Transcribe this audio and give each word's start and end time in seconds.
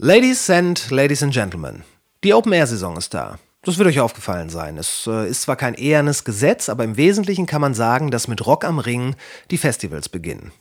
Ladies 0.00 0.48
and 0.48 0.92
Ladies 0.92 1.24
and 1.24 1.34
Gentlemen, 1.34 1.82
die 2.22 2.32
Open-Air-Saison 2.32 2.96
ist 2.96 3.14
da. 3.14 3.40
Das 3.64 3.78
wird 3.78 3.88
euch 3.88 3.98
aufgefallen 3.98 4.48
sein. 4.48 4.78
Es 4.78 5.08
äh, 5.08 5.28
ist 5.28 5.42
zwar 5.42 5.56
kein 5.56 5.74
ehernes 5.74 6.22
Gesetz, 6.22 6.68
aber 6.68 6.84
im 6.84 6.96
Wesentlichen 6.96 7.46
kann 7.46 7.60
man 7.60 7.74
sagen, 7.74 8.12
dass 8.12 8.28
mit 8.28 8.46
Rock 8.46 8.64
am 8.64 8.78
Ring 8.78 9.16
die 9.50 9.58
Festivals 9.58 10.08
beginnen. 10.08 10.52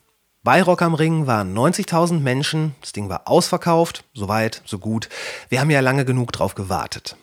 Bei 0.42 0.64
Rock 0.64 0.82
am 0.82 0.96
Ring 0.96 1.28
waren 1.28 1.56
90.000 1.56 2.20
Menschen, 2.20 2.74
das 2.82 2.94
Ding 2.94 3.10
war 3.10 3.28
ausverkauft, 3.28 4.06
so 4.16 4.28
weit, 4.28 4.64
so 4.66 4.80
gut. 4.80 5.08
Wir 5.50 5.60
haben 5.60 5.70
ja 5.70 5.82
lange 5.82 6.04
genug 6.04 6.32
drauf 6.32 6.56
gewartet. 6.56 7.16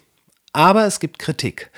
Aber 0.53 0.87
es 0.87 1.01
gibt 1.01 1.19
Kritik. 1.19 1.73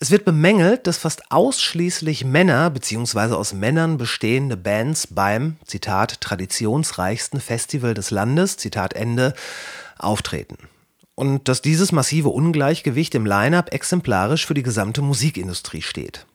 Es 0.00 0.10
wird 0.10 0.24
bemängelt, 0.24 0.86
dass 0.86 0.98
fast 0.98 1.30
ausschließlich 1.30 2.24
Männer 2.24 2.68
bzw. 2.70 3.34
aus 3.34 3.52
Männern 3.52 3.96
bestehende 3.96 4.56
Bands 4.56 5.06
beim, 5.06 5.56
Zitat, 5.64 6.20
traditionsreichsten 6.20 7.40
Festival 7.40 7.94
des 7.94 8.10
Landes, 8.10 8.56
Zitat 8.56 8.94
Ende, 8.94 9.34
auftreten. 9.98 10.58
Und 11.14 11.48
dass 11.48 11.62
dieses 11.62 11.92
massive 11.92 12.30
Ungleichgewicht 12.30 13.14
im 13.14 13.24
Line-up 13.24 13.72
exemplarisch 13.72 14.46
für 14.46 14.54
die 14.54 14.64
gesamte 14.64 15.00
Musikindustrie 15.00 15.82
steht. 15.82 16.26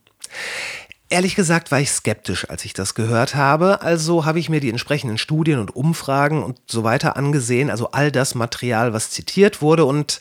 Ehrlich 1.11 1.35
gesagt 1.35 1.71
war 1.71 1.79
ich 1.79 1.89
skeptisch, 1.89 2.49
als 2.49 2.63
ich 2.65 2.73
das 2.73 2.93
gehört 2.93 3.33
habe, 3.33 3.81
also 3.81 4.25
habe 4.25 4.39
ich 4.39 4.47
mir 4.47 4.59
die 4.59 4.69
entsprechenden 4.69 5.17
Studien 5.17 5.57
und 5.57 5.75
Umfragen 5.75 6.43
und 6.43 6.59
so 6.67 6.83
weiter 6.83 7.17
angesehen, 7.17 7.71
also 7.71 7.91
all 7.91 8.11
das 8.11 8.35
Material, 8.35 8.93
was 8.93 9.09
zitiert 9.09 9.63
wurde 9.63 9.85
und 9.85 10.19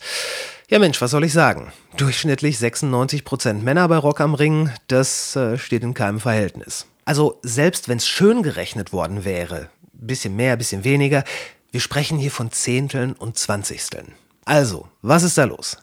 ja 0.69 0.79
Mensch, 0.79 1.01
was 1.01 1.11
soll 1.11 1.23
ich 1.25 1.33
sagen? 1.33 1.71
Durchschnittlich 1.97 2.57
96% 2.57 3.61
Männer 3.61 3.87
bei 3.87 3.97
Rock 3.97 4.21
am 4.21 4.33
Ring, 4.33 4.71
das 4.87 5.35
äh, 5.35 5.57
steht 5.57 5.83
in 5.83 5.93
keinem 5.93 6.19
Verhältnis. 6.19 6.85
Also 7.05 7.39
selbst 7.43 7.89
wenn 7.89 7.97
es 7.97 8.07
schön 8.07 8.43
gerechnet 8.43 8.93
worden 8.93 9.25
wäre, 9.25 9.69
bisschen 9.93 10.35
mehr, 10.35 10.55
bisschen 10.55 10.83
weniger, 10.83 11.23
wir 11.71 11.79
sprechen 11.79 12.17
hier 12.17 12.31
von 12.31 12.51
Zehnteln 12.51 13.13
und 13.13 13.37
Zwanzigsteln. 13.37 14.13
Also, 14.45 14.87
was 15.01 15.23
ist 15.23 15.37
da 15.37 15.43
los? 15.43 15.77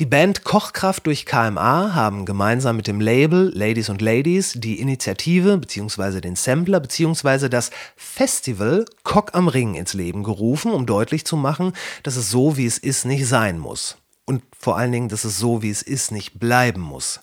Die 0.00 0.06
Band 0.06 0.42
Kochkraft 0.42 1.06
durch 1.06 1.24
KMA 1.24 1.94
haben 1.94 2.24
gemeinsam 2.24 2.74
mit 2.76 2.88
dem 2.88 3.00
Label 3.00 3.52
Ladies 3.54 3.88
und 3.88 4.02
Ladies 4.02 4.54
die 4.56 4.80
Initiative 4.80 5.56
bzw. 5.58 6.20
den 6.20 6.34
Sampler 6.34 6.80
bzw. 6.80 7.48
das 7.48 7.70
Festival 7.94 8.86
Cock 9.04 9.30
am 9.34 9.46
Ring 9.46 9.74
ins 9.74 9.94
Leben 9.94 10.24
gerufen, 10.24 10.72
um 10.72 10.86
deutlich 10.86 11.24
zu 11.24 11.36
machen, 11.36 11.72
dass 12.02 12.16
es 12.16 12.30
so 12.30 12.56
wie 12.56 12.66
es 12.66 12.78
ist 12.78 13.04
nicht 13.04 13.28
sein 13.28 13.58
muss. 13.60 13.96
Und 14.26 14.42
vor 14.58 14.76
allen 14.76 14.92
Dingen, 14.92 15.08
dass 15.08 15.24
es 15.24 15.38
so, 15.38 15.62
wie 15.62 15.70
es 15.70 15.82
ist, 15.82 16.12
nicht 16.12 16.38
bleiben 16.38 16.80
muss. 16.80 17.20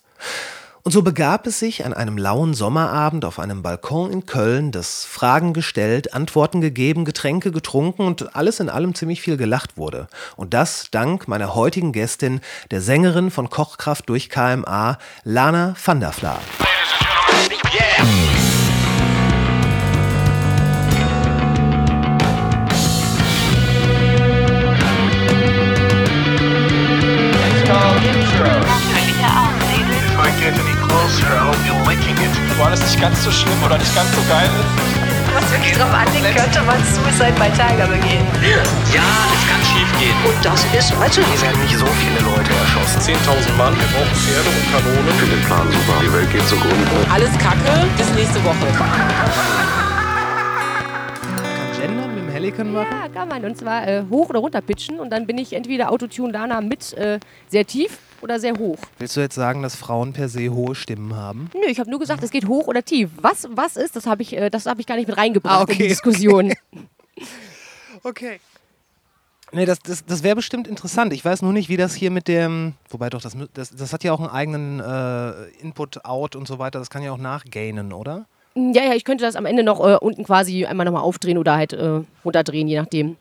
Und 0.84 0.92
so 0.92 1.04
begab 1.04 1.46
es 1.46 1.60
sich 1.60 1.86
an 1.86 1.94
einem 1.94 2.18
lauen 2.18 2.56
Sommerabend 2.56 3.24
auf 3.24 3.38
einem 3.38 3.62
Balkon 3.62 4.12
in 4.12 4.26
Köln, 4.26 4.72
dass 4.72 5.06
Fragen 5.06 5.54
gestellt, 5.54 6.16
Antworten 6.16 6.60
gegeben, 6.60 7.06
Getränke 7.06 7.52
getrunken 7.52 8.08
und 8.08 8.36
alles 8.36 8.60
in 8.60 8.70
allem 8.70 8.96
ziemlich 8.96 9.22
viel 9.22 9.38
gelacht 9.38 9.78
wurde. 9.78 10.08
Und 10.38 10.56
das 10.56 10.88
dank 10.90 11.28
meiner 11.28 11.54
heutigen 11.54 11.92
Gästin, 11.92 12.42
der 12.72 12.82
Sängerin 12.82 13.30
von 13.30 13.52
Kochkraft 13.52 14.10
durch 14.10 14.30
KMA, 14.30 14.98
Lana 15.24 15.76
van 15.84 16.00
der 16.00 16.14
Vla. 30.42 30.50
Yeah. 30.50 31.62
wo 32.58 32.64
alles 32.66 32.82
nicht 32.82 33.00
ganz 33.00 33.24
so 33.24 33.32
schlimm 33.32 33.62
oder 33.64 33.78
nicht 33.78 33.94
ganz 33.94 34.10
so 34.16 34.22
geil 34.30 34.50
ist. 34.50 35.34
Was 35.34 35.52
wirklich 35.52 35.78
drauf 35.78 35.94
anlegt, 35.94 36.36
könnte 36.36 36.62
man 36.64 36.78
Suicide 36.84 37.34
bei 37.38 37.50
Tiger 37.50 37.88
begehen. 37.88 38.26
Ja, 38.42 38.62
es 38.66 39.44
kann 39.50 39.62
schief 39.70 39.90
gehen. 40.00 40.18
Und 40.26 40.44
das 40.44 40.66
ist, 40.74 41.00
weißt 41.00 41.18
du, 41.18 41.22
hier 41.22 41.42
werden 41.42 41.62
nicht 41.62 41.78
so 41.78 41.86
viele 41.86 42.20
Leute 42.26 42.52
erschossen. 42.54 43.14
10.000 43.14 43.54
Mann, 43.58 43.74
wir 43.78 43.88
brauchen 43.94 44.16
Pferde 44.18 44.50
und 44.50 44.66
Kanonen. 44.74 45.10
Ich 45.10 45.16
finde 45.16 45.36
den 45.36 45.46
Plan 45.46 45.66
super. 45.72 46.02
Die 46.02 46.14
Welt 46.14 46.32
geht 46.32 46.48
zugrunde. 46.48 46.86
Alles 47.14 47.32
Kacke, 47.38 47.86
bis 47.98 48.10
nächste 48.14 48.44
Woche. 48.44 48.66
Machen? 52.64 52.90
Ja, 52.92 53.08
kann 53.08 53.28
man. 53.28 53.46
Und 53.46 53.58
zwar 53.58 53.88
äh, 53.88 54.04
hoch 54.10 54.30
oder 54.30 54.40
runter 54.40 54.62
pitchen. 54.62 55.00
Und 55.00 55.12
dann 55.12 55.26
bin 55.26 55.38
ich 55.38 55.54
entweder 55.54 55.92
Autotune 55.92 56.34
Dana 56.34 56.62
mit 56.62 56.94
äh, 56.94 57.20
sehr 57.48 57.66
tief 57.66 57.98
oder 58.22 58.40
sehr 58.40 58.58
hoch. 58.58 58.78
Willst 58.98 59.16
du 59.18 59.22
jetzt 59.22 59.36
sagen, 59.36 59.62
dass 59.62 59.76
Frauen 59.76 60.14
per 60.14 60.30
se 60.30 60.50
hohe 60.50 60.76
Stimmen 60.76 61.16
haben? 61.16 61.50
Nö, 61.54 61.68
ich 61.68 61.80
habe 61.80 61.90
nur 61.90 62.00
gesagt, 62.00 62.24
es 62.24 62.32
geht 62.32 62.48
hoch 62.48 62.68
oder 62.68 62.84
tief. 62.84 63.10
Was 63.22 63.48
was 63.52 63.76
ist, 63.76 63.96
das 63.96 64.06
habe 64.06 64.22
ich, 64.22 64.36
äh, 64.36 64.50
hab 64.52 64.80
ich 64.80 64.86
gar 64.86 64.96
nicht 64.96 65.08
mit 65.08 65.18
reingebracht 65.18 65.60
ah, 65.60 65.62
okay. 65.64 65.74
in 65.74 65.80
die 65.80 65.88
Diskussion. 65.88 66.54
okay. 68.04 68.40
Nee, 69.54 69.66
das, 69.66 69.80
das, 69.80 70.06
das 70.06 70.24
wäre 70.24 70.36
bestimmt 70.36 70.68
interessant. 70.68 71.12
Ich 71.12 71.26
weiß 71.26 71.42
nur 71.42 71.52
nicht, 71.52 71.68
wie 71.68 71.76
das 71.76 71.94
hier 71.94 72.10
mit 72.10 72.28
dem. 72.28 72.74
Wobei 72.90 73.10
doch, 73.10 73.22
das, 73.22 73.36
das, 73.54 73.72
das 73.72 73.92
hat 73.92 74.04
ja 74.04 74.14
auch 74.14 74.20
einen 74.20 74.30
eigenen 74.30 74.80
äh, 74.80 75.62
Input-Out 75.62 76.38
und 76.38 76.48
so 76.48 76.58
weiter. 76.58 76.80
Das 76.80 76.90
kann 76.90 77.04
ja 77.04 77.12
auch 77.12 77.18
nachgainen, 77.18 77.92
oder? 77.92 78.26
Ja, 78.56 78.84
ja, 78.84 78.94
ich 78.94 79.04
könnte 79.04 79.26
das 79.26 79.36
am 79.36 79.46
Ende 79.46 79.64
noch 79.64 79.80
äh, 79.80 79.96
unten 79.96 80.24
quasi 80.24 80.66
einmal 80.66 80.86
nochmal 80.86 81.04
aufdrehen 81.04 81.38
oder 81.38 81.56
halt 81.56 81.74
äh, 81.74 82.02
runterdrehen, 82.24 82.68
je 82.68 82.80
nachdem. 82.80 83.18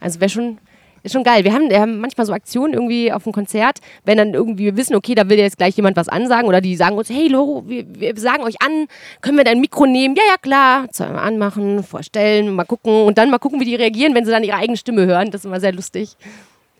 Also 0.00 0.20
wäre 0.20 0.28
schon, 0.30 0.58
ist 1.06 1.12
schon 1.12 1.24
geil. 1.24 1.44
Wir 1.44 1.52
haben, 1.52 1.70
wir 1.70 1.80
haben 1.80 2.00
manchmal 2.00 2.26
so 2.26 2.32
Aktionen 2.32 2.74
irgendwie 2.74 3.12
auf 3.12 3.24
dem 3.24 3.32
Konzert, 3.32 3.78
wenn 4.04 4.18
dann 4.18 4.34
irgendwie 4.34 4.64
wir 4.66 4.76
wissen, 4.76 4.94
okay, 4.96 5.14
da 5.14 5.28
will 5.28 5.38
jetzt 5.38 5.58
gleich 5.58 5.76
jemand 5.76 5.96
was 5.96 6.08
ansagen 6.08 6.48
oder 6.48 6.60
die 6.60 6.76
sagen 6.76 6.96
uns, 6.96 7.08
hey 7.08 7.28
Loro, 7.28 7.64
wir, 7.66 7.84
wir 7.88 8.16
sagen 8.16 8.42
euch 8.42 8.60
an, 8.60 8.86
können 9.20 9.36
wir 9.36 9.44
dein 9.44 9.60
Mikro 9.60 9.86
nehmen? 9.86 10.16
Ja, 10.16 10.22
ja, 10.28 10.36
klar. 10.36 10.90
Zweimal 10.90 11.26
anmachen, 11.26 11.82
vorstellen, 11.82 12.54
mal 12.54 12.64
gucken 12.64 13.04
und 13.04 13.18
dann 13.18 13.30
mal 13.30 13.38
gucken, 13.38 13.60
wie 13.60 13.64
die 13.64 13.76
reagieren, 13.76 14.14
wenn 14.14 14.24
sie 14.24 14.30
dann 14.30 14.44
ihre 14.44 14.56
eigene 14.56 14.76
Stimme 14.76 15.06
hören. 15.06 15.30
Das 15.30 15.42
ist 15.42 15.44
immer 15.46 15.60
sehr 15.60 15.72
lustig. 15.72 16.16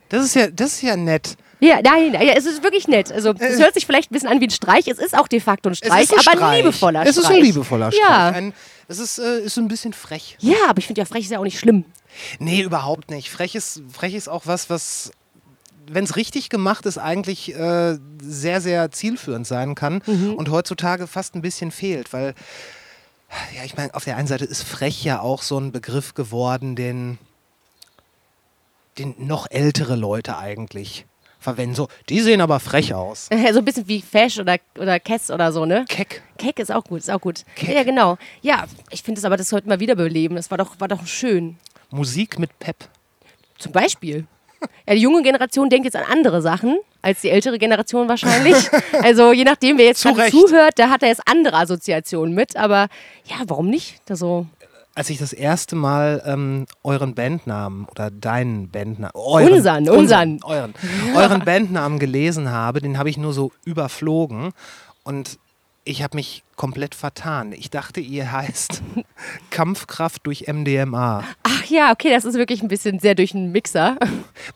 Das 0.09 0.25
ist 0.25 0.34
ja, 0.34 0.48
das 0.48 0.75
ist 0.75 0.82
ja 0.82 0.97
nett. 0.97 1.36
Ja, 1.59 1.81
nein, 1.82 2.12
ja, 2.12 2.34
es 2.36 2.44
ist 2.44 2.62
wirklich 2.62 2.86
nett. 2.86 3.10
Also 3.10 3.32
es 3.38 3.59
hört 3.59 3.75
sich 3.75 3.86
vielleicht 3.86 4.10
ein 4.10 4.15
bisschen 4.15 4.28
an 4.28 4.41
wie 4.41 4.47
ein 4.47 4.50
Streich. 4.50 4.86
Es 4.88 4.98
ist 4.98 5.16
auch 5.16 5.26
de 5.26 5.41
facto 5.41 5.70
ein 5.70 5.75
Streich, 5.75 6.10
ein 6.12 6.38
aber 6.38 6.48
ein 6.48 6.56
liebevoller 6.59 7.00
Streich. 7.00 7.10
Es 7.10 7.16
ist 7.16 7.31
ein 7.31 7.41
liebevoller 7.41 7.92
Streich. 7.92 8.09
Ja. 8.09 8.28
Ein, 8.28 8.53
es 8.88 8.98
ist, 8.98 9.19
äh, 9.19 9.41
ist 9.41 9.54
so 9.54 9.60
ein 9.62 9.69
bisschen 9.69 9.92
frech. 9.92 10.36
Ja, 10.41 10.56
aber 10.69 10.78
ich 10.78 10.86
finde 10.86 11.00
ja 11.00 11.06
frech 11.06 11.25
ist 11.25 11.31
ja 11.31 11.38
auch 11.38 11.44
nicht 11.44 11.59
schlimm. 11.59 11.84
Nee, 12.38 12.62
überhaupt 12.62 13.10
nicht. 13.10 13.31
Frech 13.31 13.54
ist, 13.54 13.82
frech 13.91 14.15
ist 14.15 14.28
auch 14.28 14.43
was, 14.47 14.71
was 14.71 15.12
wenn 15.88 16.04
es 16.04 16.16
richtig 16.16 16.49
gemacht 16.49 16.87
ist, 16.87 16.99
eigentlich 16.99 17.54
äh, 17.54 17.99
sehr, 18.21 18.60
sehr 18.60 18.91
zielführend 18.91 19.47
sein 19.47 19.75
kann 19.75 20.03
mhm. 20.06 20.34
und 20.34 20.50
heutzutage 20.50 21.06
fast 21.06 21.34
ein 21.34 21.43
bisschen 21.43 21.71
fehlt, 21.71 22.12
weil, 22.12 22.34
ja, 23.56 23.65
ich 23.65 23.77
meine, 23.77 23.94
auf 23.94 24.04
der 24.04 24.16
einen 24.16 24.28
Seite 24.28 24.44
ist 24.44 24.62
frech 24.62 25.04
ja 25.04 25.21
auch 25.21 25.43
so 25.43 25.59
ein 25.59 25.72
Begriff 25.72 26.15
geworden, 26.15 26.77
den, 26.77 27.19
den 28.98 29.15
noch 29.19 29.47
ältere 29.50 29.97
Leute 29.97 30.38
eigentlich 30.38 31.06
verwenden. 31.38 31.75
So, 31.77 31.88
die 32.09 32.21
sehen 32.21 32.41
aber 32.41 32.59
frech 32.59 32.94
aus. 32.94 33.28
so 33.53 33.59
ein 33.59 33.65
bisschen 33.65 33.87
wie 33.88 34.03
Fesch 34.03 34.38
oder, 34.38 34.59
oder 34.78 34.98
Kess 34.98 35.31
oder 35.31 35.53
so, 35.53 35.65
ne? 35.65 35.84
Keck. 35.88 36.22
Keck 36.38 36.59
ist 36.59 36.72
auch 36.72 36.84
gut, 36.84 37.00
ist 37.00 37.10
auch 37.10 37.21
gut. 37.21 37.44
Keck. 37.54 37.75
Ja, 37.75 37.84
genau. 37.84 38.19
Ja, 38.43 38.65
ich 38.91 39.03
finde 39.03 39.21
es 39.21 39.25
aber, 39.25 39.37
das 39.37 39.48
sollten 39.48 39.71
wir 39.71 39.81
wiederbeleben. 39.81 40.37
Das 40.37 40.50
war 40.50 40.59
doch, 40.59 40.81
war 40.81 40.88
doch 40.88 41.06
schön. 41.06 41.56
Musik 41.91 42.38
mit 42.38 42.58
Pep. 42.58 42.76
Zum 43.58 43.72
Beispiel. 43.72 44.26
Ja, 44.86 44.94
die 44.94 45.00
junge 45.00 45.22
Generation 45.22 45.69
denkt 45.69 45.84
jetzt 45.84 45.97
an 45.97 46.04
andere 46.10 46.42
Sachen 46.42 46.78
als 47.06 47.20
die 47.20 47.30
ältere 47.30 47.58
Generation 47.58 48.08
wahrscheinlich. 48.08 48.56
also 49.02 49.32
je 49.32 49.44
nachdem, 49.44 49.78
wer 49.78 49.86
jetzt 49.86 50.00
Zu 50.00 50.12
zuhört, 50.12 50.76
der 50.78 50.91
hat 50.91 51.02
da 51.02 51.06
jetzt 51.06 51.22
andere 51.26 51.56
Assoziationen 51.56 52.34
mit. 52.34 52.56
Aber 52.56 52.88
ja, 53.24 53.36
warum 53.47 53.70
nicht? 53.70 54.00
Also 54.10 54.47
als 54.97 55.10
ich 55.10 55.19
das 55.19 55.32
erste 55.32 55.76
Mal 55.76 56.22
ähm, 56.26 56.66
euren 56.82 57.14
Bandnamen 57.14 57.86
oder 57.91 58.10
deinen 58.10 58.70
Bandnamen, 58.70 59.12
euren, 59.14 59.53
unseren, 59.53 59.88
unseren, 59.88 60.41
euren, 60.42 60.74
euren 61.14 61.44
Bandnamen 61.44 61.98
gelesen 61.98 62.50
habe, 62.50 62.80
den 62.80 62.98
habe 62.98 63.10
ich 63.10 63.18
nur 63.18 63.34
so 63.34 63.53
überflogen 63.64 64.53
und 65.04 65.38
ich 65.86 66.02
habe 66.02 66.16
mich 66.16 66.42
komplett 66.56 66.94
vertan. 66.94 67.52
Ich 67.52 67.70
dachte, 67.70 68.00
ihr 68.00 68.32
heißt 68.32 68.82
Kampfkraft 69.50 70.26
durch 70.26 70.47
MDMA. 70.48 71.24
Ach 71.44 71.64
ja, 71.66 71.92
okay, 71.92 72.10
das 72.10 72.24
ist 72.24 72.34
wirklich 72.34 72.62
ein 72.62 72.69
bisschen 72.69 72.98
sehr 72.98 73.14
durch 73.14 73.34
einen 73.34 73.52
Mixer. 73.52 73.97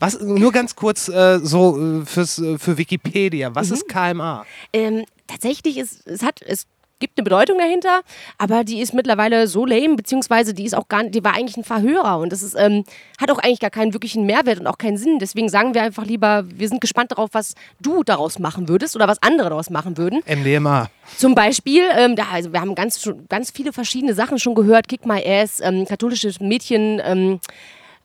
Was, 0.01 0.21
nur 0.21 0.53
ganz 0.53 0.75
kurz 0.75 1.09
äh, 1.09 1.39
so 1.39 2.01
äh, 2.01 2.05
fürs, 2.05 2.39
äh, 2.39 2.59
für 2.59 2.77
Wikipedia. 2.77 3.55
Was 3.55 3.69
mhm. 3.69 3.75
ist 3.75 3.89
KMA? 3.89 4.45
Ähm, 4.73 5.05
tatsächlich 5.27 5.79
ist 5.79 6.07
es 6.07 6.23
hat 6.23 6.43
es 6.43 6.67
gibt 7.01 7.19
eine 7.19 7.25
Bedeutung 7.25 7.59
dahinter, 7.59 8.03
aber 8.39 8.63
die 8.63 8.81
ist 8.81 8.95
mittlerweile 8.95 9.47
so 9.49 9.67
lame, 9.67 9.97
beziehungsweise 9.97 10.55
die 10.55 10.65
ist 10.65 10.75
auch 10.75 10.89
gar 10.89 11.05
die 11.05 11.25
war 11.25 11.35
eigentlich 11.35 11.57
ein 11.57 11.65
Verhörer 11.65 12.19
und 12.19 12.31
das 12.31 12.43
ist, 12.43 12.55
ähm, 12.57 12.85
hat 13.21 13.31
auch 13.31 13.39
eigentlich 13.39 13.61
gar 13.61 13.71
keinen 13.71 13.93
wirklichen 13.93 14.27
Mehrwert 14.27 14.61
und 14.61 14.67
auch 14.67 14.79
keinen 14.79 14.97
Sinn. 14.97 15.19
Deswegen 15.19 15.49
sagen 15.49 15.75
wir 15.75 15.83
einfach 15.83 16.05
lieber, 16.05 16.45
wir 16.47 16.69
sind 16.69 16.81
gespannt 16.81 17.13
darauf, 17.13 17.31
was 17.33 17.55
du 17.81 18.05
daraus 18.05 18.39
machen 18.39 18.69
würdest 18.69 18.95
oder 18.97 19.09
was 19.09 19.23
andere 19.23 19.49
daraus 19.49 19.71
machen 19.71 19.97
würden. 19.97 20.23
MDMA. 20.27 20.91
Zum 21.17 21.35
Beispiel, 21.35 21.83
ähm, 21.97 22.17
da, 22.17 22.25
also 22.33 22.53
wir 22.53 22.61
haben 22.61 22.75
ganz, 22.75 23.11
ganz 23.29 23.51
viele 23.51 23.73
verschiedene 23.73 24.15
Sachen 24.15 24.39
schon 24.39 24.55
gehört, 24.55 24.89
Kick 24.89 25.07
My 25.07 25.23
Ass, 25.27 25.61
ähm, 25.61 25.87
katholisches 25.87 26.39
Mädchen, 26.41 27.01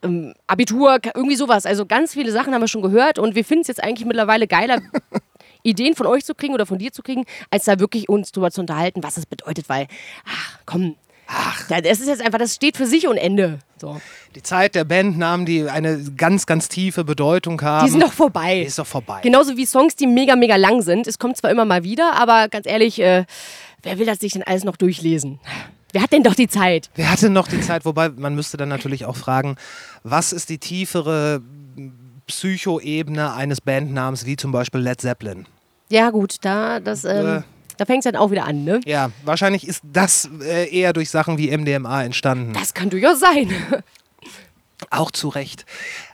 ähm, 0.05 0.33
Abitur, 0.47 0.99
irgendwie 1.13 1.35
sowas. 1.35 1.65
Also 1.65 1.85
ganz 1.85 2.13
viele 2.13 2.31
Sachen 2.31 2.53
haben 2.53 2.61
wir 2.61 2.67
schon 2.67 2.81
gehört 2.81 3.19
und 3.19 3.35
wir 3.35 3.43
finden 3.43 3.61
es 3.63 3.67
jetzt 3.67 3.83
eigentlich 3.83 4.05
mittlerweile 4.05 4.47
geiler, 4.47 4.81
Ideen 5.63 5.95
von 5.95 6.05
euch 6.05 6.23
zu 6.23 6.35
kriegen 6.35 6.53
oder 6.53 6.65
von 6.65 6.77
dir 6.77 6.91
zu 6.91 7.01
kriegen, 7.01 7.25
als 7.49 7.65
da 7.65 7.79
wirklich 7.79 8.07
uns 8.07 8.31
drüber 8.31 8.51
zu 8.51 8.61
unterhalten, 8.61 9.03
was 9.03 9.17
es 9.17 9.25
bedeutet, 9.25 9.67
weil, 9.67 9.87
ach 10.25 10.59
komm, 10.65 10.95
Ach. 11.27 11.67
Das 11.67 11.99
ist 11.99 12.07
jetzt 12.07 12.23
einfach, 12.23 12.37
das 12.37 12.55
steht 12.55 12.77
für 12.77 12.85
sich 12.85 13.07
und 13.07 13.17
Ende. 13.17 13.59
So. 13.77 13.99
Die 14.35 14.43
Zeit 14.43 14.75
der 14.75 14.83
Bandnamen, 14.83 15.45
die 15.45 15.67
eine 15.67 16.03
ganz, 16.15 16.45
ganz 16.45 16.69
tiefe 16.69 17.03
Bedeutung 17.03 17.61
haben. 17.61 17.85
Die 17.85 17.91
sind 17.91 18.03
doch 18.03 18.13
vorbei. 18.13 18.59
Die 18.59 18.67
ist 18.67 18.79
doch 18.79 18.85
vorbei. 18.85 19.21
Genauso 19.23 19.57
wie 19.57 19.65
Songs, 19.65 19.95
die 19.95 20.07
mega, 20.07 20.35
mega 20.35 20.55
lang 20.55 20.81
sind. 20.81 21.07
Es 21.07 21.17
kommt 21.17 21.37
zwar 21.37 21.49
immer 21.49 21.65
mal 21.65 21.83
wieder, 21.83 22.13
aber 22.13 22.47
ganz 22.47 22.67
ehrlich, 22.67 23.01
äh, 23.01 23.25
wer 23.81 23.97
will 23.97 24.05
das 24.05 24.19
sich 24.19 24.33
denn 24.33 24.43
alles 24.43 24.63
noch 24.63 24.77
durchlesen? 24.77 25.39
Wer 25.95 26.01
hat 26.01 26.11
denn 26.11 26.23
doch 26.23 26.35
die 26.35 26.49
Zeit? 26.49 26.89
Wer 26.95 27.09
hatte 27.09 27.29
noch 27.29 27.47
die 27.47 27.61
Zeit? 27.61 27.85
Wobei, 27.85 28.09
man 28.09 28.35
müsste 28.35 28.57
dann 28.57 28.67
natürlich 28.67 29.05
auch 29.05 29.15
fragen, 29.15 29.55
was 30.03 30.33
ist 30.33 30.49
die 30.49 30.57
tiefere 30.57 31.41
Psychoebene 32.27 33.31
eines 33.33 33.61
Bandnamens, 33.61 34.25
wie 34.25 34.35
zum 34.35 34.51
Beispiel 34.51 34.81
Led 34.81 34.99
Zeppelin? 34.99 35.45
Ja, 35.89 36.09
gut, 36.09 36.35
da, 36.41 36.81
das, 36.81 37.05
ähm, 37.05 37.37
Äh. 37.37 37.41
da 37.77 37.85
fängt 37.85 38.05
es 38.05 38.11
dann 38.11 38.17
auch 38.19 38.29
wieder 38.29 38.43
an, 38.43 38.65
ne? 38.65 38.81
Ja, 38.85 39.09
wahrscheinlich 39.23 39.65
ist 39.65 39.83
das 39.85 40.27
äh, 40.41 40.67
eher 40.69 40.91
durch 40.91 41.09
Sachen 41.09 41.37
wie 41.37 41.55
MDMA 41.55 42.03
entstanden. 42.03 42.51
Das 42.51 42.73
kann 42.73 42.89
durchaus 42.89 43.21
sein. 43.21 43.53
Auch 44.89 45.11
zu 45.11 45.29
Recht. 45.29 45.65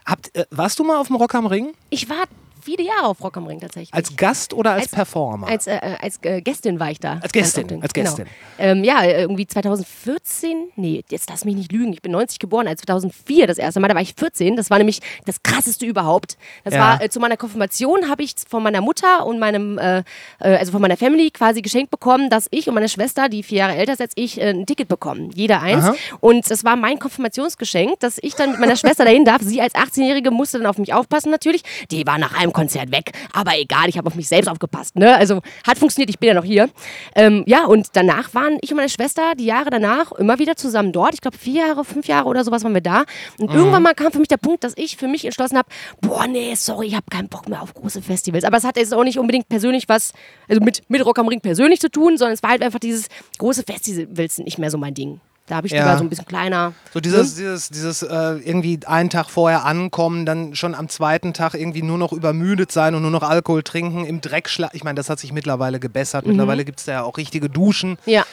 Habt, 0.06 0.32
äh, 0.36 0.44
warst 0.50 0.78
du 0.78 0.84
mal 0.84 1.00
auf 1.00 1.08
dem 1.08 1.16
Rock 1.16 1.34
am 1.34 1.46
Ring? 1.46 1.72
Ich 1.90 2.08
war 2.08 2.22
viele 2.62 2.84
Jahre 2.84 3.06
auf 3.06 3.22
Rock 3.22 3.36
am 3.36 3.46
Ring 3.46 3.60
tatsächlich. 3.60 3.92
Als 3.92 4.16
Gast 4.16 4.54
oder 4.54 4.72
als, 4.72 4.84
Als- 4.84 4.92
Performer? 4.92 5.48
Als, 5.48 5.66
äh, 5.66 5.76
äh, 5.76 5.96
als 6.00 6.18
äh, 6.22 6.40
Gästin 6.40 6.78
war 6.80 6.90
ich 6.90 7.00
da. 7.00 7.18
Als 7.22 7.32
Gästin, 7.32 7.66
Genau. 7.66 7.82
als 7.82 7.92
Gästin. 7.92 8.26
Ähm, 8.58 8.84
ja, 8.84 9.04
irgendwie 9.04 9.46
2014, 9.46 10.68
nee, 10.76 11.02
jetzt 11.10 11.28
lass 11.30 11.44
mich 11.44 11.54
nicht 11.56 11.72
lügen, 11.72 11.92
ich 11.92 12.02
bin 12.02 12.12
90 12.12 12.38
geboren, 12.38 12.66
als 12.68 12.82
2004 12.82 13.46
das 13.46 13.58
erste 13.58 13.80
Mal, 13.80 13.88
da 13.88 13.94
war 13.94 14.02
ich 14.02 14.14
14, 14.16 14.56
das 14.56 14.70
war 14.70 14.78
nämlich 14.78 15.00
das 15.26 15.42
krasseste 15.42 15.86
überhaupt. 15.86 16.36
Das 16.64 16.74
Ja. 16.74 16.80
war, 16.80 17.02
äh, 17.02 17.08
zu 17.08 17.20
meiner 17.20 17.36
Konfirmation 17.36 18.08
habe 18.08 18.22
ich 18.22 18.34
von 18.48 18.62
meiner 18.62 18.80
Mutter 18.80 19.26
und 19.26 19.38
meinem, 19.38 19.78
äh, 19.78 19.98
äh, 19.98 20.56
also 20.56 20.72
von 20.72 20.80
meiner 20.80 20.96
Family 20.96 21.30
quasi 21.30 21.62
geschenkt 21.62 21.90
bekommen, 21.90 22.30
dass 22.30 22.46
ich 22.50 22.68
und 22.68 22.74
meine 22.74 22.88
Schwester, 22.88 23.28
die 23.28 23.42
vier 23.42 23.58
Jahre 23.58 23.76
älter 23.76 23.92
ist 23.94 24.00
als 24.00 24.12
ich, 24.16 24.40
ein 24.40 24.66
Ticket 24.66 24.88
bekommen, 24.88 25.30
jeder 25.34 25.60
eins. 25.62 25.84
Aha. 25.84 25.94
Und 26.20 26.50
das 26.50 26.64
war 26.64 26.76
mein 26.76 26.98
Konfirmationsgeschenk, 26.98 28.00
dass 28.00 28.18
ich 28.22 28.34
dann 28.34 28.52
mit 28.52 28.60
meiner 28.60 28.76
Schwester 28.76 29.04
dahin 29.04 29.24
darf. 29.24 29.42
Sie 29.42 29.60
als 29.60 29.74
18-Jährige 29.74 30.30
musste 30.30 30.58
dann 30.58 30.66
auf 30.66 30.78
mich 30.78 30.92
aufpassen 30.94 31.30
natürlich. 31.30 31.62
Die 31.90 32.06
war 32.06 32.18
nach 32.18 32.38
einem 32.38 32.51
Konzert 32.52 32.92
weg. 32.92 33.12
Aber 33.32 33.58
egal, 33.58 33.88
ich 33.88 33.98
habe 33.98 34.06
auf 34.06 34.14
mich 34.14 34.28
selbst 34.28 34.48
aufgepasst. 34.48 34.96
Ne? 34.96 35.16
Also 35.16 35.40
hat 35.66 35.78
funktioniert, 35.78 36.10
ich 36.10 36.18
bin 36.18 36.28
ja 36.28 36.34
noch 36.34 36.44
hier. 36.44 36.68
Ähm, 37.14 37.44
ja, 37.46 37.64
und 37.66 37.88
danach 37.94 38.34
waren 38.34 38.58
ich 38.60 38.70
und 38.70 38.76
meine 38.76 38.88
Schwester 38.88 39.34
die 39.36 39.46
Jahre 39.46 39.70
danach 39.70 40.12
immer 40.12 40.38
wieder 40.38 40.56
zusammen 40.56 40.92
dort. 40.92 41.14
Ich 41.14 41.20
glaube, 41.20 41.36
vier 41.36 41.66
Jahre, 41.66 41.84
fünf 41.84 42.06
Jahre 42.06 42.28
oder 42.28 42.44
sowas 42.44 42.64
waren 42.64 42.74
wir 42.74 42.80
da. 42.80 43.04
Und 43.38 43.52
irgendwann 43.52 43.82
mal 43.82 43.94
kam 43.94 44.12
für 44.12 44.18
mich 44.18 44.28
der 44.28 44.36
Punkt, 44.36 44.64
dass 44.64 44.74
ich 44.76 44.96
für 44.96 45.08
mich 45.08 45.24
entschlossen 45.24 45.56
habe, 45.58 45.68
boah, 46.00 46.26
nee, 46.26 46.54
sorry, 46.54 46.88
ich 46.88 46.94
habe 46.94 47.06
keinen 47.10 47.28
Bock 47.28 47.48
mehr 47.48 47.62
auf 47.62 47.74
große 47.74 48.02
Festivals. 48.02 48.44
Aber 48.44 48.56
es 48.56 48.64
hat 48.64 48.76
jetzt 48.76 48.94
auch 48.94 49.04
nicht 49.04 49.18
unbedingt 49.18 49.48
persönlich 49.48 49.88
was, 49.88 50.12
also 50.48 50.60
mit, 50.62 50.82
mit 50.88 51.04
Rock 51.04 51.18
am 51.18 51.28
Ring 51.28 51.40
persönlich 51.40 51.80
zu 51.80 51.90
tun, 51.90 52.16
sondern 52.16 52.34
es 52.34 52.42
war 52.42 52.50
halt 52.50 52.62
einfach 52.62 52.78
dieses 52.78 53.08
große 53.38 53.62
Festivals 53.62 54.36
sind 54.36 54.44
nicht 54.44 54.58
mehr 54.58 54.70
so 54.70 54.78
mein 54.78 54.94
Ding. 54.94 55.20
Da 55.46 55.56
habe 55.56 55.66
ich 55.66 55.72
Ja. 55.72 55.84
lieber 55.84 55.98
so 55.98 56.04
ein 56.04 56.08
bisschen 56.08 56.26
kleiner. 56.26 56.72
So 56.94 57.00
dieses, 57.00 57.34
dieses, 57.34 57.68
dieses 57.68 58.02
äh, 58.02 58.06
irgendwie 58.36 58.78
einen 58.86 59.10
Tag 59.10 59.28
vorher 59.28 59.64
ankommen, 59.64 60.24
dann 60.24 60.54
schon 60.54 60.74
am 60.74 60.88
zweiten 60.88 61.34
Tag 61.34 61.54
irgendwie 61.54 61.82
nur 61.82 61.98
noch 61.98 62.12
übermüdet 62.12 62.70
sein 62.70 62.94
und 62.94 63.02
nur 63.02 63.10
noch 63.10 63.24
Alkohol 63.24 63.62
trinken, 63.62 64.04
im 64.06 64.20
Dreck 64.20 64.48
schlafen. 64.48 64.76
Ich 64.76 64.84
meine, 64.84 64.94
das 64.96 65.10
hat 65.10 65.18
sich 65.18 65.32
mittlerweile 65.32 65.80
gebessert. 65.80 66.26
Mittlerweile 66.26 66.64
gibt 66.64 66.78
es 66.78 66.84
da 66.86 66.92
ja 66.92 67.02
auch 67.02 67.16
richtige 67.16 67.50
Duschen. 67.50 67.98
Ja. 68.06 68.24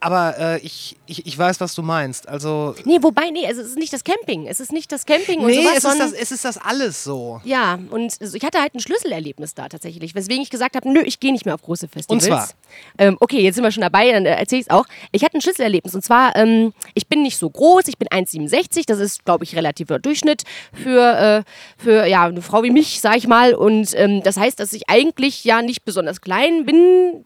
Aber 0.00 0.38
äh, 0.38 0.58
ich, 0.60 0.96
ich, 1.06 1.26
ich 1.26 1.38
weiß, 1.38 1.60
was 1.60 1.74
du 1.74 1.82
meinst. 1.82 2.26
Also, 2.26 2.74
Nee, 2.84 2.98
wobei, 3.02 3.28
nee, 3.30 3.46
also 3.46 3.60
es 3.60 3.68
ist 3.68 3.78
nicht 3.78 3.92
das 3.92 4.02
Camping. 4.02 4.46
Es 4.46 4.58
ist 4.58 4.72
nicht 4.72 4.90
das 4.90 5.04
Camping 5.04 5.40
und 5.40 5.48
nee, 5.48 5.56
sowas, 5.56 5.76
es 5.76 5.84
ist, 5.84 6.00
das, 6.00 6.12
es 6.12 6.32
ist 6.32 6.44
das 6.46 6.56
alles 6.56 7.04
so. 7.04 7.40
Ja, 7.44 7.78
und 7.90 8.16
ich 8.20 8.42
hatte 8.42 8.60
halt 8.60 8.74
ein 8.74 8.80
Schlüsselerlebnis 8.80 9.54
da 9.54 9.68
tatsächlich, 9.68 10.14
weswegen 10.14 10.42
ich 10.42 10.48
gesagt 10.48 10.74
habe, 10.74 10.90
nö, 10.90 11.02
ich 11.04 11.20
gehe 11.20 11.32
nicht 11.32 11.44
mehr 11.44 11.54
auf 11.54 11.62
große 11.62 11.86
Festivals. 11.88 12.24
Und 12.24 12.26
zwar? 12.26 12.48
Ähm, 12.96 13.18
okay, 13.20 13.42
jetzt 13.42 13.56
sind 13.56 13.64
wir 13.64 13.70
schon 13.70 13.82
dabei, 13.82 14.10
dann 14.10 14.24
äh, 14.24 14.36
erzähle 14.36 14.60
ich 14.60 14.66
es 14.68 14.70
auch. 14.70 14.86
Ich 15.12 15.22
hatte 15.22 15.36
ein 15.36 15.42
Schlüsselerlebnis 15.42 15.94
und 15.94 16.02
zwar, 16.02 16.34
ähm, 16.34 16.72
ich 16.94 17.06
bin 17.06 17.22
nicht 17.22 17.36
so 17.36 17.50
groß, 17.50 17.88
ich 17.88 17.98
bin 17.98 18.08
1,67, 18.08 18.84
das 18.86 19.00
ist, 19.00 19.26
glaube 19.26 19.44
ich, 19.44 19.54
relativer 19.54 19.98
Durchschnitt 19.98 20.44
für, 20.72 21.44
äh, 21.44 21.82
für 21.82 22.06
ja, 22.06 22.24
eine 22.24 22.40
Frau 22.40 22.62
wie 22.62 22.70
mich, 22.70 23.02
sag 23.02 23.18
ich 23.18 23.26
mal. 23.26 23.54
Und 23.54 23.92
ähm, 23.96 24.22
das 24.22 24.38
heißt, 24.38 24.58
dass 24.60 24.72
ich 24.72 24.88
eigentlich 24.88 25.44
ja 25.44 25.60
nicht 25.60 25.84
besonders 25.84 26.22
klein 26.22 26.64
bin, 26.64 27.24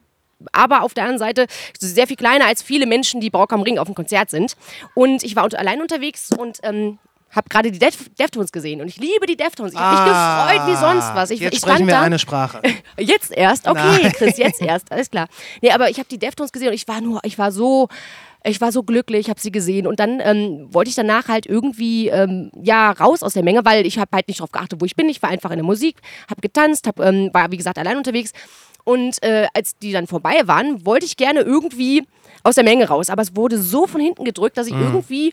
aber 0.53 0.83
auf 0.83 0.95
der 0.95 1.05
anderen 1.05 1.19
Seite 1.19 1.47
sehr 1.79 2.07
viel 2.07 2.17
kleiner 2.17 2.47
als 2.47 2.63
viele 2.63 2.87
Menschen, 2.87 3.21
die 3.21 3.31
Brock 3.31 3.53
am 3.53 3.63
Ring 3.63 3.79
auf 3.79 3.87
dem 3.87 3.95
Konzert 3.95 4.31
sind. 4.31 4.55
Und 4.95 5.23
ich 5.23 5.37
war 5.37 5.45
unter, 5.45 5.59
allein 5.59 5.81
unterwegs 5.81 6.31
und 6.37 6.59
ähm, 6.63 6.99
habe 7.31 7.49
gerade 7.49 7.73
die 7.73 7.79
Def 7.81 8.09
Deftones 8.19 8.53
gesehen 8.53 8.81
und 8.81 8.87
ich 8.87 8.97
liebe 8.99 9.27
die 9.27 9.37
Deftones. 9.37 9.73
Ich 9.73 9.79
habe 9.79 10.03
mich 10.03 10.59
gefreut 10.59 10.73
wie 10.73 10.81
sonst 10.81 11.15
was. 11.17 11.31
Ich, 11.31 11.41
Ah, 11.41 11.45
Jetzt 11.45 11.55
ich 11.55 11.61
sprechen 11.61 11.87
wir 11.87 11.95
da, 11.95 12.03
eine 12.03 12.19
Sprache. 12.19 12.63
Jetzt 12.99 13.33
erst? 13.33 13.67
Okay, 13.67 13.81
Nein. 14.03 14.13
Chris, 14.13 14.37
jetzt 14.39 14.63
erst. 14.63 14.93
Alles 14.93 15.11
klar. 15.11 15.27
Nee, 15.61 15.73
aber 15.73 15.91
ich 15.91 15.99
habe 15.99 16.09
die 16.09 16.19
Deftones 16.19 16.53
gesehen 16.53 16.69
und 16.69 16.75
ich 16.75 16.87
war 16.87 17.01
nur, 17.01 17.21
ich 17.25 17.39
war 17.39 17.51
so. 17.51 17.89
Ich 18.47 18.61
war 18.61 18.73
so 18.73 18.83
glücklich, 18.83 19.21
ich 19.21 19.31
habe 19.31 19.41
sie 19.41 19.51
gesehen 19.51 19.87
und 19.87 19.99
dann 20.01 20.21
ähm, 20.21 20.69
wollte 20.71 20.91
ich 20.91 20.95
danach 20.95 21.29
halt 21.29 21.47
irgendwie 21.47 22.09
ähm, 22.11 22.51
ja 22.63 22.91
raus 22.91 23.23
aus 23.23 23.33
der 23.33 23.43
Menge, 23.43 23.65
weil 23.65 23.87
ich 23.87 23.99
habe 23.99 24.11
halt 24.13 24.29
nicht 24.29 24.39
darauf 24.41 24.53
geachtet, 24.53 24.83
wo 24.83 24.85
ich 24.85 24.97
bin. 24.97 25.09
Ich 25.09 25.23
war 25.23 25.31
einfach 25.31 25.51
in 25.51 25.57
der 25.57 25.65
Musik, 25.65 25.97
habe 26.29 26.43
getanzt, 26.43 26.87
hab, 26.87 27.01
ähm, 27.01 27.31
war 27.33 27.51
wie 27.53 27.57
gesagt 27.57 27.79
allein 27.79 27.97
unterwegs 27.97 28.33
und 28.85 29.23
äh, 29.23 29.47
als 29.55 29.77
die 29.79 29.93
dann 29.93 30.07
vorbei 30.07 30.43
waren, 30.45 30.85
wollte 30.87 31.07
ich 31.07 31.17
gerne 31.17 31.41
irgendwie 31.41 32.07
aus 32.43 32.55
der 32.57 32.65
Menge 32.65 32.87
raus, 32.89 33.09
aber 33.11 33.23
es 33.23 33.35
wurde 33.35 33.59
so 33.59 33.87
von 33.87 34.01
hinten 34.01 34.25
gedrückt, 34.25 34.57
dass 34.59 34.67
ich 34.67 34.75
Mhm. 34.75 34.83
irgendwie 34.83 35.33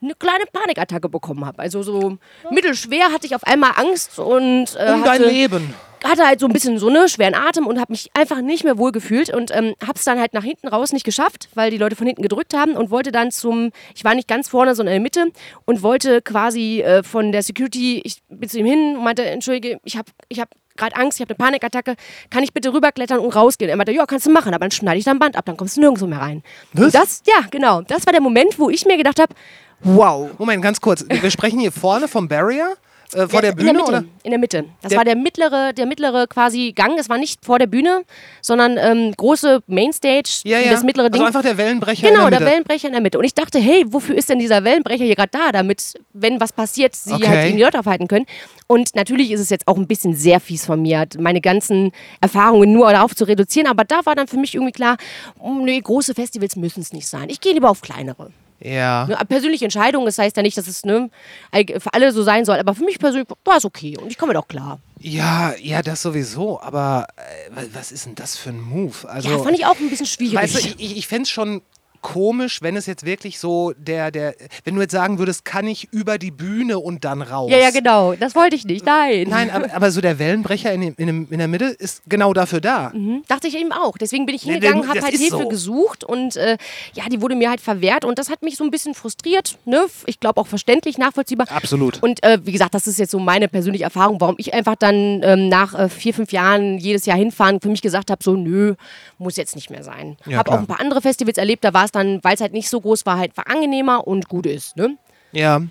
eine 0.00 0.14
kleine 0.14 0.44
Panikattacke 0.52 1.08
bekommen 1.08 1.44
habe. 1.44 1.60
Also 1.60 1.82
so 1.82 2.18
mittelschwer 2.50 3.12
hatte 3.12 3.26
ich 3.26 3.34
auf 3.36 3.44
einmal 3.44 3.72
Angst 3.76 4.18
und 4.18 4.74
äh, 4.76 4.92
Um 4.92 5.04
dein 5.04 5.22
Leben. 5.22 5.74
Hatte 6.04 6.26
halt 6.26 6.40
so 6.40 6.46
ein 6.46 6.52
bisschen 6.52 6.78
so 6.78 6.90
ne 6.90 7.08
schweren 7.08 7.34
Atem 7.34 7.66
und 7.66 7.80
habe 7.80 7.92
mich 7.92 8.10
einfach 8.14 8.40
nicht 8.40 8.64
mehr 8.64 8.78
wohl 8.78 8.92
gefühlt 8.92 9.32
und 9.32 9.54
ähm, 9.54 9.74
habe 9.82 9.94
es 9.96 10.04
dann 10.04 10.18
halt 10.18 10.34
nach 10.34 10.44
hinten 10.44 10.68
raus 10.68 10.92
nicht 10.92 11.04
geschafft, 11.04 11.48
weil 11.54 11.70
die 11.70 11.78
Leute 11.78 11.96
von 11.96 12.06
hinten 12.06 12.22
gedrückt 12.22 12.54
haben 12.54 12.72
und 12.76 12.90
wollte 12.90 13.12
dann 13.12 13.30
zum, 13.30 13.70
ich 13.94 14.04
war 14.04 14.14
nicht 14.14 14.28
ganz 14.28 14.48
vorne, 14.48 14.74
sondern 14.74 14.94
in 14.94 15.02
der 15.02 15.24
Mitte 15.24 15.32
und 15.64 15.82
wollte 15.82 16.22
quasi 16.22 16.80
äh, 16.80 17.02
von 17.02 17.32
der 17.32 17.42
Security, 17.42 18.00
ich 18.04 18.22
bin 18.28 18.48
zu 18.48 18.58
ihm 18.58 18.66
hin 18.66 18.96
und 18.96 19.04
meinte, 19.04 19.24
entschuldige, 19.24 19.78
ich 19.84 19.96
habe 19.96 20.10
ich 20.28 20.40
hab 20.40 20.48
gerade 20.76 20.96
Angst, 20.96 21.18
ich 21.18 21.22
habe 21.22 21.34
eine 21.34 21.44
Panikattacke, 21.44 21.96
kann 22.30 22.42
ich 22.42 22.52
bitte 22.52 22.72
rüberklettern 22.72 23.18
und 23.18 23.34
rausgehen? 23.34 23.70
Er 23.70 23.76
meinte, 23.76 23.92
ja, 23.92 24.06
kannst 24.06 24.26
du 24.26 24.30
machen, 24.30 24.54
aber 24.54 24.64
dann 24.64 24.70
schneide 24.70 24.98
ich 24.98 25.04
dein 25.04 25.18
Band 25.18 25.36
ab, 25.36 25.44
dann 25.44 25.56
kommst 25.56 25.76
du 25.76 25.80
nirgendwo 25.80 26.06
mehr 26.06 26.20
rein. 26.20 26.42
Was? 26.72 26.92
Das, 26.92 27.22
ja, 27.26 27.46
genau, 27.50 27.82
das 27.82 28.06
war 28.06 28.12
der 28.12 28.22
Moment, 28.22 28.58
wo 28.58 28.70
ich 28.70 28.86
mir 28.86 28.96
gedacht 28.96 29.20
habe, 29.20 29.34
wow. 29.80 30.30
Moment, 30.38 30.62
ganz 30.62 30.80
kurz. 30.80 31.04
Wir 31.08 31.30
sprechen 31.30 31.60
hier 31.60 31.72
vorne 31.72 32.08
vom 32.08 32.28
Barrier, 32.28 32.74
äh, 33.14 33.28
vor 33.28 33.40
der 33.42 33.50
in 33.50 33.56
Bühne, 33.56 33.72
der 33.72 33.80
Mitte, 33.80 33.88
oder? 33.88 34.04
In 34.24 34.30
der 34.30 34.38
Mitte. 34.38 34.64
Das 34.82 34.90
Der- 34.90 34.98
war 34.98 35.04
der 35.04 35.16
mittlere, 35.16 35.72
der 35.72 35.86
mittlere 35.86 36.26
quasi 36.26 36.72
Gang. 36.74 36.96
Das 36.96 37.08
war 37.08 37.18
nicht 37.18 37.44
vor 37.44 37.58
der 37.58 37.66
Bühne, 37.66 38.02
sondern 38.40 38.76
ähm, 38.78 39.12
große 39.16 39.60
Mainstage, 39.66 40.40
Ja, 40.44 40.58
ja. 40.58 40.70
das 40.70 40.82
mittlere 40.82 41.10
Ding. 41.10 41.20
Also 41.22 41.26
einfach 41.38 41.42
der 41.48 41.56
Wellenbrecher 41.58 42.06
in 42.08 42.14
Genau, 42.14 42.28
der 42.28 42.30
der, 42.30 42.40
Mitte. 42.40 42.50
Wellenbrecher 42.52 42.86
in 42.88 42.92
der 42.92 43.02
Mitte. 43.02 43.18
Und 43.18 43.24
ich 43.24 43.34
dachte, 43.34 43.58
hey, 43.58 43.84
wofür 43.88 44.16
ist 44.16 44.28
denn 44.28 44.38
dieser 44.38 44.64
Wellenbrecher 44.64 45.04
hier 45.04 45.14
gerade 45.16 45.30
da, 45.32 45.52
damit, 45.52 45.94
wenn 46.12 46.40
was 46.40 46.52
passiert, 46.52 46.94
sie 46.94 47.12
Okay. 47.14 47.26
halt 47.26 47.54
die 47.54 47.62
Leute 47.62 47.78
aufhalten 47.78 48.08
können. 48.08 48.26
Und 48.66 48.94
natürlich 48.94 49.30
ist 49.32 49.40
es 49.40 49.50
jetzt 49.50 49.68
auch 49.68 49.76
ein 49.76 49.86
bisschen 49.86 50.14
sehr 50.14 50.40
fies 50.40 50.64
von 50.64 50.80
mir, 50.80 51.06
meine 51.18 51.40
ganzen 51.40 51.92
Erfahrungen 52.20 52.72
nur 52.72 52.90
darauf 52.90 53.14
zu 53.14 53.24
reduzieren. 53.24 53.66
Aber 53.66 53.84
da 53.84 54.00
war 54.04 54.14
dann 54.14 54.28
für 54.28 54.38
mich 54.38 54.54
irgendwie 54.54 54.72
klar, 54.72 54.96
oh, 55.38 55.54
nee, 55.62 55.80
große 55.80 56.14
Festivals 56.14 56.56
müssen 56.56 56.80
es 56.80 56.92
nicht 56.92 57.06
sein. 57.06 57.28
Ich 57.28 57.40
gehe 57.40 57.52
lieber 57.52 57.68
auf 57.70 57.80
kleinere. 57.82 58.30
Ja. 58.64 59.06
Ne, 59.06 59.16
persönliche 59.28 59.64
Entscheidung, 59.64 60.04
das 60.04 60.18
heißt 60.18 60.36
ja 60.36 60.42
nicht, 60.42 60.56
dass 60.56 60.66
es 60.66 60.84
ne, 60.84 61.10
für 61.52 61.92
alle 61.92 62.12
so 62.12 62.22
sein 62.22 62.44
soll, 62.44 62.58
aber 62.58 62.74
für 62.74 62.84
mich 62.84 62.98
persönlich 62.98 63.28
war 63.44 63.56
es 63.56 63.64
okay 63.64 63.96
und 63.98 64.08
ich 64.10 64.18
komme 64.18 64.34
doch 64.34 64.46
klar. 64.46 64.78
Ja, 65.00 65.52
ja, 65.60 65.82
das 65.82 66.02
sowieso. 66.02 66.60
Aber 66.60 67.08
äh, 67.16 67.56
wa- 67.56 67.66
was 67.72 67.90
ist 67.90 68.06
denn 68.06 68.14
das 68.14 68.36
für 68.36 68.50
ein 68.50 68.60
Move? 68.60 69.08
Also, 69.08 69.28
Ja, 69.30 69.38
fand 69.38 69.58
ich 69.58 69.66
auch 69.66 69.74
ein 69.80 69.90
bisschen 69.90 70.06
schwierig. 70.06 70.36
Weißt 70.36 70.54
du, 70.54 70.58
ich, 70.60 70.78
ich, 70.78 70.96
ich 70.98 71.08
fände 71.08 71.22
es 71.24 71.30
schon 71.30 71.60
komisch, 72.02 72.60
wenn 72.60 72.76
es 72.76 72.86
jetzt 72.86 73.06
wirklich 73.06 73.38
so 73.38 73.72
der, 73.76 74.10
der, 74.10 74.34
wenn 74.64 74.74
du 74.74 74.82
jetzt 74.82 74.92
sagen 74.92 75.18
würdest, 75.18 75.44
kann 75.44 75.66
ich 75.66 75.88
über 75.92 76.18
die 76.18 76.30
Bühne 76.30 76.78
und 76.78 77.04
dann 77.04 77.22
raus. 77.22 77.50
ja, 77.50 77.58
ja, 77.58 77.70
genau. 77.70 78.14
Das 78.14 78.34
wollte 78.34 78.56
ich 78.56 78.64
nicht. 78.64 78.84
Nein. 78.84 79.26
Nein, 79.28 79.50
aber, 79.50 79.72
aber 79.74 79.90
so 79.90 80.00
der 80.00 80.18
Wellenbrecher 80.18 80.72
in, 80.72 80.80
dem, 80.80 80.94
in, 80.98 81.06
dem, 81.06 81.28
in 81.30 81.38
der 81.38 81.48
Mitte 81.48 81.66
ist 81.66 82.02
genau 82.06 82.32
dafür 82.32 82.60
da. 82.60 82.90
Mhm. 82.94 83.22
Dachte 83.28 83.48
ich 83.48 83.56
eben 83.56 83.72
auch. 83.72 83.96
Deswegen 83.96 84.26
bin 84.26 84.34
ich 84.34 84.42
hingegangen, 84.42 84.88
habe 84.88 85.00
halt 85.00 85.16
Hilfe 85.16 85.38
so. 85.38 85.48
gesucht 85.48 86.04
und 86.04 86.36
äh, 86.36 86.58
ja, 86.94 87.04
die 87.10 87.22
wurde 87.22 87.36
mir 87.36 87.48
halt 87.48 87.60
verwehrt 87.60 88.04
und 88.04 88.18
das 88.18 88.28
hat 88.28 88.42
mich 88.42 88.56
so 88.56 88.64
ein 88.64 88.70
bisschen 88.70 88.94
frustriert. 88.94 89.58
Ne? 89.64 89.86
Ich 90.06 90.20
glaube 90.20 90.40
auch 90.40 90.46
verständlich, 90.46 90.98
nachvollziehbar. 90.98 91.46
Absolut. 91.50 92.02
Und 92.02 92.22
äh, 92.24 92.38
wie 92.44 92.52
gesagt, 92.52 92.74
das 92.74 92.86
ist 92.86 92.98
jetzt 92.98 93.12
so 93.12 93.18
meine 93.18 93.48
persönliche 93.48 93.84
Erfahrung, 93.84 94.20
warum 94.20 94.34
ich 94.38 94.52
einfach 94.52 94.74
dann 94.76 95.22
ähm, 95.22 95.48
nach 95.48 95.74
äh, 95.78 95.88
vier, 95.88 96.14
fünf 96.14 96.32
Jahren 96.32 96.78
jedes 96.78 97.06
Jahr 97.06 97.16
hinfahren 97.16 97.60
für 97.60 97.68
mich 97.68 97.82
gesagt 97.82 98.10
habe, 98.10 98.22
so 98.22 98.34
nö, 98.34 98.74
muss 99.18 99.36
jetzt 99.36 99.54
nicht 99.54 99.70
mehr 99.70 99.84
sein. 99.84 100.16
Ja, 100.26 100.38
habe 100.38 100.50
auch 100.50 100.58
ein 100.58 100.66
paar 100.66 100.80
andere 100.80 101.00
Festivals 101.00 101.38
erlebt, 101.38 101.64
da 101.64 101.72
war 101.72 101.84
es 101.84 101.91
dann, 101.92 102.18
weil 102.22 102.34
es 102.34 102.40
halt 102.40 102.52
nicht 102.52 102.68
so 102.68 102.80
groß 102.80 103.06
war, 103.06 103.18
halt 103.18 103.36
war 103.36 103.48
angenehmer 103.48 104.06
und 104.06 104.28
gut 104.28 104.46
ist. 104.46 104.76
Ne? 104.76 104.96
Ja, 105.34 105.62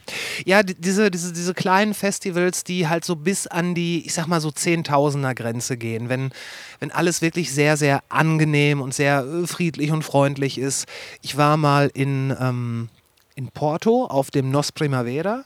ja, 0.44 0.64
die- 0.64 0.74
diese, 0.74 1.12
diese, 1.12 1.34
diese 1.34 1.54
kleinen 1.54 1.94
Festivals, 1.94 2.64
die 2.64 2.88
halt 2.88 3.06
so 3.06 3.16
bis 3.16 3.46
an 3.46 3.76
die, 3.76 4.04
ich 4.06 4.14
sag 4.16 4.26
mal 4.28 4.42
so 4.42 4.50
Zehntausender 4.50 5.36
Grenze 5.36 5.78
gehen, 5.78 6.10
wenn, 6.10 6.32
wenn 6.80 6.90
alles 6.92 7.22
wirklich 7.22 7.54
sehr, 7.54 7.78
sehr 7.78 8.02
angenehm 8.10 8.82
und 8.82 8.94
sehr 8.96 9.24
äh, 9.24 9.46
friedlich 9.46 9.92
und 9.92 10.02
freundlich 10.04 10.58
ist. 10.58 10.88
Ich 11.22 11.38
war 11.38 11.58
mal 11.58 11.92
in, 11.94 12.36
ähm, 12.40 12.90
in 13.36 13.50
Porto 13.50 14.06
auf 14.06 14.32
dem 14.32 14.50
Nos 14.50 14.72
Primavera. 14.72 15.44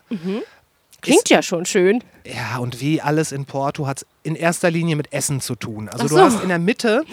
Klingt 1.02 1.30
ja 1.30 1.44
schon 1.44 1.66
schön. 1.66 2.02
Ja, 2.26 2.58
und 2.60 2.80
wie 2.82 3.02
alles 3.02 3.32
in 3.34 3.44
Porto 3.46 3.86
hat 3.86 3.98
es 4.04 4.06
in 4.24 4.36
erster 4.36 4.72
Linie 4.72 4.96
mit 4.96 5.12
Essen 5.14 5.40
zu 5.42 5.56
tun. 5.56 5.90
Also 5.90 6.06
Ach 6.06 6.10
du 6.10 6.16
so. 6.16 6.22
hast 6.22 6.42
in 6.42 6.50
der 6.50 6.58
Mitte 6.58 7.04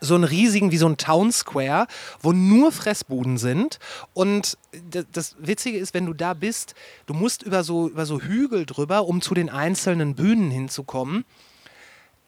so 0.00 0.14
einen 0.14 0.24
riesigen, 0.24 0.70
wie 0.70 0.76
so 0.78 0.86
ein 0.86 0.96
Town 0.96 1.32
Square, 1.32 1.86
wo 2.20 2.32
nur 2.32 2.72
Fressbuden 2.72 3.38
sind. 3.38 3.78
Und 4.14 4.58
das 5.12 5.34
Witzige 5.38 5.78
ist, 5.78 5.94
wenn 5.94 6.06
du 6.06 6.12
da 6.14 6.34
bist, 6.34 6.74
du 7.06 7.14
musst 7.14 7.42
über 7.42 7.64
so, 7.64 7.88
über 7.88 8.06
so 8.06 8.20
Hügel 8.20 8.66
drüber, 8.66 9.06
um 9.06 9.20
zu 9.22 9.34
den 9.34 9.48
einzelnen 9.50 10.14
Bühnen 10.14 10.50
hinzukommen. 10.50 11.24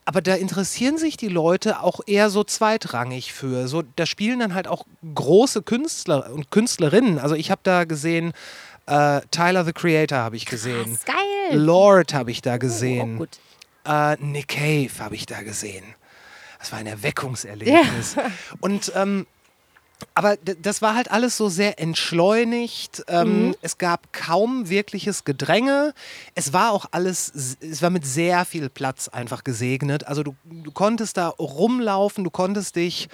Aber 0.06 0.22
da 0.22 0.34
interessieren 0.34 0.98
sich 0.98 1.16
die 1.16 1.28
Leute 1.28 1.82
auch 1.82 2.00
eher 2.06 2.30
so 2.30 2.42
zweitrangig 2.42 3.32
für. 3.32 3.68
So, 3.68 3.82
da 3.96 4.06
spielen 4.06 4.40
dann 4.40 4.54
halt 4.54 4.66
auch 4.66 4.84
große 5.14 5.62
Künstler 5.62 6.32
und 6.32 6.50
Künstlerinnen. 6.50 7.18
Also 7.18 7.34
ich 7.36 7.50
habe 7.50 7.60
da 7.62 7.84
gesehen, 7.84 8.32
äh, 8.86 9.20
Tyler 9.30 9.64
the 9.64 9.72
Creator 9.72 10.18
habe 10.18 10.36
ich 10.36 10.46
gesehen. 10.46 10.96
Krass, 10.96 11.04
geil. 11.04 11.58
Lord 11.60 12.12
habe 12.14 12.30
ich 12.32 12.42
da 12.42 12.54
Oh, 12.54 12.58
gesehen. 12.58 13.18
gut. 13.18 13.38
Äh, 13.84 14.16
Nick 14.16 14.48
Cave 14.48 14.90
habe 14.98 15.14
ich 15.14 15.26
da 15.26 15.42
gesehen. 15.42 15.84
Das 16.60 16.70
war 16.72 16.78
ein 16.78 16.86
Erweckungserlebnis. 16.86 18.16
Und 18.60 18.92
ähm, 18.94 19.26
aber 20.14 20.36
das 20.38 20.80
war 20.80 20.94
halt 20.94 21.10
alles 21.10 21.36
so 21.36 21.48
sehr 21.50 21.78
entschleunigt. 21.78 23.04
Ähm, 23.06 23.48
Mhm. 23.48 23.54
Es 23.60 23.76
gab 23.76 24.12
kaum 24.14 24.68
wirkliches 24.70 25.24
Gedränge. 25.24 25.92
Es 26.34 26.52
war 26.52 26.72
auch 26.72 26.86
alles, 26.90 27.56
es 27.60 27.82
war 27.82 27.90
mit 27.90 28.06
sehr 28.06 28.44
viel 28.46 28.70
Platz 28.70 29.08
einfach 29.08 29.44
gesegnet. 29.44 30.06
Also 30.06 30.22
du, 30.22 30.34
du 30.44 30.70
konntest 30.70 31.16
da 31.18 31.28
rumlaufen, 31.28 32.24
du 32.24 32.30
konntest 32.30 32.76
dich, 32.76 33.08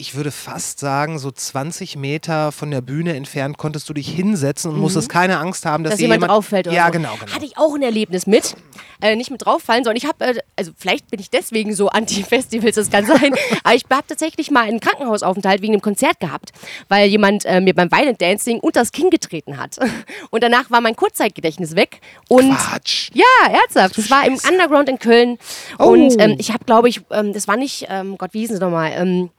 ich 0.00 0.14
würde 0.14 0.30
fast 0.30 0.80
sagen, 0.80 1.18
so 1.18 1.30
20 1.30 1.96
Meter 1.96 2.52
von 2.52 2.70
der 2.70 2.80
Bühne 2.80 3.14
entfernt 3.14 3.58
konntest 3.58 3.88
du 3.88 3.92
dich 3.92 4.08
hinsetzen 4.08 4.70
und 4.72 4.78
musstest 4.80 5.08
keine 5.10 5.38
Angst 5.38 5.66
haben, 5.66 5.84
dass, 5.84 5.90
Mhm. 5.90 5.94
dass 5.94 6.00
jemand 6.00 6.16
jemand 6.22 6.32
drauffällt 6.32 6.66
oder 6.66 6.74
Ja, 6.76 6.86
so. 6.86 6.92
genau, 6.92 7.14
genau. 7.20 7.32
Hatte 7.34 7.44
ich 7.44 7.58
auch 7.58 7.74
ein 7.74 7.82
Erlebnis 7.82 8.26
mit. 8.26 8.54
Äh, 9.02 9.16
nicht 9.16 9.30
mit 9.30 9.46
drauffallen, 9.46 9.82
sondern 9.82 9.96
ich 9.96 10.04
habe, 10.06 10.22
äh, 10.24 10.34
also 10.56 10.72
vielleicht 10.76 11.10
bin 11.10 11.20
ich 11.20 11.30
deswegen 11.30 11.74
so 11.74 11.88
anti-Festivals, 11.88 12.74
das 12.76 12.90
kann 12.90 13.06
sein, 13.06 13.34
aber 13.64 13.74
ich 13.74 13.84
habe 13.90 14.04
tatsächlich 14.06 14.50
mal 14.50 14.64
einen 14.64 14.78
Krankenhausaufenthalt 14.80 15.62
wegen 15.62 15.72
einem 15.72 15.80
Konzert 15.82 16.20
gehabt, 16.20 16.50
weil 16.88 17.08
jemand 17.08 17.44
äh, 17.46 17.60
mir 17.62 17.74
beim 17.74 17.90
Violent 17.90 18.20
Dancing 18.20 18.60
unter 18.60 18.80
das 18.80 18.92
Kinn 18.92 19.08
getreten 19.10 19.56
hat. 19.58 19.78
Und 20.30 20.42
danach 20.42 20.70
war 20.70 20.80
mein 20.82 20.96
Kurzzeitgedächtnis 20.96 21.76
weg. 21.76 22.00
Und 22.28 22.54
Quatsch. 22.56 23.10
ja, 23.14 23.24
ernsthaft. 23.50 23.96
Das 23.96 24.10
war 24.10 24.26
im 24.26 24.34
Underground 24.50 24.88
in 24.90 24.98
Köln. 24.98 25.38
Und 25.78 26.20
ähm, 26.20 26.36
ich 26.38 26.52
habe, 26.52 26.64
glaube 26.66 26.88
ich, 26.90 27.00
ähm, 27.10 27.32
das 27.32 27.48
war 27.48 27.56
nicht, 27.56 27.86
ähm, 27.88 28.18
Gott, 28.18 28.34
wie 28.34 28.40
hießen 28.40 28.56
sie 28.56 28.60
nochmal? 28.62 28.92
Ähm, 28.94 29.30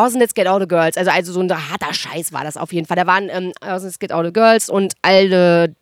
Awesome 0.00 0.20
Let's 0.20 0.34
Get 0.34 0.46
All 0.46 0.60
the 0.60 0.68
Girls. 0.68 0.96
Also, 0.96 1.10
also 1.10 1.32
so 1.32 1.40
ein 1.40 1.50
harter 1.50 1.92
Scheiß 1.92 2.32
war 2.32 2.44
das 2.44 2.56
auf 2.56 2.72
jeden 2.72 2.86
Fall. 2.86 2.96
Da 2.96 3.06
waren 3.06 3.28
ähm, 3.30 3.52
Awesome 3.60 3.86
Let's 3.88 3.98
Get 3.98 4.12
All 4.12 4.24
the 4.24 4.32
Girls 4.32 4.68
und 4.68 4.94
alle 5.02 5.74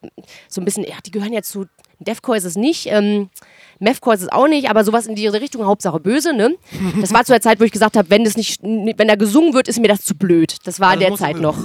so 0.48 0.60
ein 0.60 0.64
bisschen, 0.64 0.84
ja, 0.84 0.96
die 1.04 1.10
gehören 1.10 1.32
ja 1.32 1.42
zu. 1.42 1.66
Deathcore 2.00 2.38
ist 2.38 2.44
es 2.44 2.54
nicht, 2.54 2.86
ähm, 2.86 3.28
Methcore 3.80 4.14
ist 4.14 4.22
es 4.22 4.28
auch 4.28 4.46
nicht, 4.46 4.70
aber 4.70 4.84
sowas 4.84 5.06
in 5.06 5.16
die 5.16 5.26
Richtung, 5.26 5.66
Hauptsache 5.66 5.98
böse, 5.98 6.32
ne? 6.32 6.54
Das 7.00 7.12
war 7.12 7.24
zu 7.24 7.32
der 7.32 7.40
Zeit, 7.40 7.58
wo 7.58 7.64
ich 7.64 7.72
gesagt 7.72 7.96
habe, 7.96 8.08
wenn 8.10 8.22
das 8.22 8.36
nicht, 8.36 8.62
wenn 8.62 9.08
da 9.08 9.16
gesungen 9.16 9.52
wird, 9.52 9.66
ist 9.66 9.80
mir 9.80 9.88
das 9.88 10.04
zu 10.04 10.14
blöd. 10.14 10.56
Das 10.64 10.78
war 10.78 10.90
Also 10.90 11.02
in 11.02 11.08
der 11.08 11.18
Zeit 11.18 11.38
noch. 11.38 11.56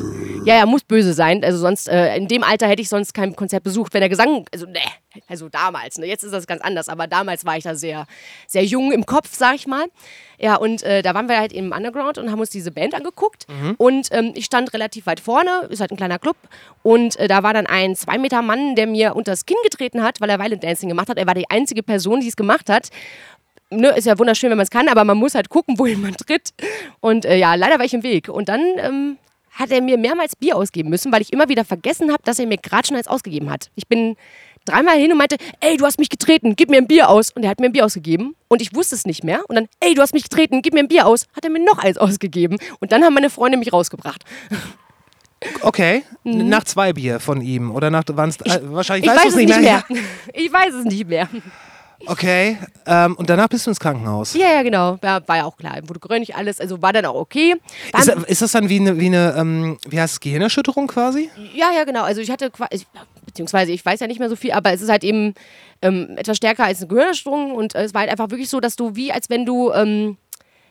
Ja, 0.46 0.56
ja, 0.56 0.66
muss 0.66 0.84
böse 0.84 1.14
sein. 1.14 1.44
Also 1.44 1.60
sonst, 1.60 1.88
äh, 1.88 2.18
in 2.18 2.28
dem 2.28 2.44
Alter 2.44 2.68
hätte 2.68 2.82
ich 2.82 2.90
sonst 2.90 3.14
kein 3.14 3.36
Konzert 3.36 3.64
besucht, 3.64 3.94
wenn 3.94 4.02
der 4.02 4.10
Gesang, 4.10 4.46
also 4.52 4.66
ne, 4.66 4.80
also 5.28 5.50
damals, 5.50 5.98
ne, 5.98 6.08
jetzt 6.08 6.24
ist 6.24 6.34
das 6.34 6.48
ganz 6.48 6.62
anders, 6.62 6.90
aber 6.90 7.08
damals 7.08 7.46
war 7.46 7.58
ich 7.58 7.64
da 7.64 7.76
sehr, 7.76 8.06
sehr 8.48 8.64
jung 8.64 8.92
im 8.92 9.06
Kopf, 9.06 9.30
sag 9.32 9.56
ich 9.56 9.68
mal. 9.68 9.86
Ja, 10.40 10.56
und 10.56 10.84
äh, 10.84 11.02
da 11.02 11.14
waren 11.14 11.30
wir 11.30 11.38
halt 11.38 11.54
im 11.54 11.72
Underground 11.72 12.18
und 12.18 12.32
haben 12.32 12.40
uns 12.40 12.50
diese 12.50 12.72
Band 12.72 12.96
angeguckt. 12.96 13.46
Und 13.78 14.10
ähm, 14.12 14.34
ich 14.36 14.46
stand 14.46 14.74
relativ 14.74 15.06
weit 15.06 15.20
vorne, 15.20 15.68
ist 15.70 15.80
halt 15.80 15.92
ein 15.92 15.98
kleiner 15.98 16.20
Club. 16.20 16.36
Und 16.82 17.18
äh, 17.18 17.28
da 17.28 17.44
war 17.44 17.54
dann 17.54 17.68
ein 17.68 17.96
zwei 17.96 18.18
Meter 18.18 18.42
Mann, 18.42 18.76
der 18.76 18.88
mir 18.88 19.16
unter 19.16 19.32
das 19.32 19.46
Kinn 19.46 19.58
getreten 19.64 20.04
hat, 20.04 20.20
weil 20.20 20.30
er 20.30 20.40
Violent 20.40 20.64
Dancing 20.64 20.90
gemacht 20.90 21.10
hat. 21.10 21.18
Er 21.18 21.28
war 21.28 21.36
die 21.36 21.50
einzige 21.50 21.84
Person, 21.84 22.20
die 22.20 22.28
es 22.28 22.36
gemacht 22.36 22.70
hat. 22.70 22.90
Ne, 23.70 23.90
ist 23.90 24.06
ja 24.06 24.20
wunderschön, 24.20 24.50
wenn 24.50 24.58
man 24.58 24.66
es 24.66 24.70
kann, 24.70 24.88
aber 24.88 25.04
man 25.04 25.18
muss 25.18 25.36
halt 25.36 25.50
gucken, 25.50 25.78
wohin 25.80 26.02
man 26.02 26.16
tritt. 26.16 26.54
Und 27.00 27.26
äh, 27.26 27.38
ja, 27.38 27.56
leider 27.56 27.78
war 27.78 27.86
ich 27.86 27.94
im 27.94 28.04
Weg. 28.04 28.30
Und 28.30 28.50
dann 28.50 28.62
ähm, 28.78 29.18
hat 29.52 29.72
er 29.72 29.82
mir 29.82 29.98
mehrmals 29.98 30.36
Bier 30.36 30.58
ausgeben 30.58 30.90
müssen, 30.90 31.12
weil 31.12 31.22
ich 31.22 31.32
immer 31.32 31.48
wieder 31.48 31.64
vergessen 31.64 32.12
habe, 32.12 32.24
dass 32.24 32.40
er 32.40 32.48
mir 32.48 32.58
gerade 32.58 32.88
schon 32.88 32.98
eins 32.98 33.08
ausgegeben 33.08 33.50
hat. 33.50 33.70
Ich 33.76 33.88
bin 33.88 34.16
dreimal 34.66 34.98
hin 34.98 35.12
und 35.12 35.18
meinte, 35.18 35.38
ey, 35.60 35.78
du 35.78 35.86
hast 35.86 36.00
mich 36.00 36.10
getreten, 36.10 36.56
gib 36.56 36.70
mir 36.70 36.78
ein 36.78 36.88
Bier 36.88 37.10
aus. 37.10 37.32
Und 37.32 37.44
er 37.44 37.50
hat 37.50 37.60
mir 37.60 37.68
ein 37.68 37.74
Bier 37.74 37.86
ausgegeben 37.86 38.36
und 38.48 38.62
ich 38.62 38.76
wusste 38.76 38.96
es 38.96 39.06
nicht 39.06 39.24
mehr. 39.24 39.44
Und 39.48 39.56
dann, 39.56 39.68
ey, 39.80 39.94
du 39.94 40.02
hast 40.02 40.14
mich 40.14 40.24
getreten, 40.24 40.62
gib 40.62 40.74
mir 40.74 40.82
ein 40.82 40.88
Bier 40.88 41.06
aus. 41.06 41.28
Hat 41.36 41.44
er 41.44 41.50
mir 41.50 41.64
noch 41.64 41.80
eins 41.80 41.98
ausgegeben. 42.00 42.58
Und 42.80 42.92
dann 42.92 43.04
haben 43.04 43.14
meine 43.14 43.30
Freunde 43.30 43.58
mich 43.58 43.74
rausgebracht. 43.74 44.24
Okay, 45.62 46.04
nach 46.24 46.64
zwei 46.64 46.94
Bier 46.94 47.20
von 47.20 47.42
ihm 47.42 47.72
oder 47.72 47.90
nach 47.90 48.04
waren's, 48.14 48.38
äh, 48.42 48.60
wahrscheinlich 48.64 49.10
Mhm. 49.10 49.16
Ich 49.16 49.18
weißt 49.18 49.26
weiß 49.26 49.34
es 49.34 49.36
nicht 49.36 49.62
mehr. 49.62 49.84
Ich 50.34 50.54
weiß 50.54 50.74
es 50.74 50.86
nicht 50.86 51.08
mehr. 51.08 51.30
Okay, 52.06 52.58
ähm, 52.86 53.16
und 53.16 53.30
danach 53.30 53.48
bist 53.48 53.66
du 53.66 53.72
ins 53.72 53.80
Krankenhaus. 53.80 54.34
Ja, 54.34 54.52
ja, 54.52 54.62
genau. 54.62 54.98
War, 55.02 55.26
war 55.28 55.38
ja 55.38 55.46
auch 55.46 55.56
klar. 55.56 55.78
Wurde 55.88 56.02
geröntgt, 56.02 56.36
alles. 56.36 56.60
Also 56.60 56.82
war 56.82 56.92
dann 56.92 57.06
auch 57.06 57.16
okay. 57.16 57.56
Dann, 57.94 58.02
Ist, 58.02 58.30
ist 58.30 58.42
das 58.42 58.52
dann 58.52 58.68
wie 58.68 58.80
eine, 58.80 59.00
wie 59.00 59.06
eine 59.06 59.34
ähm, 59.38 59.78
wie 59.88 60.00
heißt 60.00 60.16
es, 60.16 60.20
Gehirnerschütterung 60.20 60.88
quasi? 60.88 61.30
Ja, 61.54 61.72
ja, 61.72 61.86
genau. 61.86 62.04
Also 62.04 62.20
ich 62.20 62.30
hatte 62.30 62.50
quasi, 62.52 62.86
beziehungsweise 63.34 63.72
ich 63.72 63.84
weiß 63.86 64.00
ja 64.00 64.08
nicht 64.08 64.20
mehr 64.20 64.30
so 64.30 64.36
viel, 64.36 64.52
aber 64.52 64.72
es 64.72 64.82
ist 64.82 64.90
halt 64.90 65.04
eben 65.04 65.34
ähm, 65.82 66.14
etwas 66.18 66.38
stärker 66.38 66.66
als 66.66 66.80
eine 66.80 66.88
Gehirnerschütterung 66.88 67.52
und 67.54 67.74
äh, 67.76 67.84
es 67.84 67.94
war 67.94 68.02
halt 68.02 68.12
einfach 68.12 68.30
wirklich 68.30 68.50
so, 68.50 68.60
dass 68.60 68.76
du 68.76 68.96
wie 68.96 69.12
als 69.12 69.30
wenn 69.30 69.46
du 69.46 69.72
ähm, 69.74 70.18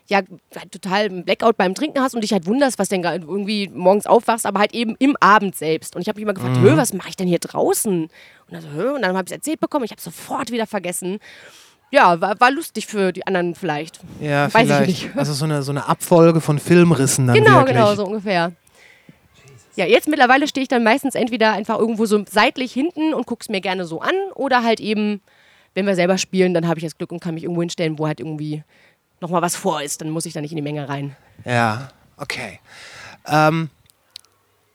ja 0.09 0.19
halt 0.57 0.73
total 0.73 1.07
einen 1.07 1.25
Blackout 1.25 1.57
beim 1.57 1.75
Trinken 1.75 2.00
hast 2.00 2.14
und 2.14 2.23
dich 2.23 2.33
halt 2.33 2.47
wunderst, 2.47 2.78
was 2.78 2.88
denn 2.88 3.02
irgendwie 3.04 3.69
morgens 3.73 4.07
aufwachst, 4.07 4.47
aber 4.47 4.61
halt 4.61 4.75
eben 4.75 4.95
im 4.99 5.16
Abend 5.21 5.57
selbst. 5.57 5.95
Und 5.97 6.02
ich 6.02 6.09
habe 6.09 6.16
mich 6.19 6.23
immer 6.25 6.35
gefragt, 6.35 6.59
hö, 6.61 6.76
was 6.76 6.92
mache 6.92 7.09
ich 7.09 7.16
denn 7.16 7.28
hier 7.28 7.38
draußen? 7.38 8.02
Und 8.04 8.11
dann, 8.50 8.62
so, 8.62 8.95
und 8.95 9.02
dann 9.02 9.16
habe 9.16 9.25
ich 9.26 9.33
es 9.33 9.37
erzählt 9.37 9.61
bekommen, 9.61 9.85
ich 9.85 9.90
habe 9.92 10.00
sofort 10.00 10.50
wieder 10.50 10.66
vergessen. 10.66 11.19
Ja, 11.90 12.21
war, 12.21 12.40
war 12.40 12.50
lustig 12.50 12.87
für 12.87 13.12
die 13.12 13.26
anderen 13.26 13.54
vielleicht. 13.54 14.00
Ja, 14.21 14.52
Weiß 14.52 14.62
ich 14.62 14.66
vielleicht. 14.75 14.87
nicht. 14.88 15.11
Also 15.16 15.35
so 15.35 15.45
eine, 15.45 15.62
so 15.62 15.73
eine 15.73 15.88
Abfolge 15.88 16.40
von 16.40 16.59
Filmrissen 16.59 17.26
dann 17.26 17.37
Genau, 17.37 17.59
wirklich. 17.59 17.76
genau, 17.76 17.95
so 17.95 18.04
ungefähr. 18.07 18.52
Ja, 19.75 19.87
jetzt 19.87 20.09
mittlerweile 20.09 20.47
stehe 20.47 20.62
ich 20.62 20.69
dann 20.69 20.85
meistens 20.85 21.14
entweder 21.14 21.52
einfach 21.52 21.79
irgendwo 21.79 22.05
so 22.07 22.25
seitlich 22.29 22.73
hinten 22.73 23.14
und 23.14 23.26
gucke 23.26 23.43
es 23.43 23.49
mir 23.49 23.61
gerne 23.61 23.85
so 23.85 24.00
an 24.00 24.14
oder 24.35 24.62
halt 24.62 24.81
eben, 24.81 25.23
wenn 25.75 25.87
wir 25.87 25.95
selber 25.95 26.19
spielen, 26.19 26.52
dann 26.52 26.69
habe 26.69 26.79
ich 26.79 26.85
das 26.85 26.99
Glück 26.99 27.11
und 27.11 27.21
kann 27.21 27.35
mich 27.35 27.45
irgendwo 27.45 27.62
hinstellen, 27.62 27.99
wo 27.99 28.07
halt 28.07 28.21
irgendwie 28.21 28.62
nochmal 29.21 29.41
was 29.41 29.57
vor 29.57 29.83
ist. 29.83 30.00
Dann 30.02 30.11
muss 30.11 30.26
ich 30.26 30.35
da 30.35 30.41
nicht 30.41 30.52
in 30.52 30.57
die 30.57 30.62
Menge 30.62 30.88
rein. 30.88 31.17
Ja, 31.47 31.88
okay. 32.19 32.61
Ähm, 33.26 33.71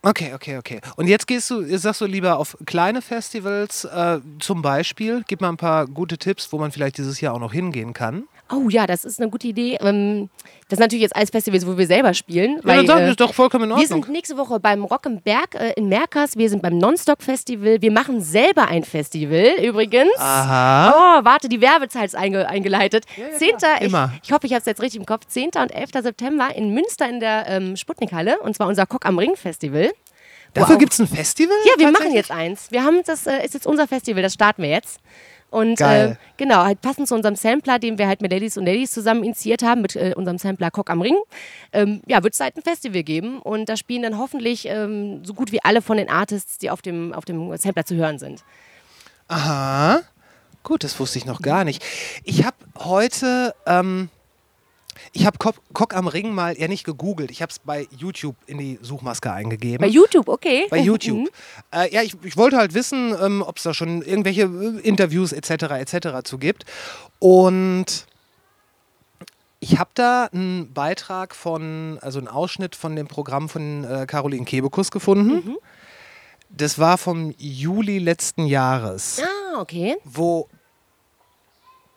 okay, 0.02 0.34
okay, 0.34 0.58
okay. 0.58 0.82
Und 0.96 1.08
jetzt 1.08 1.28
gehst 1.28 1.50
du, 1.52 1.78
sagst 1.78 2.02
du 2.02 2.06
lieber 2.06 2.40
auf 2.40 2.58
kleine 2.66 3.04
Festivals 3.04 3.86
äh, 3.86 4.20
zum 4.40 4.64
Beispiel. 4.64 5.24
Gib 5.28 5.42
mal 5.42 5.50
ein 5.50 5.58
paar 5.58 5.86
gute 5.86 6.18
Tipps, 6.18 6.52
wo 6.52 6.58
man 6.58 6.72
vielleicht 6.72 6.98
dieses 6.98 7.22
Jahr 7.22 7.36
auch 7.36 7.40
noch 7.40 7.54
hingehen 7.54 7.94
kann. 7.94 8.24
Oh 8.52 8.70
ja, 8.70 8.88
das 8.88 9.04
ist 9.06 9.20
eine 9.22 9.30
gute 9.30 9.48
Idee. 9.48 9.78
Ähm, 9.82 10.30
das 10.70 10.78
ist 10.78 10.80
natürlich 10.80 11.02
jetzt 11.04 11.16
alles 11.16 11.30
Festivals, 11.30 11.68
wo 11.68 11.78
wir 11.78 11.86
selber 11.88 12.14
spielen. 12.14 12.58
Ja, 12.58 12.62
weil, 12.64 12.78
dann 12.78 12.88
sag, 12.88 13.00
äh, 13.02 13.10
ist 13.10 13.20
doch 13.20 13.34
vollkommen 13.34 13.66
in 13.66 13.70
Wir 13.72 13.76
Ordnung. 13.84 14.04
sind 14.04 14.12
nächste 14.14 14.38
Woche 14.38 14.60
beim 14.60 14.84
Rock 14.86 15.06
im 15.06 15.22
Berg 15.22 15.56
äh, 15.56 15.74
in 15.74 15.90
Merkers. 15.90 16.38
Wir 16.38 16.50
sind 16.50 16.62
beim 16.62 16.78
Nonstop 16.78 17.22
Festival. 17.22 17.82
Wir 17.82 17.92
machen 17.92 18.22
selber 18.22 18.68
ein 18.68 18.84
Festival 18.84 19.54
übrigens. 19.62 20.12
Aha. 20.18 21.20
Oh, 21.20 21.26
warte, 21.26 21.50
die 21.50 21.60
Werbezeit 21.62 22.06
ist 22.06 22.16
einge 22.16 22.48
eingeleitet. 22.48 23.06
10. 23.38 23.50
Immer. 23.82 24.12
Ich, 24.22 24.30
ich 24.30 24.32
hoffe, 24.34 24.46
ich 24.48 24.54
habe 24.54 24.60
es 24.62 24.66
jetzt 24.66 24.82
richtig 24.82 25.00
im 25.00 25.06
Kopf. 25.06 25.26
10. 25.28 25.52
und 25.62 25.70
11. 25.74 25.90
September 26.04 26.50
in 26.56 26.74
Münster 26.74 27.10
in 27.10 27.20
der 27.20 27.46
ähm, 27.48 27.76
Sputnikhalle. 27.76 28.40
Und 28.40 28.56
zwar 28.56 28.68
unser 28.68 28.86
Cock 28.86 29.06
am 29.06 29.20
Ring 29.20 29.36
Festival. 29.36 29.92
Dafür 30.54 30.76
Wow. 30.76 30.80
gibt 30.80 30.94
es 30.94 31.00
ein 31.00 31.08
Festival? 31.08 31.56
Ja, 31.66 31.74
wir 31.78 31.92
machen 31.92 32.14
jetzt 32.14 32.32
eins. 32.32 32.72
Wir 32.72 32.84
haben 32.84 33.02
das 33.06 33.28
äh, 33.28 33.44
ist 33.46 33.54
jetzt 33.54 33.68
unser 33.68 33.86
Festival, 33.88 34.24
das 34.24 34.34
starten 34.34 34.62
wir 34.64 34.70
jetzt. 34.70 35.00
Und. 35.50 35.80
Äh, 35.82 36.16
genau, 36.36 36.64
halt 36.64 36.82
passend 36.82 37.08
zu 37.08 37.16
unserem 37.16 37.36
Sampler, 37.36 37.80
den 37.80 37.98
wir 37.98 38.08
halt 38.08 38.22
mit 38.22 38.32
Ladies 38.32 38.58
und 38.58 38.66
Ladies 38.66 38.92
zusammen 38.92 39.24
initiiert 39.24 39.64
haben, 39.64 39.82
mit 39.82 39.96
äh, 39.96 40.14
unserem 40.16 40.38
Sampler 40.38 40.72
Cock 40.72 40.90
am 40.90 41.02
Ring, 41.02 41.16
ähm, 41.72 42.02
ja, 42.06 42.24
wird 42.24 42.34
es 42.34 42.40
halt 42.40 42.58
ein 42.58 42.62
Festival 42.62 43.04
geben. 43.04 43.40
Und 43.40 43.70
da 43.70 43.78
spielen 43.78 44.04
dann 44.04 44.18
hoffentlich 44.18 44.66
ähm, 44.68 45.24
so 45.24 45.34
gut 45.34 45.52
wie 45.52 45.64
alle 45.64 45.82
von 45.82 45.98
den 45.98 46.10
Artists, 46.10 46.58
die 46.58 46.70
auf 46.70 46.82
dem, 46.82 47.14
auf 47.14 47.26
dem 47.26 47.56
Sampler 47.58 47.86
zu 47.86 47.96
hören 47.96 48.20
sind. 48.20 48.44
Aha. 49.28 50.02
Gut, 50.64 50.84
das 50.84 51.00
wusste 51.00 51.18
ich 51.18 51.26
noch 51.26 51.42
gar 51.42 51.64
nicht. 51.64 51.82
Ich 52.26 52.46
habe 52.46 52.58
heute, 52.80 53.56
ähm, 53.66 54.10
ich 55.18 55.26
habe 55.26 55.40
Cock, 55.40 55.56
Cock 55.74 55.96
am 55.96 56.08
Ring 56.08 56.32
mal 56.32 56.56
ja 56.60 56.68
nicht 56.68 56.84
gegoogelt. 56.84 57.32
Ich 57.32 57.42
habe 57.42 57.50
es 57.50 57.58
bei 57.58 57.88
YouTube 57.98 58.36
in 58.46 58.60
die 58.60 58.78
Suchmaske 58.84 59.32
eingegeben. 59.32 59.80
Bei 59.80 59.92
YouTube, 59.92 60.28
okay. 60.30 60.68
Bei 60.70 60.78
YouTube. 60.78 61.22
Mhm. 61.22 61.30
äh, 61.72 61.92
ja, 61.92 62.04
ich, 62.04 62.16
ich 62.24 62.38
wollte 62.38 62.58
halt 62.58 62.76
wissen, 62.76 63.16
ähm, 63.20 63.42
ob 63.42 63.58
es 63.58 63.64
da 63.64 63.74
schon 63.74 64.04
irgendwelche 64.04 64.44
äh, 64.44 64.80
Interviews 64.88 65.32
etc. 65.32 65.50
etc. 65.80 66.08
zu 66.24 66.38
gibt. 66.38 66.66
Und 67.18 68.06
ich 69.60 69.80
habe 69.80 69.90
da 69.96 70.26
einen 70.26 70.72
Beitrag 70.74 71.34
von, 71.34 71.98
also 72.04 72.20
einen 72.20 72.28
Ausschnitt 72.28 72.76
von 72.76 72.96
dem 72.96 73.08
Programm 73.08 73.50
von 73.50 73.86
äh, 73.86 74.06
Caroline 74.06 74.46
Kebekus 74.46 74.92
gefunden. 74.92 75.48
Mhm. 75.50 75.58
Das 76.50 76.78
war 76.78 77.00
vom 77.00 77.34
Juli 77.40 77.98
letzten 77.98 78.46
Jahres, 78.46 79.20
Ah, 79.20 79.60
okay. 79.60 79.96
wo 80.06 80.48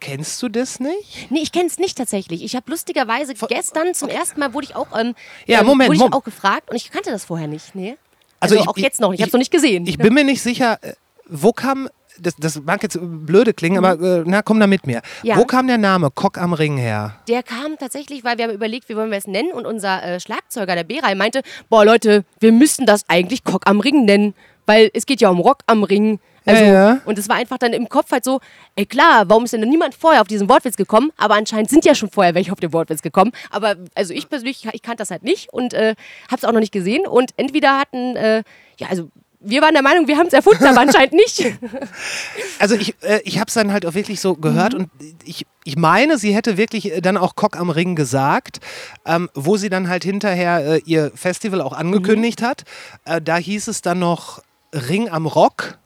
Kennst 0.00 0.42
du 0.42 0.48
das 0.48 0.80
nicht? 0.80 1.30
Nee, 1.30 1.40
ich 1.42 1.52
kenne 1.52 1.66
es 1.66 1.78
nicht 1.78 1.96
tatsächlich. 1.98 2.42
Ich 2.42 2.56
habe 2.56 2.70
lustigerweise 2.70 3.34
gestern 3.48 3.92
zum 3.94 4.08
ersten 4.08 4.40
Mal 4.40 4.54
wurde 4.54 4.66
ich 4.70 4.76
auch, 4.76 4.88
ähm, 4.98 5.14
Ja, 5.46 5.60
ähm, 5.60 5.66
Moment, 5.66 5.88
wurde 5.88 5.96
ich 5.96 6.00
Moment. 6.00 6.14
auch 6.14 6.24
gefragt 6.24 6.70
und 6.70 6.76
ich 6.76 6.90
kannte 6.90 7.10
das 7.10 7.24
vorher 7.26 7.46
nicht. 7.48 7.74
Nee. 7.74 7.96
Also 8.40 8.54
Also, 8.56 8.62
ich- 8.64 8.68
auch 8.68 8.76
jetzt 8.78 9.00
noch 9.00 9.10
nicht. 9.10 9.20
Ich 9.20 9.22
habe 9.22 9.28
ich- 9.28 9.30
es 9.30 9.32
noch 9.34 9.38
nicht 9.38 9.50
gesehen. 9.52 9.86
Ich 9.86 9.98
bin 9.98 10.14
mir 10.14 10.24
nicht 10.24 10.40
sicher, 10.42 10.78
äh, 10.82 10.94
wo 11.28 11.52
kam 11.52 11.88
das, 12.18 12.34
das 12.36 12.60
mag 12.62 12.82
jetzt 12.82 12.98
blöde 13.00 13.54
klingen, 13.54 13.82
aber 13.82 13.98
äh, 14.20 14.24
na, 14.26 14.42
komm 14.42 14.60
da 14.60 14.66
mit 14.66 14.86
mir. 14.86 14.98
Mhm. 15.22 15.28
Ja. 15.28 15.36
Wo 15.36 15.44
kam 15.46 15.66
der 15.66 15.78
Name 15.78 16.10
Cock 16.10 16.36
am 16.36 16.52
Ring 16.52 16.76
her? 16.76 17.16
Der 17.28 17.42
kam 17.42 17.78
tatsächlich, 17.78 18.24
weil 18.24 18.36
wir 18.36 18.44
haben 18.44 18.52
überlegt, 18.54 18.88
wie 18.90 18.96
wollen 18.96 19.10
wir 19.10 19.16
es 19.18 19.26
nennen 19.26 19.52
und 19.52 19.64
unser 19.66 20.02
äh, 20.02 20.20
Schlagzeuger, 20.20 20.74
der 20.74 20.84
Beray, 20.84 21.14
meinte, 21.14 21.40
boah 21.70 21.84
Leute, 21.84 22.24
wir 22.40 22.52
müssten 22.52 22.84
das 22.84 23.04
eigentlich 23.08 23.44
Cock 23.44 23.62
am 23.66 23.80
Ring 23.80 24.04
nennen, 24.04 24.34
weil 24.66 24.90
es 24.92 25.06
geht 25.06 25.20
ja 25.22 25.30
um 25.30 25.40
Rock 25.40 25.60
am 25.66 25.82
Ring. 25.82 26.20
Also, 26.46 26.64
Ja, 26.64 26.72
ja. 26.72 27.00
Und 27.04 27.18
es 27.18 27.28
war 27.28 27.36
einfach 27.36 27.58
dann 27.58 27.72
im 27.72 27.88
Kopf 27.88 28.10
halt 28.12 28.24
so, 28.24 28.40
ey 28.76 28.86
klar, 28.86 29.28
warum 29.28 29.44
ist 29.44 29.52
denn 29.52 29.60
niemand 29.68 29.94
vorher 29.94 30.20
auf 30.22 30.28
diesen 30.28 30.48
Wortwitz 30.48 30.76
gekommen? 30.76 31.10
Aber 31.16 31.34
anscheinend 31.34 31.70
sind 31.70 31.84
ja 31.84 31.94
schon 31.94 32.10
vorher 32.10 32.34
welche 32.34 32.52
auf 32.52 32.60
den 32.60 32.72
Wortwitz 32.72 33.02
gekommen. 33.02 33.32
Aber 33.50 33.76
also 33.94 34.14
ich 34.14 34.28
persönlich, 34.28 34.66
ich 34.72 34.82
kannte 34.82 34.98
das 34.98 35.10
halt 35.10 35.22
nicht 35.22 35.52
und 35.52 35.74
äh, 35.74 35.94
hab's 36.30 36.44
auch 36.44 36.52
noch 36.52 36.60
nicht 36.60 36.72
gesehen. 36.72 37.06
Und 37.06 37.32
entweder 37.36 37.78
hatten, 37.78 38.16
äh, 38.16 38.42
ja 38.78 38.88
also 38.88 39.10
wir 39.42 39.62
waren 39.62 39.72
der 39.72 39.82
Meinung, 39.82 40.06
wir 40.06 40.18
haben 40.18 40.26
es 40.26 40.34
erfunden, 40.34 40.66
aber 40.66 40.80
anscheinend 40.80 41.14
nicht. 41.14 41.44
Also 42.58 42.74
ich, 42.74 42.94
äh, 43.02 43.20
ich 43.24 43.38
habe 43.38 43.48
es 43.48 43.54
dann 43.54 43.72
halt 43.72 43.86
auch 43.86 43.94
wirklich 43.94 44.20
so 44.20 44.34
gehört 44.34 44.74
Mhm. 44.74 44.80
und 44.80 44.90
ich, 45.24 45.46
ich 45.64 45.76
meine, 45.76 46.18
sie 46.18 46.34
hätte 46.34 46.56
wirklich 46.58 46.92
äh, 46.92 47.00
dann 47.00 47.16
auch 47.16 47.36
Cock 47.36 47.56
am 47.58 47.70
Ring 47.70 47.96
gesagt, 47.96 48.58
ähm, 49.06 49.30
wo 49.34 49.56
sie 49.56 49.70
dann 49.70 49.88
halt 49.88 50.04
hinterher 50.04 50.74
äh, 50.76 50.80
ihr 50.84 51.10
Festival 51.14 51.62
auch 51.62 51.72
angekündigt 51.72 52.40
Mhm. 52.42 52.44
hat. 52.46 52.64
Äh, 53.06 53.22
da 53.22 53.36
hieß 53.38 53.68
es 53.68 53.80
dann 53.80 53.98
noch 54.00 54.42
Ring 54.74 55.08
am 55.08 55.24
Rock. 55.26 55.78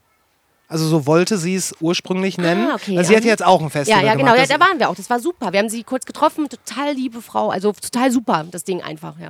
Also 0.75 0.89
so 0.89 1.05
wollte 1.05 1.37
sie 1.37 1.55
es 1.55 1.73
ursprünglich 1.79 2.37
nennen. 2.37 2.67
Ah, 2.69 2.75
okay, 2.75 2.97
Weil 2.97 3.05
sie 3.05 3.15
hat 3.15 3.23
ja 3.23 3.29
jetzt 3.29 3.45
auch 3.45 3.61
ein 3.61 3.69
Festival 3.69 4.01
Ja, 4.01 4.07
ja, 4.07 4.15
genau, 4.15 4.35
ja, 4.35 4.45
da 4.45 4.59
waren 4.59 4.77
wir 4.77 4.89
auch. 4.89 4.95
Das 4.95 5.09
war 5.09 5.21
super. 5.21 5.53
Wir 5.53 5.59
haben 5.59 5.69
sie 5.69 5.83
kurz 5.83 6.05
getroffen, 6.05 6.49
total 6.49 6.93
liebe 6.93 7.21
Frau, 7.21 7.49
also 7.49 7.71
total 7.71 8.11
super, 8.11 8.45
das 8.51 8.65
Ding 8.65 8.81
einfach, 8.81 9.17
ja. 9.17 9.29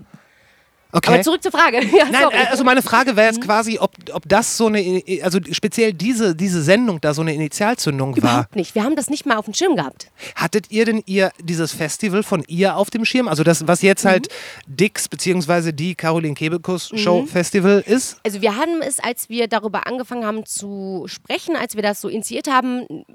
Okay. 0.96 1.14
Aber 1.14 1.22
zurück 1.22 1.44
zur 1.44 1.52
Frage. 1.52 1.82
Ja, 1.96 2.06
Nein, 2.12 2.24
sorry. 2.24 2.36
äh, 2.36 2.48
also 2.50 2.64
meine 2.64 2.82
Frage 2.82 3.16
wäre 3.16 3.28
jetzt 3.28 3.42
quasi, 3.42 3.78
ob, 3.80 3.92
ob 4.12 4.28
das 4.28 4.58
so 4.58 4.68
eine, 4.68 5.02
also 5.22 5.40
speziell 5.52 5.94
diese, 5.94 6.36
diese 6.36 6.62
Sendung 6.62 7.00
da 7.00 7.14
so 7.14 7.22
eine 7.22 7.34
Initialzündung 7.34 8.12
war. 8.12 8.18
Überhaupt 8.18 8.56
nicht. 8.56 8.75
Wir 8.75 8.84
haben 8.84 8.96
das 8.96 9.10
nicht 9.10 9.25
mal 9.25 9.38
auf 9.38 9.46
dem 9.46 9.54
Schirm 9.54 9.75
gehabt. 9.75 10.12
Hattet 10.36 10.72
ihr 10.72 10.86
denn 10.86 11.02
ihr 11.06 11.32
dieses 11.42 11.72
Festival 11.72 12.24
von 12.24 12.44
ihr 12.48 12.75
auf 12.75 12.90
dem 12.90 13.06
Schirm? 13.06 13.28
Also 13.28 13.44
das, 13.44 13.68
was 13.68 13.82
jetzt 13.82 14.04
halt 14.04 14.28
Dix 14.68 15.08
beziehungsweise 15.08 15.74
die 15.74 15.96
Caroline 15.96 16.34
Kebekus 16.36 16.92
Show 16.96 17.25
Festival 17.25 17.84
ist? 17.86 18.18
Also 18.24 18.42
wir 18.42 18.56
haben 18.58 18.82
es, 18.82 19.00
als 19.00 19.30
wir 19.30 19.48
darüber 19.48 19.88
angefangen 19.88 20.25
haben 20.25 20.46
zu 20.46 21.06
sprechen, 21.08 21.56
als 21.56 21.75
wir 21.75 21.82
das 21.84 22.02
so 22.02 22.10
initiiert 22.10 22.48
haben, 22.48 23.06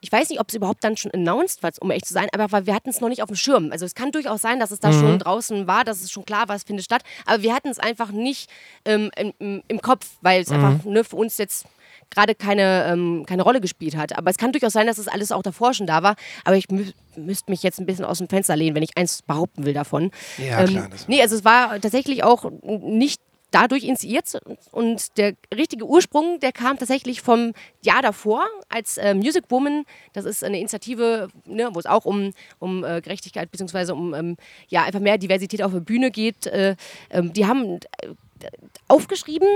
ich 0.00 0.10
weiß 0.12 0.28
nicht, 0.30 0.40
ob 0.40 0.48
es 0.48 0.54
überhaupt 0.54 0.84
dann 0.84 0.96
schon 0.96 1.10
announced 1.12 1.62
war, 1.62 1.70
um 1.80 1.90
echt 1.90 2.06
zu 2.06 2.14
sein, 2.14 2.28
aber 2.32 2.66
wir 2.66 2.74
hatten 2.74 2.90
es 2.90 3.00
noch 3.00 3.08
nicht 3.08 3.22
auf 3.22 3.28
dem 3.28 3.36
Schirm. 3.36 3.70
Also 3.72 3.84
es 3.84 3.94
kann 3.94 4.10
durchaus 4.12 4.42
sein, 4.42 4.60
dass 4.60 4.70
es 4.70 4.80
da 4.80 4.92
schon 4.92 5.18
draußen 5.18 5.66
war, 5.66 5.84
dass 5.84 6.02
es 6.02 6.10
schon 6.10 6.24
klar 6.24 6.48
war, 6.48 6.56
es 6.56 6.64
findet 6.64 6.84
statt, 6.84 7.02
aber 7.26 7.42
wir 7.42 7.54
hatten 7.54 7.68
es 7.68 7.78
einfach 7.78 8.10
nicht 8.10 8.50
ähm, 8.84 9.10
im, 9.16 9.62
im, 9.68 9.80
Kopf, 9.82 10.06
weil 10.22 10.40
es 10.42 10.50
einfach 10.50 10.84
ne, 10.84 11.04
für 11.04 11.16
uns 11.16 11.38
jetzt 11.38 11.66
gerade 12.10 12.34
keine, 12.34 12.84
ähm, 12.90 13.24
keine 13.26 13.42
Rolle 13.42 13.60
gespielt 13.60 13.96
hat. 13.96 14.16
Aber 14.16 14.30
es 14.30 14.38
kann 14.38 14.52
durchaus 14.52 14.72
sein, 14.72 14.86
dass 14.86 14.98
es 14.98 15.08
alles 15.08 15.32
auch 15.32 15.42
davor 15.42 15.74
schon 15.74 15.86
da 15.86 16.02
war. 16.02 16.16
Aber 16.44 16.56
ich 16.56 16.68
mü 16.70 16.84
müsste 17.16 17.50
mich 17.50 17.62
jetzt 17.62 17.80
ein 17.80 17.86
bisschen 17.86 18.04
aus 18.04 18.18
dem 18.18 18.28
Fenster 18.28 18.54
lehnen, 18.56 18.76
wenn 18.76 18.82
ich 18.82 18.96
eins 18.96 19.22
behaupten 19.22 19.64
will 19.64 19.72
davon. 19.72 20.10
Ja, 20.38 20.62
klar, 20.64 20.88
das- 20.90 21.08
nee, 21.08 21.20
also 21.22 21.34
es 21.34 21.44
war 21.44 21.80
tatsächlich 21.80 22.22
auch 22.22 22.50
nicht 22.62 23.20
dadurch 23.50 23.84
initiiert 23.84 24.38
und 24.72 25.16
der 25.18 25.34
richtige 25.54 25.86
Ursprung, 25.86 26.40
der 26.40 26.52
kam 26.52 26.78
tatsächlich 26.78 27.20
vom 27.22 27.52
Jahr 27.82 28.02
davor 28.02 28.44
als 28.68 28.98
äh, 28.98 29.14
Music 29.14 29.44
Woman. 29.48 29.84
Das 30.12 30.24
ist 30.24 30.44
eine 30.44 30.58
Initiative, 30.58 31.28
ne, 31.44 31.70
wo 31.72 31.78
es 31.78 31.86
auch 31.86 32.04
um, 32.04 32.32
um 32.58 32.84
äh, 32.84 33.00
Gerechtigkeit 33.00 33.50
bzw. 33.50 33.92
um 33.92 34.14
ähm, 34.14 34.36
ja, 34.68 34.82
einfach 34.84 35.00
mehr 35.00 35.18
Diversität 35.18 35.62
auf 35.62 35.72
der 35.72 35.80
Bühne 35.80 36.10
geht. 36.10 36.46
Äh, 36.46 36.76
ähm, 37.10 37.32
die 37.32 37.46
haben 37.46 37.76
äh, 38.02 38.08
aufgeschrieben, 38.88 39.48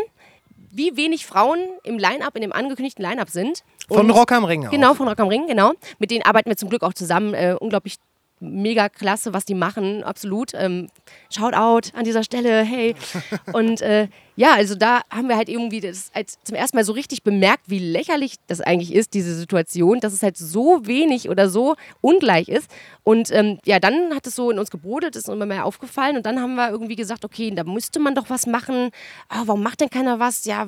wie 0.72 0.96
wenig 0.96 1.26
Frauen 1.26 1.58
im 1.82 1.98
Line-Up, 1.98 2.36
in 2.36 2.42
dem 2.42 2.52
angekündigten 2.52 3.04
Line-Up 3.04 3.28
sind. 3.30 3.64
Von 3.88 4.08
Und- 4.08 4.10
Rock 4.12 4.30
am 4.32 4.44
Ring 4.44 4.66
auch. 4.66 4.70
Genau, 4.70 4.94
von 4.94 5.08
Rock 5.08 5.18
am 5.18 5.28
Ring, 5.28 5.46
genau. 5.48 5.72
Mit 5.98 6.10
denen 6.12 6.22
arbeiten 6.22 6.48
wir 6.48 6.56
zum 6.56 6.68
Glück 6.68 6.82
auch 6.84 6.94
zusammen. 6.94 7.34
Äh, 7.34 7.56
unglaublich 7.58 7.96
mega 8.40 8.88
klasse, 8.88 9.32
was 9.32 9.44
die 9.44 9.54
machen, 9.54 10.02
absolut. 10.02 10.52
Ähm, 10.54 10.88
Shoutout 11.30 11.90
an 11.94 12.04
dieser 12.04 12.24
Stelle, 12.24 12.62
hey. 12.62 12.94
Und 13.52 13.82
äh, 13.82 14.08
ja, 14.36 14.54
also 14.54 14.74
da 14.74 15.02
haben 15.10 15.28
wir 15.28 15.36
halt 15.36 15.50
irgendwie 15.50 15.80
das 15.80 16.10
als 16.14 16.38
zum 16.44 16.56
ersten 16.56 16.76
Mal 16.76 16.84
so 16.84 16.92
richtig 16.92 17.22
bemerkt, 17.22 17.64
wie 17.66 17.78
lächerlich 17.78 18.36
das 18.46 18.60
eigentlich 18.60 18.94
ist, 18.94 19.12
diese 19.12 19.34
Situation, 19.34 20.00
dass 20.00 20.14
es 20.14 20.22
halt 20.22 20.38
so 20.38 20.86
wenig 20.86 21.28
oder 21.28 21.50
so 21.50 21.76
ungleich 22.00 22.48
ist. 22.48 22.70
Und 23.04 23.30
ähm, 23.32 23.58
ja, 23.66 23.78
dann 23.78 24.14
hat 24.14 24.26
es 24.26 24.34
so 24.34 24.50
in 24.50 24.58
uns 24.58 24.70
gebrodelt, 24.70 25.14
ist 25.14 25.28
uns 25.28 25.36
immer 25.36 25.46
mehr 25.46 25.66
aufgefallen 25.66 26.16
und 26.16 26.24
dann 26.24 26.40
haben 26.40 26.54
wir 26.54 26.70
irgendwie 26.70 26.96
gesagt, 26.96 27.24
okay, 27.24 27.50
da 27.50 27.64
müsste 27.64 28.00
man 28.00 28.14
doch 28.14 28.30
was 28.30 28.46
machen. 28.46 28.90
Ah, 29.28 29.42
warum 29.44 29.62
macht 29.62 29.80
denn 29.82 29.90
keiner 29.90 30.18
was? 30.18 30.44
Ja, 30.46 30.66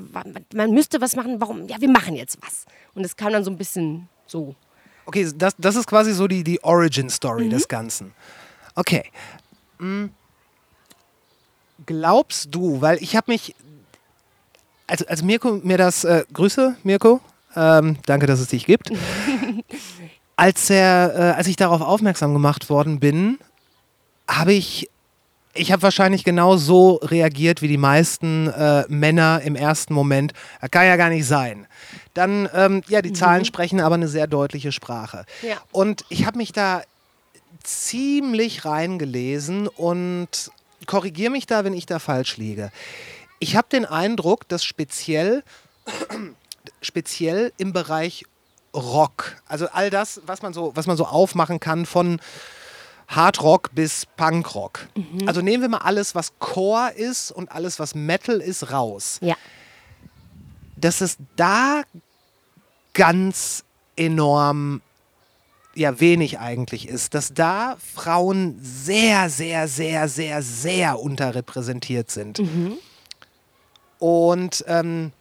man 0.54 0.70
müsste 0.72 1.00
was 1.00 1.16
machen. 1.16 1.40
Warum? 1.40 1.66
Ja, 1.68 1.80
wir 1.80 1.90
machen 1.90 2.14
jetzt 2.14 2.38
was. 2.42 2.66
Und 2.94 3.04
es 3.04 3.16
kam 3.16 3.32
dann 3.32 3.44
so 3.44 3.50
ein 3.50 3.56
bisschen 3.56 4.08
so. 4.26 4.54
Okay, 5.04 5.30
das, 5.34 5.54
das 5.58 5.76
ist 5.76 5.86
quasi 5.86 6.12
so 6.12 6.26
die, 6.28 6.44
die 6.44 6.62
Origin-Story 6.62 7.46
Mhm. 7.46 7.50
des 7.50 7.68
Ganzen. 7.68 8.12
Okay. 8.74 9.04
Hm. 9.78 10.10
Glaubst 11.86 12.54
du, 12.54 12.80
weil 12.80 13.02
ich 13.02 13.16
habe 13.16 13.30
mich, 13.32 13.54
also 14.86 15.04
als 15.06 15.22
Mirko 15.22 15.60
mir 15.64 15.78
das, 15.78 16.04
äh, 16.04 16.24
Grüße 16.32 16.76
Mirko, 16.84 17.20
ähm, 17.56 17.96
danke, 18.06 18.26
dass 18.26 18.38
es 18.40 18.48
dich 18.48 18.64
gibt. 18.66 18.90
als, 20.36 20.70
er, 20.70 21.14
äh, 21.14 21.20
als 21.36 21.48
ich 21.48 21.56
darauf 21.56 21.80
aufmerksam 21.80 22.32
gemacht 22.32 22.70
worden 22.70 23.00
bin, 23.00 23.38
habe 24.28 24.52
ich, 24.52 24.88
ich 25.54 25.72
habe 25.72 25.82
wahrscheinlich 25.82 26.24
genau 26.24 26.56
so 26.56 26.94
reagiert 27.02 27.62
wie 27.62 27.68
die 27.68 27.76
meisten 27.76 28.48
äh, 28.48 28.84
Männer 28.88 29.42
im 29.44 29.54
ersten 29.54 29.92
Moment. 29.92 30.32
Das 30.60 30.70
kann 30.70 30.86
ja 30.86 30.96
gar 30.96 31.10
nicht 31.10 31.26
sein. 31.26 31.66
Dann, 32.14 32.48
ähm, 32.54 32.82
ja, 32.88 33.02
die 33.02 33.12
Zahlen 33.12 33.44
sprechen 33.44 33.80
aber 33.80 33.96
eine 33.96 34.08
sehr 34.08 34.26
deutliche 34.26 34.72
Sprache. 34.72 35.24
Ja. 35.42 35.56
Und 35.70 36.04
ich 36.08 36.26
habe 36.26 36.38
mich 36.38 36.52
da 36.52 36.82
ziemlich 37.62 38.64
reingelesen 38.64 39.68
und 39.68 40.50
korrigiere 40.86 41.30
mich 41.30 41.46
da, 41.46 41.64
wenn 41.64 41.74
ich 41.74 41.86
da 41.86 41.98
falsch 41.98 42.36
liege. 42.38 42.72
Ich 43.38 43.56
habe 43.56 43.68
den 43.70 43.84
Eindruck, 43.84 44.48
dass 44.48 44.64
speziell, 44.64 45.42
speziell 46.80 47.52
im 47.58 47.72
Bereich 47.72 48.24
Rock, 48.74 49.36
also 49.46 49.66
all 49.72 49.90
das, 49.90 50.22
was 50.24 50.40
man 50.40 50.54
so, 50.54 50.72
was 50.74 50.86
man 50.86 50.96
so 50.96 51.04
aufmachen 51.04 51.60
kann 51.60 51.84
von 51.84 52.20
Hardrock 53.14 53.70
bis 53.74 54.06
Punkrock. 54.16 54.88
Also 55.26 55.40
nehmen 55.40 55.62
wir 55.62 55.68
mal 55.68 55.78
alles, 55.78 56.14
was 56.14 56.38
Core 56.38 56.92
ist 56.92 57.30
und 57.30 57.52
alles, 57.52 57.78
was 57.78 57.94
Metal 57.94 58.40
ist, 58.40 58.72
raus. 58.72 59.18
Ja. 59.20 59.36
Dass 60.76 61.00
es 61.00 61.18
da 61.36 61.82
ganz 62.94 63.64
enorm 63.96 64.80
ja 65.74 66.00
wenig 66.00 66.38
eigentlich 66.38 66.88
ist, 66.88 67.14
dass 67.14 67.32
da 67.32 67.76
Frauen 67.94 68.58
sehr, 68.62 69.30
sehr, 69.30 69.68
sehr, 69.68 70.08
sehr, 70.08 70.42
sehr 70.42 71.00
unterrepräsentiert 71.00 72.10
sind. 72.10 72.40
Und 73.98 74.64
ähm, 74.66 75.12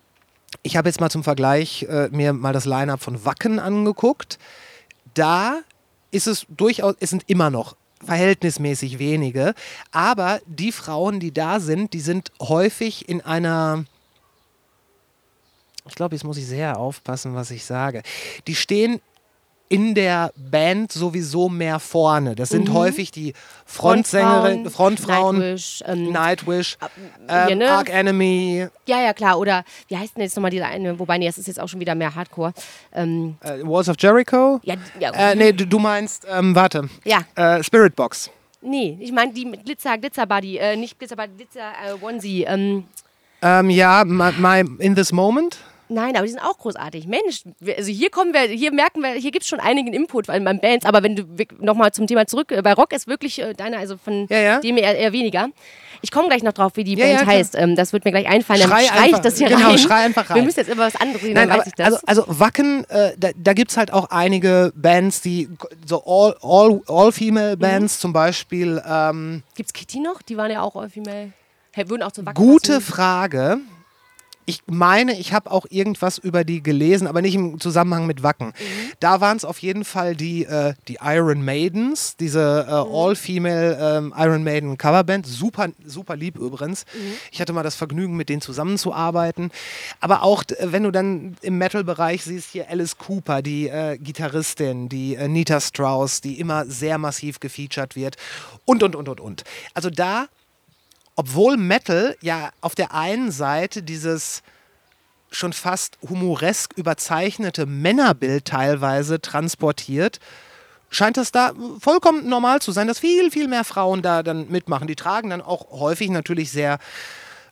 ich 0.63 0.75
habe 0.75 0.89
jetzt 0.89 0.99
mal 0.99 1.09
zum 1.09 1.23
Vergleich 1.23 1.83
äh, 1.83 2.09
mir 2.11 2.33
mal 2.33 2.53
das 2.53 2.65
Line-up 2.65 3.01
von 3.01 3.23
Wacken 3.23 3.59
angeguckt. 3.59 4.39
Da 5.13 5.59
ist 6.11 6.27
es 6.27 6.45
durchaus, 6.49 6.95
es 6.99 7.09
sind 7.09 7.23
immer 7.29 7.49
noch 7.49 7.75
verhältnismäßig 8.05 8.99
wenige, 8.99 9.53
aber 9.91 10.41
die 10.45 10.71
Frauen, 10.71 11.19
die 11.19 11.33
da 11.33 11.59
sind, 11.59 11.93
die 11.93 11.99
sind 11.99 12.31
häufig 12.39 13.07
in 13.07 13.21
einer 13.21 13.85
ich 15.87 15.95
glaube, 15.95 16.15
jetzt 16.15 16.23
muss 16.23 16.37
ich 16.37 16.45
sehr 16.45 16.77
aufpassen, 16.77 17.33
was 17.33 17.49
ich 17.49 17.65
sage. 17.65 18.03
Die 18.45 18.55
stehen 18.55 19.01
in 19.71 19.95
der 19.95 20.31
Band 20.35 20.91
sowieso 20.91 21.47
mehr 21.47 21.79
vorne. 21.79 22.35
Das 22.35 22.49
sind 22.49 22.73
häufig 22.73 23.11
die 23.11 23.33
Frontsängerin, 23.65 24.69
Frontfrauen, 24.69 25.37
Nightwish, 25.39 25.83
ähm, 25.87 26.11
Nightwish, 26.11 26.77
ähm, 27.29 27.57
ne? 27.57 27.71
Arc 27.71 27.89
Enemy, 27.89 28.67
ja, 28.85 29.01
ja, 29.01 29.13
klar. 29.13 29.39
Oder 29.39 29.63
wie 29.87 29.97
heißt 29.97 30.15
denn 30.17 30.23
jetzt 30.23 30.35
nochmal 30.35 30.51
dieser 30.51 30.67
eine? 30.67 30.99
Wobei, 30.99 31.17
nee, 31.17 31.25
das 31.27 31.37
ist 31.37 31.47
jetzt 31.47 31.59
auch 31.59 31.69
schon 31.69 31.79
wieder 31.79 31.95
mehr 31.95 32.13
Hardcore. 32.13 32.53
Ähm, 32.93 33.35
äh, 33.41 33.59
Walls 33.63 33.87
of 33.87 33.95
Jericho. 33.97 34.59
ja, 34.63 34.75
ja, 34.99 35.11
Äh, 35.11 35.35
nee, 35.35 35.53
du, 35.53 35.65
du 35.65 35.79
meinst, 35.79 36.27
ähm, 36.29 36.53
warte, 36.53 36.89
ja, 37.05 37.19
äh, 37.35 37.63
Spirit 37.63 37.95
Box. 37.95 38.29
nee, 38.61 38.97
ich 38.99 39.11
meine 39.11 39.31
die 39.33 39.45
mit 39.45 39.63
Glitzer, 39.65 39.97
Glitzer 39.97 40.25
Buddy, 40.27 40.57
äh, 40.57 40.75
nicht 40.75 40.99
Glitzer 40.99 41.15
Buddy, 41.15 41.33
Glitzer 41.37 41.71
äh, 41.87 42.05
Onesie. 42.05 42.43
Ähm, 42.43 42.83
Ähm, 43.41 43.69
ja, 43.71 44.03
my, 44.05 44.31
my, 44.37 44.63
In 44.79 44.93
This 44.95 45.11
Moment. 45.11 45.57
Nein, 45.93 46.15
aber 46.15 46.25
die 46.25 46.31
sind 46.31 46.39
auch 46.41 46.57
großartig. 46.57 47.05
Mensch, 47.05 47.43
wir- 47.59 47.75
also 47.77 47.91
hier 47.91 48.09
kommen 48.09 48.33
wir, 48.33 48.41
hier 48.41 48.71
merken 48.71 49.01
wir, 49.01 49.09
hier 49.11 49.31
gibt 49.31 49.43
es 49.43 49.49
schon 49.49 49.59
einigen 49.59 49.91
Input 49.93 50.27
beim 50.27 50.45
Bands, 50.45 50.85
aber 50.85 51.03
wenn 51.03 51.15
du 51.17 51.25
nochmal 51.59 51.91
zum 51.91 52.07
Thema 52.07 52.25
zurück, 52.27 52.51
äh, 52.51 52.61
bei 52.61 52.73
Rock 52.73 52.93
ist 52.93 53.07
wirklich 53.07 53.39
äh, 53.41 53.53
deiner, 53.53 53.77
also 53.79 53.97
von 53.97 54.25
Ja, 54.29 54.37
ja. 54.39 54.59
dem 54.59 54.77
eher, 54.77 54.97
eher 54.97 55.11
weniger. 55.11 55.49
Ich 56.03 56.09
komme 56.11 56.29
gleich 56.29 56.41
noch 56.43 56.53
drauf, 56.53 56.71
wie 56.75 56.83
die 56.83 56.95
Ja, 56.95 57.05
Band 57.17 57.25
heißt. 57.27 57.55
Ähm, 57.55 57.75
das 57.75 57.93
wird 57.93 58.05
mir 58.05 58.11
gleich 58.11 58.27
einfallen, 58.27 58.61
dann 58.61 58.69
Schrei 58.69 58.83
ich 58.85 58.91
einfach- 58.93 59.19
das 59.19 59.37
hier 59.37 59.49
genau, 59.49 59.69
rein. 59.69 59.77
schrei 59.77 59.95
einfach 60.05 60.29
Wir 60.29 60.37
rein. 60.37 60.45
müssen 60.45 60.59
jetzt 60.59 60.69
immer 60.69 60.83
was 60.85 60.95
anderes 60.95 61.21
reden, 61.23 61.33
Nein, 61.35 61.49
dann 61.49 61.57
aber, 61.57 61.65
weiß 61.65 61.67
ich 61.67 61.75
das. 61.75 62.03
also, 62.05 62.23
also 62.23 62.39
Wacken, 62.39 62.85
äh, 62.89 63.11
da, 63.19 63.29
da 63.35 63.53
gibt 63.53 63.71
es 63.71 63.77
halt 63.77 63.91
auch 63.93 64.09
einige 64.09 64.71
Bands, 64.75 65.21
die 65.21 65.49
so 65.85 66.03
all, 66.05 66.35
all, 66.41 66.81
all 66.87 67.11
Female 67.11 67.57
Bands 67.57 67.99
zum 67.99 68.13
Beispiel. 68.13 68.81
Ähm, 68.87 69.43
Gibt's 69.55 69.73
Kitty 69.73 69.99
noch? 69.99 70.21
Die 70.21 70.37
waren 70.37 70.49
ja 70.51 70.61
auch 70.61 70.75
all 70.75 70.89
female. 70.89 71.33
Hey, 71.73 71.87
würden 71.89 72.01
auch 72.03 72.11
zum 72.11 72.25
Wacken 72.25 72.35
gute. 72.43 72.81
Frage. 72.81 73.59
Ich 74.45 74.61
meine, 74.67 75.17
ich 75.19 75.33
habe 75.33 75.51
auch 75.51 75.65
irgendwas 75.69 76.17
über 76.17 76.43
die 76.43 76.63
gelesen, 76.63 77.07
aber 77.07 77.21
nicht 77.21 77.35
im 77.35 77.59
Zusammenhang 77.59 78.07
mit 78.07 78.23
Wacken. 78.23 78.53
Da 78.99 79.21
waren 79.21 79.37
es 79.37 79.45
auf 79.45 79.59
jeden 79.59 79.85
Fall 79.85 80.15
die, 80.15 80.45
äh, 80.45 80.73
die 80.87 80.97
Iron 81.01 81.45
Maidens, 81.45 82.17
diese 82.17 82.65
äh, 82.67 82.71
All-Female 82.71 83.77
ähm, 83.79 84.13
Iron 84.17 84.43
Maiden 84.43 84.77
Coverband. 84.77 85.27
Super, 85.27 85.69
super 85.85 86.15
lieb 86.15 86.37
übrigens. 86.37 86.85
Ich 87.31 87.39
hatte 87.39 87.53
mal 87.53 87.63
das 87.63 87.75
Vergnügen, 87.75 88.17
mit 88.17 88.29
denen 88.29 88.41
zusammenzuarbeiten. 88.41 89.51
Aber 89.99 90.23
auch, 90.23 90.43
wenn 90.59 90.83
du 90.83 90.91
dann 90.91 91.35
im 91.41 91.57
Metal-Bereich 91.57 92.23
siehst, 92.23 92.51
hier 92.51 92.69
Alice 92.69 92.97
Cooper, 92.97 93.41
die 93.41 93.67
äh, 93.69 93.97
Gitarristin, 93.97 94.89
die 94.89 95.15
äh, 95.15 95.27
Nita 95.27 95.61
Strauss, 95.61 96.21
die 96.21 96.39
immer 96.39 96.65
sehr 96.65 96.97
massiv 96.97 97.39
gefeatured 97.39 97.95
wird 97.95 98.17
und, 98.65 98.83
und, 98.83 98.95
und, 98.95 99.07
und, 99.07 99.19
und. 99.19 99.43
Also 99.73 99.89
da 99.89 100.27
obwohl 101.15 101.57
Metal 101.57 102.15
ja 102.21 102.51
auf 102.61 102.75
der 102.75 102.93
einen 102.93 103.31
Seite 103.31 103.83
dieses 103.83 104.43
schon 105.31 105.53
fast 105.53 105.97
humoresk 106.07 106.73
überzeichnete 106.75 107.65
Männerbild 107.65 108.45
teilweise 108.45 109.21
transportiert, 109.21 110.19
scheint 110.89 111.17
das 111.17 111.31
da 111.31 111.53
vollkommen 111.79 112.27
normal 112.27 112.61
zu 112.61 112.71
sein, 112.71 112.87
dass 112.87 112.99
viel, 112.99 113.31
viel 113.31 113.47
mehr 113.47 113.63
Frauen 113.63 114.01
da 114.01 114.23
dann 114.23 114.49
mitmachen. 114.49 114.87
Die 114.87 114.95
tragen 114.95 115.29
dann 115.29 115.41
auch 115.41 115.71
häufig 115.71 116.09
natürlich 116.09 116.51
sehr 116.51 116.79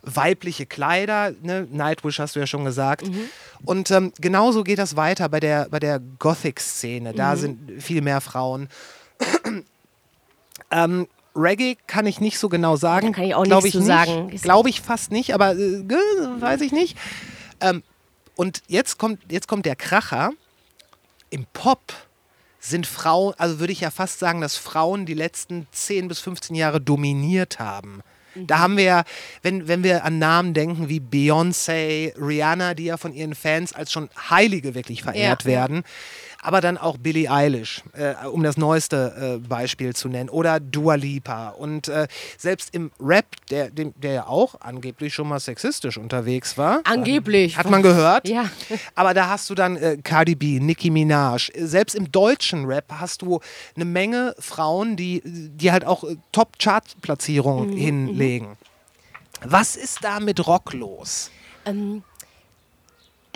weibliche 0.01 0.65
Kleider, 0.65 1.33
ne? 1.41 1.67
Nightwish 1.69 2.19
hast 2.19 2.35
du 2.35 2.39
ja 2.39 2.47
schon 2.47 2.65
gesagt. 2.65 3.03
Und 3.65 3.91
ähm, 3.91 4.13
genauso 4.19 4.63
geht 4.63 4.79
das 4.79 4.95
weiter 4.95 5.27
bei 5.29 5.39
der, 5.39 5.67
bei 5.69 5.79
der 5.79 5.99
Gothic-Szene. 5.99 7.13
Da 7.13 7.35
sind 7.35 7.81
viel 7.81 8.01
mehr 8.01 8.21
Frauen. 8.21 8.69
ähm, 10.71 11.07
Reggae 11.39 11.77
kann 11.87 12.05
ich 12.05 12.19
nicht 12.19 12.37
so 12.39 12.49
genau 12.49 12.75
sagen. 12.75 13.07
Da 13.07 13.13
kann 13.13 13.23
ich 13.25 13.35
auch 13.35 13.43
Glaub 13.43 13.63
nichts 13.63 13.75
ich 13.75 13.81
zu 13.81 13.87
sagen. 13.87 14.29
Glaube 14.41 14.69
ich 14.69 14.81
fast 14.81 15.11
nicht, 15.11 15.33
aber 15.33 15.53
äh, 15.55 15.83
weiß 16.39 16.61
ich 16.61 16.71
nicht. 16.71 16.97
Ähm, 17.61 17.83
und 18.35 18.61
jetzt 18.67 18.97
kommt, 18.97 19.19
jetzt 19.31 19.47
kommt 19.47 19.65
der 19.65 19.75
Kracher. 19.75 20.31
Im 21.29 21.45
Pop 21.53 21.93
sind 22.59 22.87
Frauen, 22.87 23.33
also 23.37 23.59
würde 23.59 23.71
ich 23.73 23.81
ja 23.81 23.91
fast 23.91 24.19
sagen, 24.19 24.41
dass 24.41 24.57
Frauen 24.57 25.05
die 25.05 25.13
letzten 25.13 25.67
10 25.71 26.07
bis 26.07 26.19
15 26.19 26.55
Jahre 26.55 26.81
dominiert 26.81 27.59
haben. 27.59 28.01
Da 28.35 28.59
haben 28.59 28.77
wir 28.77 28.83
ja, 28.83 29.03
wenn, 29.41 29.67
wenn 29.67 29.83
wir 29.83 30.05
an 30.05 30.19
Namen 30.19 30.53
denken 30.53 30.87
wie 30.87 30.99
Beyoncé, 30.99 32.13
Rihanna, 32.17 32.73
die 32.73 32.85
ja 32.85 32.97
von 32.97 33.13
ihren 33.13 33.33
Fans 33.35 33.73
als 33.73 33.91
schon 33.91 34.09
Heilige 34.29 34.75
wirklich 34.75 35.03
verehrt 35.03 35.43
Ja. 35.43 35.49
werden, 35.49 35.83
aber 36.41 36.61
dann 36.61 36.77
auch 36.77 36.97
Billie 36.97 37.29
Eilish, 37.29 37.83
äh, 37.93 38.25
um 38.27 38.43
das 38.43 38.57
neueste 38.57 39.39
äh, 39.41 39.47
Beispiel 39.47 39.95
zu 39.95 40.07
nennen, 40.07 40.29
oder 40.29 40.59
Dua 40.59 40.95
Lipa. 40.95 41.49
Und 41.49 41.87
äh, 41.87 42.07
selbst 42.37 42.73
im 42.73 42.91
Rap, 42.99 43.25
der, 43.49 43.69
dem, 43.69 43.93
der 43.97 44.13
ja 44.13 44.27
auch 44.27 44.55
angeblich 44.61 45.13
schon 45.13 45.27
mal 45.27 45.39
sexistisch 45.39 45.97
unterwegs 45.97 46.57
war. 46.57 46.81
Angeblich. 46.85 47.57
Hat 47.57 47.69
man 47.69 47.81
gehört? 47.81 48.27
Ja. 48.27 48.49
Aber 48.95 49.13
da 49.13 49.29
hast 49.29 49.49
du 49.49 49.55
dann 49.55 49.75
äh, 49.75 49.97
Cardi 50.03 50.35
B, 50.35 50.59
Nicki 50.59 50.89
Minaj. 50.89 51.51
Selbst 51.55 51.95
im 51.95 52.11
deutschen 52.11 52.65
Rap 52.65 52.85
hast 52.91 53.21
du 53.21 53.39
eine 53.75 53.85
Menge 53.85 54.35
Frauen, 54.39 54.95
die, 54.95 55.21
die 55.25 55.71
halt 55.71 55.85
auch 55.85 56.03
äh, 56.03 56.15
Top-Chart-Platzierungen 56.31 57.73
hinlegen. 57.75 58.57
Was 59.43 59.75
ist 59.75 60.03
da 60.03 60.19
mit 60.19 60.45
Rock 60.47 60.73
los? 60.73 61.31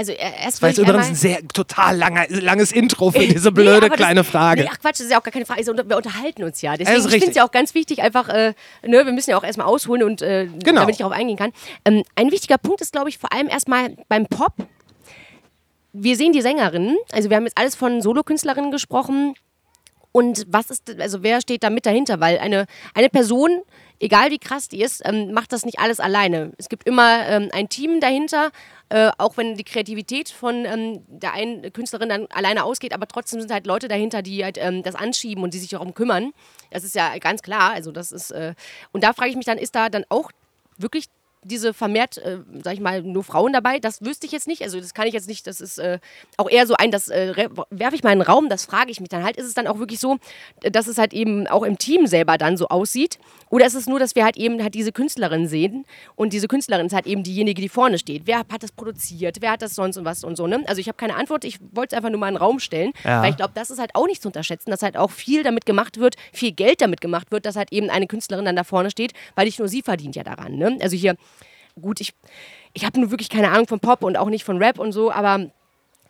Also 0.03 0.11
erst 0.11 0.61
Weil 0.61 0.71
es 0.71 0.77
übrigens 0.77 1.07
ein 1.07 1.15
sehr 1.15 1.47
total 1.47 1.95
langer, 1.95 2.25
langes 2.29 2.73
Intro 2.73 3.11
für 3.11 3.19
diese 3.27 3.53
blöde 3.53 3.87
Nee, 3.87 3.95
kleine 3.95 4.19
das, 4.21 4.27
Frage. 4.27 4.63
Nee, 4.63 4.69
ach 4.69 4.79
Quatsch, 4.79 4.95
das 4.95 5.01
ist 5.05 5.11
ja 5.11 5.19
auch 5.19 5.23
gar 5.23 5.31
keine 5.31 5.45
Frage. 5.45 5.59
Also, 5.59 5.73
wir 5.73 5.95
unterhalten 5.95 6.43
uns 6.43 6.61
ja. 6.61 6.75
Deswegen, 6.75 6.97
ich 7.05 7.09
finde 7.11 7.29
es 7.29 7.35
ja 7.35 7.45
auch 7.45 7.51
ganz 7.51 7.73
wichtig, 7.73 8.01
einfach, 8.01 8.27
äh, 8.27 8.53
ne, 8.85 9.05
wir 9.05 9.13
müssen 9.13 9.29
ja 9.29 9.37
auch 9.37 9.45
erstmal 9.45 9.67
ausholen 9.67 10.03
und 10.03 10.21
äh, 10.21 10.47
Genau. 10.63 10.81
damit 10.81 10.95
ich 10.95 10.97
darauf 10.97 11.13
eingehen 11.13 11.37
kann. 11.37 11.53
Ähm, 11.85 12.03
ein 12.15 12.31
wichtiger 12.31 12.57
Punkt 12.57 12.81
ist, 12.81 12.91
glaube 12.91 13.07
ich, 13.07 13.17
vor 13.17 13.31
allem 13.31 13.47
erstmal 13.47 13.95
beim 14.09 14.25
Pop. 14.27 14.53
Wir 15.93 16.17
sehen 16.17 16.33
die 16.33 16.41
Sängerinnen, 16.41 16.97
also 17.13 17.29
wir 17.29 17.37
haben 17.37 17.45
jetzt 17.45 17.57
alles 17.57 17.75
von 17.75 18.01
Solokünstlerinnen 18.01 18.71
gesprochen. 18.71 19.35
Und 20.11 20.45
was 20.49 20.69
ist, 20.69 20.99
also 20.99 21.23
wer 21.23 21.39
steht 21.39 21.63
da 21.63 21.69
mit 21.69 21.85
dahinter? 21.85 22.19
Weil 22.19 22.39
eine, 22.39 22.65
eine 22.93 23.09
Person, 23.09 23.61
egal 24.03 24.31
wie 24.31 24.37
krass 24.37 24.67
die 24.67 24.81
ist, 24.81 25.01
ähm, 25.05 25.31
macht 25.31 25.53
das 25.53 25.65
nicht 25.65 25.79
alles 25.79 26.01
alleine. 26.01 26.51
Es 26.57 26.67
gibt 26.67 26.85
immer 26.85 27.25
ähm, 27.25 27.49
ein 27.53 27.69
Team 27.69 28.01
dahinter, 28.01 28.51
äh, 28.89 29.09
auch 29.17 29.37
wenn 29.37 29.55
die 29.55 29.63
Kreativität 29.63 30.27
von 30.29 30.65
ähm, 30.65 31.03
der 31.07 31.33
einen 31.33 31.71
Künstlerin 31.71 32.09
dann 32.09 32.27
alleine 32.27 32.65
ausgeht, 32.65 32.93
aber 32.93 33.07
trotzdem 33.07 33.39
sind 33.39 33.51
halt 33.51 33.65
Leute 33.65 33.87
dahinter, 33.87 34.21
die 34.21 34.43
halt 34.43 34.57
ähm, 34.59 34.83
das 34.83 34.95
anschieben 34.95 35.41
und 35.43 35.53
die 35.53 35.59
sich 35.59 35.69
darum 35.69 35.93
kümmern. 35.93 36.33
Das 36.69 36.83
ist 36.83 36.95
ja 36.95 37.17
ganz 37.17 37.41
klar. 37.41 37.71
Also 37.71 37.93
das 37.93 38.11
ist, 38.11 38.31
äh, 38.31 38.55
und 38.91 39.05
da 39.05 39.13
frage 39.13 39.29
ich 39.29 39.37
mich 39.37 39.45
dann, 39.45 39.57
ist 39.57 39.73
da 39.73 39.87
dann 39.87 40.03
auch 40.09 40.31
wirklich 40.77 41.05
diese 41.43 41.73
vermehrt, 41.73 42.17
äh, 42.17 42.39
sag 42.63 42.73
ich 42.73 42.79
mal, 42.79 43.01
nur 43.01 43.23
Frauen 43.23 43.53
dabei, 43.53 43.79
das 43.79 44.01
wüsste 44.01 44.25
ich 44.25 44.31
jetzt 44.31 44.47
nicht. 44.47 44.61
Also 44.61 44.79
das 44.79 44.93
kann 44.93 45.07
ich 45.07 45.13
jetzt 45.13 45.27
nicht, 45.27 45.47
das 45.47 45.61
ist 45.61 45.77
äh, 45.79 45.99
auch 46.37 46.49
eher 46.49 46.65
so 46.67 46.75
ein, 46.75 46.91
das 46.91 47.09
äh, 47.09 47.49
werfe 47.69 47.95
ich 47.95 48.03
mal 48.03 48.11
in 48.13 48.19
den 48.19 48.27
Raum, 48.27 48.49
das 48.49 48.65
frage 48.65 48.91
ich 48.91 48.99
mich 48.99 49.09
dann 49.09 49.23
halt. 49.23 49.37
Ist 49.37 49.45
es 49.47 49.53
dann 49.53 49.67
auch 49.67 49.79
wirklich 49.79 49.99
so, 49.99 50.17
dass 50.61 50.87
es 50.87 50.97
halt 50.97 51.13
eben 51.13 51.47
auch 51.47 51.63
im 51.63 51.77
Team 51.77 52.07
selber 52.07 52.37
dann 52.37 52.57
so 52.57 52.67
aussieht? 52.67 53.19
Oder 53.49 53.65
ist 53.65 53.75
es 53.75 53.87
nur, 53.87 53.99
dass 53.99 54.15
wir 54.15 54.23
halt 54.23 54.37
eben 54.37 54.61
halt 54.63 54.73
diese 54.73 54.91
Künstlerin 54.91 55.47
sehen 55.47 55.85
und 56.15 56.33
diese 56.33 56.47
Künstlerin 56.47 56.87
ist 56.87 56.93
halt 56.93 57.05
eben 57.05 57.23
diejenige, 57.23 57.61
die 57.61 57.69
vorne 57.69 57.97
steht? 57.99 58.23
Wer 58.25 58.39
hat 58.39 58.63
das 58.63 58.71
produziert? 58.71 59.37
Wer 59.41 59.51
hat 59.51 59.61
das 59.61 59.75
sonst 59.75 59.97
und 59.97 60.05
was 60.05 60.23
und 60.23 60.35
so, 60.35 60.47
ne? 60.47 60.63
Also 60.67 60.79
ich 60.79 60.87
habe 60.87 60.97
keine 60.97 61.15
Antwort, 61.15 61.43
ich 61.45 61.59
wollte 61.71 61.95
es 61.95 61.97
einfach 61.97 62.09
nur 62.09 62.19
mal 62.19 62.29
in 62.29 62.35
den 62.35 62.41
Raum 62.41 62.59
stellen, 62.59 62.91
Ja. 63.03 63.21
weil 63.21 63.29
ich 63.31 63.37
glaube, 63.37 63.51
das 63.55 63.69
ist 63.69 63.79
halt 63.79 63.91
auch 63.95 64.07
nicht 64.07 64.21
zu 64.21 64.29
unterschätzen, 64.29 64.71
dass 64.71 64.81
halt 64.81 64.97
auch 64.97 65.11
viel 65.11 65.43
damit 65.43 65.65
gemacht 65.65 65.99
wird, 65.99 66.15
viel 66.31 66.51
Geld 66.51 66.81
damit 66.81 67.01
gemacht 67.01 67.31
wird, 67.31 67.45
dass 67.45 67.55
halt 67.55 67.71
eben 67.71 67.89
eine 67.89 68.07
Künstlerin 68.07 68.45
dann 68.45 68.55
da 68.55 68.63
vorne 68.63 68.89
steht, 68.89 69.13
weil 69.35 69.45
nicht 69.45 69.59
nur 69.59 69.67
sie 69.67 69.81
verdient 69.81 70.15
ja 70.15 70.23
daran, 70.23 70.55
ne? 70.57 70.77
Also 70.81 70.95
hier 70.95 71.15
gut, 71.81 72.01
ich, 72.01 72.13
ich 72.73 72.85
habe 72.85 72.99
nur 72.99 73.11
wirklich 73.11 73.29
keine 73.29 73.49
Ahnung 73.49 73.67
von 73.67 73.79
Pop 73.79 74.03
und 74.03 74.17
auch 74.17 74.29
nicht 74.29 74.43
von 74.43 74.57
Rap 74.57 74.79
und 74.79 74.91
so, 74.91 75.11
aber 75.11 75.49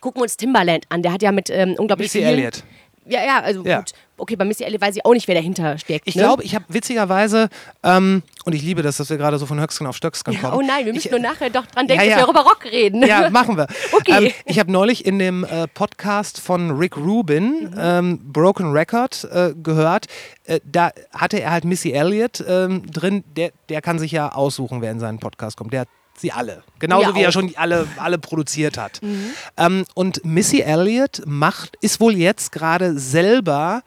gucken 0.02 0.20
wir 0.20 0.24
uns 0.24 0.38
Timbaland 0.38 0.86
an. 0.90 1.02
Der 1.04 1.14
hat 1.14 1.22
ja 1.22 1.32
mit 1.32 1.50
ähm, 1.50 1.76
unglaublich 1.78 2.06
Missy 2.08 2.20
vielen... 2.20 2.34
Elliott. 2.34 2.64
Ja, 3.06 3.24
ja, 3.26 3.40
also 3.42 3.64
Ja. 3.66 3.80
gut. 3.80 3.92
Okay, 4.18 4.36
bei 4.36 4.46
Missy 4.46 4.64
Elliott 4.64 4.82
weiß 4.82 4.96
ich 4.96 5.06
auch 5.06 5.14
nicht, 5.14 5.28
wer 5.28 5.36
dahinter 5.36 5.78
steckt. 5.78 6.08
Ich 6.08 6.16
ne? 6.16 6.22
glaube, 6.22 6.44
ich 6.44 6.54
habe 6.54 6.66
witzigerweise, 6.68 7.50
ähm, 7.82 8.22
und 8.46 8.54
ich 8.54 8.62
liebe 8.62 8.84
das, 8.84 8.98
dass 8.98 9.10
wir 9.10 9.18
gerade 9.18 9.40
so 9.40 9.46
von 9.46 9.60
Höchsken 9.60 9.88
auf 9.88 9.96
Stöcksken 9.96 10.40
kommen. 10.40 10.54
Oh 10.54 10.62
nein, 10.62 10.86
wir 10.86 10.94
müssen 10.94 11.08
ich, 11.08 11.12
nur 11.12 11.20
nachher 11.20 11.50
doch 11.50 11.66
dran 11.66 11.88
denken, 11.88 12.04
ja, 12.04 12.10
ja. 12.10 12.16
dass 12.18 12.28
wir 12.28 12.30
auch 12.30 12.42
über 12.42 12.50
Rock 12.50 12.66
reden. 12.66 13.04
Ja, 13.06 13.30
machen 13.30 13.58
wir. 13.58 13.68
Okay. 13.94 14.28
Ähm, 14.28 14.34
ich 14.46 14.60
habe 14.60 14.72
neulich 14.72 15.06
in 15.06 15.20
dem 15.20 15.44
äh, 15.44 15.68
Podcast 15.68 16.40
von 16.40 16.72
Rick 16.72 16.98
Rubin, 16.98 17.76
ähm, 17.78 18.20
Broken 18.24 18.72
Record, 18.72 19.28
äh, 19.32 19.54
gehört. 19.62 20.08
Äh, 20.46 20.60
da 20.64 20.92
hatte 21.14 21.40
er 21.40 21.52
halt 21.52 21.64
Missy 21.64 21.92
Elliott 21.92 22.44
ähm, 22.48 22.90
drin. 22.92 23.24
Der, 23.36 23.52
der 23.70 23.82
kann 23.82 24.00
sich 24.00 24.12
ja 24.12 24.32
aussuchen, 24.32 24.82
wer 24.82 24.92
in 24.92 25.00
seinen 25.00 25.20
Podcast 25.20 25.58
kommt. 25.58 25.74
Der 25.74 25.82
hat 25.82 25.90
sie 26.18 26.32
alle. 26.32 26.64
Genauso 26.80 27.10
Ja, 27.10 27.16
wie 27.16 27.22
er 27.24 27.32
schon 27.32 27.52
alle, 27.56 27.88
alle 27.98 28.18
produziert 28.18 28.78
hat. 28.78 29.02
Ähm, 29.58 29.86
und 29.94 30.24
Missy 30.26 30.62
Elliott 30.62 31.22
macht, 31.26 31.76
ist 31.82 32.00
wohl 32.00 32.14
jetzt 32.16 32.52
gerade 32.52 32.98
selber 33.00 33.84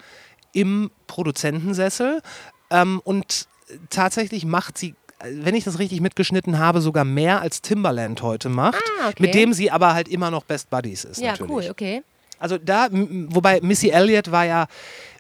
im 0.52 0.90
Produzentensessel 1.06 2.22
ähm, 2.70 3.00
und 3.04 3.46
tatsächlich 3.90 4.44
macht 4.44 4.78
sie, 4.78 4.94
wenn 5.22 5.54
ich 5.54 5.64
das 5.64 5.78
richtig 5.78 6.00
mitgeschnitten 6.00 6.58
habe, 6.58 6.80
sogar 6.80 7.04
mehr 7.04 7.40
als 7.40 7.62
Timbaland 7.62 8.22
heute 8.22 8.48
macht, 8.48 8.82
Ah, 9.02 9.08
okay. 9.08 9.22
mit 9.22 9.34
dem 9.34 9.52
sie 9.52 9.70
aber 9.70 9.94
halt 9.94 10.08
immer 10.08 10.30
noch 10.30 10.44
Best 10.44 10.70
Buddies 10.70 11.04
ist. 11.04 11.20
Ja, 11.20 11.32
natürlich. 11.32 11.50
cool, 11.52 11.66
okay. 11.70 12.02
Also 12.38 12.58
da, 12.58 12.88
wobei 12.90 13.60
Missy 13.62 13.88
Elliott 13.88 14.30
war 14.30 14.44
ja 14.44 14.66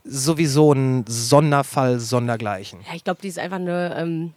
sowieso 0.04 0.72
ein 0.72 1.04
Sonderfall 1.08 1.98
sondergleichen. 1.98 2.80
Ja, 2.88 2.94
ich 2.94 3.04
glaube, 3.04 3.20
die 3.22 3.28
ist 3.28 3.38
einfach 3.38 3.56
eine... 3.56 3.94
Ähm 3.98 4.32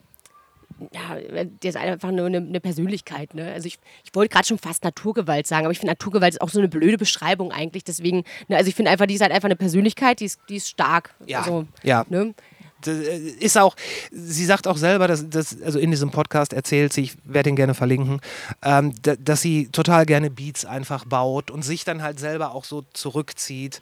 ja, 0.94 1.44
die 1.44 1.68
ist 1.68 1.78
einfach 1.78 2.10
eine, 2.10 2.26
eine, 2.26 2.38
eine 2.38 2.60
Persönlichkeit. 2.60 3.34
Ne? 3.34 3.52
Also 3.52 3.68
ich, 3.68 3.80
ich 4.04 4.14
wollte 4.14 4.34
gerade 4.34 4.48
schon 4.48 4.58
fast 4.58 4.84
Naturgewalt 4.84 5.48
sagen, 5.48 5.66
aber 5.66 5.72
ich 5.72 5.80
finde 5.80 5.92
Naturgewalt 5.92 6.34
ist 6.34 6.42
auch 6.42 6.50
so 6.50 6.60
eine 6.60 6.68
blöde 6.68 6.98
Beschreibung 6.98 7.52
eigentlich. 7.52 7.84
Deswegen, 7.84 8.24
ne, 8.48 8.58
also 8.58 8.70
ich 8.70 8.76
finde 8.76 8.92
einfach, 8.92 9.06
die 9.06 9.16
ist 9.16 9.22
halt 9.22 9.32
einfach 9.32 9.48
eine 9.48 9.56
Persönlichkeit, 9.56 10.20
die 10.20 10.26
ist, 10.26 10.40
die 10.50 10.58
ist 10.58 10.70
stark. 10.70 11.16
Ja, 11.26 11.40
Also, 11.40 11.66
ja. 11.84 12.06
Ne? 12.10 12.34
Das 12.82 12.98
äh, 12.98 13.18
ist 13.18 13.58
auch, 13.58 13.76
sie 14.12 14.46
sagt 14.46 14.68
auch 14.68 14.78
selber, 14.78 15.08
dass, 15.08 15.30
dass 15.30 15.62
also 15.62 15.80
in 15.80 15.92
diesem 15.92 16.12
Podcast 16.12 16.54
erzählt 16.54 16.94
sie, 16.94 17.02
ich 17.02 17.18
werde 17.24 17.50
ihn 17.50 17.56
gerne 17.56 17.74
verlinken, 17.74 18.22
ähm, 18.64 18.94
da, 19.02 19.16
dass 19.16 19.42
sie 19.42 19.68
total 19.68 20.06
gerne 20.06 20.30
Beats 20.30 20.66
einfach 20.66 21.06
baut 21.06 21.52
und 21.52 21.64
sich 21.64 21.84
dann 21.84 22.02
halt 22.02 22.20
selber 22.20 22.54
auch 22.54 22.64
so 22.64 22.84
zurückzieht. 22.94 23.82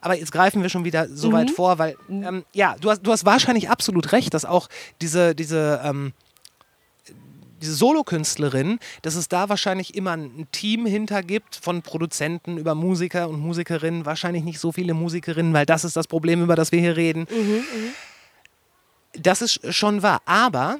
Aber 0.00 0.16
jetzt 0.16 0.32
greifen 0.32 0.62
wir 0.62 0.68
schon 0.68 0.84
wieder 0.84 1.08
so 1.08 1.32
weit 1.32 1.50
vor, 1.50 1.78
weil, 1.78 1.96
ähm, 2.08 2.44
ja, 2.52 2.74
du 2.80 2.90
hast, 2.90 3.02
du 3.02 3.12
hast 3.12 3.24
wahrscheinlich 3.24 3.70
absolut 3.70 4.10
recht, 4.10 4.34
dass 4.34 4.44
auch 4.44 4.68
diese, 5.00 5.36
diese, 5.36 5.80
ähm, 5.84 6.12
diese 7.62 7.74
Solokünstlerin, 7.74 8.78
dass 9.02 9.14
es 9.14 9.28
da 9.28 9.48
wahrscheinlich 9.48 9.94
immer 9.94 10.12
ein 10.12 10.48
Team 10.52 10.84
hinter 10.84 11.22
gibt, 11.22 11.56
von 11.56 11.82
Produzenten 11.82 12.58
über 12.58 12.74
Musiker 12.74 13.28
und 13.28 13.40
Musikerinnen, 13.40 14.04
wahrscheinlich 14.04 14.44
nicht 14.44 14.58
so 14.58 14.72
viele 14.72 14.92
Musikerinnen, 14.94 15.54
weil 15.54 15.64
das 15.64 15.84
ist 15.84 15.96
das 15.96 16.06
Problem, 16.06 16.42
über 16.42 16.56
das 16.56 16.72
wir 16.72 16.80
hier 16.80 16.96
reden. 16.96 17.26
Das 19.14 19.40
ist 19.42 19.74
schon 19.74 20.02
wahr. 20.02 20.20
Aber 20.26 20.78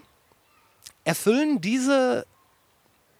erfüllen 1.04 1.60
diese 1.60 2.26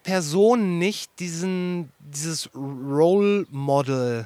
Personen 0.03 0.79
nicht 0.79 1.19
diesen, 1.21 1.93
dieses 2.01 2.51
Role 2.55 3.47
Model-Tum? 3.51 4.25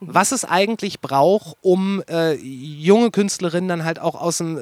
Was 0.00 0.32
es 0.32 0.44
eigentlich 0.44 1.00
braucht, 1.00 1.56
um 1.60 2.02
äh, 2.08 2.34
junge 2.34 3.10
Künstlerinnen 3.10 3.68
dann 3.68 3.84
halt 3.84 3.98
auch 3.98 4.14
aus 4.14 4.38
dem 4.38 4.58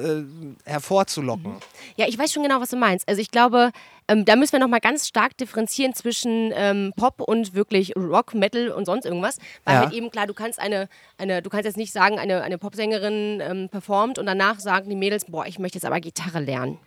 äh, 0.65 0.69
hervorzulocken. 0.69 1.55
Ja, 1.95 2.07
ich 2.07 2.17
weiß 2.17 2.31
schon 2.31 2.43
genau, 2.43 2.59
was 2.61 2.69
du 2.69 2.77
meinst. 2.77 3.07
Also 3.07 3.21
ich 3.21 3.31
glaube, 3.31 3.71
ähm, 4.07 4.25
da 4.25 4.35
müssen 4.35 4.53
wir 4.53 4.59
nochmal 4.59 4.79
ganz 4.79 5.07
stark 5.07 5.35
differenzieren 5.37 5.93
zwischen 5.93 6.51
ähm, 6.55 6.93
Pop 6.95 7.21
und 7.21 7.53
wirklich 7.53 7.95
Rock, 7.95 8.33
Metal 8.33 8.69
und 8.69 8.85
sonst 8.85 9.05
irgendwas. 9.05 9.37
Weil 9.65 9.75
Ja. 9.75 9.79
halt 9.81 9.93
eben 9.93 10.09
klar, 10.11 10.27
du 10.27 10.33
kannst 10.33 10.59
eine, 10.59 10.87
eine, 11.17 11.41
du 11.41 11.49
kannst 11.49 11.65
jetzt 11.65 11.77
nicht 11.77 11.91
sagen, 11.93 12.17
eine, 12.19 12.41
eine 12.41 12.57
Popsängerin 12.57 13.41
ähm, 13.41 13.69
performt 13.69 14.17
und 14.19 14.25
danach 14.25 14.59
sagen 14.59 14.89
die 14.89 14.95
Mädels, 14.95 15.25
boah, 15.25 15.45
ich 15.45 15.59
möchte 15.59 15.77
jetzt 15.77 15.85
aber 15.85 15.99
Gitarre 15.99 16.39
lernen. 16.39 16.79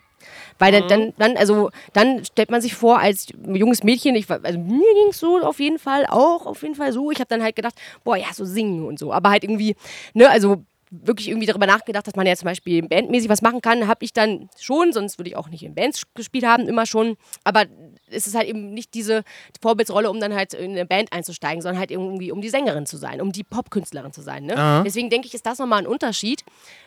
Weil 0.59 0.73
dann, 0.73 0.89
dann, 0.89 1.13
dann, 1.19 1.37
also, 1.37 1.71
dann 1.93 2.25
stellt 2.25 2.51
man 2.51 2.61
sich 2.61 2.75
vor, 2.75 2.99
als 2.99 3.29
junges 3.47 3.83
Mädchen, 3.83 4.15
ich, 4.15 4.31
also 4.31 4.59
mir 4.59 4.95
ging 4.95 5.09
es 5.11 5.19
so 5.19 5.41
auf 5.41 5.61
jeden 5.61 5.79
Fall 5.79 6.07
auch, 6.07 6.47
auf 6.47 6.63
jeden 6.63 6.75
Fall 6.75 6.93
so. 6.93 7.11
Ich 7.11 7.19
habe 7.19 7.29
dann 7.29 7.43
halt 7.43 7.57
gedacht, 7.57 7.75
boah, 8.05 8.17
ja, 8.17 8.27
so 8.33 8.45
singen 8.45 8.87
und 8.87 8.99
so. 8.99 9.13
Aber 9.13 9.31
halt 9.31 9.45
irgendwie, 9.45 9.77
ne, 10.15 10.29
also 10.29 10.65
wirklich 10.91 11.29
irgendwie 11.29 11.47
darüber 11.47 11.67
nachgedacht, 11.67 12.07
dass 12.07 12.17
man 12.17 12.27
ja 12.27 12.35
zum 12.35 12.47
Beispiel 12.47 12.83
bandmäßig 12.83 13.29
was 13.29 13.43
machen 13.43 13.61
kann, 13.61 13.87
habe 13.87 14.05
ich 14.05 14.13
dann 14.13 14.49
schon, 14.59 14.93
sonst 14.93 15.19
würde 15.19 15.31
ich 15.31 15.37
auch 15.37 15.49
nicht 15.49 15.63
in 15.63 15.75
Bands 15.75 16.03
gespielt 16.15 16.45
haben, 16.45 16.67
immer 16.69 16.85
schon. 16.85 17.17
Aber 17.45 17.67
es 18.11 18.27
ist 18.27 18.35
halt 18.35 18.49
eben 18.49 18.75
nicht 18.75 18.95
diese 18.95 19.23
Vorbildsrolle, 19.63 20.11
um 20.11 20.19
dann 20.19 20.35
halt 20.35 20.53
in 20.53 20.73
eine 20.73 20.87
Band 20.87 21.13
einzusteigen, 21.13 21.63
sondern 21.63 21.79
halt 21.79 21.93
irgendwie 21.93 22.33
um 22.33 22.41
die 22.41 22.49
Sängerin 22.49 22.87
zu 22.87 22.97
sein, 22.97 23.21
um 23.21 23.31
die 23.31 23.45
Popkünstlerin 23.45 24.13
zu 24.13 24.21
sein. 24.21 24.45
Ne? 24.45 24.83
Deswegen 24.85 25.11
denke 25.11 25.29
ich, 25.29 25.35
ist 25.35 25.47
das 25.47 25.59
nochmal 25.59 25.79
ein 25.79 25.87
Unterschied. 25.87 26.43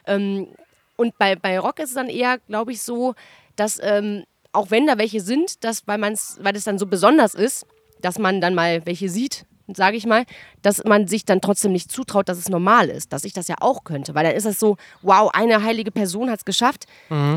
Ähm, 0.06 0.50
und 0.96 1.18
bei, 1.18 1.36
bei 1.36 1.60
Rock 1.60 1.80
ist 1.80 1.90
es 1.90 1.96
dann 1.96 2.10
eher, 2.10 2.38
glaube 2.40 2.72
ich, 2.72 2.82
so, 2.82 3.16
dass 3.56 3.80
ähm, 3.82 4.24
auch 4.52 4.70
wenn 4.72 4.88
da 4.88 4.98
welche 4.98 5.22
sind, 5.22 5.64
dass, 5.64 5.88
weil, 5.88 5.98
man's, 5.98 6.38
weil 6.42 6.56
es 6.56 6.64
dann 6.64 6.78
so 6.78 6.86
besonders 6.86 7.34
ist, 7.34 7.66
dass 8.02 8.20
man 8.20 8.42
dann 8.42 8.54
mal 8.54 8.86
welche 8.86 9.10
sieht, 9.10 9.46
sage 9.74 9.98
ich 9.98 10.06
mal, 10.06 10.26
dass 10.62 10.84
man 10.84 11.08
sich 11.08 11.26
dann 11.26 11.42
trotzdem 11.42 11.72
nicht 11.72 11.92
zutraut, 11.92 12.30
dass 12.30 12.38
es 12.38 12.50
normal 12.50 12.90
ist, 12.90 13.14
dass 13.14 13.24
ich 13.24 13.34
das 13.34 13.48
ja 13.48 13.56
auch 13.62 13.84
könnte. 13.84 14.14
Weil 14.14 14.26
dann 14.26 14.36
ist 14.36 14.46
es 14.46 14.60
so, 14.60 14.78
wow, 15.02 15.32
eine 15.34 15.64
heilige 15.64 15.92
Person 15.92 16.30
hat 16.30 16.40
es 16.40 16.46
geschafft, 16.46 16.86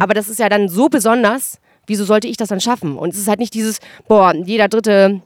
aber 0.00 0.12
das 0.12 0.28
ist 0.28 0.38
ja 0.38 0.48
dann 0.48 0.68
so 0.68 0.88
besonders, 0.88 1.58
wieso 1.86 2.04
sollte 2.04 2.28
ich 2.28 2.36
das 2.36 2.48
dann 2.48 2.60
schaffen? 2.60 2.98
Und 2.98 3.14
es 3.14 3.20
ist 3.20 3.28
halt 3.28 3.38
nicht 3.38 3.54
dieses, 3.54 3.78
boah, 4.08 4.34
jeder 4.34 4.68
dritte 4.68 5.22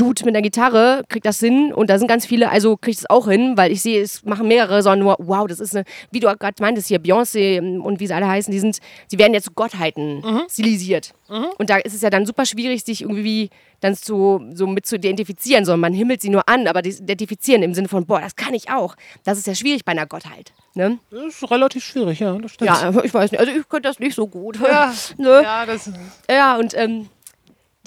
Dude 0.00 0.24
mit 0.24 0.34
einer 0.34 0.40
Gitarre 0.40 1.04
kriegt 1.08 1.26
das 1.26 1.40
hin 1.40 1.74
und 1.74 1.90
da 1.90 1.98
sind 1.98 2.08
ganz 2.08 2.24
viele, 2.24 2.50
also 2.50 2.78
kriegt 2.78 2.98
es 2.98 3.10
auch 3.10 3.28
hin, 3.28 3.58
weil 3.58 3.70
ich 3.70 3.82
sehe, 3.82 4.00
es 4.00 4.24
machen 4.24 4.48
mehrere, 4.48 4.82
sondern 4.82 5.00
nur, 5.00 5.16
wow, 5.18 5.46
das 5.46 5.60
ist 5.60 5.76
eine, 5.76 5.84
wie 6.10 6.20
du 6.20 6.26
gerade 6.26 6.62
meintest 6.62 6.88
hier, 6.88 7.00
Beyoncé 7.00 7.60
und 7.78 8.00
wie 8.00 8.06
sie 8.06 8.14
alle 8.14 8.26
heißen, 8.26 8.50
die 8.50 8.60
sind, 8.60 8.78
die 9.12 9.18
werden 9.18 9.34
jetzt 9.34 9.44
zu 9.44 9.52
Gottheiten 9.52 10.22
stilisiert. 10.48 11.12
Und 11.58 11.68
da 11.68 11.76
ist 11.76 11.94
es 11.94 12.00
ja 12.00 12.08
dann 12.08 12.24
super 12.24 12.46
schwierig, 12.46 12.82
sich 12.82 13.02
irgendwie 13.02 13.50
dann 13.80 13.94
zu, 13.94 14.40
so 14.54 14.66
mit 14.66 14.86
zu 14.86 14.96
identifizieren, 14.96 15.64
sondern 15.64 15.80
man 15.80 15.92
himmelt 15.92 16.22
sie 16.22 16.30
nur 16.30 16.48
an, 16.48 16.66
aber 16.66 16.84
identifizieren 16.84 17.62
im 17.62 17.74
Sinne 17.74 17.88
von, 17.88 18.06
boah, 18.06 18.20
das 18.20 18.36
kann 18.36 18.54
ich 18.54 18.70
auch. 18.70 18.96
Das 19.24 19.38
ist 19.38 19.46
ja 19.46 19.54
schwierig 19.54 19.84
bei 19.84 19.92
einer 19.92 20.06
Gottheit. 20.06 20.52
Ne? 20.74 20.98
Das 21.10 21.42
ist 21.42 21.50
relativ 21.50 21.84
schwierig, 21.84 22.20
ja, 22.20 22.36
das 22.38 22.52
stimmt. 22.52 22.70
Ja, 22.70 22.92
ich 23.04 23.12
weiß 23.12 23.32
nicht, 23.32 23.40
also 23.40 23.52
ich 23.52 23.68
könnte 23.68 23.88
das 23.88 23.98
nicht 23.98 24.14
so 24.14 24.26
gut. 24.26 24.58
Ja, 24.60 24.94
ne? 25.18 25.42
ja 25.42 25.66
das, 25.66 25.90
Ja, 26.28 26.56
und 26.56 26.76
ähm, 26.76 27.08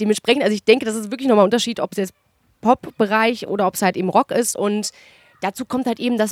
dementsprechend, 0.00 0.42
also 0.42 0.54
ich 0.54 0.64
denke, 0.64 0.84
das 0.84 0.94
ist 0.94 1.10
wirklich 1.10 1.28
nochmal 1.28 1.44
ein 1.44 1.48
Unterschied, 1.48 1.80
ob 1.80 1.92
es 1.92 1.98
jetzt 1.98 2.14
Pop-Bereich 2.60 3.46
oder 3.46 3.66
ob 3.66 3.74
es 3.74 3.82
halt 3.82 3.96
eben 3.96 4.08
Rock 4.08 4.30
ist. 4.30 4.56
Und 4.56 4.90
dazu 5.40 5.64
kommt 5.64 5.86
halt 5.86 6.00
eben, 6.00 6.18
dass 6.18 6.30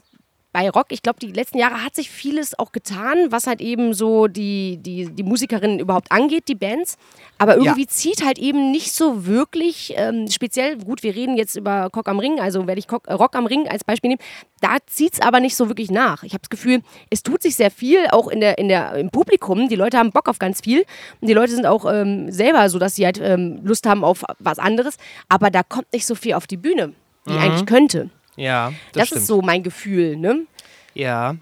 bei 0.52 0.68
Rock, 0.68 0.86
ich 0.90 1.02
glaube, 1.02 1.18
die 1.18 1.32
letzten 1.32 1.56
Jahre 1.58 1.82
hat 1.82 1.94
sich 1.94 2.10
vieles 2.10 2.58
auch 2.58 2.72
getan, 2.72 3.30
was 3.30 3.46
halt 3.46 3.62
eben 3.62 3.94
so 3.94 4.26
die, 4.26 4.76
die, 4.76 5.06
die 5.06 5.22
Musikerinnen 5.22 5.80
überhaupt 5.80 6.12
angeht, 6.12 6.44
die 6.48 6.54
Bands. 6.54 6.98
Aber 7.38 7.56
irgendwie 7.56 7.82
Ja. 7.82 7.88
zieht 7.88 8.22
halt 8.24 8.38
eben 8.38 8.70
nicht 8.70 8.92
so 8.92 9.26
wirklich, 9.26 9.94
ähm, 9.96 10.28
speziell, 10.30 10.76
gut, 10.76 11.02
wir 11.02 11.14
reden 11.14 11.38
jetzt 11.38 11.56
über 11.56 11.88
Cock 11.90 12.06
am 12.08 12.18
Ring, 12.18 12.38
also 12.38 12.66
werde 12.66 12.78
ich 12.78 12.86
Cock, 12.86 13.08
äh, 13.08 13.14
Rock 13.14 13.34
am 13.34 13.46
Ring 13.46 13.66
als 13.66 13.82
Beispiel 13.82 14.08
nehmen, 14.10 14.20
da 14.60 14.76
zieht 14.86 15.14
es 15.14 15.20
aber 15.20 15.40
nicht 15.40 15.56
so 15.56 15.68
wirklich 15.68 15.90
nach. 15.90 16.22
Ich 16.22 16.34
habe 16.34 16.42
das 16.42 16.50
Gefühl, 16.50 16.82
es 17.08 17.22
tut 17.22 17.42
sich 17.42 17.56
sehr 17.56 17.70
viel, 17.70 18.06
auch 18.10 18.28
in 18.28 18.40
der, 18.40 18.58
in 18.58 18.68
der, 18.68 18.92
im 18.94 19.08
Publikum. 19.10 19.68
Die 19.68 19.74
Leute 19.76 19.96
haben 19.98 20.12
Bock 20.12 20.28
auf 20.28 20.38
ganz 20.38 20.60
viel. 20.60 20.84
Und 21.20 21.28
die 21.28 21.34
Leute 21.34 21.52
sind 21.52 21.66
auch 21.66 21.90
ähm, 21.90 22.30
selber 22.30 22.68
so, 22.68 22.78
dass 22.78 22.94
sie 22.94 23.04
halt 23.06 23.18
ähm, 23.20 23.60
Lust 23.64 23.86
haben 23.86 24.04
auf 24.04 24.22
was 24.38 24.58
anderes. 24.58 24.98
Aber 25.28 25.50
da 25.50 25.62
kommt 25.62 25.92
nicht 25.92 26.06
so 26.06 26.14
viel 26.14 26.34
auf 26.34 26.46
die 26.46 26.58
Bühne, 26.58 26.92
wie 27.24 27.38
eigentlich 27.38 27.66
könnte. 27.66 28.10
Ja, 28.36 28.70
das, 28.70 28.76
Das, 28.92 29.06
stimmt. 29.08 29.20
ist 29.22 29.26
so 29.26 29.42
mein 29.42 29.62
Gefühl, 29.62 30.16
ne? 30.16 30.46
Ja, 30.94 31.36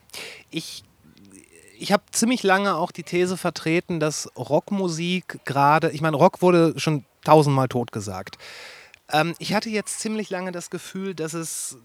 ich, 0.51 0.85
ich 1.79 1.93
habe 1.93 2.03
ziemlich 2.13 2.43
lange 2.43 2.75
auch 2.75 2.91
die 2.93 3.03
These 3.03 3.37
vertreten, 3.37 4.01
dass 4.01 4.31
Rockmusik 4.37 5.41
gerade, 5.45 5.91
ich 5.91 6.01
meine, 6.01 6.17
Rock 6.17 6.43
wurde 6.43 6.75
schon 6.79 7.05
tausendmal 7.25 7.69
totgesagt. 7.69 8.39
Ähm, 9.13 9.35
ich 9.39 9.55
hatte 9.55 9.71
jetzt 9.71 10.01
ziemlich 10.01 10.31
lange 10.31 10.53
das 10.53 10.71
Gefühl, 10.71 11.15
dass 11.15 11.33
es, 11.35 11.77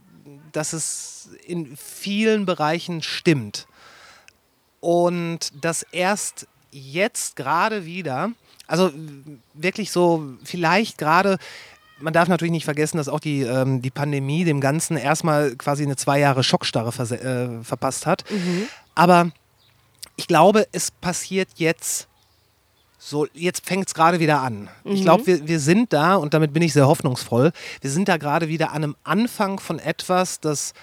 dass 0.51 0.73
es 0.73 1.29
in 1.45 1.75
vielen 1.77 2.45
Bereichen 2.45 3.01
stimmt. 3.01 3.67
Und 4.79 5.51
dass 5.63 5.83
erst 5.83 6.47
jetzt 6.71 7.35
gerade 7.35 7.85
wieder, 7.85 8.31
also 8.67 8.91
wirklich 9.53 9.91
so, 9.91 10.23
vielleicht 10.43 10.97
gerade, 10.97 11.37
man 11.99 12.13
darf 12.13 12.27
natürlich 12.27 12.51
nicht 12.51 12.65
vergessen, 12.65 12.97
dass 12.97 13.07
auch 13.07 13.19
die, 13.19 13.41
ähm, 13.41 13.81
die 13.81 13.91
Pandemie 13.91 14.43
dem 14.43 14.61
Ganzen 14.61 14.97
erstmal 14.97 15.55
quasi 15.55 15.83
eine 15.83 15.95
zwei 15.95 16.19
Jahre 16.19 16.43
Schockstarre 16.43 16.89
äh, 16.89 17.63
verpasst 17.63 18.05
hat. 18.05 18.23
Aber 18.95 19.31
ich 20.15 20.27
glaube, 20.27 20.67
es 20.71 20.91
passiert 20.91 21.49
jetzt 21.55 22.07
so, 22.97 23.27
jetzt 23.33 23.67
fängt 23.67 23.87
es 23.87 23.93
gerade 23.93 24.19
wieder 24.19 24.41
an. 24.41 24.67
Ich 24.83 25.03
glaube, 25.03 25.27
wir, 25.27 25.47
wir 25.47 25.59
sind 25.59 25.93
da, 25.93 26.15
und 26.15 26.33
damit 26.33 26.53
bin 26.53 26.63
ich 26.63 26.73
sehr 26.73 26.87
hoffnungsvoll, 26.87 27.51
wir 27.81 27.89
sind 27.91 28.07
da 28.07 28.17
gerade 28.17 28.47
wieder 28.47 28.71
an 28.71 28.83
einem 28.83 28.95
Anfang 29.03 29.59
von 29.59 29.77
etwas, 29.77 30.39
das, 30.39 30.73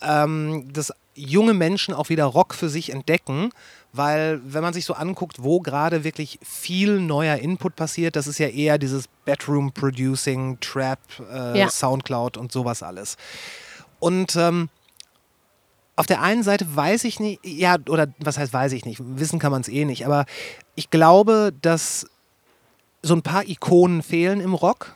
ähm, 0.00 0.72
das 0.72 0.92
junge 1.18 1.54
Menschen 1.54 1.94
auch 1.94 2.08
wieder 2.08 2.24
Rock 2.24 2.54
für 2.54 2.68
sich 2.68 2.90
entdecken. 2.90 3.50
Weil, 3.92 4.40
wenn 4.44 4.62
man 4.62 4.74
sich 4.74 4.84
so 4.84 4.92
anguckt, 4.92 5.42
wo 5.42 5.60
gerade 5.60 6.04
wirklich 6.04 6.38
viel 6.42 7.00
neuer 7.00 7.36
Input 7.36 7.74
passiert, 7.74 8.16
das 8.16 8.26
ist 8.26 8.38
ja 8.38 8.48
eher 8.48 8.76
dieses 8.76 9.08
Bedroom-Producing, 9.24 10.60
Trap, 10.60 10.98
äh, 11.32 11.58
Ja. 11.58 11.70
Soundcloud 11.70 12.36
und 12.36 12.52
sowas 12.52 12.82
alles. 12.82 13.16
Und 13.98 14.36
ähm, 14.36 14.68
auf 15.96 16.06
der 16.06 16.20
einen 16.22 16.42
Seite 16.42 16.76
weiß 16.76 17.04
ich 17.04 17.18
nicht, 17.18 17.40
ja, 17.44 17.76
oder 17.88 18.08
was 18.18 18.36
heißt 18.38 18.52
weiß 18.52 18.72
ich 18.72 18.84
nicht, 18.84 19.00
wissen 19.02 19.38
kann 19.38 19.50
man 19.50 19.62
es 19.62 19.68
eh 19.68 19.84
nicht, 19.86 20.04
aber 20.06 20.26
ich 20.76 20.90
glaube, 20.90 21.52
dass 21.62 22.06
so 23.02 23.14
ein 23.14 23.22
paar 23.22 23.48
Ikonen 23.48 24.02
fehlen 24.02 24.40
im 24.40 24.54
Rock. 24.54 24.94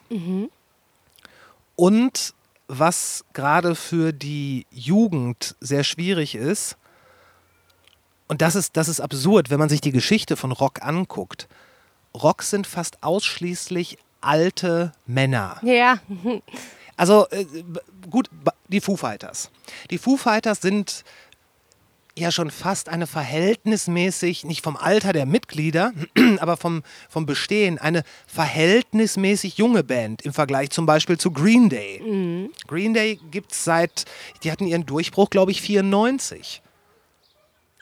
Und 1.77 2.35
was 2.75 3.23
gerade 3.35 3.75
für 3.75 4.13
die 4.13 4.67
Jugend 4.71 5.57
sehr 5.61 5.85
schwierig 5.85 6.35
ist, 6.35 6.77
und 8.29 8.41
das 8.41 8.55
ist, 8.55 8.79
das 8.79 8.89
ist 8.89 9.01
absurd, 9.01 9.51
wenn 9.51 9.59
man 9.59 9.69
sich 9.69 9.83
die 9.83 9.93
Geschichte 9.93 10.37
von 10.37 10.53
Rock 10.53 10.83
anguckt. 10.83 11.49
Rock 12.15 12.43
sind 12.43 12.67
fast 12.67 13.03
ausschließlich 13.03 13.99
alte 14.23 14.93
Männer. 15.07 15.61
Ja, 15.63 15.99
Also 16.97 17.29
äh, 17.29 17.45
gut, 18.11 18.31
die 18.69 18.81
Foo 18.81 18.97
Fighters. 18.97 19.51
Die 19.91 19.99
Foo 19.99 20.17
Fighters 20.17 20.63
sind 20.63 21.05
ja 22.17 22.31
schon 22.31 22.51
fast 22.51 22.89
eine 22.89 23.07
verhältnismäßig, 23.07 24.45
nicht 24.45 24.63
vom 24.63 24.77
Alter 24.77 25.13
der 25.13 25.27
Mitglieder, 25.27 25.93
aber 26.41 26.57
vom, 26.57 26.83
vom 27.09 27.27
Bestehen, 27.27 27.79
eine 27.79 28.03
verhältnismäßig 28.27 29.59
junge 29.59 29.85
Band 29.85 30.23
im 30.23 30.33
Vergleich 30.33 30.71
zum 30.71 30.87
Beispiel 30.87 31.19
zu 31.19 31.31
Green 31.31 31.69
Day. 31.69 32.01
Green 32.67 32.95
Day 32.95 33.19
gibt 33.31 33.53
es 33.53 33.65
seit, 33.65 34.05
die 34.43 34.51
hatten 34.51 34.67
ihren 34.67 34.87
Durchbruch, 34.87 35.31
glaube 35.31 35.53
ich, 35.53 35.63
94. 35.63 36.62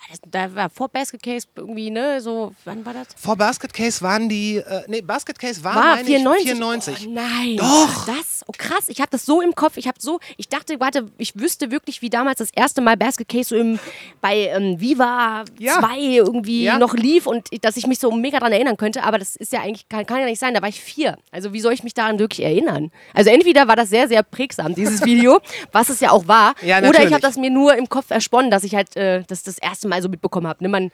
das, 0.08 0.18
da 0.30 0.54
war 0.54 0.70
vor 0.70 0.88
Basket 0.88 1.22
Case 1.22 1.46
irgendwie, 1.54 1.90
ne? 1.90 2.20
So, 2.20 2.54
wann 2.64 2.84
war 2.86 2.94
das? 2.94 3.08
Vor 3.16 3.36
Basket 3.36 3.72
Case 3.72 4.00
waren 4.02 4.28
die, 4.28 4.56
äh, 4.56 4.82
nee, 4.88 5.00
Basket 5.02 5.38
Case 5.38 5.62
war, 5.62 5.74
War 5.74 5.96
meine 5.96 6.04
94. 6.04 6.44
ich, 6.44 6.50
94. 6.52 7.06
Oh, 7.06 7.10
nein. 7.10 7.56
Doch. 7.58 8.06
Das, 8.06 8.42
oh 8.46 8.52
krass. 8.56 8.88
Ich 8.88 9.00
habe 9.00 9.10
das 9.10 9.26
so 9.26 9.40
im 9.40 9.54
Kopf. 9.54 9.76
Ich 9.76 9.86
habe 9.86 9.98
so, 10.00 10.18
ich 10.36 10.48
dachte, 10.48 10.80
warte, 10.80 11.06
ich 11.18 11.38
wüsste 11.38 11.70
wirklich, 11.70 12.02
wie 12.02 12.10
damals 12.10 12.38
das 12.38 12.50
erste 12.50 12.80
Mal 12.80 12.96
Basket 12.96 13.28
Case 13.28 13.50
so 13.50 13.56
im, 13.56 13.78
bei 14.20 14.46
ähm, 14.48 14.80
Viva 14.80 15.44
Ja. 15.58 15.78
2 15.80 15.98
irgendwie 15.98 16.64
Ja. 16.64 16.78
noch 16.78 16.94
lief 16.94 17.26
und 17.26 17.48
dass 17.64 17.76
ich 17.76 17.86
mich 17.86 17.98
so 17.98 18.10
mega 18.12 18.38
daran 18.38 18.52
erinnern 18.52 18.76
könnte. 18.76 19.02
Aber 19.02 19.18
das 19.18 19.36
ist 19.36 19.52
ja 19.52 19.60
eigentlich, 19.60 19.88
kann, 19.88 20.06
kann 20.06 20.20
ja 20.20 20.26
nicht 20.26 20.40
sein. 20.40 20.54
Da 20.54 20.62
war 20.62 20.68
ich 20.68 20.80
vier. 20.80 21.18
Also 21.30 21.52
wie 21.52 21.60
soll 21.60 21.72
ich 21.72 21.82
mich 21.84 21.94
daran 21.94 22.18
wirklich 22.18 22.44
erinnern? 22.44 22.90
Also 23.14 23.30
entweder 23.30 23.68
war 23.68 23.76
das 23.76 23.90
sehr, 23.90 24.08
sehr 24.08 24.22
prägsam, 24.22 24.74
dieses 24.74 25.04
Video, 25.04 25.40
was 25.72 25.88
es 25.90 26.00
ja 26.00 26.10
auch 26.10 26.26
war. 26.26 26.54
Ja, 26.62 26.78
oder 26.78 27.04
ich 27.04 27.12
habe 27.12 27.20
das 27.22 27.36
mir 27.36 27.50
nur 27.50 27.74
im 27.74 27.88
Kopf 27.88 28.10
ersponnen, 28.10 28.50
dass 28.50 28.64
ich 28.64 28.74
halt 28.74 28.96
äh, 28.96 29.22
das 29.26 29.42
das 29.42 29.58
erste 29.58 29.88
Mal 29.88 29.89
so 30.02 30.08
mitbekommen 30.08 30.46
habe. 30.46 30.62
Ne? 30.62 30.68
Man, 30.68 30.90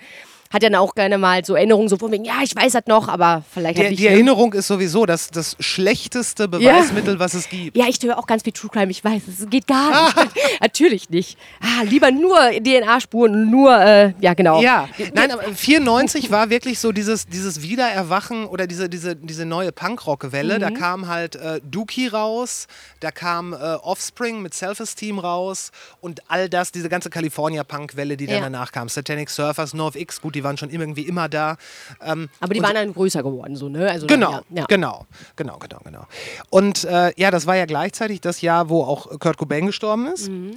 hat 0.52 0.62
dann 0.62 0.74
auch 0.74 0.94
gerne 0.94 1.18
mal 1.18 1.44
so 1.44 1.54
Erinnerungen, 1.54 1.88
so 1.88 1.96
von 1.96 2.10
wegen, 2.12 2.24
ja, 2.24 2.34
ich 2.42 2.54
weiß 2.54 2.72
das 2.72 2.84
noch, 2.86 3.08
aber 3.08 3.42
vielleicht 3.52 3.78
hat 3.78 3.86
Die, 3.88 3.94
ich. 3.94 3.96
die 4.00 4.06
Erinnerung 4.06 4.52
ist 4.52 4.66
sowieso 4.68 5.06
das, 5.06 5.28
das 5.30 5.56
schlechteste 5.60 6.48
Beweismittel, 6.48 7.18
was 7.18 7.34
es 7.34 7.48
gibt. 7.48 7.76
Ja, 7.76 7.86
ich 7.88 7.98
höre 8.02 8.18
auch 8.18 8.26
ganz 8.26 8.42
viel 8.42 8.52
True 8.52 8.70
Crime, 8.72 8.90
ich 8.90 9.02
weiß, 9.04 9.22
es 9.28 9.48
geht 9.50 9.66
gar 9.66 10.14
nicht. 10.24 10.60
Natürlich 10.60 11.10
nicht. 11.10 11.38
Ah, 11.60 11.82
lieber 11.82 12.10
nur 12.10 12.38
DNA-Spuren, 12.62 13.50
nur, 13.50 13.76
äh, 13.78 14.12
ja, 14.20 14.34
genau. 14.34 14.60
Ja, 14.62 14.88
nein, 15.14 15.30
aber 15.32 15.42
94 15.52 16.30
war 16.30 16.50
wirklich 16.50 16.78
so 16.78 16.92
dieses, 16.92 17.26
dieses 17.26 17.62
Wiedererwachen 17.62 18.46
oder 18.46 18.66
diese, 18.66 18.88
diese, 18.88 19.16
diese 19.16 19.44
neue 19.44 19.72
Punkrock-Welle. 19.72 20.56
Mhm. 20.56 20.60
Da 20.60 20.70
kam 20.70 21.08
halt 21.08 21.36
äh, 21.36 21.60
Dookie 21.64 22.06
raus, 22.08 22.66
da 23.00 23.10
kam 23.10 23.52
äh, 23.52 23.56
Offspring 23.56 24.42
mit 24.42 24.54
Self-Esteem 24.54 25.18
raus 25.18 25.70
und 26.00 26.22
all 26.28 26.48
das, 26.48 26.72
diese 26.72 26.88
ganze 26.88 27.10
California-Punk-Welle, 27.10 28.16
die 28.16 28.26
dann 28.26 28.36
Ja. 28.36 28.40
danach 28.42 28.72
kam. 28.72 28.88
Satanic 28.88 29.30
Surfers, 29.30 29.74
NoFX, 29.74 30.20
gut, 30.20 30.35
die 30.36 30.44
waren 30.44 30.56
schon 30.56 30.70
irgendwie 30.70 31.02
immer 31.02 31.28
da. 31.28 31.56
Ähm, 32.00 32.28
Aber 32.40 32.54
die 32.54 32.62
waren 32.62 32.74
dann 32.74 32.92
größer 32.92 33.22
geworden, 33.22 33.56
so, 33.56 33.68
ne? 33.68 33.90
Also, 33.90 34.06
Genau, 34.06 34.32
ja, 34.32 34.42
ja. 34.50 34.64
genau, 34.66 35.06
genau, 35.34 35.58
genau, 35.58 35.80
genau. 35.84 36.06
Und 36.50 36.84
äh, 36.84 37.12
ja, 37.16 37.30
das 37.30 37.46
war 37.46 37.56
ja 37.56 37.66
gleichzeitig 37.66 38.20
das 38.20 38.40
Jahr, 38.40 38.68
wo 38.68 38.84
auch 38.84 39.18
Kurt 39.18 39.36
Cobain 39.38 39.66
gestorben 39.66 40.06
ist. 40.06 40.28
Mhm. 40.28 40.56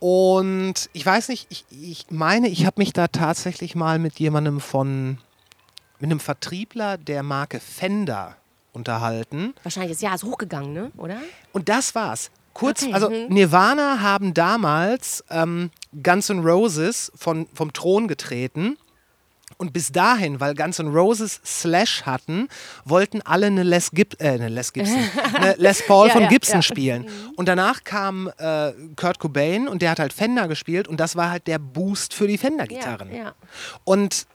Und 0.00 0.90
ich 0.92 1.04
weiß 1.04 1.28
nicht, 1.28 1.46
ich, 1.50 1.64
ich 1.70 2.06
meine, 2.10 2.48
ich 2.48 2.66
habe 2.66 2.74
mich 2.78 2.92
da 2.92 3.08
tatsächlich 3.08 3.74
mal 3.74 3.98
mit 3.98 4.18
jemandem 4.18 4.60
von, 4.60 5.18
mit 5.98 6.10
einem 6.10 6.20
Vertriebler 6.20 6.98
der 6.98 7.22
Marke 7.22 7.60
Fender 7.60 8.36
unterhalten. 8.72 9.54
Wahrscheinlich 9.64 9.92
das 9.92 10.00
Jahr 10.02 10.14
ist 10.14 10.24
hochgegangen, 10.24 10.72
ne? 10.72 10.92
Oder? 10.96 11.16
Und 11.52 11.68
das 11.68 11.94
war's. 11.94 12.30
Kurz, 12.54 12.82
Okay, 12.82 12.92
also 12.92 13.10
mhm. 13.10 13.26
Nirvana 13.28 14.00
haben 14.00 14.34
damals 14.34 15.24
ähm, 15.30 15.70
Guns 16.02 16.30
N' 16.30 16.40
Roses 16.40 17.12
von, 17.14 17.46
vom 17.54 17.72
Thron 17.72 18.08
getreten. 18.08 18.76
Und 19.58 19.72
bis 19.72 19.90
dahin, 19.92 20.38
weil 20.40 20.54
Guns 20.54 20.78
N' 20.78 20.88
Roses 20.94 21.40
Slash 21.44 22.02
hatten, 22.06 22.48
wollten 22.84 23.20
alle 23.22 23.46
eine 23.46 23.64
Les, 23.64 23.90
Gib 23.90 24.14
äh, 24.20 24.28
eine 24.30 24.48
Les 24.48 24.72
Gibson, 24.72 24.96
eine 25.34 25.56
Les 25.58 25.84
Paul 25.86 26.06
Ja, 26.06 26.12
von 26.12 26.22
ja, 26.22 26.28
Gibson 26.28 26.56
ja. 26.58 26.62
spielen. 26.62 27.06
Und 27.36 27.48
danach 27.48 27.82
kam 27.84 28.30
äh, 28.38 28.72
Kurt 28.96 29.18
Cobain 29.18 29.66
und 29.68 29.82
der 29.82 29.90
hat 29.90 29.98
halt 29.98 30.12
Fender 30.12 30.46
gespielt 30.48 30.86
und 30.88 30.98
das 31.00 31.16
war 31.16 31.30
halt 31.30 31.46
der 31.48 31.58
Boost 31.58 32.14
für 32.14 32.28
die 32.28 32.38
Fender-Gitarren. 32.38 33.10
Und 33.84 34.26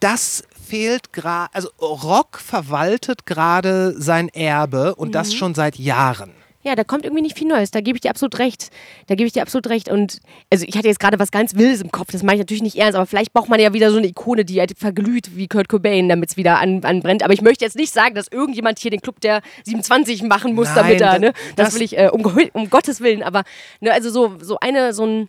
das 0.00 0.44
fehlt 0.68 1.12
gerade, 1.14 1.48
also 1.54 1.70
Rock 1.80 2.38
verwaltet 2.38 3.24
gerade 3.24 3.94
sein 3.98 4.28
Erbe 4.28 4.94
und 4.94 5.14
das 5.14 5.28
Mhm. 5.28 5.36
schon 5.36 5.54
seit 5.54 5.76
Jahren. 5.76 6.32
Ja, 6.66 6.74
da 6.74 6.84
kommt 6.84 7.04
irgendwie 7.04 7.22
nicht 7.22 7.38
viel 7.38 7.46
Neues. 7.46 7.70
Da 7.70 7.80
gebe 7.80 7.96
ich 7.96 8.00
dir 8.00 8.10
absolut 8.10 8.38
recht. 8.38 8.70
Da 9.06 9.14
gebe 9.14 9.26
ich 9.26 9.32
dir 9.32 9.42
absolut 9.42 9.68
recht. 9.68 9.88
Und 9.88 10.18
also 10.50 10.64
ich 10.66 10.76
hatte 10.76 10.88
jetzt 10.88 10.98
gerade 10.98 11.18
was 11.18 11.30
ganz 11.30 11.54
Wildes 11.54 11.80
im 11.80 11.92
Kopf. 11.92 12.08
Das 12.10 12.22
mache 12.24 12.34
ich 12.34 12.40
natürlich 12.40 12.62
nicht 12.62 12.76
ernst. 12.76 12.96
Aber 12.96 13.06
vielleicht 13.06 13.32
braucht 13.32 13.48
man 13.48 13.60
ja 13.60 13.72
wieder 13.72 13.90
so 13.92 13.98
eine 13.98 14.08
Ikone, 14.08 14.44
die 14.44 14.58
halt 14.58 14.76
verglüht 14.76 15.36
wie 15.36 15.46
Kurt 15.46 15.68
Cobain, 15.68 16.08
damit 16.08 16.30
es 16.30 16.36
wieder 16.36 16.58
an, 16.58 16.82
anbrennt. 16.84 17.22
Aber 17.22 17.32
ich 17.32 17.40
möchte 17.40 17.64
jetzt 17.64 17.76
nicht 17.76 17.92
sagen, 17.92 18.14
dass 18.16 18.26
irgendjemand 18.28 18.78
hier 18.80 18.90
den 18.90 19.00
Club 19.00 19.20
der 19.20 19.42
27 19.64 20.22
machen 20.24 20.54
muss, 20.54 20.66
Nein, 20.68 20.76
damit 20.76 21.00
er, 21.00 21.18
ne? 21.20 21.32
Das, 21.54 21.66
das- 21.68 21.74
will 21.76 21.82
ich, 21.82 21.96
äh, 21.96 22.08
um, 22.12 22.22
um 22.52 22.68
Gottes 22.68 23.00
Willen. 23.00 23.22
Aber 23.22 23.44
ne, 23.80 23.92
also 23.92 24.10
so, 24.10 24.36
so 24.40 24.58
eine, 24.60 24.92
so 24.92 25.06
ein, 25.06 25.28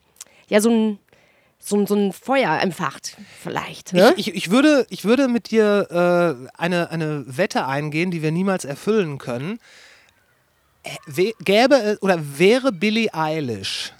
ja, 0.50 0.60
so 0.60 0.69
ein, 0.71 1.00
so, 1.60 1.86
so 1.86 1.95
ein 1.95 2.13
Feuer 2.13 2.60
entfacht, 2.62 3.17
vielleicht. 3.41 3.93
Ne? 3.93 4.13
Ich, 4.17 4.30
ich, 4.30 4.36
ich, 4.36 4.52
würde, 4.52 4.86
ich 4.89 5.06
würde 5.06 5.28
mit 5.28 5.52
dir 5.52 5.88
äh, 6.50 6.50
eine, 6.58 6.89
eine 6.91 7.26
Wette 7.28 7.65
eingehen, 7.67 8.10
die 8.12 8.21
wir 8.21 8.32
niemals 8.32 8.63
erfüllen 8.65 9.17
können. 9.17 9.60
Äh, 11.15 11.34
Gäbe 11.43 11.76
es 11.76 12.02
oder 12.02 12.19
wäre 12.38 12.71
Billie 12.71 13.13
Eilish, 13.13 13.93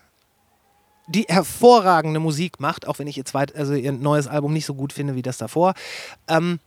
die 1.08 1.23
hervorragende 1.23 2.19
Musik 2.19 2.60
macht, 2.60 2.88
auch 2.88 3.00
wenn 3.00 3.08
ich 3.08 3.17
ihr, 3.17 3.26
zweit, 3.26 3.56
also 3.56 3.73
ihr 3.73 3.91
neues 3.91 4.28
Album 4.28 4.54
nicht 4.54 4.65
so 4.65 4.73
gut 4.73 4.93
finde 4.93 5.15
wie 5.15 5.21
das 5.21 5.38
davor, 5.38 5.73
ähm, 6.28 6.60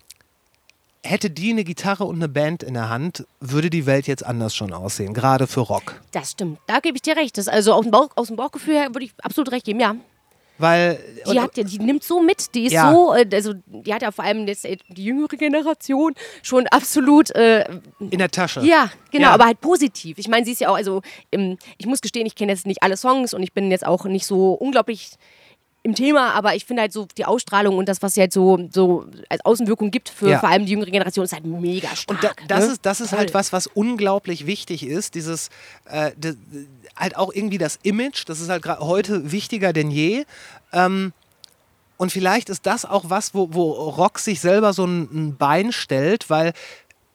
hätte 1.03 1.31
die 1.31 1.51
eine 1.51 1.65
Gitarre 1.65 2.05
und 2.05 2.17
eine 2.17 2.29
Band 2.29 2.63
in 2.63 2.75
der 2.75 2.89
Hand, 2.89 3.27
würde 3.41 3.71
die 3.71 3.87
Welt 3.87 4.07
jetzt 4.07 4.25
anders 4.25 4.55
schon 4.55 4.73
aussehen, 4.73 5.15
gerade 5.15 5.47
für 5.47 5.61
Rock. 5.61 6.01
Das 6.13 6.33
stimmt. 6.33 6.59
Da 6.67 6.81
gebe 6.81 6.97
ich 6.97 7.03
dir 7.03 7.17
recht. 7.17 7.39
Das, 7.39 7.49
also 7.49 7.73
aus 7.73 7.83
dem, 7.83 7.91
Bauch, 7.91 8.11
aus 8.17 8.29
dem 8.29 8.37
Bauchgefühl 8.37 8.75
her 8.75 8.89
würde 8.89 9.07
ich 9.07 9.13
absolut 9.23 9.53
recht 9.53 9.65
geben, 9.65 9.81
ja. 9.81 9.95
Weil 10.61 10.99
Die, 11.27 11.41
hat, 11.41 11.57
ja- 11.57 11.65
die 11.65 11.79
nimmt 11.79 12.05
so 12.05 12.21
mit, 12.21 12.55
die 12.55 12.67
ist 12.67 12.73
Ja. 12.73 12.93
so, 12.93 13.15
äh, 13.15 13.27
also 13.33 13.55
die 13.67 13.93
hat 13.95 14.03
ja 14.03 14.11
vor 14.11 14.25
allem 14.25 14.47
jetzt 14.47 14.65
äh, 14.65 14.77
die 14.89 15.05
jüngere 15.05 15.29
Generation 15.37 16.15
schon 16.43 16.67
absolut, 16.69 17.31
äh, 17.35 17.65
in 17.99 18.19
der 18.19 18.31
Tasche. 18.31 18.61
ja, 18.61 18.91
genau, 19.11 19.29
Ja. 19.29 19.35
aber 19.35 19.47
halt 19.47 19.61
positiv. 19.61 20.19
Ich 20.19 20.29
meine, 20.29 20.45
sie 20.45 20.53
ist 20.53 20.61
ja 20.61 20.69
auch, 20.69 20.77
also 20.77 21.01
ich 21.79 21.87
muss 21.87 22.01
gestehen, 22.01 22.27
ich 22.27 22.35
kenne 22.35 22.53
jetzt 22.53 22.67
nicht 22.67 22.83
alle 22.83 22.97
Songs 22.97 23.33
und 23.35 23.43
ich 23.43 23.53
bin 23.53 23.71
jetzt 23.71 23.87
auch 23.87 24.05
nicht 24.05 24.27
so 24.27 24.53
unglaublich 24.53 25.11
im 25.83 25.95
Thema, 25.95 26.35
aber 26.35 26.55
ich 26.55 26.67
finde 26.67 26.83
halt 26.83 26.93
so 26.93 27.07
die 27.17 27.25
Ausstrahlung 27.25 27.79
und 27.79 27.89
das, 27.89 28.03
was 28.03 28.13
sie 28.15 28.21
halt 28.21 28.33
so, 28.35 28.69
so 28.71 29.07
als 29.31 29.43
Außenwirkung 29.45 29.91
gibt 29.91 30.11
für 30.11 30.29
Ja. 30.29 30.39
vor 30.39 30.51
allem 30.51 30.67
die 30.67 30.73
jüngere 30.73 30.91
Generation, 30.91 31.25
ist 31.25 31.33
halt 31.33 31.47
mega 31.47 31.89
stark. 31.97 32.11
Und 32.11 32.23
da, 32.51 32.57
das, 32.57 32.67
ne? 32.67 32.73
ist, 32.73 32.85
das 32.87 33.01
ist 33.01 33.13
halt 33.13 33.33
was, 33.33 33.53
was 33.53 33.67
unglaublich 33.67 34.45
wichtig 34.47 34.85
ist. 34.87 35.15
Dieses, 35.15 35.49
äh, 35.87 36.11
d- 36.17 36.35
halt 36.97 37.17
auch 37.17 37.33
irgendwie 37.33 37.57
das 37.57 37.79
Image, 37.83 38.25
das 38.29 38.41
ist 38.41 38.51
halt 38.51 38.67
heute 38.67 39.33
wichtiger 39.33 39.73
denn 39.73 39.91
je. 39.91 40.25
Ähm, 40.73 41.13
und 41.97 42.13
vielleicht 42.13 42.51
ist 42.51 42.67
das 42.67 42.85
auch 42.85 43.05
was, 43.09 43.35
wo, 43.35 43.49
wo 43.53 43.71
Rock 43.73 44.19
sich 44.19 44.41
selber 44.41 44.73
so 44.75 44.85
ein, 44.85 45.03
ein 45.13 45.37
Bein 45.37 45.73
stellt, 45.73 46.29
weil 46.29 46.53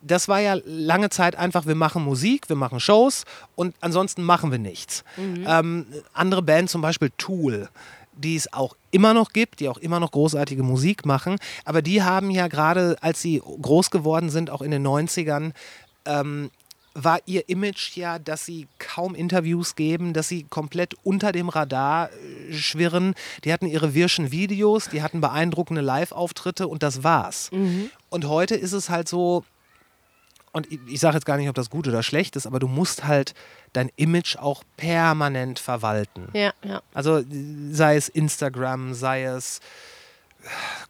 das 0.02 0.28
war 0.28 0.40
ja 0.40 0.56
lange 0.66 1.10
Zeit 1.10 1.36
einfach, 1.36 1.66
wir 1.66 1.74
machen 1.76 2.04
Musik, 2.04 2.50
wir 2.50 2.56
machen 2.56 2.80
Shows 2.80 3.26
und 3.56 3.76
ansonsten 3.82 4.22
machen 4.24 4.52
wir 4.52 4.60
nichts. 4.60 5.04
Ähm, 5.18 5.88
andere 6.14 6.44
Bands, 6.44 6.72
zum 6.72 6.82
Beispiel 6.82 7.10
Tool, 7.18 7.70
die 8.18 8.36
es 8.36 8.52
auch 8.54 8.76
immer 8.92 9.14
noch 9.14 9.30
gibt, 9.34 9.60
die 9.60 9.70
auch 9.70 9.78
immer 9.78 10.00
noch 10.00 10.12
großartige 10.12 10.64
Musik 10.64 11.06
machen, 11.06 11.38
aber 11.64 11.82
die 11.82 12.04
haben 12.04 12.32
ja 12.32 12.48
gerade, 12.48 12.98
als 13.02 13.22
sie 13.22 13.40
groß 13.40 13.92
geworden 13.92 14.30
sind, 14.30 14.50
auch 14.50 14.62
in 14.62 14.72
den 14.72 14.86
90ern, 14.86 15.52
ähm, 16.06 16.52
war 16.96 17.20
ihr 17.26 17.50
Image 17.50 17.98
ja, 17.98 18.18
dass 18.20 18.46
sie 18.46 18.68
kaum 18.80 19.16
Interviews 19.16 19.76
geben, 19.76 20.14
dass 20.14 20.30
sie 20.30 20.44
komplett 20.44 20.96
unter 21.04 21.34
dem 21.34 21.50
Radar 21.50 22.10
äh, 22.10 22.54
schwirren. 22.54 23.14
Die 23.44 23.52
hatten 23.52 23.68
ihre 23.68 23.94
wirschen 23.94 24.32
Videos, 24.32 24.90
die 24.90 25.04
hatten 25.04 25.20
beeindruckende 25.20 25.82
Live-Auftritte 25.82 26.68
und 26.68 26.84
das 26.84 27.04
war's. 27.04 27.50
Und 28.10 28.28
heute 28.28 28.56
ist 28.56 28.72
es 28.72 28.90
halt 28.90 29.10
so, 29.10 29.44
und 30.56 30.72
ich, 30.72 30.80
ich 30.88 31.00
sage 31.00 31.16
jetzt 31.16 31.26
gar 31.26 31.38
nicht, 31.38 31.50
ob 31.50 31.56
das 31.56 31.70
gut 31.70 31.88
oder 31.88 32.02
schlecht 32.02 32.36
ist, 32.36 32.48
aber 32.48 32.60
du 32.60 32.68
musst 32.68 33.06
halt 33.06 33.34
dein 33.74 33.90
Image 33.98 34.38
auch 34.38 34.64
permanent 34.78 35.60
verwalten. 35.60 36.30
Ja, 36.34 36.52
ja. 36.64 36.82
Also 36.94 37.24
sei 37.72 37.96
es 37.98 38.10
Instagram, 38.10 38.94
sei 38.94 39.26
es 39.26 39.60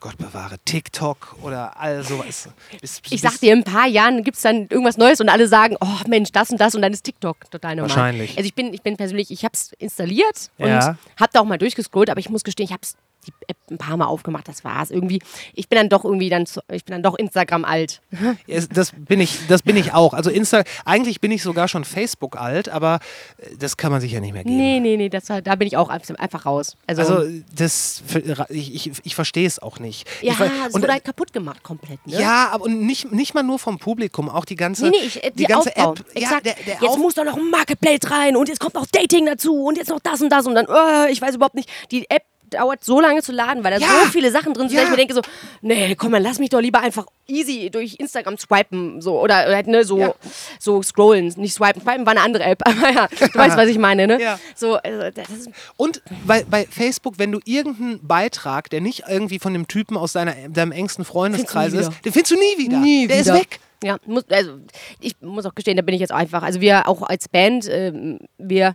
Gott 0.01 0.17
bewahre, 0.17 0.57
TikTok 0.65 1.37
oder 1.41 1.79
all 1.79 2.03
sowas. 2.03 2.49
Bis- 2.81 2.99
bis- 2.99 3.11
Ich 3.13 3.21
sag 3.21 3.39
dir, 3.39 3.53
in 3.53 3.59
ein 3.59 3.63
paar 3.63 3.87
Jahren 3.87 4.21
gibt 4.23 4.35
es 4.35 4.43
dann 4.43 4.67
irgendwas 4.67 4.97
Neues 4.97 5.21
und 5.21 5.29
alle 5.29 5.47
sagen, 5.47 5.77
oh 5.79 5.87
Mensch, 6.09 6.31
das 6.33 6.49
und 6.49 6.59
das 6.59 6.75
und 6.75 6.81
dann 6.81 6.91
ist 6.91 7.03
TikTok 7.05 7.49
total 7.49 7.77
normal. 7.77 7.89
Wahrscheinlich. 7.89 8.31
Also 8.37 8.45
ich 8.45 8.53
bin, 8.53 8.73
ich 8.73 8.81
bin 8.81 8.97
persönlich, 8.97 9.31
ich 9.31 9.45
habe 9.45 9.53
es 9.53 9.71
installiert 9.79 10.51
und 10.57 10.67
Ja. 10.67 10.97
habe 11.17 11.29
da 11.31 11.39
auch 11.39 11.45
mal 11.45 11.57
durchgescrollt, 11.57 12.09
aber 12.09 12.19
ich 12.19 12.29
muss 12.29 12.43
gestehen, 12.43 12.65
ich 12.65 12.73
habe 12.73 12.81
die 13.25 13.33
App 13.47 13.57
ein 13.69 13.77
paar 13.77 13.97
Mal 13.97 14.05
aufgemacht, 14.05 14.47
das 14.47 14.63
war's 14.63 14.91
irgendwie. 14.91 15.21
Ich 15.53 15.67
bin 15.69 15.77
dann 15.77 15.89
doch 15.89 16.03
irgendwie 16.05 16.29
dann, 16.29 16.45
zu, 16.45 16.61
ich 16.71 16.85
bin 16.85 16.93
dann 16.93 17.03
doch 17.03 17.15
Instagram 17.15 17.65
alt. 17.65 18.01
Es- 18.47 18.69
Das 18.69 18.91
bin 18.95 19.19
ich, 19.19 19.47
das 19.47 19.61
bin 19.63 19.75
ich 19.77 19.93
auch. 19.93 20.13
Also 20.13 20.29
Insta, 20.29 20.63
eigentlich 20.85 21.19
bin 21.21 21.31
ich 21.31 21.41
sogar 21.43 21.67
schon 21.67 21.83
Facebook 21.85 22.37
alt, 22.39 22.69
aber 22.69 22.99
äh, 23.37 23.55
das 23.57 23.77
kann 23.77 23.91
man 23.91 24.01
sich 24.01 24.11
ja 24.11 24.19
nicht 24.19 24.33
mehr 24.33 24.43
geben. 24.43 24.55
Nee, 24.57 24.79
nee, 24.79 24.97
nee, 24.97 25.09
das, 25.09 25.25
da 25.25 25.55
bin 25.55 25.67
ich 25.67 25.77
auch 25.77 25.89
einfach 25.89 26.45
raus. 26.45 26.75
Also, 26.87 27.01
Also 27.01 27.31
das, 27.55 28.03
ich, 28.49 28.73
ich, 28.75 28.91
ich 29.03 29.15
verstehe 29.15 29.47
es 29.47 29.59
auch 29.59 29.79
nicht. 29.79 30.07
ja, 30.21 30.33
ich, 30.33 30.73
und, 30.75 30.81
wurde 30.81 30.93
halt 30.93 31.03
kaputt 31.03 31.33
gemacht 31.33 31.63
komplett. 31.63 32.05
Ne? 32.07 32.19
ja, 32.19 32.49
aber 32.51 32.65
und 32.65 32.81
nicht, 32.85 33.11
nicht 33.11 33.33
mal 33.33 33.43
nur 33.43 33.59
vom 33.59 33.79
Publikum, 33.79 34.29
auch 34.29 34.45
die 34.45 34.55
ganze, 34.55 34.85
Nee, 34.85 34.91
nee, 34.99 35.05
ich, 35.07 35.23
äh, 35.23 35.31
die 35.31 35.45
ganze 35.45 35.75
Aufbau. 35.75 35.93
App. 36.13 36.21
Ja, 36.21 36.39
der, 36.41 36.53
der 36.65 36.73
jetzt 36.75 36.83
Auf- 36.83 36.97
muss 36.97 37.13
da 37.15 37.23
noch 37.23 37.37
ein 37.37 37.49
Marketplace 37.49 38.11
rein 38.11 38.35
und 38.35 38.47
jetzt 38.49 38.59
kommt 38.59 38.75
noch 38.75 38.85
Dating 38.87 39.25
dazu 39.25 39.63
und 39.65 39.77
jetzt 39.77 39.89
noch 39.89 39.99
das 39.99 40.21
und 40.21 40.29
das 40.29 40.45
und 40.45 40.55
dann, 40.55 40.65
äh, 40.67 41.11
ich 41.11 41.21
weiß 41.21 41.35
überhaupt 41.35 41.55
nicht. 41.55 41.69
Die 41.91 42.09
App 42.09 42.23
dauert 42.55 42.83
so 42.83 42.99
lange 42.99 43.21
zu 43.21 43.31
laden, 43.31 43.63
weil 43.63 43.71
da 43.73 43.77
Ja. 43.79 43.87
so 44.05 44.09
viele 44.11 44.31
Sachen 44.31 44.53
drin 44.53 44.67
sind, 44.69 44.75
Ja. 44.77 44.81
dass 44.81 44.89
ich 44.89 44.91
mir 44.91 44.97
denke 44.97 45.13
so, 45.13 45.21
nee, 45.61 45.95
komm 45.95 46.11
mal, 46.11 46.21
lass 46.21 46.39
mich 46.39 46.49
doch 46.49 46.59
lieber 46.59 46.79
einfach 46.81 47.05
easy 47.27 47.69
durch 47.71 47.95
Instagram 47.99 48.37
swipen, 48.37 49.01
so 49.01 49.19
oder 49.19 49.35
halt, 49.35 49.67
ne, 49.67 49.83
so, 49.83 49.99
Ja. 49.99 50.13
so 50.59 50.81
scrollen, 50.83 51.33
nicht 51.37 51.53
swipen. 51.53 51.81
Swipen 51.81 52.05
war 52.05 52.11
eine 52.11 52.21
andere 52.21 52.43
App, 52.43 52.61
aber 52.65 52.89
ja, 52.91 53.07
du 53.07 53.33
weißt, 53.39 53.57
was 53.57 53.67
ich 53.67 53.77
meine, 53.77 54.07
ne? 54.07 54.21
Ja. 54.21 54.39
So, 54.55 54.75
also, 54.75 55.11
das 55.13 55.29
ist, 55.29 55.49
Und 55.77 56.01
bei, 56.25 56.43
bei 56.49 56.65
Facebook, 56.69 57.15
wenn 57.17 57.31
du 57.31 57.39
irgendeinen 57.45 58.05
Beitrag, 58.05 58.69
der 58.69 58.81
nicht 58.81 59.03
irgendwie 59.07 59.39
von 59.39 59.53
dem 59.53 59.67
Typen 59.67 59.97
aus 59.97 60.13
deiner, 60.13 60.33
deinem 60.49 60.71
engsten 60.71 61.05
Freundeskreis 61.05 61.73
ist, 61.73 61.91
den 62.05 62.13
findest 62.13 62.31
du 62.31 62.35
nie 62.35 62.57
wieder. 62.65 62.77
Nie 62.79 63.07
der 63.07 63.19
wieder. 63.19 63.33
ist 63.35 63.41
weg. 63.41 63.59
Ja, 63.83 63.97
muss, 64.05 64.23
also 64.29 64.53
ich 65.01 65.15
muss 65.21 65.45
auch 65.45 65.53
gestehen, 65.53 65.75
da 65.77 65.83
bin 65.83 65.93
ich 65.93 66.01
jetzt 66.01 66.13
einfach. 66.13 66.41
Also 66.43 66.61
wir 66.61 66.87
auch 66.87 67.01
als 67.03 67.27
Band, 67.27 67.67
ähm, 67.69 68.19
wir, 68.37 68.73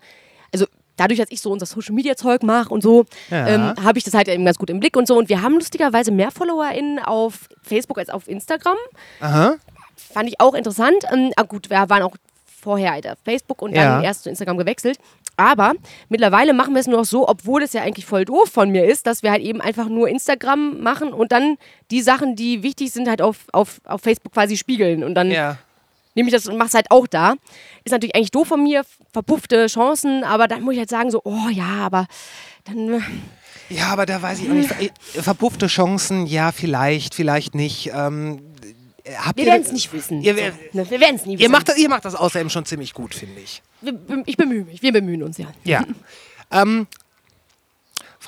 dadurch, 1.01 1.19
dass 1.19 1.31
ich 1.31 1.41
so 1.41 1.51
unser 1.51 1.67
Social 1.67 1.95
Media 1.95 2.15
Zeug 2.17 2.43
mache 2.43 2.69
und 2.69 2.83
so, 2.83 3.07
Ja. 3.31 3.47
ähm, 3.49 3.75
habe 3.83 3.99
ich 3.99 4.05
das 4.05 4.15
halt 4.15 4.29
eben 4.29 4.45
ganz 4.45 4.59
gut 4.59 4.71
im 4.71 4.81
Blick 4.81 4.97
und 4.97 5.07
so. 5.07 5.17
Und 5.17 5.29
wir 5.29 5.43
haben 5.43 5.55
lustigerweise 5.55 6.11
mehr 6.13 6.31
FollowerInnen 6.31 6.99
auf 7.01 7.49
Facebook 7.63 7.99
als 7.99 8.11
auf 8.11 8.29
Instagram. 8.29 8.77
Aha. 9.21 9.55
Fand 10.13 10.29
ich 10.29 10.41
auch 10.41 10.55
interessant. 10.55 11.05
Ähm, 11.13 11.33
ah, 11.37 11.43
gut, 11.43 11.71
wir 11.71 11.89
waren 11.89 12.03
auch 12.03 12.17
vorher 12.63 12.93
halt 12.93 13.07
auf 13.09 13.17
Facebook 13.25 13.63
und 13.63 13.75
dann 13.75 14.03
Ja. 14.03 14.03
erst 14.03 14.25
zu 14.25 14.29
Instagram 14.29 14.59
gewechselt. 14.59 14.99
Aber 15.37 15.73
mittlerweile 16.11 16.53
machen 16.53 16.75
wir 16.75 16.81
es 16.81 16.87
nur 16.87 16.99
noch 16.99 17.07
so, 17.07 17.27
obwohl 17.27 17.63
es 17.63 17.73
ja 17.73 17.81
eigentlich 17.83 18.05
voll 18.05 18.27
doof 18.27 18.51
von 18.53 18.69
mir 18.71 18.85
ist, 18.85 19.07
dass 19.07 19.23
wir 19.23 19.31
halt 19.31 19.41
eben 19.43 19.63
einfach 19.63 19.89
nur 19.89 20.09
Instagram 20.09 20.83
machen 20.83 21.15
und 21.15 21.33
dann 21.33 21.57
die 21.91 22.03
Sachen, 22.03 22.37
die 22.37 22.63
wichtig 22.63 22.93
sind, 22.93 23.09
halt 23.09 23.23
auf, 23.23 23.47
auf, 23.53 23.81
auf 23.85 24.03
Facebook 24.03 24.33
quasi 24.35 24.59
spiegeln. 24.59 25.03
Und 25.03 25.15
dann 25.15 25.31
Ja. 25.31 25.57
Nehme 26.15 26.29
ich 26.29 26.35
das 26.35 26.47
und 26.47 26.57
mache 26.57 26.69
es 26.69 26.75
halt 26.75 26.91
auch 26.91 27.07
da. 27.07 27.35
Ist 27.85 27.93
natürlich 27.93 28.15
eigentlich 28.15 28.31
doof 28.31 28.49
von 28.49 28.63
mir, 28.63 28.83
verpuffte 29.13 29.67
Chancen, 29.67 30.25
aber 30.25 30.49
dann 30.49 30.63
muss 30.63 30.75
ich 30.75 30.79
halt 30.81 30.91
sagen, 30.91 31.11
so, 31.11 31.21
oh 31.25 31.49
ja, 31.51 31.65
aber 31.87 32.07
dann. 32.65 32.95
äh, 32.95 33.01
Ja, 33.69 33.89
aber 33.89 34.07
da 34.07 34.21
weiß 34.21 34.41
ich 34.41 34.49
auch 34.51 34.55
nicht. 34.55 34.69
Ver- 34.69 35.23
Verpuffte 35.23 35.67
Chancen, 35.67 36.27
ja, 36.27 36.53
vielleicht, 36.53 37.15
vielleicht 37.15 37.55
nicht. 37.55 37.91
Ähm, 37.95 38.43
habt 39.25 39.39
Wir 39.39 39.47
werden 39.47 39.63
es 39.63 39.73
nicht 39.73 39.93
wissen. 39.93 40.23
Ihr, 40.23 40.35
so, 40.35 40.43
ne, 40.79 40.91
wir 40.91 41.01
werden 41.01 41.17
es 41.17 41.25
nie 41.27 41.35
wissen. 41.35 41.43
ihr, 41.43 41.49
macht 41.51 41.69
das, 41.69 41.79
ihr 41.79 41.89
macht 41.89 42.05
das 42.05 42.15
außerdem 42.15 42.51
schon 42.51 42.65
ziemlich 42.65 42.93
gut, 42.95 43.15
finde 43.15 43.41
ich. 43.41 43.63
Wir- 43.81 43.99
Ich 44.27 44.37
bemühe 44.37 44.65
mich, 44.65 44.83
wir 44.83 44.93
bemühen 44.93 45.23
uns 45.23 45.39
ja. 45.39 45.47
Ja. 45.65 45.85
ähm, 46.51 46.87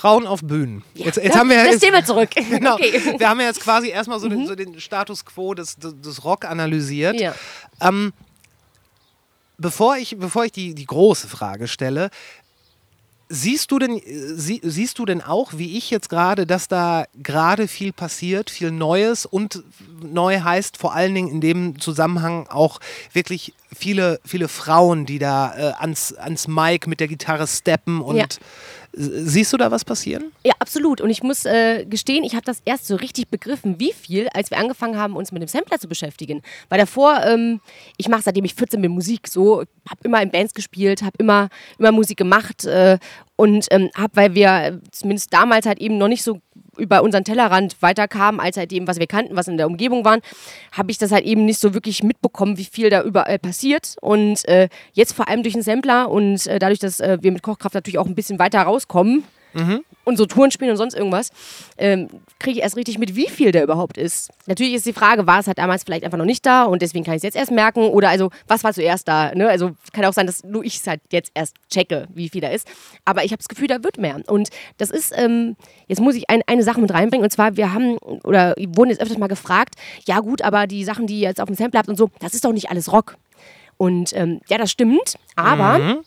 Frauen 0.03 0.27
auf 0.27 0.41
Bühnen. 0.43 0.83
Jetzt, 0.95 1.17
jetzt 1.17 1.35
Ja, 1.35 1.37
haben 1.37 1.49
wir 1.49 1.59
das 1.59 1.75
jetzt, 1.75 1.85
Thema 1.85 2.05
zurück. 2.05 2.31
Genau. 2.51 2.75
Okay. 2.75 2.99
Mhm. 2.99 3.21
Wir 3.21 3.29
haben 3.29 3.39
ja 3.39 3.47
jetzt 3.47 3.61
quasi 3.61 3.89
erstmal 3.89 4.19
so, 4.19 4.29
den, 4.29 4.49
so 4.49 4.57
den 4.57 4.81
Status 4.81 5.25
quo 5.25 5.55
des, 5.55 5.77
des, 5.79 6.25
Rock 6.25 6.45
analysiert. 6.45 7.21
Ja. 7.21 7.37
Ähm, 7.81 8.13
bevor 9.59 9.97
ich, 9.97 10.19
bevor 10.19 10.45
ich 10.45 10.51
die, 10.51 10.75
die 10.75 10.87
große 10.87 11.29
Frage 11.29 11.69
stelle, 11.69 12.11
siehst 13.29 13.71
du 13.71 13.79
denn, 13.79 14.03
sie, 14.05 14.61
siehst 14.65 14.99
du 14.99 15.07
denn 15.07 15.23
auch, 15.23 15.53
wie 15.55 15.79
ich 15.79 15.91
jetzt 15.91 16.09
gerade, 16.09 16.49
dass 16.49 16.67
da 16.67 17.05
gerade 17.23 17.69
viel 17.69 17.93
passiert, 17.93 18.51
viel 18.51 18.73
Neues 18.73 19.25
und 19.25 19.63
neu 20.03 20.41
heißt 20.41 20.79
vor 20.79 20.95
allen 20.95 21.15
Dingen 21.15 21.29
in 21.29 21.41
dem 21.41 21.79
Zusammenhang 21.79 22.49
auch 22.49 22.81
wirklich 23.13 23.55
viele, 23.73 24.19
viele 24.25 24.49
Frauen, 24.49 25.07
die 25.07 25.21
da 25.21 25.55
äh, 25.57 25.73
ans, 25.79 26.13
ans 26.15 26.49
Mic 26.49 26.89
mit 26.89 26.99
der 26.99 27.07
Gitarre 27.07 27.47
steppen 27.47 28.01
und 28.01 28.17
Ja. 28.17 28.27
Siehst 28.93 29.53
du 29.53 29.57
da 29.57 29.71
was 29.71 29.85
passieren? 29.85 30.33
Ja, 30.45 30.53
absolut. 30.59 31.01
Und 31.01 31.11
ich 31.11 31.23
muss 31.23 31.45
äh, 31.45 31.85
gestehen, 31.87 32.25
ich 32.25 32.35
habe 32.35 32.45
das 32.45 32.61
erst 32.65 32.87
so 32.87 32.97
richtig 32.97 33.29
begriffen, 33.29 33.79
wie 33.79 33.93
viel, 33.93 34.29
als 34.35 34.51
wir 34.51 34.59
angefangen 34.59 34.97
haben, 34.97 35.17
uns 35.17 35.33
mit 35.33 35.43
dem 35.43 35.49
Sampler 35.49 35.79
zu 35.79 35.89
beschäftigen. 35.89 36.43
Weil 36.69 36.79
davor, 36.79 37.23
ähm, 37.25 37.61
ich 37.97 38.09
mache 38.09 38.23
seitdem 38.23 38.45
ich 38.45 38.55
14 38.55 38.81
bin 38.81 38.93
Musik 38.93 39.29
so, 39.29 39.61
habe 39.89 40.01
immer 40.05 40.23
in 40.23 40.31
Bands 40.31 40.55
gespielt, 40.55 41.03
habe 41.03 41.17
immer, 41.19 41.49
immer 41.79 41.93
Musik 41.93 42.19
gemacht 42.19 42.65
äh, 42.65 42.99
und 43.37 43.67
ähm, 43.71 43.91
habe, 43.97 44.15
weil 44.15 44.35
wir 44.35 44.49
äh, 44.49 44.79
zumindest 44.91 45.33
damals 45.33 45.67
halt 45.67 45.81
eben 45.81 45.99
noch 45.99 46.09
nicht 46.09 46.23
so 46.23 46.41
über 46.77 47.03
unseren 47.03 47.25
Tellerrand 47.25 47.77
weiterkamen, 47.81 48.41
als 48.41 48.57
halt 48.57 48.73
eben, 48.73 48.87
was 48.87 48.99
wir 48.99 49.07
kannten, 49.07 49.37
was 49.37 49.49
in 49.49 49.57
der 49.57 49.67
Umgebung 49.67 50.05
waren, 50.05 50.21
habe 50.73 50.91
ich 50.91 50.99
das 50.99 51.13
halt 51.13 51.25
eben 51.25 51.45
nicht 51.45 51.59
so 51.59 51.75
wirklich 51.75 52.03
mitbekommen, 52.03 52.59
wie 52.59 52.65
viel 52.65 52.91
da 52.91 53.03
überall 53.03 53.39
passiert. 53.39 53.97
Und 54.01 54.47
äh, 54.49 54.69
jetzt 54.93 55.13
vor 55.13 55.29
allem 55.29 55.43
durch 55.43 55.55
den 55.55 55.63
Sampler 55.63 56.11
und 56.11 56.47
äh, 56.47 56.59
dadurch, 56.59 56.79
dass 56.79 57.01
äh, 57.01 57.19
wir 57.21 57.33
mit 57.33 57.43
Kochkraft 57.43 57.75
natürlich 57.75 57.99
auch 57.99 58.07
ein 58.07 58.15
bisschen 58.15 58.39
weiter 58.39 58.63
rauskommen, 58.63 59.25
und 60.05 60.17
so 60.17 60.27
Touren 60.27 60.51
spielen 60.51 60.71
und 60.71 60.77
sonst 60.77 60.95
irgendwas, 60.95 61.31
ähm, 61.79 62.09
kriege 62.39 62.59
ich 62.59 62.63
erst 62.63 62.77
richtig 62.77 62.99
mit, 62.99 63.15
wie 63.15 63.29
viel 63.29 63.53
der 63.53 63.63
überhaupt 63.63 63.97
ist. 63.97 64.31
Natürlich 64.47 64.75
ist 64.75 64.87
die 64.87 64.93
Frage, 64.93 65.27
war 65.27 65.41
es 65.41 65.47
halt 65.47 65.59
damals 65.59 65.85
vielleicht 65.85 66.05
einfach 66.05 66.19
noch 66.19 66.25
nicht 66.25 66.45
da 66.45 66.65
und 66.65 66.83
deswegen 66.83 67.05
kann 67.05 67.15
ich 67.15 67.19
es 67.19 67.23
jetzt 67.23 67.37
erst 67.37 67.51
merken 67.51 67.89
oder 67.89 68.09
also, 68.09 68.31
was 68.49 68.65
war 68.65 68.73
zuerst 68.73 69.07
da? 69.09 69.35
Ne? 69.35 69.49
Also 69.49 69.73
kann 69.93 70.05
auch 70.05 70.13
sein, 70.13 70.27
dass 70.27 70.45
nur 70.45 70.65
ich 70.65 70.77
es 70.77 70.87
halt 70.87 71.01
jetzt 71.11 71.31
erst 71.35 71.55
checke, 71.71 72.09
wie 72.15 72.29
viel 72.29 72.41
da 72.41 72.49
ist. 72.49 72.67
Aber 73.05 73.25
ich 73.25 73.33
habe 73.33 73.39
das 73.39 73.49
Gefühl, 73.49 73.69
da 73.69 73.83
wird 73.83 73.99
mehr. 73.99 74.21
Und 74.27 74.51
das 74.79 74.91
ist, 74.91 75.13
ähm, 75.17 75.57
jetzt 75.87 76.01
muss 76.01 76.15
ich 76.15 76.29
ein, 76.29 76.43
eine 76.47 76.63
Sache 76.63 76.81
mit 76.81 76.93
reinbringen 76.93 77.25
und 77.25 77.31
zwar, 77.31 77.57
wir 77.57 77.73
haben 77.73 77.99
oder 78.25 78.55
wurden 78.59 78.91
jetzt 78.91 79.01
öfters 79.01 79.19
mal 79.19 79.29
gefragt, 79.29 79.75
ja 80.07 80.21
gut, 80.21 80.43
aber 80.43 80.67
die 80.67 80.85
Sachen, 80.85 81.07
die 81.07 81.21
ihr 81.21 81.29
jetzt 81.29 81.41
auf 81.41 81.47
dem 81.47 81.57
Sample 81.57 81.79
habt 81.79 81.89
und 81.89 81.97
so, 81.97 82.11
das 82.21 82.35
ist 82.35 82.45
doch 82.45 82.53
nicht 82.53 82.71
alles 82.71 82.93
Rock. 82.93 83.17
Und 83.77 84.13
ähm, 84.15 84.41
ja, 84.49 84.59
das 84.59 84.71
stimmt, 84.71 85.17
aber 85.35 86.03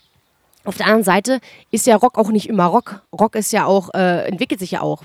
auf 0.66 0.78
der 0.78 0.88
anderen 0.88 1.04
Seite 1.04 1.40
ist 1.72 1.88
ja 1.88 1.96
Rock 1.96 2.18
auch 2.18 2.30
nicht 2.30 2.50
immer 2.50 2.66
Rock. 2.66 3.04
Rock 3.18 3.36
ist 3.36 3.52
ja 3.52 3.66
auch, 3.66 3.94
äh, 3.94 4.28
entwickelt 4.28 4.60
sich 4.60 4.72
ja 4.72 4.82
auch. 4.82 5.04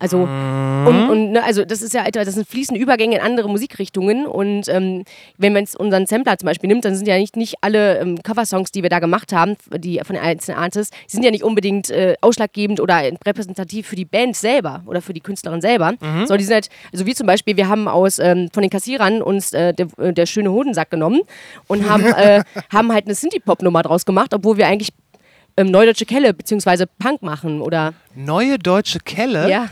Also, 0.00 0.22
und, 0.22 1.10
und 1.10 1.32
ne, 1.32 1.44
also 1.44 1.64
das 1.64 1.82
ist 1.82 1.92
ja, 1.92 2.10
das 2.10 2.34
sind 2.34 2.48
fließende 2.48 2.80
Übergänge 2.80 3.16
in 3.16 3.22
andere 3.22 3.48
Musikrichtungen. 3.48 4.26
Und 4.26 4.68
ähm, 4.68 5.04
wenn 5.36 5.52
man 5.52 5.62
jetzt 5.64 5.78
unseren 5.78 6.06
Sampler 6.06 6.38
zum 6.38 6.46
Beispiel 6.46 6.68
nimmt, 6.68 6.84
dann 6.84 6.96
sind 6.96 7.06
ja 7.06 7.18
nicht, 7.18 7.36
nicht 7.36 7.56
alle 7.60 7.98
ähm, 7.98 8.22
Coversongs, 8.22 8.72
die 8.72 8.82
wir 8.82 8.88
da 8.88 8.98
gemacht 8.98 9.32
haben, 9.32 9.56
die 9.76 10.00
von 10.02 10.16
den 10.16 10.24
einzelnen 10.24 10.58
Artists, 10.58 10.96
die 11.06 11.12
sind 11.12 11.22
ja 11.22 11.30
nicht 11.30 11.44
unbedingt 11.44 11.90
äh, 11.90 12.14
ausschlaggebend 12.22 12.80
oder 12.80 13.02
repräsentativ 13.24 13.86
für 13.86 13.96
die 13.96 14.06
Band 14.06 14.36
selber 14.36 14.82
oder 14.86 15.02
für 15.02 15.12
die 15.12 15.20
Künstlerin 15.20 15.60
selber. 15.60 15.94
Sondern 16.00 16.38
die 16.38 16.44
sind 16.44 16.54
halt, 16.54 16.68
also 16.92 17.04
wie 17.04 17.14
zum 17.14 17.26
Beispiel, 17.26 17.56
wir 17.56 17.68
haben 17.68 17.86
aus 17.86 18.18
ähm, 18.18 18.48
von 18.52 18.62
den 18.62 18.70
Kassierern 18.70 19.20
uns 19.20 19.52
äh, 19.52 19.74
der, 19.74 19.86
äh, 19.98 20.12
der 20.14 20.24
schöne 20.24 20.50
Hodensack 20.50 20.90
genommen 20.90 21.20
und 21.66 21.88
haben, 21.88 22.04
äh, 22.16 22.42
haben 22.72 22.92
halt 22.92 23.04
eine 23.04 23.14
Synthie-Pop-Nummer 23.14 23.82
draus 23.82 24.06
gemacht, 24.06 24.32
obwohl 24.32 24.56
wir 24.56 24.66
eigentlich 24.66 24.90
ähm, 25.56 25.70
Neudeutsche 25.70 26.06
Kelle 26.06 26.32
beziehungsweise 26.32 26.86
Punk 26.86 27.22
machen 27.22 27.60
oder 27.60 27.92
Neue 28.14 28.58
deutsche 28.58 28.98
Kelle? 29.00 29.50
ja. 29.50 29.68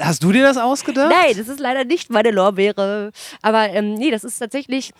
Hast 0.00 0.22
du 0.22 0.32
dir 0.32 0.42
das 0.42 0.56
ausgedacht? 0.56 1.10
Nein, 1.10 1.34
das 1.36 1.48
ist 1.48 1.60
leider 1.60 1.84
nicht 1.84 2.10
meine 2.10 2.30
Lorbeere. 2.30 3.12
Aber 3.42 3.68
ähm, 3.70 3.94
nee, 3.94 4.10
das 4.10 4.24
ist 4.24 4.38
tatsächlich. 4.38 4.92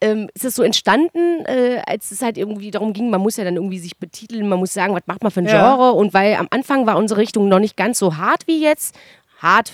Ähm, 0.00 0.28
ist 0.34 0.44
es 0.44 0.56
so 0.56 0.62
entstanden, 0.62 1.44
äh, 1.46 1.80
als 1.86 2.10
es 2.10 2.20
halt 2.20 2.36
irgendwie 2.36 2.70
darum 2.70 2.92
ging, 2.92 3.10
man 3.10 3.20
muss 3.20 3.36
ja 3.36 3.44
dann 3.44 3.54
irgendwie 3.54 3.78
sich 3.78 3.96
betiteln, 3.96 4.48
man 4.48 4.58
muss 4.58 4.74
sagen, 4.74 4.92
was 4.92 5.04
macht 5.06 5.22
man 5.22 5.30
für 5.30 5.40
ein 5.40 5.46
Ja. 5.46 5.76
Genre 5.76 5.92
und 5.92 6.12
weil 6.12 6.34
am 6.34 6.48
Anfang 6.50 6.84
war 6.86 6.96
unsere 6.96 7.20
Richtung 7.20 7.48
noch 7.48 7.60
nicht 7.60 7.76
ganz 7.76 8.00
so 8.00 8.16
hart 8.16 8.46
wie 8.46 8.60
jetzt. 8.60 8.94
Hart, 9.38 9.72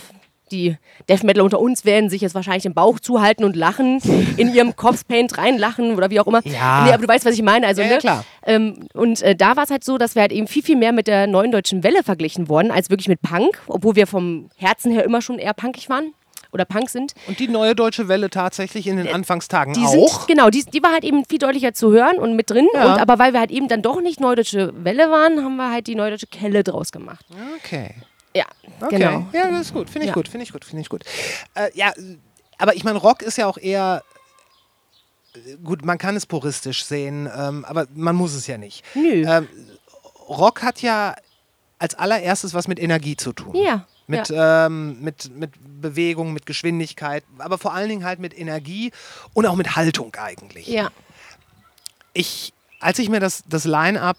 die 0.53 0.77
Death 1.09 1.23
Metal 1.25 1.43
unter 1.43 1.61
uns 1.61 1.85
werden 1.85 2.11
sich 2.11 2.21
jetzt 2.23 2.35
wahrscheinlich 2.35 2.63
den 2.65 2.75
Bauch 2.75 3.01
zuhalten 3.01 3.45
und 3.45 3.57
lachen, 3.57 4.01
in 4.37 4.53
ihrem 4.55 4.77
Corpse 4.77 5.05
Paint 5.07 5.39
reinlachen 5.39 5.95
oder 5.97 6.11
wie 6.11 6.21
auch 6.21 6.27
immer. 6.27 6.41
Ja. 6.45 6.85
Nee, 6.85 6.93
aber 6.93 7.03
du 7.03 7.09
weißt, 7.09 7.25
was 7.25 7.35
ich 7.35 7.43
meine. 7.43 7.67
Also, 7.67 7.83
Ja, 7.83 7.89
ja, 7.89 7.95
ne? 7.95 7.99
klar. 8.01 8.25
Ähm, 8.45 8.89
und 8.95 9.23
äh, 9.23 9.35
da 9.37 9.57
war 9.57 9.65
es 9.65 9.71
halt 9.71 9.85
so, 9.85 9.99
dass 9.99 10.15
wir 10.15 10.23
halt 10.23 10.33
eben 10.33 10.47
viel, 10.47 10.63
viel 10.63 10.77
mehr 10.77 10.93
mit 10.93 11.07
der 11.07 11.27
neuen 11.27 11.53
deutschen 11.53 11.83
Welle 11.85 12.03
verglichen 12.03 12.49
wurden, 12.49 12.71
als 12.71 12.91
wirklich 12.91 13.09
mit 13.09 13.23
Punk, 13.23 13.61
obwohl 13.67 13.97
wir 13.97 14.07
vom 14.07 14.51
Herzen 14.57 14.93
her 14.93 15.05
immer 15.05 15.23
schon 15.23 15.39
eher 15.39 15.55
punkig 15.55 15.89
waren 15.89 16.13
oder 16.53 16.65
Punk 16.65 16.91
sind. 16.91 17.15
Und 17.29 17.39
die 17.39 17.47
neue 17.47 17.77
deutsche 17.77 18.09
Welle 18.09 18.29
tatsächlich 18.29 18.89
in 18.89 18.97
den 18.97 19.07
Anfangstagen 19.07 19.73
Äh, 19.75 19.79
Die 19.79 19.85
auch? 19.85 20.21
sind, 20.27 20.29
genau, 20.29 20.51
die, 20.51 20.65
die 20.65 20.83
war 20.83 20.91
halt 20.93 21.05
eben 21.05 21.25
viel 21.25 21.39
deutlicher 21.39 21.75
zu 21.75 21.93
hören 21.93 22.17
und 22.19 22.35
mit 22.35 22.51
drin. 22.51 22.67
Ja. 22.75 22.95
Und, 22.95 23.01
aber 23.01 23.19
weil 23.21 23.33
wir 23.33 23.39
halt 23.41 23.53
eben 23.53 23.69
dann 23.69 23.83
doch 23.83 24.01
nicht 24.01 24.19
neudeutsche 24.19 24.73
Welle 24.83 25.11
waren, 25.11 25.45
haben 25.45 25.55
wir 25.57 25.71
halt 25.71 25.87
die 25.87 25.95
neudeutsche 25.95 26.27
Kelle 26.27 26.65
draus 26.65 26.91
gemacht. 26.91 27.25
Okay. 27.63 27.95
Ja, 28.81 28.87
Okay. 28.87 28.99
genau. 28.99 29.27
Ja, 29.33 29.51
das 29.51 29.67
ist 29.67 29.73
gut. 29.75 29.89
Finde 29.91 30.05
ich 30.07 30.09
Ja. 30.09 30.15
gut. 30.15 30.29
Finde 30.29 30.45
ich 30.45 30.53
gut. 30.53 30.65
Finde 30.65 30.83
ich 30.83 30.89
gut. 30.89 31.05
Äh, 31.55 31.71
ja, 31.75 31.93
aber 32.59 32.75
ich 32.75 32.85
meine, 32.85 32.99
Rock 32.99 33.23
ist 33.23 33.37
ja 33.39 33.47
auch 33.47 33.59
eher. 33.59 34.03
äh, 35.35 35.57
Gut, 35.63 35.85
man 35.85 35.99
kann 35.99 36.17
es 36.17 36.27
puristisch 36.27 36.85
sehen, 36.85 37.29
ähm, 37.37 37.65
aber 37.65 37.87
man 37.95 38.17
muss 38.17 38.35
es 38.35 38.47
ja 38.47 38.59
nicht. 38.59 38.85
Nö. 38.95 39.25
Ähm, 39.27 39.49
Rock 40.29 40.63
hat 40.63 40.83
ja 40.83 41.15
als 41.79 41.95
allererstes 41.95 42.53
was 42.55 42.69
mit 42.69 42.79
Energie 42.79 43.17
zu 43.17 43.33
tun. 43.33 43.55
Ja, 43.55 43.87
Mit, 44.07 44.31
ähm, 44.35 45.01
mit, 45.01 45.31
mit 45.35 45.53
Bewegung, 45.81 46.33
mit 46.33 46.45
Geschwindigkeit, 46.47 47.25
aber 47.39 47.59
vor 47.59 47.73
allen 47.73 47.89
Dingen 47.89 48.05
halt 48.05 48.19
mit 48.19 48.37
Energie 48.39 48.93
und 49.35 49.47
auch 49.47 49.57
mit 49.57 49.77
Haltung 49.77 50.15
eigentlich. 50.17 50.67
Ja. 50.69 50.91
ich, 52.13 52.53
als 52.81 52.99
ich 52.99 53.09
mir 53.09 53.21
das, 53.21 53.43
das 53.49 53.65
Line-Up 53.65 54.17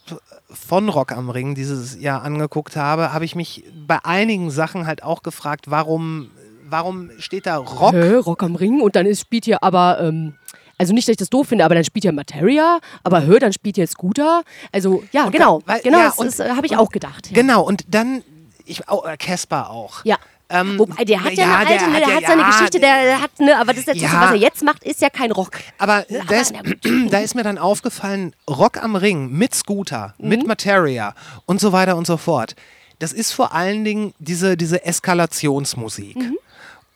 von 0.54 0.90
Rock 0.90 1.12
am 1.12 1.30
Ring 1.30 1.56
dieses 1.56 2.00
Jahr 2.00 2.24
angeguckt 2.24 2.76
habe, 2.76 3.14
habe 3.14 3.26
ich 3.26 3.36
mich 3.36 3.64
bei 3.88 4.00
einigen 4.04 4.52
Sachen 4.52 4.86
halt 4.88 5.04
auch 5.04 5.24
gefragt, 5.24 5.66
warum, 5.70 6.30
warum 6.70 7.10
steht 7.20 7.46
da 7.46 7.58
Rock? 7.58 7.94
Hä, 7.94 8.16
Rock 8.16 8.44
am 8.44 8.56
Ring 8.56 8.82
und 8.82 8.96
dann 8.96 9.06
ist, 9.06 9.22
spielt 9.22 9.46
hier 9.46 9.64
aber, 9.64 10.00
ähm, 10.02 10.36
also 10.78 10.94
nicht, 10.94 11.08
dass 11.08 11.14
ich 11.14 11.18
das 11.18 11.30
doof 11.30 11.48
finde, 11.50 11.64
aber 11.66 11.76
dann 11.76 11.84
spielt 11.84 12.04
hier 12.04 12.12
Materia, 12.12 12.80
aber 13.04 13.24
hör, 13.26 13.40
dann 13.40 13.54
spielt 13.54 13.76
hier 13.76 13.88
Scooter. 13.88 14.44
Also, 14.72 15.04
ja, 15.12 15.26
Und 15.26 15.32
genau. 15.32 15.60
da- 15.66 15.74
weil- 15.74 15.82
genau, 15.82 16.00
ja, 16.00 16.06
das, 16.18 16.38
das 16.38 16.40
äh, 16.40 16.50
habe 16.56 16.66
ich 16.66 16.72
und- 16.74 16.80
auch 16.80 16.90
gedacht. 16.90 17.28
Ja. 17.30 17.34
Genau, 17.36 17.64
und 17.64 17.86
dann, 17.94 18.24
ich, 18.66 18.82
oh, 18.90 19.04
äh, 19.06 19.16
Casper 19.18 19.70
auch. 19.70 20.04
Ja. 20.06 20.18
Ähm, 20.52 20.78
Wobei, 20.80 21.06
der 21.06 21.24
hat 21.24 21.34
ja, 21.34 21.46
ja, 21.48 21.56
eine 21.60 21.66
der 21.70 21.82
alte, 21.82 21.86
ne, 21.90 21.94
hat 21.96 22.02
der 22.02 22.10
ja- 22.10 22.16
hat 22.16 22.26
seine 22.28 22.42
ja, 22.42 22.48
Geschichte, 22.50 22.80
der, 22.80 23.04
der 23.04 23.22
hat, 23.22 23.40
ne, 23.40 23.58
aber 23.58 23.74
das 23.74 23.88
ist 23.88 23.96
Ja. 24.02 24.22
was 24.22 24.32
er 24.32 24.36
jetzt 24.36 24.64
macht, 24.64 24.84
ist 24.84 25.00
ja 25.02 25.10
kein 25.10 25.32
Rock. 25.32 25.52
Aber, 25.78 26.10
ist, 26.10 26.54
aber- 26.54 26.74
na 26.84 27.08
da 27.10 27.20
ist 27.20 27.36
mir 27.36 27.44
dann 27.44 27.58
aufgefallen, 27.58 28.36
Rock 28.50 28.84
am 28.84 28.96
Ring 28.96 29.32
mit 29.32 29.56
Scooter, 29.56 30.14
Mhm. 30.18 30.28
mit 30.30 30.48
Materia 30.48 31.16
und 31.46 31.62
so 31.62 31.72
weiter 31.72 31.96
und 31.96 32.06
so 32.06 32.18
fort. 32.18 32.56
Das 33.00 33.14
ist 33.14 33.32
vor 33.32 33.54
allen 33.54 33.84
Dingen 33.86 34.14
diese, 34.20 34.58
diese 34.58 34.84
Eskalationsmusik. 34.86 36.18
Mhm. 36.18 36.38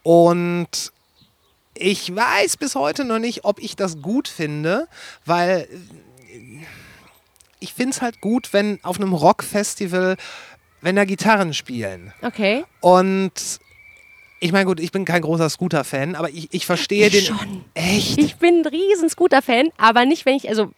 Und 0.03 0.91
ich 1.74 2.16
weiß 2.16 2.58
bis 2.58 2.76
heute 2.76 3.06
noch 3.06 3.20
nicht, 3.20 3.43
ob 3.45 3.60
ich 3.60 3.76
das 3.76 4.01
gut 4.01 4.28
finde, 4.28 4.88
weil 5.26 5.68
ich 7.60 7.74
finde 7.74 7.95
es 7.95 8.01
halt 8.01 8.22
gut, 8.22 8.53
wenn 8.53 8.80
auf 8.84 8.97
einem 8.99 9.14
Rockfestival, 9.14 10.18
wenn 10.86 10.96
da 10.96 11.04
Gitarren 11.04 11.56
spielen. 11.56 12.14
Okay. 12.22 12.64
Und 12.80 13.32
ich 14.40 14.52
meine, 14.52 14.66
gut, 14.66 14.80
ich 14.80 14.92
bin 14.92 15.04
kein 15.04 15.24
großer 15.24 15.50
Scooter-Fan, 15.50 16.14
aber 16.14 16.30
ich, 16.30 16.48
ich 16.52 16.68
verstehe 16.68 17.10
den. 17.10 17.26
schon. 17.26 17.66
Echt? 17.74 18.20
Ich 18.20 18.36
bin 18.36 18.62
ein 18.62 18.68
riesen 18.68 19.10
Scooter-Fan, 19.10 19.70
aber 19.78 20.06
nicht, 20.06 20.28
wenn 20.28 20.36
ich, 20.36 20.48
also, 20.48 20.72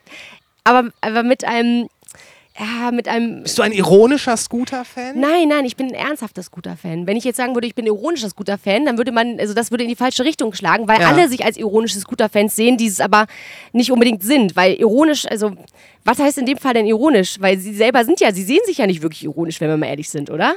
aber, 0.64 0.92
aber 1.02 1.24
mit 1.24 1.44
einem, 1.44 1.90
ja, 2.60 2.92
mit 2.92 3.08
einem. 3.08 3.44
Bist 3.44 3.58
du 3.58 3.62
ein 3.62 3.72
ironischer 3.72 4.36
Scooter-Fan? 4.36 5.20
Nein, 5.20 5.48
nein, 5.50 5.66
ich 5.66 5.76
bin 5.76 5.88
ein 5.88 5.94
ernsthafter 5.94 6.42
Scooter-Fan. 6.42 7.06
Wenn 7.06 7.16
ich 7.16 7.24
jetzt 7.24 7.38
sagen 7.38 7.54
würde, 7.56 7.68
ich 7.68 7.76
bin 7.76 7.86
ein 7.86 7.88
ironischer 7.88 8.30
Scooter-Fan, 8.30 8.86
dann 8.86 8.98
würde 8.98 9.12
man, 9.12 9.40
also 9.40 9.54
das 9.54 9.70
würde 9.72 9.84
in 9.84 9.90
die 9.90 9.96
falsche 9.96 10.24
Richtung 10.24 10.54
schlagen, 10.54 10.88
weil 10.88 11.00
Ja. 11.00 11.10
alle 11.10 11.30
sich 11.30 11.46
als 11.46 11.58
ironische 11.58 12.00
Scooter-Fans 12.00 12.56
sehen, 12.56 12.78
die 12.78 12.88
es 12.88 13.00
aber 13.00 13.28
nicht 13.74 13.92
unbedingt 13.92 14.24
sind. 14.24 14.56
Weil 14.56 14.74
ironisch, 14.74 15.26
also, 15.28 15.52
was 16.04 16.20
heißt 16.20 16.40
in 16.40 16.46
dem 16.48 16.58
Fall 16.58 16.74
denn 16.74 16.88
ironisch? 16.88 17.38
Weil 17.40 17.58
sie 17.60 17.74
selber 17.76 18.04
sind 18.06 18.20
ja, 18.20 18.34
sie 18.34 18.44
sehen 18.44 18.62
sich 18.66 18.80
ja 18.80 18.88
nicht 18.88 19.02
wirklich 19.02 19.24
ironisch, 19.24 19.62
wenn 19.62 19.70
wir 19.70 19.78
mal 19.78 19.88
ehrlich 19.88 20.10
sind, 20.10 20.30
oder? 20.32 20.56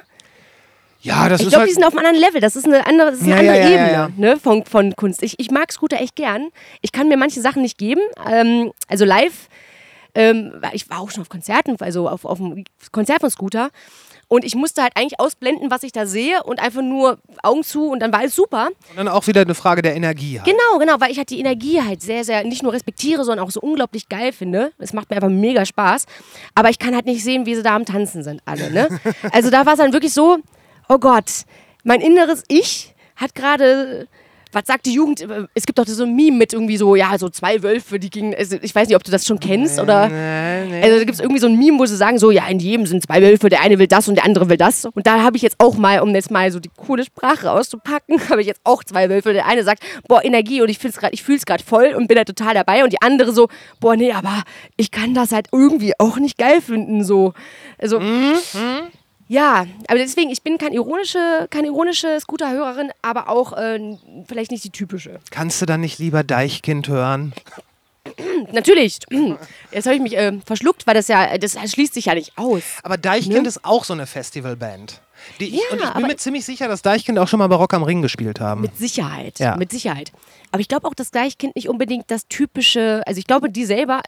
Ja, 1.02 1.28
das 1.30 1.40
Ich 1.40 1.46
ist 1.46 1.50
glaube, 1.52 1.60
halt. 1.62 1.70
die 1.70 1.74
sind 1.74 1.84
auf 1.84 1.96
einem 1.96 2.06
anderen 2.06 2.26
Level. 2.26 2.40
Das 2.42 2.56
ist 2.56 2.66
eine 2.66 2.86
andere, 2.86 3.10
ist 3.10 3.22
eine 3.22 3.30
Ja, 3.30 3.36
andere 3.38 3.58
ja, 3.58 3.68
ja, 3.68 4.06
Ebene. 4.06 4.12
Ne, 4.16 4.36
von, 4.38 4.64
von 4.66 4.94
Kunst. 4.96 5.22
Ich, 5.22 5.34
ich 5.38 5.50
mag 5.50 5.72
Scooter 5.72 5.98
echt 6.00 6.14
gern. 6.14 6.48
Ich 6.82 6.92
kann 6.92 7.08
mir 7.08 7.16
manche 7.16 7.40
Sachen 7.40 7.62
nicht 7.62 7.78
geben. 7.78 8.02
Ähm, 8.30 8.72
also 8.86 9.06
live, 9.06 9.48
ähm, 10.14 10.60
ich 10.72 10.88
war 10.90 11.00
auch 11.00 11.10
schon 11.10 11.22
auf 11.22 11.28
Konzerten, 11.28 11.76
also 11.80 12.08
auf, 12.08 12.24
auf 12.24 12.40
einem 12.40 12.64
Konzert 12.92 13.20
von 13.20 13.30
Scooter. 13.30 13.70
Und 14.32 14.44
ich 14.44 14.54
musste 14.54 14.80
halt 14.80 14.92
eigentlich 14.94 15.18
ausblenden, 15.18 15.72
was 15.72 15.82
ich 15.82 15.90
da 15.90 16.06
sehe 16.06 16.44
und 16.44 16.60
einfach 16.60 16.82
nur 16.82 17.18
Augen 17.42 17.64
zu 17.64 17.90
und 17.90 17.98
dann 17.98 18.12
war 18.12 18.20
alles 18.20 18.36
super. 18.36 18.68
und 18.90 18.96
dann 18.96 19.08
auch 19.08 19.26
wieder 19.26 19.40
eine 19.40 19.56
Frage 19.56 19.82
der 19.82 19.96
Energie. 19.96 20.38
Halt. 20.38 20.48
Genau, 20.48 20.78
genau, 20.78 21.00
weil 21.00 21.10
ich 21.10 21.18
halt 21.18 21.30
die 21.30 21.40
Energie 21.40 21.82
halt 21.82 22.00
sehr, 22.00 22.22
sehr 22.22 22.44
nicht 22.44 22.62
nur 22.62 22.72
respektiere, 22.72 23.24
sondern 23.24 23.44
auch 23.44 23.50
so 23.50 23.60
unglaublich 23.60 24.08
geil 24.08 24.32
finde. 24.32 24.70
Es 24.78 24.92
macht 24.92 25.10
mir 25.10 25.16
einfach 25.16 25.30
mega 25.30 25.66
Spaß. 25.66 26.06
Aber 26.54 26.70
ich 26.70 26.78
kann 26.78 26.94
halt 26.94 27.06
nicht 27.06 27.24
sehen, 27.24 27.44
wie 27.44 27.56
sie 27.56 27.64
da 27.64 27.74
am 27.74 27.84
Tanzen 27.84 28.22
sind, 28.22 28.40
alle. 28.44 28.70
Ne? 28.70 28.88
Also 29.32 29.50
da 29.50 29.66
war 29.66 29.72
es 29.72 29.78
dann 29.80 29.92
wirklich 29.92 30.14
so, 30.14 30.38
oh 30.88 30.98
Gott, 30.98 31.44
mein 31.82 32.00
inneres 32.00 32.44
Ich 32.46 32.94
hat 33.16 33.34
gerade. 33.34 34.06
Was 34.52 34.64
sagt 34.66 34.86
die 34.86 34.92
Jugend? 34.94 35.24
Es 35.54 35.64
gibt 35.64 35.78
doch 35.78 35.86
so 35.86 36.02
ein 36.04 36.16
Meme 36.16 36.36
mit 36.38 36.52
irgendwie 36.52 36.76
so, 36.76 36.96
ja, 36.96 37.16
so 37.18 37.28
zwei 37.28 37.62
Wölfe, 37.62 38.00
die 38.00 38.10
gingen. 38.10 38.34
Also 38.34 38.56
ich 38.60 38.74
weiß 38.74 38.88
nicht, 38.88 38.96
ob 38.96 39.04
du 39.04 39.10
das 39.12 39.24
schon 39.26 39.38
kennst 39.38 39.78
oder. 39.78 40.08
Also 40.82 40.98
da 40.98 41.04
gibt 41.04 41.12
es 41.14 41.20
irgendwie 41.20 41.40
so 41.40 41.46
ein 41.46 41.56
Meme, 41.56 41.78
wo 41.78 41.86
sie 41.86 41.96
sagen, 41.96 42.18
so, 42.18 42.30
ja, 42.32 42.46
in 42.48 42.58
jedem 42.58 42.84
sind 42.86 43.02
zwei 43.04 43.22
Wölfe, 43.22 43.48
der 43.48 43.60
eine 43.62 43.78
will 43.78 43.86
das 43.86 44.08
und 44.08 44.16
der 44.16 44.24
andere 44.24 44.48
will 44.48 44.56
das. 44.56 44.86
Und 44.86 45.06
da 45.06 45.22
habe 45.22 45.36
ich 45.36 45.42
jetzt 45.42 45.56
auch 45.58 45.76
mal, 45.76 46.00
um 46.00 46.14
jetzt 46.14 46.30
mal 46.30 46.50
so 46.50 46.58
die 46.58 46.70
coole 46.76 47.04
Sprache 47.04 47.50
auszupacken, 47.50 48.20
habe 48.28 48.40
ich 48.40 48.46
jetzt 48.48 48.60
auch 48.64 48.82
zwei 48.82 49.08
Wölfe. 49.08 49.32
Der 49.32 49.46
eine 49.46 49.62
sagt, 49.62 49.82
boah, 50.08 50.24
Energie 50.24 50.62
und 50.62 50.68
ich, 50.68 50.78
find's 50.78 50.96
grad- 50.98 51.12
ich 51.12 51.22
fühle 51.22 51.38
es 51.38 51.46
gerade 51.46 51.62
voll 51.62 51.94
und 51.96 52.08
bin 52.08 52.16
da 52.16 52.24
total 52.24 52.54
dabei. 52.54 52.82
Und 52.82 52.92
die 52.92 53.00
andere 53.02 53.32
so, 53.32 53.48
boah, 53.78 53.94
nee, 53.96 54.12
aber 54.12 54.42
ich 54.76 54.90
kann 54.90 55.14
das 55.14 55.30
halt 55.32 55.46
irgendwie 55.52 55.92
auch 55.98 56.18
nicht 56.18 56.38
geil 56.38 56.60
finden. 56.60 57.04
So. 57.04 57.34
Also. 57.78 58.00
Ja, 59.30 59.64
aber 59.86 59.98
deswegen, 59.98 60.28
ich 60.30 60.42
bin 60.42 60.58
kein 60.58 60.72
ironische, 60.72 61.46
keine 61.50 61.68
ironische 61.68 62.18
Scooter-Hörerin, 62.18 62.90
aber 63.00 63.28
auch 63.28 63.52
äh, 63.52 63.96
vielleicht 64.26 64.50
nicht 64.50 64.64
die 64.64 64.70
typische. 64.70 65.20
Kannst 65.30 65.62
du 65.62 65.66
dann 65.66 65.82
nicht 65.82 66.00
lieber 66.00 66.24
Deichkind 66.24 66.88
hören? 66.88 67.32
Natürlich, 68.52 68.98
jetzt 69.70 69.86
habe 69.86 69.94
ich 69.94 70.02
mich 70.02 70.16
äh, 70.16 70.32
verschluckt, 70.44 70.84
weil 70.88 70.94
das 70.94 71.06
ja, 71.06 71.38
das 71.38 71.56
schließt 71.70 71.94
sich 71.94 72.06
ja 72.06 72.14
nicht 72.14 72.32
aus. 72.36 72.62
Aber 72.82 72.96
Deichkind 72.96 73.46
ist 73.46 73.64
auch 73.64 73.84
so 73.84 73.92
eine 73.92 74.06
Festivalband. 74.08 75.00
Die 75.38 75.44
ich, 75.44 75.52
Ja, 75.54 75.60
und 75.70 75.80
ich 75.84 75.90
bin 75.92 76.06
mir 76.08 76.16
ziemlich 76.16 76.44
sicher, 76.44 76.66
dass 76.66 76.82
Deichkind 76.82 77.16
auch 77.20 77.28
schon 77.28 77.38
mal 77.38 77.46
bei 77.46 77.54
Rock 77.54 77.74
am 77.74 77.84
Ring 77.84 78.02
gespielt 78.02 78.40
haben. 78.40 78.62
Mit 78.62 78.76
Sicherheit, 78.78 79.38
Ja. 79.38 79.54
mit 79.56 79.70
Sicherheit. 79.70 80.10
Aber 80.50 80.60
ich 80.60 80.66
glaube 80.66 80.88
auch, 80.88 80.94
dass 80.94 81.12
Deichkind 81.12 81.54
nicht 81.54 81.68
unbedingt 81.68 82.10
das 82.10 82.26
typische, 82.26 83.02
also 83.06 83.18
ich 83.18 83.26
glaube, 83.26 83.50
die 83.50 83.64
selber, 83.64 84.00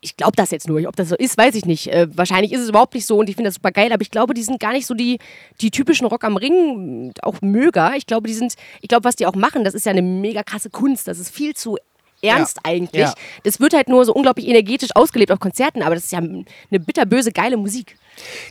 ich 0.00 0.16
glaube 0.16 0.34
das 0.36 0.50
jetzt 0.52 0.68
nur, 0.68 0.80
ob 0.86 0.94
das 0.96 1.08
so 1.08 1.16
ist, 1.16 1.36
weiß 1.36 1.54
ich 1.56 1.64
nicht. 1.66 1.88
Äh, 1.88 2.06
wahrscheinlich 2.16 2.52
ist 2.52 2.60
es 2.60 2.68
überhaupt 2.68 2.94
nicht 2.94 3.06
so 3.06 3.18
und 3.18 3.28
ich 3.28 3.34
finde 3.36 3.48
das 3.48 3.54
super 3.56 3.72
geil, 3.72 3.92
aber 3.92 4.02
ich 4.02 4.10
glaube, 4.10 4.32
die 4.34 4.42
sind 4.42 4.60
gar 4.60 4.72
nicht 4.72 4.86
so 4.86 4.94
die, 4.94 5.18
die 5.60 5.70
typischen 5.70 6.06
Rock 6.06 6.24
am 6.24 6.36
Ring, 6.36 7.06
mh, 7.08 7.12
auch 7.22 7.40
Möger. 7.40 7.94
Ich 7.96 8.06
glaube, 8.06 8.28
die 8.28 8.34
sind, 8.34 8.54
ich 8.80 8.88
glaube, 8.88 9.04
was 9.04 9.16
die 9.16 9.26
auch 9.26 9.34
machen, 9.34 9.64
das 9.64 9.74
ist 9.74 9.84
ja 9.86 9.90
eine 9.90 10.02
mega 10.02 10.42
krasse 10.44 10.70
Kunst, 10.70 11.08
das 11.08 11.18
ist 11.18 11.34
viel 11.34 11.54
zu 11.54 11.76
ernst 12.22 12.58
Ja. 12.64 12.70
eigentlich. 12.70 13.02
Ja. 13.02 13.14
Das 13.42 13.58
wird 13.58 13.74
halt 13.74 13.88
nur 13.88 14.04
so 14.04 14.14
unglaublich 14.14 14.46
energetisch 14.46 14.90
ausgelebt 14.94 15.32
auf 15.32 15.40
Konzerten, 15.40 15.82
aber 15.82 15.96
das 15.96 16.04
ist 16.04 16.12
ja 16.12 16.18
eine 16.20 16.44
bitterböse, 16.80 17.32
geile 17.32 17.56
Musik. 17.56 17.96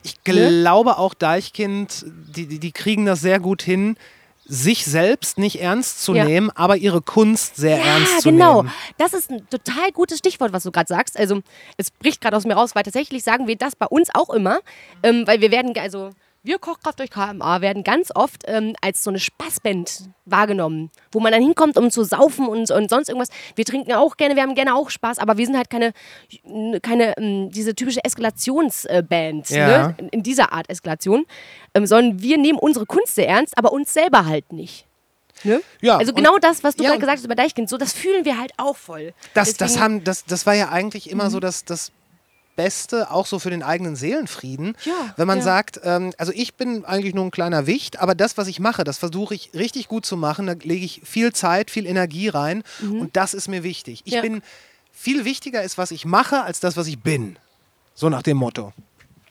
Ich 0.04 0.22
glaube 0.26 0.98
auch 0.98 1.14
Deichkind, 1.14 2.06
die, 2.36 2.48
die, 2.48 2.60
die 2.60 2.72
kriegen 2.74 3.06
das 3.06 3.22
sehr 3.22 3.40
gut 3.40 3.62
hin, 3.62 3.96
sich 4.54 4.84
selbst 4.86 5.38
nicht 5.38 5.62
ernst 5.62 6.04
zu 6.04 6.14
Ja. 6.14 6.26
nehmen, 6.26 6.50
aber 6.52 6.76
ihre 6.76 7.02
Kunst 7.02 7.56
sehr 7.56 7.82
ernst 7.82 8.22
zu 8.22 8.32
genau. 8.32 8.64
nehmen. 8.64 8.74
Das 8.98 9.14
ist 9.14 9.32
ein 9.32 9.48
total 9.50 9.92
gutes 9.94 10.18
Stichwort, 10.18 10.52
was 10.52 10.64
du 10.64 10.72
gerade 10.72 10.90
sagst. 10.90 11.18
Also, 11.18 11.42
es 11.78 11.90
bricht 11.90 12.20
gerade 12.20 12.36
aus 12.36 12.44
mir 12.46 12.56
raus, 12.56 12.76
weil 12.76 12.84
tatsächlich 12.84 13.24
sagen 13.24 13.48
wir 13.48 13.56
das 13.56 13.78
bei 13.78 13.86
uns 13.86 14.10
auch 14.14 14.30
immer, 14.30 14.60
ähm, 15.04 15.26
weil 15.26 15.40
wir 15.40 15.52
werden, 15.52 15.74
also 15.78 16.10
wir 16.44 16.58
Kochkraft 16.60 16.98
durch 17.00 17.12
KMA 17.12 17.62
werden 17.62 17.84
ganz 17.84 18.10
oft 18.16 18.44
ähm, 18.48 18.76
als 18.82 19.04
so 19.04 19.12
eine 19.12 19.20
Spaßband 19.20 20.10
wahrgenommen, 20.26 20.90
wo 21.12 21.20
man 21.20 21.32
dann 21.32 21.42
hinkommt, 21.42 21.78
um 21.78 21.92
zu 21.92 22.04
saufen 22.04 22.48
und, 22.48 22.72
und 22.72 22.90
sonst 22.90 23.10
irgendwas. 23.10 23.30
Wir 23.56 23.66
trinken 23.66 23.94
auch 23.94 24.18
gerne, 24.18 24.36
wir 24.36 24.42
haben 24.42 24.56
gerne 24.56 24.76
auch 24.76 24.90
Spaß, 24.90 25.20
aber 25.20 25.38
wir 25.38 25.46
sind 25.46 25.56
halt 25.56 25.70
keine, 25.70 25.94
keine 26.82 27.16
ähm, 27.18 27.52
diese 27.52 27.76
typische 27.76 28.04
Eskalationsband, 28.04 29.50
Ja. 29.50 29.68
ne? 29.90 29.96
in, 29.98 30.08
in 30.10 30.24
dieser 30.24 30.52
Art 30.54 30.70
Eskalation, 30.70 31.26
ähm, 31.74 31.86
sondern 31.86 32.22
wir 32.22 32.38
nehmen 32.38 32.60
unsere 32.60 32.86
Kunst 32.86 33.16
sehr 33.16 33.28
ernst, 33.28 33.58
aber 33.58 33.72
uns 33.72 33.94
selber 33.94 34.26
halt 34.26 34.52
nicht. 34.54 34.86
Ne? 35.44 35.62
Ja, 35.82 35.98
also 35.98 36.14
genau 36.14 36.38
das, 36.38 36.64
was 36.64 36.76
du 36.76 36.84
ja, 36.84 36.90
gerade 36.90 37.00
gesagt 37.02 37.18
hast 37.20 37.26
über 37.26 37.36
Deichkind, 37.36 37.68
so 37.70 37.78
das 37.78 37.94
fühlen 37.94 38.26
wir 38.26 38.38
halt 38.40 38.52
auch 38.58 38.76
voll. 38.78 39.14
Das, 39.34 39.50
das, 39.50 39.58
Deswegen- 39.58 39.82
haben, 39.84 40.04
das, 40.04 40.26
das 40.26 40.46
war 40.46 40.54
ja 40.54 40.70
eigentlich 40.70 41.10
immer 41.10 41.26
Mhm. 41.26 41.30
so 41.30 41.40
das, 41.40 41.66
das 41.66 41.92
Beste, 42.56 43.12
auch 43.12 43.26
so 43.26 43.40
für 43.40 43.50
den 43.50 43.64
eigenen 43.64 43.96
Seelenfrieden. 43.96 44.76
Ja, 44.86 45.14
wenn 45.18 45.28
man 45.28 45.40
ja. 45.40 45.44
sagt, 45.44 45.80
ähm, 45.84 46.14
also 46.18 46.32
ich 46.36 46.56
bin 46.56 46.86
eigentlich 46.86 47.14
nur 47.16 47.26
ein 47.26 47.32
kleiner 47.32 47.66
Wicht, 47.68 48.00
aber 48.00 48.16
das, 48.16 48.38
was 48.38 48.48
ich 48.48 48.60
mache, 48.60 48.84
das 48.84 48.98
versuche 48.98 49.34
ich 49.36 49.52
richtig 49.54 49.88
gut 49.88 50.06
zu 50.06 50.18
machen. 50.18 50.48
Da 50.48 50.54
lege 50.54 50.84
ich 50.86 51.02
viel 51.04 51.34
Zeit, 51.34 51.72
viel 51.72 51.86
Energie 51.86 52.28
rein 52.30 52.64
und 52.82 53.16
das 53.16 53.34
ist 53.34 53.48
mir 53.48 53.64
wichtig. 53.64 54.02
Ich 54.06 54.12
Mhm. 54.14 54.16
Ja. 54.16 54.22
bin, 54.22 54.42
viel 54.92 55.26
wichtiger 55.26 55.64
ist, 55.64 55.78
was 55.78 55.92
ich 55.92 56.06
mache, 56.06 56.44
als 56.44 56.60
das, 56.60 56.78
was 56.78 56.88
ich 56.88 57.00
bin. 57.00 57.38
So 57.96 58.10
nach 58.10 58.22
dem 58.22 58.38
Motto. 58.38 58.74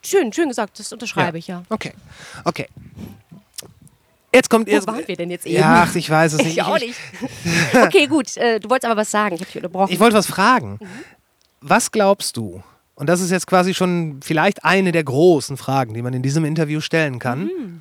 Schön, 0.02 0.32
schön 0.32 0.48
gesagt, 0.48 0.78
das 0.78 0.92
unterschreibe 0.92 1.38
ich 1.38 1.46
ja. 1.46 1.62
Okay, 1.68 1.92
okay. 2.44 2.66
Jetzt 4.32 4.48
kommt 4.48 4.68
Wo 4.68 4.72
jetzt. 4.72 4.86
waren 4.86 5.06
wir 5.06 5.16
denn 5.16 5.30
jetzt 5.30 5.44
eben? 5.44 5.56
Ja, 5.60 5.86
ach, 5.88 5.94
ich 5.96 6.08
weiß 6.08 6.34
es 6.34 6.38
nicht. 6.44 6.52
Ich 6.56 6.62
auch 6.62 6.78
nicht. 6.78 6.94
okay, 7.82 8.06
gut. 8.06 8.36
Äh, 8.36 8.60
du 8.60 8.70
wolltest 8.70 8.90
aber 8.90 9.00
was 9.00 9.10
sagen. 9.10 9.34
Ich 9.34 9.40
habe 9.40 9.46
dich 9.50 9.56
unterbrochen. 9.56 9.92
Ich 9.92 9.98
wollte 10.00 10.16
was 10.16 10.26
fragen. 10.26 10.78
Was 11.60 11.90
glaubst 11.90 12.36
du? 12.36 12.62
Und 13.00 13.06
das 13.06 13.22
ist 13.22 13.30
jetzt 13.30 13.46
quasi 13.46 13.72
schon 13.72 14.20
vielleicht 14.22 14.62
eine 14.62 14.92
der 14.92 15.02
großen 15.02 15.56
Fragen, 15.56 15.94
die 15.94 16.02
man 16.02 16.12
in 16.12 16.20
diesem 16.20 16.44
Interview 16.44 16.82
stellen 16.82 17.18
kann. 17.18 17.44
Mhm. 17.44 17.80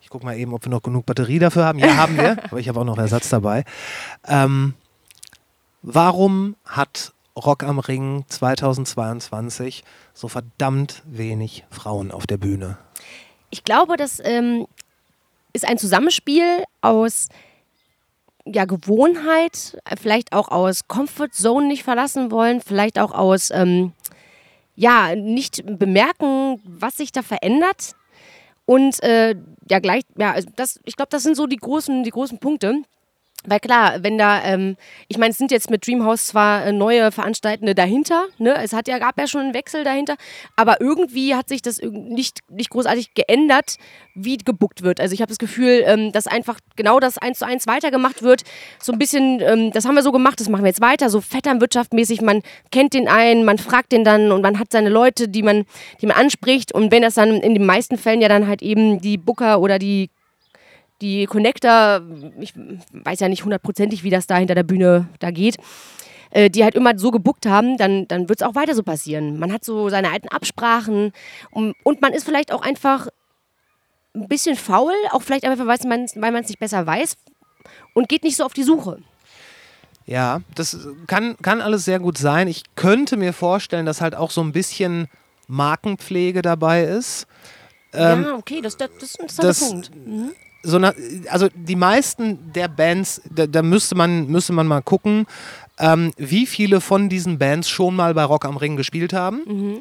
Ich 0.00 0.08
gucke 0.08 0.24
mal 0.24 0.38
eben, 0.38 0.54
ob 0.54 0.64
wir 0.64 0.70
noch 0.70 0.84
genug 0.84 1.04
Batterie 1.04 1.40
dafür 1.40 1.64
haben. 1.64 1.80
Ja, 1.80 1.96
haben 1.96 2.16
wir. 2.16 2.36
Aber 2.44 2.60
ich 2.60 2.68
habe 2.68 2.78
auch 2.78 2.84
noch 2.84 2.96
Ersatz 2.96 3.28
dabei. 3.28 3.64
Ähm, 4.24 4.74
warum 5.82 6.54
hat 6.64 7.12
Rock 7.34 7.64
am 7.64 7.80
Ring 7.80 8.24
2022 8.28 9.82
so 10.14 10.28
verdammt 10.28 11.02
wenig 11.06 11.64
Frauen 11.68 12.12
auf 12.12 12.28
der 12.28 12.36
Bühne? 12.36 12.78
Ich 13.50 13.64
glaube, 13.64 13.96
das 13.96 14.22
ähm, 14.22 14.68
ist 15.52 15.66
ein 15.66 15.76
Zusammenspiel 15.76 16.62
aus 16.82 17.30
ja, 18.44 18.64
Gewohnheit, 18.64 19.76
vielleicht 20.00 20.32
auch 20.32 20.50
aus 20.50 20.86
Comfort 20.86 21.32
Zone 21.32 21.66
nicht 21.66 21.82
verlassen 21.82 22.30
wollen, 22.30 22.60
vielleicht 22.60 23.00
auch 23.00 23.10
aus 23.10 23.50
ähm, 23.50 23.92
ja, 24.76 25.16
nicht 25.16 25.62
bemerken, 25.66 26.60
was 26.64 26.98
sich 26.98 27.10
da 27.10 27.22
verändert. 27.22 27.94
Und 28.66 29.02
äh, 29.02 29.34
ja, 29.68 29.78
gleich, 29.78 30.02
ja, 30.18 30.32
also 30.32 30.48
das, 30.56 30.80
ich 30.84 30.96
glaube, 30.96 31.08
das 31.10 31.22
sind 31.22 31.36
so 31.36 31.46
die 31.46 31.56
großen, 31.56 32.04
die 32.04 32.10
großen 32.10 32.38
Punkte. 32.38 32.82
Weil 33.44 33.60
klar, 33.60 34.02
wenn 34.02 34.18
da, 34.18 34.42
ähm, 34.44 34.76
ich 35.08 35.18
meine, 35.18 35.30
es 35.30 35.38
sind 35.38 35.52
jetzt 35.52 35.70
mit 35.70 35.86
Dreamhouse 35.86 36.26
zwar 36.26 36.66
äh, 36.66 36.72
neue 36.72 37.12
Veranstaltende 37.12 37.74
dahinter, 37.74 38.26
ne? 38.38 38.54
Es 38.62 38.72
hat 38.72 38.88
ja, 38.88 38.98
gab 38.98 39.18
ja 39.18 39.26
schon 39.26 39.42
einen 39.42 39.54
Wechsel 39.54 39.84
dahinter, 39.84 40.16
aber 40.56 40.80
irgendwie 40.80 41.34
hat 41.34 41.48
sich 41.48 41.62
das 41.62 41.80
nicht, 41.80 42.40
nicht 42.48 42.70
großartig 42.70 43.14
geändert, 43.14 43.76
wie 44.14 44.36
gebuckt 44.36 44.82
wird. 44.82 45.00
Also 45.00 45.14
ich 45.14 45.20
habe 45.20 45.28
das 45.28 45.38
Gefühl, 45.38 45.84
ähm, 45.86 46.10
dass 46.10 46.26
einfach 46.26 46.58
genau 46.74 46.98
das 46.98 47.18
eins 47.18 47.38
zu 47.38 47.46
eins 47.46 47.66
weitergemacht 47.66 48.22
wird. 48.22 48.42
So 48.82 48.92
ein 48.92 48.98
bisschen, 48.98 49.40
ähm, 49.40 49.70
das 49.70 49.84
haben 49.84 49.94
wir 49.94 50.02
so 50.02 50.12
gemacht, 50.12 50.40
das 50.40 50.48
machen 50.48 50.64
wir 50.64 50.68
jetzt 50.68 50.80
weiter, 50.80 51.08
so 51.08 51.20
vetternwirtschaftmäßig, 51.20 52.22
man 52.22 52.42
kennt 52.72 52.94
den 52.94 53.06
einen, 53.06 53.44
man 53.44 53.58
fragt 53.58 53.92
den 53.92 54.02
dann 54.02 54.32
und 54.32 54.42
man 54.42 54.58
hat 54.58 54.72
seine 54.72 54.88
Leute, 54.88 55.28
die 55.28 55.42
man, 55.42 55.66
die 56.00 56.06
man 56.06 56.16
anspricht 56.16 56.72
und 56.72 56.90
wenn 56.90 57.02
das 57.02 57.14
dann 57.14 57.40
in 57.40 57.54
den 57.54 57.66
meisten 57.66 57.96
Fällen 57.96 58.20
ja 58.20 58.28
dann 58.28 58.48
halt 58.48 58.62
eben 58.62 59.00
die 59.00 59.18
Booker 59.18 59.60
oder 59.60 59.78
die 59.78 60.10
die 61.00 61.26
Connector, 61.26 62.02
ich 62.40 62.54
weiß 62.92 63.20
ja 63.20 63.28
nicht 63.28 63.44
hundertprozentig, 63.44 64.02
wie 64.02 64.10
das 64.10 64.26
da 64.26 64.36
hinter 64.36 64.54
der 64.54 64.62
Bühne 64.62 65.08
da 65.18 65.30
geht, 65.30 65.56
äh, 66.30 66.50
die 66.50 66.64
halt 66.64 66.74
immer 66.74 66.98
so 66.98 67.10
gebuckt 67.10 67.46
haben, 67.46 67.76
dann, 67.76 68.08
dann 68.08 68.28
wird 68.28 68.40
es 68.40 68.46
auch 68.46 68.54
weiter 68.54 68.74
so 68.74 68.82
passieren. 68.82 69.38
Man 69.38 69.52
hat 69.52 69.64
so 69.64 69.88
seine 69.88 70.10
alten 70.10 70.28
Absprachen 70.28 71.12
und, 71.50 71.74
und 71.82 72.00
man 72.00 72.12
ist 72.12 72.24
vielleicht 72.24 72.52
auch 72.52 72.62
einfach 72.62 73.08
ein 74.14 74.28
bisschen 74.28 74.56
faul, 74.56 74.94
auch 75.10 75.22
vielleicht 75.22 75.44
einfach, 75.44 75.66
weil 75.66 75.78
man 76.32 76.42
es 76.42 76.48
nicht 76.48 76.58
besser 76.58 76.86
weiß 76.86 77.16
und 77.94 78.08
geht 78.08 78.24
nicht 78.24 78.36
so 78.36 78.44
auf 78.44 78.54
die 78.54 78.62
Suche. 78.62 78.98
Ja, 80.06 80.40
das 80.54 80.78
kann, 81.08 81.36
kann 81.42 81.60
alles 81.60 81.84
sehr 81.84 81.98
gut 81.98 82.16
sein. 82.16 82.46
Ich 82.46 82.62
könnte 82.76 83.16
mir 83.16 83.32
vorstellen, 83.32 83.86
dass 83.86 84.00
halt 84.00 84.14
auch 84.14 84.30
so 84.30 84.40
ein 84.40 84.52
bisschen 84.52 85.08
Markenpflege 85.48 86.42
dabei 86.42 86.84
ist. 86.84 87.26
Ähm, 87.92 88.22
ja, 88.22 88.34
okay, 88.34 88.60
das, 88.60 88.76
das, 88.76 88.90
das 89.00 89.10
ist 89.10 89.20
ein 89.20 89.26
interessanter 89.26 89.90
Punkt. 89.90 90.36
So 90.66 90.78
na, 90.78 90.92
also 91.30 91.48
die 91.54 91.76
meisten 91.76 92.52
der 92.52 92.68
Bands, 92.68 93.22
da, 93.30 93.46
da 93.46 93.62
müsste, 93.62 93.94
man, 93.94 94.26
müsste 94.26 94.52
man 94.52 94.66
mal 94.66 94.82
gucken, 94.82 95.26
ähm, 95.78 96.12
wie 96.16 96.46
viele 96.46 96.80
von 96.80 97.08
diesen 97.08 97.38
Bands 97.38 97.68
schon 97.68 97.94
mal 97.94 98.14
bei 98.14 98.24
Rock 98.24 98.44
am 98.44 98.56
Ring 98.56 98.76
gespielt 98.76 99.12
haben. 99.12 99.80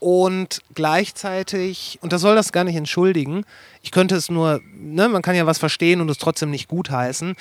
Und 0.00 0.60
gleichzeitig, 0.74 1.98
und 2.02 2.12
das 2.12 2.20
soll 2.20 2.34
das 2.34 2.52
gar 2.52 2.64
nicht 2.64 2.76
entschuldigen, 2.76 3.44
ich 3.80 3.90
könnte 3.90 4.16
es 4.16 4.28
nur, 4.28 4.60
ne, 4.76 5.08
man 5.08 5.22
kann 5.22 5.36
ja 5.36 5.46
was 5.46 5.58
verstehen 5.58 6.00
und 6.00 6.10
es 6.10 6.18
trotzdem 6.18 6.50
nicht 6.50 6.68
gutheißen. 6.68 7.36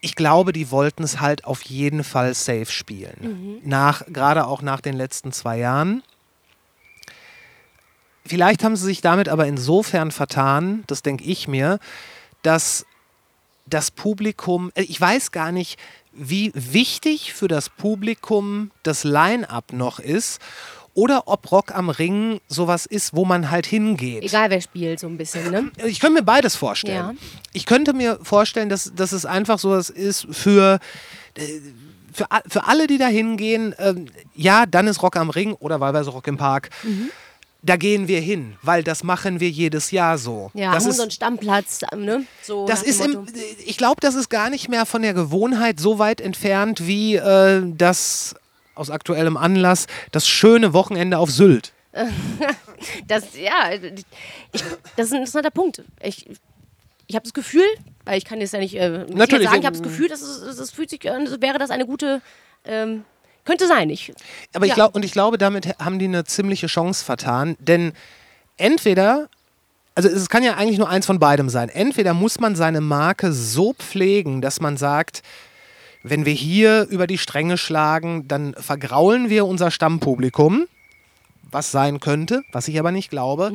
Ich 0.00 0.16
glaube, 0.16 0.52
die 0.52 0.70
wollten 0.70 1.02
es 1.04 1.20
halt 1.20 1.44
auf 1.46 1.62
jeden 1.62 2.04
Fall 2.04 2.34
safe 2.34 2.66
spielen. 2.66 3.60
Nach, 3.64 4.04
gerade 4.06 4.46
auch 4.46 4.60
nach 4.60 4.80
den 4.82 4.94
letzten 4.94 5.32
zwei 5.32 5.58
Jahren. 5.58 6.02
Vielleicht 8.26 8.64
haben 8.64 8.76
sie 8.76 8.86
sich 8.86 9.00
damit 9.00 9.28
aber 9.28 9.46
insofern 9.46 10.10
vertan, 10.10 10.84
das 10.86 11.02
denke 11.02 11.24
ich 11.24 11.46
mir, 11.46 11.78
dass 12.42 12.86
das 13.66 13.90
Publikum, 13.90 14.72
äh, 14.74 14.82
ich 14.82 15.00
weiß 15.00 15.32
gar 15.32 15.52
nicht, 15.52 15.78
wie 16.12 16.52
wichtig 16.54 17.32
für 17.34 17.48
das 17.48 17.68
Publikum 17.68 18.70
das 18.82 19.04
Line-up 19.04 19.72
noch 19.72 19.98
ist 19.98 20.40
oder 20.94 21.26
ob 21.26 21.50
Rock 21.50 21.74
am 21.74 21.90
Ring 21.90 22.40
sowas 22.48 22.86
ist, 22.86 23.14
wo 23.14 23.24
man 23.24 23.50
halt 23.50 23.66
hingeht. 23.66 24.22
Egal 24.22 24.50
wer 24.50 24.60
spielt, 24.60 25.00
so 25.00 25.08
ein 25.08 25.18
bisschen, 25.18 25.50
ne? 25.50 25.72
Ich 25.84 25.98
könnte 25.98 26.20
mir 26.20 26.24
beides 26.24 26.54
vorstellen. 26.54 26.96
Ja. 26.96 27.14
Ich 27.52 27.66
könnte 27.66 27.92
mir 27.92 28.20
vorstellen, 28.22 28.68
dass, 28.68 28.92
dass 28.94 29.12
es 29.12 29.26
einfach 29.26 29.58
sowas 29.58 29.90
ist 29.90 30.26
für, 30.30 30.78
äh, 31.34 31.42
für, 32.12 32.26
für 32.46 32.66
alle, 32.66 32.86
die 32.86 32.98
da 32.98 33.08
hingehen. 33.08 33.74
Ähm, 33.78 34.06
ja, 34.36 34.66
dann 34.66 34.86
ist 34.86 35.02
Rock 35.02 35.16
am 35.16 35.30
Ring 35.30 35.54
oder 35.54 35.80
wahlweise 35.80 36.10
Rock 36.10 36.28
im 36.28 36.36
Park. 36.36 36.70
Mhm. 36.84 37.10
Da 37.66 37.76
gehen 37.76 38.08
wir 38.08 38.20
hin, 38.20 38.56
weil 38.60 38.82
das 38.82 39.02
machen 39.04 39.40
wir 39.40 39.48
jedes 39.48 39.90
Jahr 39.90 40.18
so. 40.18 40.50
Ja, 40.52 40.74
das 40.74 40.84
haben 40.84 40.90
ist, 40.90 40.96
so 40.96 41.02
einen 41.02 41.10
Stammplatz, 41.10 41.80
ne? 41.96 42.26
So 42.42 42.66
das 42.66 42.82
ist 42.82 43.00
im, 43.02 43.12
Motto. 43.12 43.32
ich 43.64 43.78
glaube, 43.78 44.02
das 44.02 44.14
ist 44.14 44.28
gar 44.28 44.50
nicht 44.50 44.68
mehr 44.68 44.84
von 44.84 45.00
der 45.00 45.14
Gewohnheit 45.14 45.80
so 45.80 45.98
weit 45.98 46.20
entfernt 46.20 46.86
wie 46.86 47.16
äh, 47.16 47.62
das 47.64 48.34
aus 48.74 48.90
aktuellem 48.90 49.38
Anlass 49.38 49.86
das 50.10 50.28
schöne 50.28 50.74
Wochenende 50.74 51.18
auf 51.18 51.30
Sylt. 51.30 51.72
Das, 53.06 53.34
ja, 53.34 53.72
ich, 53.72 54.04
das 54.96 55.06
ist 55.06 55.12
ein 55.12 55.20
interessanter 55.20 55.50
Punkt. 55.50 55.82
Ich, 56.02 56.28
ich 57.06 57.14
habe 57.14 57.22
das 57.22 57.32
Gefühl, 57.32 57.64
weil 58.04 58.18
ich 58.18 58.24
kann 58.24 58.40
jetzt 58.40 58.52
ja 58.52 58.58
nicht 58.58 58.74
äh, 58.74 59.06
Natürlich, 59.08 59.48
sagen, 59.48 59.60
ich 59.60 59.66
habe 59.66 59.76
das 59.76 59.78
ähm, 59.78 59.84
Gefühl, 59.84 60.08
dass 60.08 60.20
es, 60.20 60.58
es 60.58 60.70
fühlt 60.70 60.90
sich, 60.90 61.10
an, 61.10 61.26
als 61.26 61.40
wäre 61.40 61.58
das 61.58 61.70
eine 61.70 61.86
gute, 61.86 62.20
ähm, 62.64 63.04
könnte 63.44 63.66
sein. 63.66 63.90
Ich, 63.90 64.12
Aber 64.52 64.64
ich 64.66 64.70
Ja. 64.70 64.74
glaube, 64.74 64.96
und 64.96 65.04
ich 65.04 65.12
glaube, 65.12 65.38
damit 65.38 65.78
haben 65.78 65.98
die 65.98 66.06
eine 66.06 66.24
ziemliche 66.24 66.66
Chance 66.66 67.04
vertan, 67.04 67.56
denn 67.58 67.92
entweder, 68.56 69.28
also 69.94 70.08
es 70.08 70.28
kann 70.28 70.42
ja 70.42 70.54
eigentlich 70.54 70.78
nur 70.78 70.88
eins 70.88 71.06
von 71.06 71.18
beidem 71.18 71.48
sein. 71.48 71.68
Entweder 71.68 72.14
muss 72.14 72.40
man 72.40 72.56
seine 72.56 72.80
Marke 72.80 73.32
so 73.32 73.72
pflegen, 73.74 74.40
dass 74.40 74.60
man 74.60 74.76
sagt, 74.76 75.22
wenn 76.02 76.26
wir 76.26 76.34
hier 76.34 76.86
über 76.90 77.06
die 77.06 77.18
Stränge 77.18 77.56
schlagen, 77.56 78.28
dann 78.28 78.54
vergraulen 78.54 79.30
wir 79.30 79.46
unser 79.46 79.70
Stammpublikum, 79.70 80.66
was 81.50 81.70
sein 81.70 82.00
könnte, 82.00 82.42
was 82.52 82.68
ich 82.68 82.78
aber 82.78 82.92
nicht 82.92 83.10
glaube. 83.10 83.52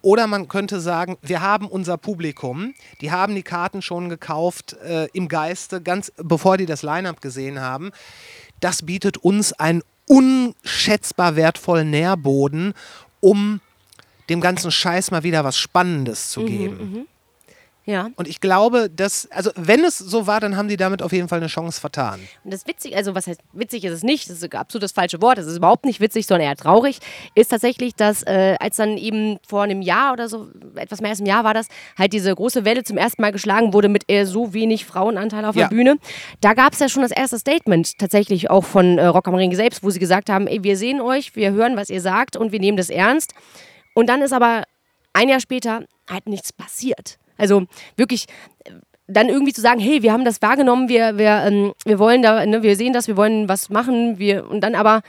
Oder 0.00 0.26
man 0.26 0.48
könnte 0.48 0.80
sagen, 0.80 1.16
wir 1.22 1.40
haben 1.40 1.66
unser 1.66 1.96
Publikum, 1.96 2.74
die 3.00 3.10
haben 3.10 3.34
die 3.34 3.42
Karten 3.42 3.80
schon 3.82 4.08
gekauft 4.10 4.74
äh, 4.84 5.08
im 5.14 5.28
Geiste, 5.28 5.80
ganz 5.80 6.12
bevor 6.18 6.58
die 6.58 6.66
das 6.66 6.82
Line-up 6.82 7.20
gesehen 7.22 7.60
haben. 7.60 7.90
Das 8.60 8.82
bietet 8.82 9.18
uns 9.18 9.52
einen 9.52 9.82
unschätzbar 10.06 11.36
wertvollen 11.36 11.90
Nährboden, 11.90 12.74
um 13.20 13.60
dem 14.28 14.40
ganzen 14.40 14.70
Scheiß 14.70 15.10
mal 15.10 15.22
wieder 15.22 15.44
was 15.44 15.56
Spannendes 15.56 16.30
zu 16.30 16.44
geben. 16.44 17.06
Ja. 17.86 18.10
Und 18.16 18.28
ich 18.28 18.40
glaube, 18.40 18.88
dass, 18.88 19.30
also 19.30 19.50
wenn 19.56 19.84
es 19.84 19.98
so 19.98 20.26
war, 20.26 20.40
dann 20.40 20.56
haben 20.56 20.68
die 20.68 20.76
damit 20.76 21.02
auf 21.02 21.12
jeden 21.12 21.28
Fall 21.28 21.38
eine 21.38 21.48
Chance 21.48 21.80
vertan. 21.80 22.20
Und 22.42 22.52
das 22.52 22.66
witzig, 22.66 22.96
also 22.96 23.14
was 23.14 23.26
heißt 23.26 23.40
witzig 23.52 23.84
ist 23.84 23.92
es 23.92 24.02
nicht, 24.02 24.30
das 24.30 24.42
ist 24.42 24.54
absolut 24.54 24.82
das 24.82 24.92
falsche 24.92 25.20
Wort, 25.20 25.36
das 25.38 25.46
ist 25.46 25.56
überhaupt 25.58 25.84
nicht 25.84 26.00
witzig, 26.00 26.26
sondern 26.26 26.48
eher 26.48 26.56
traurig, 26.56 26.98
ist 27.34 27.48
tatsächlich, 27.48 27.94
dass 27.94 28.22
äh, 28.22 28.56
als 28.58 28.76
dann 28.76 28.96
eben 28.96 29.38
vor 29.46 29.62
einem 29.64 29.82
Jahr 29.82 30.12
oder 30.14 30.28
so, 30.28 30.48
etwas 30.76 31.00
mehr 31.00 31.10
als 31.10 31.20
einem 31.20 31.26
Jahr 31.26 31.44
war 31.44 31.52
das, 31.54 31.68
halt 31.98 32.12
diese 32.12 32.34
große 32.34 32.64
Welle 32.64 32.84
zum 32.84 32.96
ersten 32.96 33.20
Mal 33.20 33.32
geschlagen 33.32 33.72
wurde 33.74 33.88
mit 33.88 34.04
eher 34.08 34.26
so 34.26 34.54
wenig 34.54 34.86
Frauenanteil 34.86 35.44
auf 35.44 35.54
Ja. 35.54 35.68
der 35.68 35.76
Bühne. 35.76 35.96
Da 36.40 36.54
gab 36.54 36.72
es 36.72 36.78
ja 36.78 36.88
schon 36.88 37.02
das 37.02 37.10
erste 37.12 37.38
Statement 37.38 37.98
tatsächlich 37.98 38.50
auch 38.50 38.64
von 38.64 38.98
äh, 38.98 39.06
Rock 39.06 39.28
am 39.28 39.34
Ring 39.34 39.54
selbst, 39.54 39.82
wo 39.82 39.90
sie 39.90 39.98
gesagt 39.98 40.30
haben, 40.30 40.46
ey, 40.46 40.62
wir 40.64 40.76
sehen 40.76 41.00
euch, 41.00 41.36
wir 41.36 41.52
hören, 41.52 41.76
was 41.76 41.90
ihr 41.90 42.00
sagt 42.00 42.36
und 42.36 42.50
wir 42.50 42.60
nehmen 42.60 42.76
das 42.78 42.88
ernst. 42.88 43.34
Und 43.94 44.08
dann 44.08 44.22
ist 44.22 44.32
aber 44.32 44.64
ein 45.12 45.28
Jahr 45.28 45.40
später 45.40 45.84
halt 46.10 46.26
nichts 46.26 46.52
passiert. 46.52 47.18
Also 47.36 47.66
wirklich 47.96 48.26
dann 49.06 49.28
irgendwie 49.28 49.52
zu 49.52 49.60
sagen, 49.60 49.80
hey, 49.80 50.02
wir 50.02 50.12
haben 50.12 50.24
das 50.24 50.40
wahrgenommen, 50.40 50.88
wir, 50.88 51.18
wir, 51.18 51.44
ähm, 51.46 51.74
wir 51.84 51.98
wollen 51.98 52.22
da, 52.22 52.44
ne, 52.46 52.62
wir 52.62 52.76
sehen 52.76 52.92
das, 52.92 53.06
wir 53.06 53.16
wollen 53.16 53.48
was 53.48 53.68
machen, 53.68 54.18
wir 54.18 54.48
und 54.48 54.60
dann 54.60 54.74
aber 54.74 55.02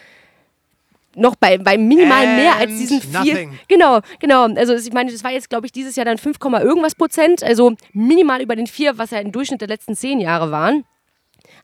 noch 1.16 1.36
bei, 1.36 1.58
bei 1.58 1.78
minimal 1.78 2.26
mehr 2.36 2.56
als 2.56 2.72
And 2.72 2.80
diesen 2.80 3.02
vier. 3.02 3.20
nothing. 3.20 3.60
Genau, 3.70 4.02
genau. 4.20 4.54
Also 4.54 4.74
ich 4.76 4.92
meine, 4.92 5.12
das 5.12 5.24
war 5.24 5.32
jetzt, 5.32 5.50
glaube 5.50 5.66
ich, 5.66 5.72
dieses 5.72 5.96
Jahr 5.96 6.06
dann 6.06 6.18
5, 6.18 6.40
Komma 6.40 6.62
irgendwas 6.62 6.96
Prozent, 6.96 7.42
also 7.42 7.74
minimal 7.94 8.42
über 8.42 8.56
den 8.56 8.68
vier, 8.68 8.98
was 8.98 9.12
ja 9.12 9.20
im 9.20 9.32
Durchschnitt 9.32 9.62
der 9.62 9.70
letzten 9.70 9.96
zehn 9.96 10.20
Jahre 10.20 10.52
waren. 10.52 10.84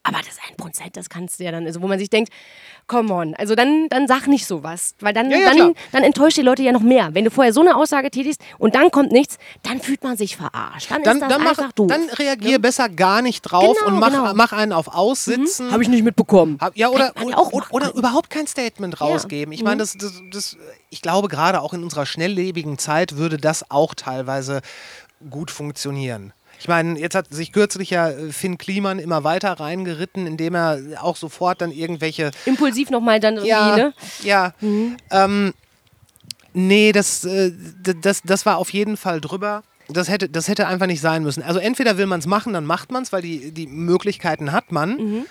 Aber 0.04 0.18
das 0.18 0.38
ein 0.50 0.56
Prozent, 0.58 0.98
das 0.98 1.10
kannst 1.10 1.40
du 1.40 1.44
ja 1.44 1.52
dann, 1.52 1.66
also 1.68 1.80
wo 1.80 1.88
man 1.88 2.00
sich 2.00 2.10
denkt, 2.10 2.34
come 2.88 3.14
on, 3.14 3.36
also 3.36 3.54
dann, 3.54 3.88
dann 3.90 4.08
sag 4.08 4.26
nicht 4.26 4.48
sowas, 4.48 4.96
weil 5.00 5.14
dann, 5.14 5.30
Ja, 5.30 5.38
ja, 5.38 5.54
dann, 5.54 5.76
dann 5.92 6.04
enttäuscht 6.04 6.38
die 6.38 6.42
Leute 6.42 6.64
ja 6.64 6.72
noch 6.72 6.82
mehr. 6.82 7.14
Wenn 7.14 7.24
du 7.24 7.30
vorher 7.30 7.54
so 7.54 7.62
eine 7.62 7.76
Aussage 7.76 8.10
tätigst 8.10 8.42
und 8.58 8.74
dann 8.74 8.90
kommt 8.90 9.12
nichts, 9.12 9.38
dann 9.62 9.80
fühlt 9.80 10.04
man 10.04 10.18
sich 10.18 10.38
verarscht. 10.38 10.90
Dann, 10.90 11.04
Dann, 11.04 11.18
ist 11.18 11.22
das 11.22 11.30
dann, 11.30 11.44
mach, 11.44 11.50
einfach 11.52 11.72
doof. 11.74 11.88
dann 11.88 12.10
reagier 12.10 12.58
besser 12.58 12.90
gar 12.90 13.22
nicht 13.22 13.42
drauf 13.44 13.78
Genau, 13.78 13.94
und 13.94 14.00
mach, 14.00 14.10
genau. 14.10 14.34
mach 14.34 14.54
einen 14.54 14.74
auf 14.74 14.88
Aussitzen. 14.88 15.72
Habe 15.72 15.84
ich 15.84 15.90
nicht 15.90 16.04
mitbekommen. 16.04 16.58
Hab- 16.60 16.76
Ja, 16.76 16.90
oder, 16.90 17.14
oder, 17.22 17.30
ja 17.30 17.38
oder, 17.38 17.68
oder 17.70 17.94
überhaupt 17.94 18.32
kein 18.32 18.48
Statement 18.48 19.00
rausgeben. 19.02 19.54
Ich 19.54 19.62
meine, 19.64 19.76
Mhm. 19.76 19.80
das, 19.80 19.98
das, 19.98 20.14
das, 20.32 20.58
ich 20.90 21.04
glaube, 21.04 21.28
gerade 21.28 21.62
auch 21.62 21.74
in 21.76 21.84
unserer 21.84 22.08
schnelllebigen 22.08 22.80
Zeit 22.80 23.18
würde 23.18 23.38
das 23.38 23.70
auch 23.70 23.94
teilweise 23.94 24.62
gut 25.30 25.52
funktionieren. 25.52 26.34
Ich 26.62 26.68
meine, 26.68 27.00
jetzt 27.00 27.16
hat 27.16 27.34
sich 27.34 27.54
kürzlich 27.54 27.90
ja 27.90 28.10
äh, 28.12 28.32
Finn 28.32 28.60
Kliman 28.60 29.00
immer 29.00 29.24
weiter 29.24 29.52
reingeritten, 29.54 30.28
indem 30.28 30.54
er 30.54 30.80
auch 31.00 31.16
sofort 31.16 31.60
dann 31.60 31.72
irgendwelche 31.72 32.30
Impulsiv 32.46 32.92
nochmal 32.92 33.20
dann 33.20 33.38
irgendwie, 33.38 33.50
ja, 33.50 33.76
ne? 33.76 33.94
ja. 34.22 34.54
Ähm, 35.10 35.56
nee, 36.54 36.92
das, 36.92 37.26
äh, 37.26 37.52
das, 38.04 38.22
das 38.22 38.46
war 38.46 38.58
auf 38.58 38.72
jeden 38.74 38.96
Fall 38.96 39.20
drüber. 39.22 39.64
Das 39.90 40.08
hätte, 40.08 40.30
das 40.30 40.48
hätte 40.48 40.68
einfach 40.68 40.86
nicht 40.86 41.02
sein 41.02 41.24
müssen. 41.24 41.42
Also 41.42 41.60
entweder 41.60 41.98
will 41.98 42.06
man 42.06 42.20
es 42.20 42.28
machen, 42.28 42.54
dann 42.54 42.66
macht 42.66 42.92
man 42.92 43.02
es, 43.02 43.12
weil 43.12 43.24
die, 43.24 43.52
die 43.52 43.66
Möglichkeiten 43.66 44.52
hat 44.52 44.72
man. 44.72 44.98
Mhm. 44.98 45.26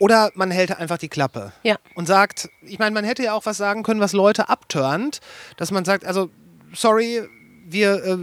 Oder 0.00 0.32
man 0.34 0.50
hält 0.50 0.76
einfach 0.76 0.98
die 0.98 1.08
Klappe. 1.08 1.52
Ja. 1.62 1.76
Und 1.94 2.06
sagt, 2.06 2.50
ich 2.62 2.80
meine, 2.80 2.94
man 2.94 3.04
hätte 3.04 3.22
ja 3.22 3.32
auch 3.32 3.46
was 3.46 3.58
sagen 3.58 3.84
können, 3.84 4.00
was 4.00 4.12
Leute 4.12 4.48
abturnt, 4.48 5.20
dass 5.56 5.70
man 5.70 5.84
sagt, 5.84 6.04
also, 6.04 6.30
sorry, 6.72 7.22
wir, 7.64 8.04
äh, 8.04 8.18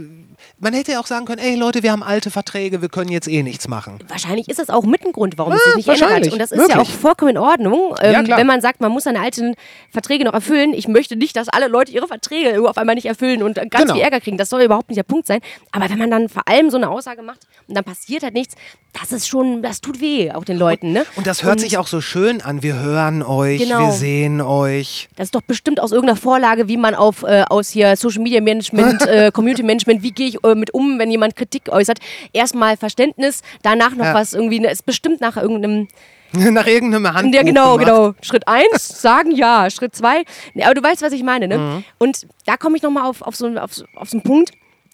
man 0.58 0.72
hätte 0.74 0.92
ja 0.92 1.00
auch 1.00 1.06
sagen 1.06 1.26
können, 1.26 1.40
ey 1.40 1.54
Leute, 1.56 1.82
wir 1.82 1.92
haben 1.92 2.02
alte 2.02 2.30
Verträge, 2.30 2.82
wir 2.82 2.88
können 2.88 3.10
jetzt 3.10 3.28
eh 3.28 3.42
nichts 3.42 3.68
machen. 3.68 3.98
Wahrscheinlich 4.08 4.48
ist 4.48 4.58
das 4.58 4.70
auch 4.70 4.84
mit 4.84 5.04
ein 5.04 5.12
Grund, 5.12 5.38
warum 5.38 5.52
es 5.54 5.60
Ja, 5.66 5.72
sich 5.74 5.86
nicht 5.86 6.02
ändert. 6.02 6.32
Und 6.32 6.38
das 6.38 6.52
ist 6.52 6.58
ja 6.68 6.74
auch 6.76 6.78
Möglich. 6.78 6.96
vollkommen 6.96 7.30
in 7.32 7.38
Ordnung, 7.38 7.94
ähm, 8.00 8.26
Ja, 8.26 8.36
wenn 8.36 8.46
man 8.46 8.60
sagt, 8.60 8.80
man 8.80 8.92
muss 8.92 9.04
seine 9.04 9.20
alten 9.20 9.54
Verträge 9.90 10.24
noch 10.24 10.34
erfüllen. 10.34 10.72
Ich 10.74 10.88
möchte 10.88 11.16
nicht, 11.16 11.36
dass 11.36 11.48
alle 11.48 11.68
Leute 11.68 11.92
ihre 11.92 12.06
Verträge 12.06 12.68
auf 12.68 12.76
einmal 12.78 12.94
nicht 12.94 13.06
erfüllen 13.06 13.42
und 13.42 13.56
ganz 13.56 13.70
Genau. 13.84 13.94
viel 13.94 14.02
Ärger 14.02 14.20
kriegen. 14.20 14.36
Das 14.38 14.48
soll 14.50 14.62
überhaupt 14.62 14.88
nicht 14.88 14.98
der 14.98 15.02
Punkt 15.04 15.26
sein. 15.26 15.40
Aber 15.72 15.88
wenn 15.90 15.98
man 15.98 16.10
dann 16.10 16.28
vor 16.28 16.42
allem 16.46 16.70
so 16.70 16.76
eine 16.76 16.88
Aussage 16.90 17.22
macht 17.22 17.40
und 17.68 17.74
dann 17.76 17.84
passiert 17.84 18.22
halt 18.22 18.34
nichts, 18.34 18.54
das 19.00 19.10
ist 19.12 19.26
schon, 19.26 19.62
das 19.62 19.80
tut 19.80 20.00
weh, 20.00 20.30
auch 20.32 20.44
den 20.44 20.58
Leuten. 20.58 20.92
Ne? 20.92 21.06
Und 21.16 21.26
das 21.26 21.42
hört 21.42 21.60
sich 21.60 21.78
auch 21.78 21.86
so 21.86 22.00
schön 22.00 22.42
an. 22.42 22.62
Wir 22.62 22.78
hören 22.78 23.22
euch, 23.22 23.60
Genau. 23.62 23.86
wir 23.86 23.92
sehen 23.92 24.40
euch. 24.40 25.08
Das 25.16 25.26
ist 25.28 25.34
doch 25.34 25.40
bestimmt 25.42 25.80
aus 25.80 25.92
irgendeiner 25.92 26.18
Vorlage, 26.20 26.68
wie 26.68 26.76
man 26.76 26.94
auf 26.94 27.22
äh, 27.22 27.44
aus 27.48 27.70
hier 27.70 27.96
Social 27.96 28.22
Media 28.22 28.40
Management, 28.40 29.02
äh, 29.06 29.30
Community 29.32 29.62
Management, 29.62 30.02
wie 30.02 30.10
gehe 30.10 30.28
ich 30.28 30.31
äh, 30.44 30.54
mit 30.54 30.72
um, 30.74 30.98
wenn 30.98 31.10
jemand 31.10 31.36
Kritik 31.36 31.68
äußert. 31.68 31.98
Erstmal 32.32 32.76
Verständnis, 32.76 33.42
danach 33.62 33.94
noch 33.94 34.04
Ja. 34.06 34.14
was 34.14 34.32
irgendwie, 34.32 34.60
ne, 34.60 34.70
ist 34.70 34.86
bestimmt 34.86 35.20
nach 35.20 35.36
irgendeinem 35.36 35.88
Nach 36.32 36.66
irgendeinem 36.66 37.12
Handbuch 37.12 37.34
Ja, 37.34 37.42
genau, 37.42 37.76
gemacht. 37.76 37.86
genau. 37.94 38.14
Schritt 38.22 38.48
eins, 38.48 39.02
sagen 39.02 39.32
ja. 39.32 39.68
Schritt 39.70 39.94
zwei, 39.94 40.24
nee, 40.54 40.64
aber 40.64 40.72
du 40.74 40.82
weißt, 40.82 41.02
was 41.02 41.12
ich 41.12 41.22
meine, 41.22 41.46
ne? 41.46 41.58
Mhm. 41.58 41.84
Und 41.98 42.26
da 42.46 42.56
komme 42.56 42.76
ich 42.76 42.82
nochmal 42.82 43.04
auf, 43.04 43.20
auf, 43.20 43.36
so, 43.36 43.48
auf, 43.48 43.72
auf 43.96 44.08
so 44.08 44.16
einen 44.16 44.22
Punkt. 44.22 44.50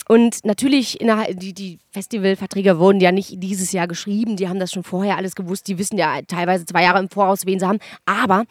Und 0.09 0.45
natürlich, 0.47 0.99
die, 1.35 1.53
die 1.53 1.79
Festivalverträge 1.93 2.79
wurden 2.79 2.99
ja 2.99 3.13
nicht 3.13 3.35
dieses 3.43 3.73
Jahr 3.73 3.87
geschrieben, 3.87 4.37
die 4.37 4.49
haben 4.49 4.59
das 4.59 4.73
schon 4.73 4.83
vorher 4.83 5.19
alles 5.19 5.35
gewusst, 5.35 5.69
die 5.69 5.79
wissen 5.79 5.99
ja 5.99 6.23
teilweise 6.27 6.65
zwei 6.65 6.83
Jahre 6.83 6.99
im 6.99 7.11
Voraus, 7.11 7.45
wen 7.45 7.61
sie 7.61 7.67
haben. 7.67 7.79
Aber 8.07 8.45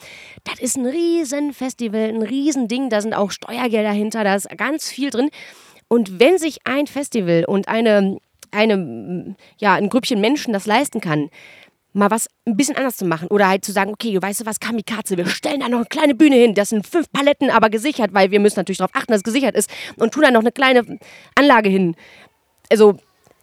das 0.43 0.59
ist 0.59 0.77
ein 0.77 0.85
riesen 0.85 1.53
Festival, 1.53 2.09
ein 2.09 2.21
riesen 2.21 2.67
Ding, 2.67 2.89
da 2.91 3.01
sind 3.01 3.15
auch 3.15 3.31
Steuergelder 3.31 3.91
hinter, 3.91 4.23
da 4.23 4.35
ist 4.35 4.47
ganz 4.55 4.87
viel 4.89 5.09
drin. 5.09 5.29
Und 5.87 6.19
wenn 6.19 6.37
sich 6.37 6.59
ein 6.65 6.87
Festival 6.87 7.45
und 7.45 7.67
eine, 7.67 8.17
eine, 8.51 9.35
ja, 9.57 9.75
ein 9.75 9.89
Grüppchen 9.89 10.21
Menschen 10.21 10.53
das 10.53 10.65
leisten 10.65 11.01
kann, 11.01 11.29
mal 11.93 12.11
was 12.11 12.29
ein 12.45 12.55
bisschen 12.55 12.75
anders 12.75 12.97
zu 12.97 13.05
machen. 13.05 13.27
Oder 13.29 13.49
halt 13.49 13.65
zu 13.65 13.71
sagen, 13.71 13.91
okay, 13.91 14.21
weißt 14.21 14.41
du 14.41 14.45
was, 14.45 14.59
Kamikaze, 14.59 15.17
wir 15.17 15.25
stellen 15.27 15.61
da 15.61 15.69
noch 15.69 15.79
eine 15.79 15.87
kleine 15.87 16.15
Bühne 16.15 16.35
hin. 16.35 16.53
Das 16.53 16.69
sind 16.69 16.87
fünf 16.87 17.11
Paletten, 17.11 17.49
aber 17.49 17.69
gesichert, 17.69 18.13
weil 18.13 18.31
wir 18.31 18.39
müssen 18.39 18.59
natürlich 18.59 18.77
darauf 18.77 18.95
achten, 18.95 19.11
dass 19.11 19.19
es 19.19 19.23
gesichert 19.23 19.55
ist. 19.55 19.69
Und 19.97 20.13
tun 20.13 20.23
da 20.23 20.31
noch 20.31 20.41
eine 20.41 20.51
kleine 20.51 20.99
Anlage 21.35 21.69
hin. 21.69 21.95
Also, 22.69 22.99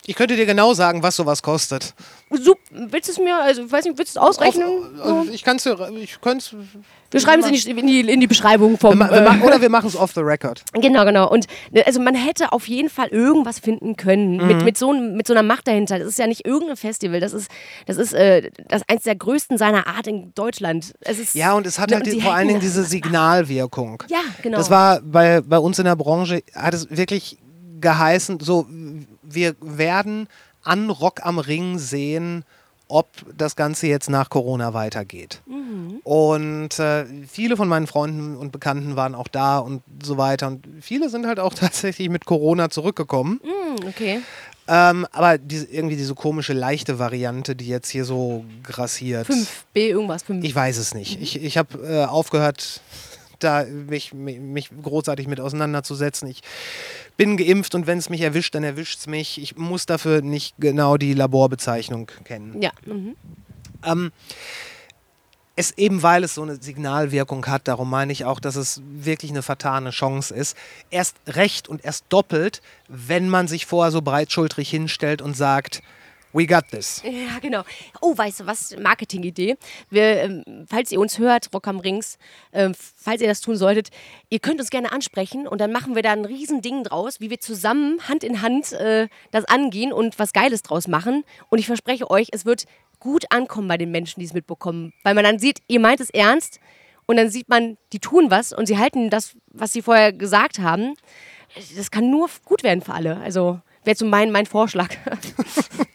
Ich 0.06 0.16
könnte 0.16 0.36
dir 0.36 0.46
genau 0.46 0.74
sagen, 0.74 1.02
was 1.02 1.16
sowas 1.16 1.42
kostet. 1.42 1.94
Sup, 2.30 2.58
willst 2.70 3.08
du 3.08 3.12
es 3.12 3.18
mir, 3.18 3.36
also 3.36 3.64
ich 3.64 3.72
weiß 3.72 3.84
nicht, 3.84 3.96
willst 3.96 4.16
du 4.16 4.20
es 4.20 4.26
ausrechnen? 4.26 5.00
Auf, 5.00 5.28
ich 5.30 5.44
kann 5.44 5.56
es 5.56 5.66
ich 6.02 6.20
könnte 6.20 6.56
wir 7.10 7.20
schreiben 7.20 7.42
es 7.44 7.64
in 7.64 7.76
die, 7.76 7.80
in, 7.80 7.86
die, 7.86 8.12
in 8.12 8.20
die 8.20 8.26
Beschreibung 8.26 8.76
vom. 8.76 8.98
wir, 8.98 9.12
äh, 9.12 9.46
Oder 9.46 9.60
wir 9.60 9.68
machen 9.70 9.86
es 9.86 9.94
off 9.94 10.12
the 10.14 10.20
record. 10.20 10.64
Genau, 10.72 11.04
genau. 11.04 11.30
Und 11.30 11.46
ne, 11.70 11.86
also 11.86 12.00
man 12.00 12.16
hätte 12.16 12.52
auf 12.52 12.66
jeden 12.66 12.90
Fall 12.90 13.06
irgendwas 13.08 13.60
finden 13.60 13.96
können 13.96 14.38
Mhm. 14.38 14.46
mit, 14.48 14.64
mit, 14.64 14.78
so, 14.78 14.92
mit 14.92 15.26
so 15.26 15.32
einer 15.32 15.44
Macht 15.44 15.68
dahinter. 15.68 15.98
Das 16.00 16.08
ist 16.08 16.18
ja 16.18 16.26
nicht 16.26 16.44
irgendein 16.44 16.76
Festival, 16.76 17.20
das 17.20 17.32
ist, 17.32 17.48
das 17.86 17.98
ist 17.98 18.12
äh, 18.14 18.50
das 18.68 18.82
eins 18.88 19.04
der 19.04 19.14
größten 19.14 19.58
seiner 19.58 19.86
Art 19.86 20.08
in 20.08 20.34
Deutschland. 20.34 20.92
Es 21.00 21.20
ist, 21.20 21.34
Ja, 21.36 21.52
und 21.54 21.66
es 21.68 21.78
hat 21.78 21.92
halt 21.92 22.04
die, 22.06 22.20
vor 22.20 22.34
allen 22.34 22.48
Dingen 22.48 22.60
diese 22.60 22.82
Signalwirkung. 22.82 24.02
Ja, 24.08 24.18
genau. 24.42 24.56
Das 24.58 24.70
war 24.70 25.00
bei, 25.00 25.40
bei 25.40 25.58
uns 25.58 25.78
in 25.78 25.84
der 25.84 25.96
Branche, 25.96 26.42
hat 26.54 26.74
es 26.74 26.90
wirklich 26.90 27.38
geheißen, 27.80 28.40
so, 28.40 28.66
wir 29.24 29.56
werden 29.60 30.28
an 30.62 30.90
Rock 30.90 31.24
am 31.24 31.38
Ring 31.38 31.78
sehen, 31.78 32.44
ob 32.88 33.08
das 33.36 33.56
Ganze 33.56 33.86
jetzt 33.86 34.10
nach 34.10 34.28
Corona 34.28 34.74
weitergeht. 34.74 35.42
Mhm. 35.46 36.00
Und 36.04 36.78
äh, 36.78 37.06
viele 37.26 37.56
von 37.56 37.68
meinen 37.68 37.86
Freunden 37.86 38.36
und 38.36 38.52
Bekannten 38.52 38.96
waren 38.96 39.14
auch 39.14 39.28
da 39.28 39.58
und 39.58 39.82
so 40.02 40.18
weiter. 40.18 40.48
Und 40.48 40.66
viele 40.80 41.08
sind 41.08 41.26
halt 41.26 41.40
auch 41.40 41.54
tatsächlich 41.54 42.08
mit 42.10 42.26
Corona 42.26 42.70
zurückgekommen. 42.70 43.40
Hm, 43.42 43.88
okay. 43.88 44.20
Ähm, 44.66 45.06
aber 45.12 45.38
diese, 45.38 45.66
irgendwie 45.66 45.96
diese 45.96 46.14
komische, 46.14 46.52
leichte 46.52 46.98
Variante, 46.98 47.54
die 47.54 47.66
jetzt 47.66 47.90
hier 47.90 48.04
so 48.04 48.44
grassiert. 48.62 49.28
5B, 49.28 49.88
irgendwas, 49.88 50.22
5. 50.22 50.44
Ich 50.44 50.54
weiß 50.54 50.78
es 50.78 50.94
nicht. 50.94 51.20
Ich, 51.20 51.42
ich 51.42 51.58
habe 51.58 51.78
äh, 51.86 52.04
aufgehört, 52.04 52.80
da 53.38 53.64
mich, 53.64 54.14
mich, 54.14 54.40
mich 54.40 54.70
großartig 54.82 55.26
mit 55.26 55.40
auseinanderzusetzen. 55.40 56.28
Ich 56.28 56.42
bin 57.16 57.36
geimpft 57.36 57.74
und 57.74 57.86
wenn 57.86 57.98
es 57.98 58.10
mich 58.10 58.20
erwischt, 58.20 58.54
dann 58.54 58.64
erwischt 58.64 58.98
es 59.00 59.06
mich. 59.06 59.40
Ich 59.40 59.56
muss 59.56 59.86
dafür 59.86 60.22
nicht 60.22 60.54
genau 60.58 60.96
die 60.96 61.14
Laborbezeichnung 61.14 62.10
kennen. 62.24 62.60
Ja. 62.60 62.72
Mhm. 62.84 63.16
Ähm, 63.84 64.12
es 65.56 65.70
eben 65.78 66.02
weil 66.02 66.24
es 66.24 66.34
so 66.34 66.42
eine 66.42 66.56
Signalwirkung 66.56 67.46
hat, 67.46 67.68
darum 67.68 67.88
meine 67.88 68.12
ich 68.12 68.24
auch, 68.24 68.40
dass 68.40 68.56
es 68.56 68.82
wirklich 68.84 69.30
eine 69.30 69.42
vertane 69.42 69.90
Chance 69.90 70.34
ist. 70.34 70.56
Erst 70.90 71.16
recht 71.28 71.68
und 71.68 71.84
erst 71.84 72.06
doppelt, 72.08 72.60
wenn 72.88 73.28
man 73.28 73.46
sich 73.46 73.66
vorher 73.66 73.92
so 73.92 74.02
breitschultrig 74.02 74.68
hinstellt 74.68 75.22
und 75.22 75.36
sagt, 75.36 75.82
we 76.34 76.46
got 76.46 76.68
this. 76.70 77.02
Ja, 77.04 77.38
genau. 77.40 77.62
Oh, 78.00 78.16
weißt 78.16 78.40
du 78.40 78.46
was? 78.46 78.76
Marketingidee. 78.76 79.56
Ähm, 79.92 80.66
falls 80.68 80.92
ihr 80.92 81.00
uns 81.00 81.18
hört, 81.18 81.48
Rock 81.54 81.68
am 81.68 81.78
Rings, 81.78 82.18
ähm, 82.52 82.74
falls 82.96 83.22
ihr 83.22 83.28
das 83.28 83.40
tun 83.40 83.56
solltet, 83.56 83.88
ihr 84.28 84.40
könnt 84.40 84.60
uns 84.60 84.70
gerne 84.70 84.92
ansprechen 84.92 85.46
und 85.46 85.60
dann 85.60 85.72
machen 85.72 85.94
wir 85.94 86.02
da 86.02 86.12
ein 86.12 86.24
Riesending 86.24 86.82
draus, 86.84 87.20
wie 87.20 87.30
wir 87.30 87.40
zusammen 87.40 88.06
Hand 88.08 88.24
in 88.24 88.42
Hand 88.42 88.72
äh, 88.72 89.08
das 89.30 89.44
angehen 89.44 89.92
und 89.92 90.18
was 90.18 90.32
Geiles 90.32 90.62
draus 90.62 90.88
machen. 90.88 91.24
Und 91.48 91.58
ich 91.58 91.66
verspreche 91.66 92.10
euch, 92.10 92.28
es 92.32 92.44
wird 92.44 92.64
gut 92.98 93.26
ankommen 93.30 93.68
bei 93.68 93.78
den 93.78 93.90
Menschen, 93.90 94.20
die 94.20 94.26
es 94.26 94.32
mitbekommen. 94.32 94.92
Weil 95.04 95.14
man 95.14 95.24
dann 95.24 95.38
sieht, 95.38 95.60
ihr 95.68 95.80
meint 95.80 96.00
es 96.00 96.10
ernst 96.10 96.58
und 97.06 97.16
dann 97.16 97.30
sieht 97.30 97.48
man, 97.48 97.76
die 97.92 98.00
tun 98.00 98.30
was 98.30 98.52
und 98.52 98.66
sie 98.66 98.78
halten 98.78 99.10
das, 99.10 99.36
was 99.48 99.72
sie 99.72 99.82
vorher 99.82 100.12
gesagt 100.12 100.58
haben. 100.58 100.94
Das 101.76 101.90
kann 101.90 102.10
nur 102.10 102.28
gut 102.44 102.62
werden 102.64 102.80
für 102.80 102.94
alle. 102.94 103.18
Also 103.18 103.60
wäre 103.84 103.96
so 103.96 104.06
mein, 104.06 104.32
mein 104.32 104.46
Vorschlag. 104.46 104.96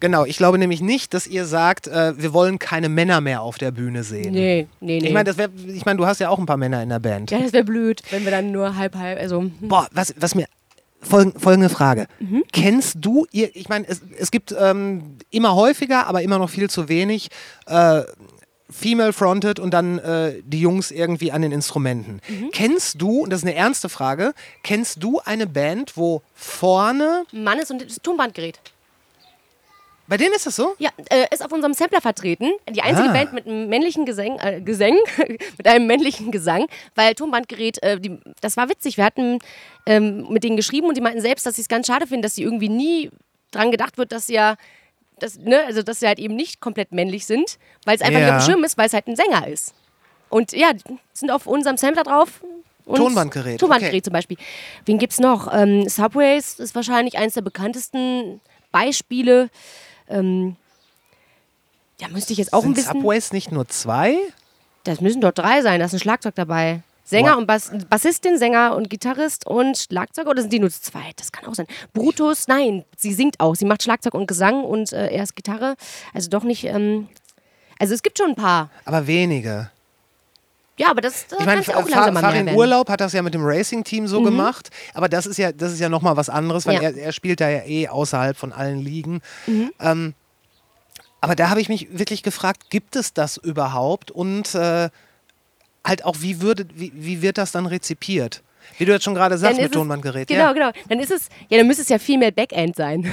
Genau, 0.00 0.24
ich 0.24 0.36
glaube 0.36 0.58
nämlich 0.58 0.80
nicht, 0.80 1.14
dass 1.14 1.26
ihr 1.26 1.44
sagt, 1.44 1.86
äh, 1.86 2.20
wir 2.20 2.32
wollen 2.32 2.58
keine 2.58 2.88
Männer 2.88 3.20
mehr 3.20 3.42
auf 3.42 3.58
der 3.58 3.70
Bühne 3.70 4.04
sehen. 4.04 4.32
nee, 4.32 4.66
nee, 4.80 5.00
nee. 5.00 5.08
Ich 5.08 5.12
meine, 5.12 5.30
ich 5.66 5.84
meine, 5.84 5.96
du 5.96 6.06
hast 6.06 6.20
ja 6.20 6.28
auch 6.28 6.38
ein 6.38 6.46
paar 6.46 6.56
Männer 6.56 6.82
in 6.82 6.88
der 6.88 6.98
Band. 6.98 7.30
Ja, 7.30 7.38
das 7.38 7.52
wäre 7.52 7.64
blöd, 7.64 8.02
wenn 8.10 8.24
wir 8.24 8.30
dann 8.30 8.52
nur 8.52 8.76
halb, 8.76 8.94
halb, 8.96 9.18
also. 9.18 9.40
hm. 9.40 9.52
Boah, 9.60 9.88
was, 9.92 10.14
was 10.18 10.34
mir. 10.34 10.46
Folg, 11.00 11.40
folgende 11.40 11.68
Frage. 11.68 12.08
Mhm. 12.18 12.42
Kennst 12.52 12.96
du, 12.98 13.24
ihr, 13.30 13.54
ich 13.54 13.68
meine, 13.68 13.86
es, 13.86 14.02
es 14.18 14.32
gibt 14.32 14.52
ähm, 14.58 15.16
immer 15.30 15.54
häufiger, 15.54 16.08
aber 16.08 16.22
immer 16.22 16.38
noch 16.38 16.50
viel 16.50 16.68
zu 16.68 16.88
wenig, 16.88 17.28
äh, 17.66 18.02
Female-Fronted 18.70 19.58
und 19.60 19.72
dann 19.72 19.98
äh, 19.98 20.42
die 20.44 20.60
Jungs 20.60 20.90
irgendwie 20.90 21.32
an 21.32 21.42
den 21.42 21.52
Instrumenten. 21.52 22.20
Mhm. 22.28 22.50
Kennst 22.52 23.00
du, 23.00 23.20
und 23.22 23.30
das 23.30 23.40
ist 23.40 23.46
eine 23.46 23.54
ernste 23.54 23.88
Frage, 23.88 24.34
kennst 24.62 25.02
du 25.02 25.20
eine 25.24 25.46
Band, 25.46 25.96
wo 25.96 26.22
vorne, 26.34 27.24
Mann 27.32 27.58
ist 27.58 27.70
und 27.70 27.82
das 27.82 28.00
Tonbandgerät. 28.02 28.58
Bei 30.08 30.16
denen 30.16 30.32
ist 30.34 30.46
das 30.46 30.56
so? 30.56 30.74
Ja, 30.78 30.90
äh, 31.10 31.26
ist 31.32 31.44
auf 31.44 31.52
unserem 31.52 31.74
Sampler 31.74 32.00
vertreten. 32.00 32.50
Die 32.68 32.82
einzige 32.82 33.10
Ah. 33.10 33.12
Band 33.12 33.32
mit 33.34 33.46
einem 33.46 33.68
männlichen 33.68 34.04
Gesang, 34.06 34.38
äh, 34.40 34.60
Gesang 34.60 34.96
mit 35.58 35.66
einem 35.66 35.86
männlichen 35.86 36.30
Gesang, 36.32 36.66
weil 36.94 37.14
Tonbandgerät, 37.14 37.82
äh, 37.82 38.00
die, 38.00 38.18
das 38.40 38.56
war 38.56 38.68
witzig. 38.68 38.96
Wir 38.96 39.04
hatten 39.04 39.38
ähm, 39.86 40.26
mit 40.30 40.44
denen 40.44 40.56
geschrieben 40.56 40.88
und 40.88 40.96
die 40.96 41.00
meinten 41.02 41.20
selbst, 41.20 41.44
dass 41.46 41.56
sie 41.56 41.62
es 41.62 41.68
ganz 41.68 41.86
schade 41.86 42.06
finden, 42.06 42.22
dass 42.22 42.34
sie 42.34 42.42
irgendwie 42.42 42.68
nie 42.68 43.10
dran 43.50 43.70
gedacht 43.70 43.98
wird, 43.98 44.12
dass 44.12 44.26
sie 44.26 44.34
ja, 44.34 44.56
dass, 45.18 45.38
ne, 45.38 45.62
also 45.66 45.82
dass 45.82 46.00
sie 46.00 46.06
halt 46.06 46.18
eben 46.18 46.36
nicht 46.36 46.60
komplett 46.60 46.92
männlich 46.92 47.26
sind, 47.26 47.58
weil 47.84 47.96
es 47.96 48.02
einfach 48.02 48.20
Ja. 48.20 48.38
dem 48.38 48.40
Schirm 48.40 48.64
ist, 48.64 48.78
weil 48.78 48.86
es 48.86 48.92
halt 48.94 49.06
ein 49.08 49.16
Sänger 49.16 49.46
ist. 49.46 49.74
Und 50.30 50.52
ja, 50.52 50.70
sind 51.12 51.30
auf 51.30 51.46
unserem 51.46 51.76
Sampler 51.76 52.04
drauf. 52.04 52.40
Tonbandgerät, 52.86 53.60
Tonbandgerät 53.60 53.94
okay. 53.94 54.02
zum 54.02 54.12
Beispiel. 54.14 54.36
Wen 54.86 54.98
gibt's 54.98 55.18
noch? 55.18 55.52
Ähm, 55.52 55.86
Subways 55.88 56.58
ist 56.58 56.74
wahrscheinlich 56.74 57.18
eines 57.18 57.34
der 57.34 57.42
bekanntesten 57.42 58.40
Beispiele. 58.72 59.50
Ähm, 60.08 60.56
ja, 62.00 62.08
müsste 62.08 62.32
ich 62.32 62.38
jetzt 62.38 62.52
auch 62.52 62.60
ein 62.64 62.74
Sind 62.74 62.74
bisschen. 62.74 63.00
Subways 63.00 63.32
nicht 63.32 63.50
nur 63.52 63.66
zwei? 63.68 64.16
Das 64.84 65.00
müssen 65.00 65.20
dort 65.20 65.38
drei 65.38 65.62
sein. 65.62 65.80
Da 65.80 65.86
ist 65.86 65.92
ein 65.92 65.98
Schlagzeug 65.98 66.34
dabei. 66.34 66.82
Sänger 67.04 67.32
Wow. 67.32 67.38
und 67.38 67.46
Bass, 67.46 67.70
Bassistin, 67.88 68.36
Sänger 68.38 68.76
und 68.76 68.90
Gitarrist 68.90 69.46
und 69.46 69.78
Schlagzeuger 69.78 70.28
oder 70.30 70.42
sind 70.42 70.52
die 70.52 70.60
nur 70.60 70.70
zu 70.70 70.82
zweit? 70.82 71.14
Das 71.18 71.32
kann 71.32 71.48
auch 71.48 71.54
sein. 71.54 71.66
Brutus, 71.94 72.48
nein, 72.48 72.84
sie 72.96 73.14
singt 73.14 73.40
auch. 73.40 73.54
Sie 73.56 73.64
macht 73.64 73.82
Schlagzeug 73.82 74.12
und 74.14 74.26
Gesang 74.26 74.62
und 74.62 74.92
äh, 74.92 75.08
er 75.08 75.22
ist 75.22 75.34
Gitarre. 75.34 75.76
Also 76.12 76.28
doch 76.28 76.44
nicht. 76.44 76.64
Ähm, 76.64 77.08
also 77.78 77.94
es 77.94 78.02
gibt 78.02 78.18
schon 78.18 78.30
ein 78.30 78.36
paar. 78.36 78.70
Aber 78.84 79.06
wenige. 79.06 79.70
Ja, 80.78 80.90
aber 80.90 81.00
das, 81.00 81.26
das 81.26 81.40
Ich 81.40 81.46
meine, 81.46 81.60
auch 81.60 81.88
langsam 81.88 82.14
mehr 82.14 82.22
Farin. 82.22 82.46
Mhm. 82.46 82.54
Urlaub 82.54 82.88
hat 82.88 83.00
das 83.00 83.12
ja 83.12 83.20
mit 83.22 83.34
dem 83.34 83.44
Racing-Team 83.44 84.06
so 84.06 84.22
gemacht, 84.22 84.70
aber 84.94 85.08
das 85.08 85.26
ist 85.26 85.36
ja, 85.36 85.52
das 85.52 85.72
ist 85.72 85.80
ja 85.80 85.88
nochmal 85.88 86.16
was 86.16 86.30
anderes, 86.30 86.66
weil 86.66 86.76
Ja. 86.76 86.82
er, 86.82 86.96
er 86.96 87.12
spielt 87.12 87.40
da 87.40 87.48
ja 87.48 87.64
eh 87.66 87.88
außerhalb 87.88 88.36
von 88.36 88.52
allen 88.52 88.78
Ligen. 88.78 89.20
Mhm. 89.46 89.72
Ähm, 89.80 90.14
aber 91.20 91.34
da 91.34 91.50
habe 91.50 91.60
ich 91.60 91.68
mich 91.68 91.98
wirklich 91.98 92.22
gefragt, 92.22 92.70
gibt 92.70 92.94
es 92.94 93.12
das 93.12 93.36
überhaupt 93.36 94.10
und 94.12 94.54
äh, 94.54 94.88
halt 95.84 96.04
auch, 96.04 96.16
wie, 96.20 96.40
würde, 96.40 96.66
wie, 96.74 96.92
wie 96.94 97.22
wird 97.22 97.38
das 97.38 97.50
dann 97.50 97.66
rezipiert? 97.66 98.42
Wie 98.76 98.84
du 98.84 98.92
jetzt 98.92 99.04
schon 99.04 99.14
gerade 99.14 99.38
sagst 99.38 99.56
mit 99.56 99.66
ist 99.66 99.74
Tonbandgerät. 99.74 100.28
Genau, 100.28 100.40
ja. 100.40 100.52
genau. 100.52 100.70
Dann 100.88 101.00
ist 101.00 101.10
es, 101.10 101.28
ja, 101.48 101.58
dann 101.58 101.66
müsste 101.66 101.82
es 101.82 101.88
ja 101.88 101.98
Female 101.98 102.32
Backend 102.32 102.76
sein. 102.76 103.10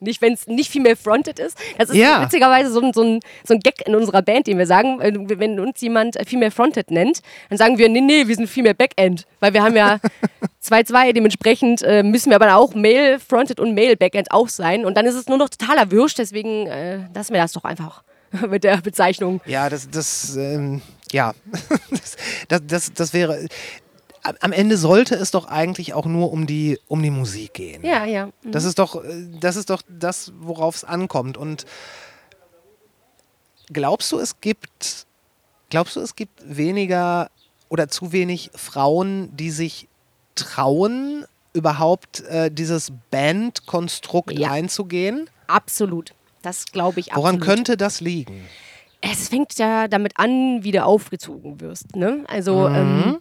Nicht, 0.00 0.22
wenn 0.22 0.32
es 0.34 0.46
nicht 0.46 0.70
Female 0.70 0.96
Fronted 0.96 1.38
ist. 1.38 1.58
Das 1.76 1.88
ist 1.90 1.96
Ja. 1.96 2.22
witzigerweise 2.22 2.70
so 2.70 2.80
ein, 2.80 2.92
so, 2.92 3.02
ein, 3.02 3.20
so 3.46 3.54
ein 3.54 3.60
Gag 3.60 3.86
in 3.86 3.94
unserer 3.94 4.22
Band, 4.22 4.46
den 4.46 4.58
wir 4.58 4.66
sagen, 4.66 5.00
äh, 5.00 5.12
wenn 5.14 5.58
uns 5.58 5.80
jemand 5.80 6.16
äh, 6.16 6.24
Female 6.24 6.50
Fronted 6.50 6.90
nennt, 6.90 7.20
dann 7.48 7.58
sagen 7.58 7.78
wir, 7.78 7.88
nee, 7.88 8.00
nee, 8.00 8.26
wir 8.28 8.34
sind 8.36 8.48
Female 8.48 8.74
Backend. 8.74 9.24
Weil 9.40 9.54
wir 9.54 9.62
haben 9.62 9.76
ja 9.76 9.98
2-2, 10.64 11.12
dementsprechend 11.12 11.82
äh, 11.82 12.02
müssen 12.02 12.30
wir 12.30 12.36
aber 12.36 12.54
auch 12.56 12.74
Male 12.74 13.18
Fronted 13.18 13.58
und 13.60 13.74
Male 13.74 13.96
Backend 13.96 14.30
auch 14.30 14.48
sein. 14.48 14.84
Und 14.84 14.96
dann 14.96 15.06
ist 15.06 15.14
es 15.14 15.26
nur 15.26 15.38
noch 15.38 15.48
totaler 15.48 15.90
Würsch, 15.90 16.14
deswegen 16.14 16.66
äh, 16.66 17.00
lassen 17.14 17.32
wir 17.34 17.40
das 17.40 17.52
doch 17.52 17.64
einfach 17.64 18.02
mit 18.48 18.64
der 18.64 18.76
Bezeichnung. 18.78 19.40
Ja, 19.46 19.68
das, 19.68 19.88
das, 19.90 20.36
ähm, 20.36 20.82
ja, 21.10 21.32
das, 22.48 22.62
das, 22.66 22.92
das 22.92 23.12
wäre. 23.14 23.46
Am- 24.40 24.52
Ende 24.52 24.76
sollte 24.76 25.14
es 25.14 25.30
doch 25.30 25.46
eigentlich 25.46 25.94
auch 25.94 26.06
nur 26.06 26.32
um 26.32 26.46
die, 26.46 26.78
um 26.88 27.02
die 27.02 27.10
Musik 27.10 27.54
gehen. 27.54 27.84
Ja, 27.84 28.04
ja. 28.04 28.30
Das 28.44 28.64
ist 28.64 28.78
doch, 28.78 29.02
äh, 29.04 29.26
das 29.40 29.56
ist 29.56 29.70
doch 29.70 29.82
das, 29.88 30.32
worauf 30.38 30.76
es 30.76 30.84
ankommt. 30.84 31.36
Und 31.36 31.64
glaubst 33.72 34.12
du, 34.12 34.18
es 34.18 34.40
gibt, 34.40 35.06
glaubst 35.70 35.96
du, 35.96 36.00
es 36.00 36.16
gibt 36.16 36.42
weniger 36.44 37.30
oder 37.68 37.88
zu 37.88 38.12
wenig 38.12 38.50
Frauen, 38.54 39.34
die 39.36 39.50
sich 39.50 39.88
trauen, 40.34 41.24
überhaupt 41.52 42.20
äh, 42.28 42.50
dieses 42.50 42.92
Bandkonstrukt 43.10 44.32
Ja. 44.38 44.50
einzugehen? 44.52 45.28
Absolut. 45.46 46.14
Das 46.42 46.66
glaube 46.66 47.00
ich 47.00 47.12
absolut. 47.12 47.24
Woran 47.24 47.40
könnte 47.40 47.76
das 47.76 48.00
liegen? 48.00 48.46
Es 49.00 49.28
fängt 49.28 49.58
ja 49.58 49.86
damit 49.88 50.12
an, 50.16 50.62
wie 50.62 50.72
du 50.72 50.84
aufgezogen 50.84 51.60
wirst. 51.60 51.94
Ne? 51.96 52.24
Also, 52.28 52.68
ähm, 52.68 53.18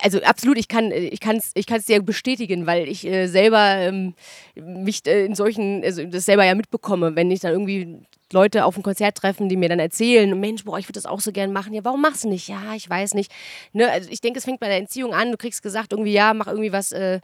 also 0.00 0.20
absolut, 0.22 0.58
ich 0.58 0.68
kann 0.68 0.90
ich 0.92 1.20
kann's, 1.20 1.52
ich 1.54 1.66
kann's 1.66 1.86
dir 1.86 2.02
bestätigen, 2.02 2.66
weil 2.66 2.88
ich 2.88 3.06
äh, 3.06 3.26
selber 3.26 3.76
ähm, 3.76 4.14
mich 4.54 5.06
äh, 5.06 5.24
in 5.26 5.34
solchen, 5.34 5.84
also 5.84 6.04
das 6.04 6.24
selber 6.24 6.44
ja 6.44 6.54
mitbekomme, 6.54 7.16
wenn 7.16 7.30
ich 7.30 7.40
dann 7.40 7.52
irgendwie 7.52 7.98
Leute 8.32 8.64
auf 8.64 8.76
ein 8.76 8.82
Konzert 8.82 9.16
treffen, 9.16 9.48
die 9.48 9.56
mir 9.56 9.68
dann 9.68 9.78
erzählen, 9.78 10.38
Mensch, 10.38 10.64
boah, 10.64 10.78
ich 10.78 10.86
würde 10.86 10.94
das 10.98 11.06
auch 11.06 11.20
so 11.20 11.32
gern 11.32 11.52
machen. 11.52 11.74
Ja, 11.74 11.84
warum 11.84 12.00
machst 12.00 12.24
du 12.24 12.28
nicht? 12.28 12.48
Ja, 12.48 12.74
ich 12.74 12.88
weiß 12.88 13.14
nicht. 13.14 13.30
Ne? 13.72 13.90
Also 13.90 14.10
ich 14.10 14.20
denke, 14.20 14.38
es 14.38 14.44
fängt 14.44 14.60
bei 14.60 14.68
der 14.68 14.78
Entziehung 14.78 15.14
an. 15.14 15.30
Du 15.30 15.36
kriegst 15.36 15.62
gesagt, 15.62 15.92
irgendwie, 15.92 16.12
ja, 16.12 16.34
mach 16.34 16.46
irgendwie 16.46 16.72
was, 16.72 16.92
äh, 16.92 17.20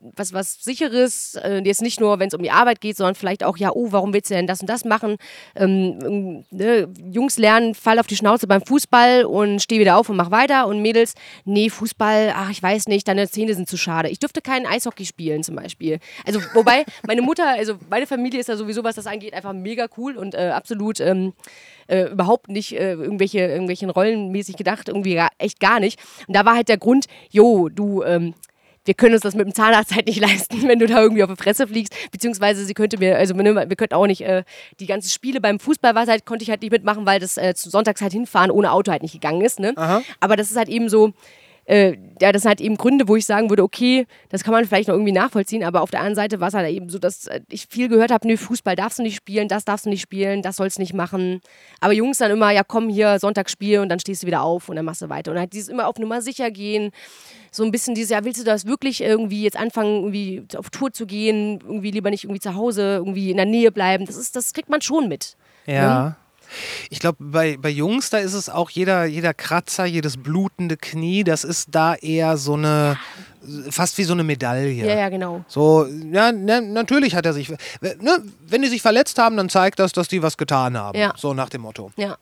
was, 0.00 0.32
was 0.32 0.62
sicheres, 0.62 1.34
äh, 1.36 1.62
jetzt 1.64 1.82
nicht 1.82 2.00
nur, 2.00 2.18
wenn 2.18 2.28
es 2.28 2.34
um 2.34 2.42
die 2.42 2.50
Arbeit 2.50 2.80
geht, 2.80 2.96
sondern 2.96 3.14
vielleicht 3.14 3.44
auch, 3.44 3.56
ja, 3.56 3.70
oh, 3.72 3.88
warum 3.90 4.12
willst 4.12 4.30
du 4.30 4.34
denn 4.34 4.46
das 4.46 4.60
und 4.60 4.68
das 4.68 4.84
machen? 4.84 5.16
Ähm, 5.54 5.98
ähm, 6.02 6.44
ne, 6.50 6.88
Jungs 7.10 7.38
lernen, 7.38 7.74
fall 7.74 7.98
auf 7.98 8.06
die 8.06 8.16
Schnauze 8.16 8.46
beim 8.46 8.62
Fußball 8.62 9.24
und 9.24 9.60
steh 9.60 9.78
wieder 9.78 9.96
auf 9.96 10.08
und 10.08 10.16
mach 10.16 10.30
weiter 10.30 10.66
und 10.66 10.82
Mädels, 10.82 11.14
nee, 11.44 11.70
Fußball, 11.70 12.32
ach, 12.34 12.50
ich 12.50 12.62
weiß 12.62 12.88
nicht, 12.88 13.08
deine 13.08 13.28
Zähne 13.28 13.54
sind 13.54 13.68
zu 13.68 13.76
schade. 13.76 14.08
Ich 14.08 14.18
dürfte 14.18 14.42
kein 14.42 14.66
Eishockey 14.66 15.06
spielen 15.06 15.42
zum 15.42 15.56
Beispiel. 15.56 15.98
Also, 16.26 16.40
wobei, 16.54 16.84
meine 17.06 17.22
Mutter, 17.22 17.48
also 17.48 17.74
meine 17.90 18.06
Familie 18.06 18.40
ist 18.40 18.48
ja 18.48 18.56
sowieso, 18.56 18.84
was 18.84 18.96
das 18.96 19.06
angeht, 19.06 19.34
einfach 19.34 19.52
mega 19.52 19.86
cool 19.96 20.16
und 20.16 20.34
äh, 20.34 20.50
absolut 20.54 21.00
ähm, 21.00 21.32
äh, 21.86 22.10
überhaupt 22.10 22.48
nicht 22.48 22.72
äh, 22.72 22.92
irgendwelche, 22.92 23.40
irgendwelchen 23.40 23.90
Rollenmäßig 23.90 24.56
gedacht, 24.56 24.88
irgendwie 24.88 25.14
gar, 25.14 25.30
echt 25.38 25.60
gar 25.60 25.80
nicht. 25.80 26.00
Und 26.26 26.34
da 26.34 26.44
war 26.44 26.54
halt 26.54 26.68
der 26.68 26.78
Grund, 26.78 27.06
jo, 27.30 27.68
du, 27.68 28.02
ähm, 28.02 28.34
wir 28.84 28.94
können 28.94 29.14
uns 29.14 29.22
das 29.22 29.34
mit 29.34 29.46
dem 29.46 29.54
Zahnarzt 29.54 29.94
halt 29.94 30.06
nicht 30.06 30.20
leisten, 30.20 30.68
wenn 30.68 30.78
du 30.78 30.86
da 30.86 31.00
irgendwie 31.00 31.22
auf 31.22 31.30
die 31.30 31.42
Fresse 31.42 31.66
fliegst. 31.66 31.94
Beziehungsweise 32.10 32.64
sie 32.64 32.74
könnte 32.74 32.98
mir, 32.98 33.16
also 33.16 33.34
ne, 33.34 33.54
wir 33.54 33.76
könnten 33.76 33.94
auch 33.94 34.06
nicht 34.06 34.22
äh, 34.22 34.44
die 34.80 34.86
ganzen 34.86 35.08
Spiele 35.08 35.40
beim 35.40 35.58
Fußball, 35.58 35.94
was 35.94 36.08
halt, 36.08 36.26
konnte 36.26 36.42
ich 36.42 36.50
halt 36.50 36.62
nicht 36.62 36.72
mitmachen, 36.72 37.06
weil 37.06 37.20
das 37.20 37.36
äh, 37.36 37.52
sonntags 37.56 38.00
halt 38.00 38.12
hinfahren 38.12 38.50
ohne 38.50 38.72
Auto 38.72 38.90
halt 38.90 39.02
nicht 39.02 39.12
gegangen 39.12 39.42
ist. 39.42 39.60
Ne? 39.60 39.74
Aber 40.20 40.36
das 40.36 40.50
ist 40.50 40.56
halt 40.56 40.68
eben 40.68 40.88
so, 40.88 41.12
äh, 41.72 41.96
ja, 42.20 42.32
das 42.32 42.42
sind 42.42 42.50
halt 42.50 42.60
eben 42.60 42.76
Gründe, 42.76 43.08
wo 43.08 43.16
ich 43.16 43.24
sagen 43.24 43.48
würde, 43.48 43.62
okay, 43.62 44.06
das 44.28 44.44
kann 44.44 44.52
man 44.52 44.66
vielleicht 44.66 44.88
noch 44.88 44.94
irgendwie 44.94 45.12
nachvollziehen, 45.12 45.64
aber 45.64 45.80
auf 45.80 45.90
der 45.90 46.00
anderen 46.00 46.16
Seite 46.16 46.38
war 46.38 46.48
es 46.48 46.54
halt 46.54 46.70
eben 46.70 46.90
so, 46.90 46.98
dass 46.98 47.26
äh, 47.28 47.40
ich 47.48 47.66
viel 47.66 47.88
gehört 47.88 48.10
habe, 48.10 48.28
nö, 48.28 48.36
Fußball 48.36 48.76
darfst 48.76 48.98
du 48.98 49.02
nicht 49.02 49.16
spielen, 49.16 49.48
das 49.48 49.64
darfst 49.64 49.86
du 49.86 49.90
nicht 49.90 50.02
spielen, 50.02 50.42
das 50.42 50.56
sollst 50.56 50.76
du 50.76 50.82
nicht 50.82 50.92
machen. 50.92 51.40
Aber 51.80 51.94
Jungs 51.94 52.18
dann 52.18 52.30
immer, 52.30 52.50
ja 52.50 52.62
komm 52.62 52.90
hier, 52.90 53.18
Sonntag 53.18 53.48
spielen 53.48 53.80
und 53.80 53.88
dann 53.88 54.00
stehst 54.00 54.22
du 54.22 54.26
wieder 54.26 54.42
auf 54.42 54.68
und 54.68 54.76
dann 54.76 54.84
machst 54.84 55.00
du 55.00 55.08
weiter. 55.08 55.32
Und 55.32 55.38
halt 55.38 55.54
dieses 55.54 55.70
immer 55.70 55.88
auf 55.88 55.96
Nummer 55.98 56.20
sicher 56.20 56.50
gehen, 56.50 56.90
so 57.50 57.64
ein 57.64 57.70
bisschen 57.70 57.94
dieses, 57.94 58.10
ja, 58.10 58.22
willst 58.22 58.40
du 58.40 58.44
das 58.44 58.66
wirklich 58.66 59.00
irgendwie 59.00 59.42
jetzt 59.42 59.56
anfangen, 59.56 59.96
irgendwie 59.96 60.44
auf 60.56 60.68
Tour 60.68 60.92
zu 60.92 61.06
gehen, 61.06 61.60
irgendwie 61.62 61.90
lieber 61.90 62.10
nicht 62.10 62.24
irgendwie 62.24 62.40
zu 62.40 62.54
Hause, 62.54 62.96
irgendwie 62.96 63.30
in 63.30 63.38
der 63.38 63.46
Nähe 63.46 63.72
bleiben, 63.72 64.04
das 64.04 64.16
ist, 64.16 64.36
das 64.36 64.52
kriegt 64.52 64.68
man 64.68 64.82
schon 64.82 65.08
mit. 65.08 65.36
Ja. 65.66 66.16
Ich 66.90 66.98
glaube, 67.00 67.18
bei, 67.20 67.56
bei 67.56 67.68
Jungs, 67.70 68.10
da 68.10 68.18
ist 68.18 68.34
es 68.34 68.48
auch 68.48 68.70
jeder, 68.70 69.04
jeder 69.04 69.34
Kratzer, 69.34 69.84
jedes 69.84 70.16
blutende 70.16 70.76
Knie, 70.76 71.24
das 71.24 71.44
ist 71.44 71.68
da 71.72 71.94
eher 71.94 72.36
so 72.36 72.54
eine, 72.54 72.98
fast 73.70 73.98
wie 73.98 74.04
so 74.04 74.12
eine 74.12 74.24
Medaille. 74.24 74.84
Ja, 74.86 74.94
ja, 74.98 75.08
genau. 75.08 75.44
So, 75.48 75.86
ja, 75.86 76.32
ne, 76.32 76.60
natürlich 76.62 77.14
hat 77.14 77.26
er 77.26 77.32
sich, 77.32 77.48
ne, 77.80 78.22
wenn 78.46 78.62
die 78.62 78.68
sich 78.68 78.82
verletzt 78.82 79.18
haben, 79.18 79.36
dann 79.36 79.48
zeigt 79.48 79.78
das, 79.78 79.92
dass 79.92 80.08
die 80.08 80.22
was 80.22 80.36
getan 80.36 80.76
haben. 80.76 80.98
Ja. 80.98 81.12
So 81.16 81.34
nach 81.34 81.48
dem 81.48 81.62
Motto. 81.62 81.92
Ja. 81.96 82.16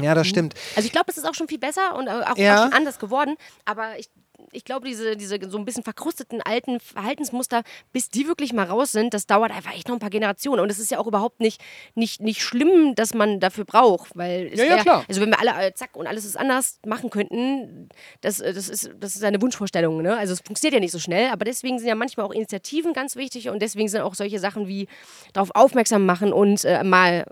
Ja, 0.00 0.14
das 0.14 0.26
stimmt. 0.26 0.54
Also 0.76 0.86
ich 0.86 0.92
glaube, 0.92 1.10
es 1.10 1.16
ist 1.16 1.26
auch 1.26 1.34
schon 1.34 1.48
viel 1.48 1.58
besser 1.58 1.96
und 1.96 2.06
auch, 2.08 2.36
Ja. 2.36 2.58
auch 2.58 2.62
schon 2.64 2.72
anders 2.74 2.98
geworden. 2.98 3.36
Aber 3.64 3.98
ich, 3.98 4.08
ich 4.52 4.64
glaube, 4.64 4.86
diese, 4.86 5.16
diese 5.16 5.38
so 5.50 5.58
ein 5.58 5.64
bisschen 5.64 5.82
verkrusteten 5.82 6.40
alten 6.42 6.80
Verhaltensmuster, 6.80 7.62
bis 7.92 8.08
die 8.10 8.26
wirklich 8.26 8.52
mal 8.52 8.64
raus 8.66 8.92
sind, 8.92 9.14
das 9.14 9.26
dauert 9.26 9.50
einfach 9.52 9.74
echt 9.74 9.88
noch 9.88 9.96
ein 9.96 10.00
paar 10.00 10.10
Generationen. 10.10 10.60
Und 10.62 10.70
es 10.70 10.78
ist 10.78 10.90
ja 10.90 10.98
auch 10.98 11.06
überhaupt 11.06 11.40
nicht, 11.40 11.60
nicht, 11.94 12.20
nicht 12.20 12.42
schlimm, 12.42 12.94
dass 12.94 13.14
man 13.14 13.40
dafür 13.40 13.64
braucht. 13.64 14.16
Weil 14.16 14.50
es 14.52 14.58
Ja, 14.58 14.64
ja, 14.64 14.74
wär- 14.76 14.82
klar. 14.82 15.04
Also 15.08 15.20
wenn 15.20 15.30
wir 15.30 15.40
alle 15.40 15.66
äh, 15.66 15.72
zack 15.74 15.96
und 15.96 16.06
alles 16.06 16.24
ist 16.24 16.36
anders 16.36 16.78
machen 16.86 17.10
könnten, 17.10 17.88
das, 18.20 18.40
äh, 18.40 18.52
das, 18.52 18.68
ist, 18.68 18.90
das 18.98 19.16
ist 19.16 19.24
eine 19.24 19.40
Wunschvorstellung. 19.42 20.02
Ne? 20.02 20.16
Also 20.16 20.32
es 20.32 20.40
funktioniert 20.40 20.74
ja 20.74 20.80
nicht 20.80 20.92
so 20.92 20.98
schnell, 20.98 21.30
aber 21.30 21.44
deswegen 21.44 21.78
sind 21.78 21.88
ja 21.88 21.94
manchmal 21.94 22.26
auch 22.26 22.32
Initiativen 22.32 22.92
ganz 22.92 23.16
wichtig 23.16 23.48
und 23.48 23.60
deswegen 23.60 23.88
sind 23.88 24.00
auch 24.02 24.14
solche 24.14 24.38
Sachen 24.38 24.68
wie 24.68 24.88
darauf 25.32 25.50
aufmerksam 25.54 26.06
machen 26.06 26.32
und 26.32 26.64
äh, 26.64 26.82
mal 26.84 27.24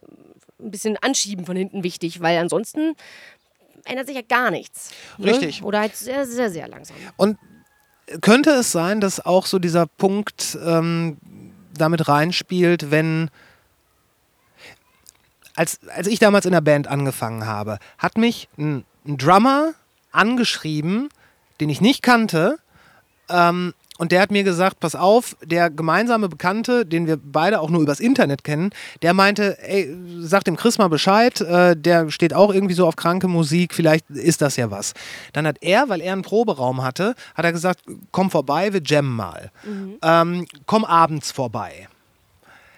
ein 0.61 0.71
bisschen 0.71 0.97
anschieben 0.99 1.45
von 1.47 1.57
hinten 1.57 1.83
wichtig, 1.85 2.21
weil 2.23 2.39
ansonsten 2.39 2.95
ändert 3.85 4.07
sich 4.07 4.17
ja 4.17 4.23
gar 4.23 4.51
nichts. 4.51 4.91
Ne? 5.19 5.33
Richtig. 5.33 5.63
Oder 5.63 5.81
halt 5.81 5.97
sehr, 5.97 6.27
sehr, 6.27 6.51
sehr 6.51 6.69
langsam. 6.69 6.97
Und 7.17 7.39
könnte 8.21 8.51
es 8.51 8.73
sein, 8.73 9.01
dass 9.01 9.25
auch 9.25 9.47
so 9.47 9.59
dieser 9.59 9.87
Punkt 9.87 10.59
ähm, 10.65 11.17
damit 11.77 12.09
reinspielt, 12.09 12.91
wenn 12.91 13.31
als, 15.57 15.79
als 15.89 16.07
ich 16.07 16.19
damals 16.19 16.47
in 16.47 16.53
der 16.53 16.61
Band 16.61 16.89
angefangen 16.89 17.47
habe, 17.47 17.79
hat 17.99 18.19
mich 18.19 18.49
ein, 18.59 18.85
ein 19.07 19.17
Drummer 19.17 19.75
angeschrieben, 20.11 21.09
den 21.61 21.69
ich 21.69 21.81
nicht 21.81 22.03
kannte, 22.03 22.59
ähm, 23.29 23.73
und 23.99 24.11
der 24.11 24.21
hat 24.21 24.33
mir 24.33 24.43
gesagt, 24.43 24.81
pass 24.81 24.97
auf, 24.97 25.37
der 25.45 25.71
gemeinsame 25.71 26.29
Bekannte, 26.29 26.85
den 26.85 27.07
wir 27.07 27.17
beide 27.17 27.61
auch 27.61 27.71
nur 27.71 27.81
übers 27.81 28.01
Internet 28.01 28.43
kennen, 28.43 28.71
der 29.03 29.15
meinte, 29.15 29.57
ey, 29.63 29.97
sag 30.19 30.43
dem 30.45 30.57
Chris 30.57 30.79
mal 30.79 30.89
Bescheid, 30.89 31.41
äh, 31.41 31.77
der 31.77 32.11
steht 32.11 32.35
auch 32.35 32.53
irgendwie 32.53 32.75
so 32.75 32.89
auf 32.89 32.97
kranke 32.97 33.29
Musik, 33.29 33.73
vielleicht 33.73 34.11
ist 34.11 34.43
das 34.43 34.57
ja 34.57 34.71
was. 34.73 34.95
Dann 35.33 35.47
hat 35.47 35.59
er, 35.61 35.89
weil 35.89 36.01
er 36.01 36.13
einen 36.13 36.23
Proberaum 36.23 36.83
hatte, 36.83 37.15
hat 37.37 37.45
er 37.45 37.53
gesagt, 37.53 37.81
komm 38.11 38.31
vorbei, 38.31 38.73
wir 38.73 38.83
jammen 38.85 39.15
mal. 39.15 39.53
Ähm, 40.03 40.47
komm 40.67 40.85
abends 40.85 41.31
vorbei. 41.31 41.89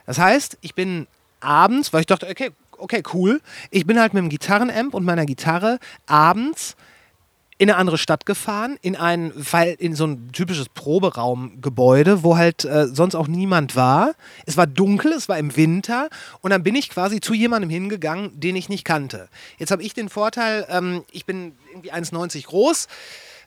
Das 0.05 0.19
heißt, 0.19 0.59
ich 0.61 0.75
bin 0.75 1.07
abends, 1.41 1.95
weil 1.95 2.01
ich 2.01 2.07
dachte, 2.07 2.29
okay, 2.29 2.51
okay, 2.79 3.03
cool, 3.15 3.41
ich 3.71 3.87
bin 3.87 3.99
halt 3.99 4.13
mit 4.13 4.23
dem 4.23 4.29
Gitarrenamp 4.29 4.93
und 4.93 5.05
meiner 5.05 5.25
Gitarre 5.25 5.79
abends 6.07 6.77
in 7.59 7.71
eine 7.71 7.79
andere 7.79 7.97
Stadt 7.99 8.27
gefahren, 8.27 8.77
in 8.83 8.97
ein, 8.97 9.33
Fall- 9.33 9.77
in 9.79 9.95
so 9.95 10.07
ein 10.07 10.31
typisches 10.33 10.69
Proberaumgebäude, 10.69 12.23
wo 12.23 12.37
halt 12.37 12.65
äh, 12.65 12.87
sonst 12.87 13.15
auch 13.15 13.29
niemand 13.29 13.77
war. 13.77 14.13
Es 14.45 14.57
war 14.57 14.67
dunkel, 14.67 15.13
es 15.13 15.29
war 15.29 15.39
im 15.39 15.57
Winter 15.57 16.09
und 16.43 16.51
dann 16.51 16.63
bin 16.63 16.75
ich 16.75 16.91
quasi 16.91 17.21
zu 17.21 17.35
jemandem 17.35 17.71
hingegangen, 17.71 18.39
den 18.39 18.57
ich 18.57 18.69
nicht 18.69 18.85
kannte. 18.85 19.29
Jetzt 19.59 19.71
habe 19.71 19.83
ich 19.83 19.95
den 19.95 20.09
Vorteil, 20.09 20.67
ähm, 20.69 21.05
ich 21.11 21.25
bin 21.25 21.53
irgendwie 21.71 21.93
1,90 21.93 22.45
groß. 22.47 22.89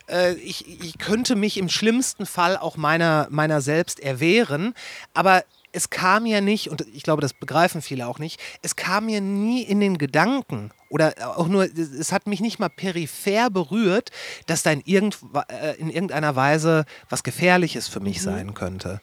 Äh, 0.08 0.34
ich, 0.34 0.82
ich 0.82 0.98
könnte 0.98 1.36
mich 1.36 1.56
im 1.56 1.68
schlimmsten 1.68 2.26
Fall 2.26 2.56
auch 2.56 2.76
meiner, 2.76 3.28
meiner 3.30 3.60
selbst 3.60 4.00
erwehren, 4.00 4.74
aber 5.14 5.44
es 5.72 5.90
kam 5.90 6.24
mir 6.24 6.40
nicht, 6.40 6.68
und 6.68 6.84
ich 6.92 7.02
glaube, 7.02 7.22
das 7.22 7.32
begreifen 7.32 7.82
viele 7.82 8.06
auch 8.06 8.18
nicht, 8.18 8.40
es 8.62 8.76
kam 8.76 9.06
mir 9.06 9.20
nie 9.20 9.62
in 9.62 9.80
den 9.80 9.98
Gedanken 9.98 10.70
oder 10.88 11.14
auch 11.36 11.48
nur, 11.48 11.64
es 11.64 12.12
hat 12.12 12.26
mich 12.26 12.40
nicht 12.40 12.58
mal 12.58 12.68
peripher 12.68 13.50
berührt, 13.50 14.10
dass 14.46 14.62
da 14.62 14.72
in, 14.72 14.82
irgend, 14.84 15.18
äh, 15.48 15.76
in 15.76 15.90
irgendeiner 15.90 16.34
Weise 16.36 16.84
was 17.08 17.22
Gefährliches 17.22 17.88
für 17.88 18.00
mich 18.00 18.20
sein 18.22 18.54
könnte. 18.54 19.00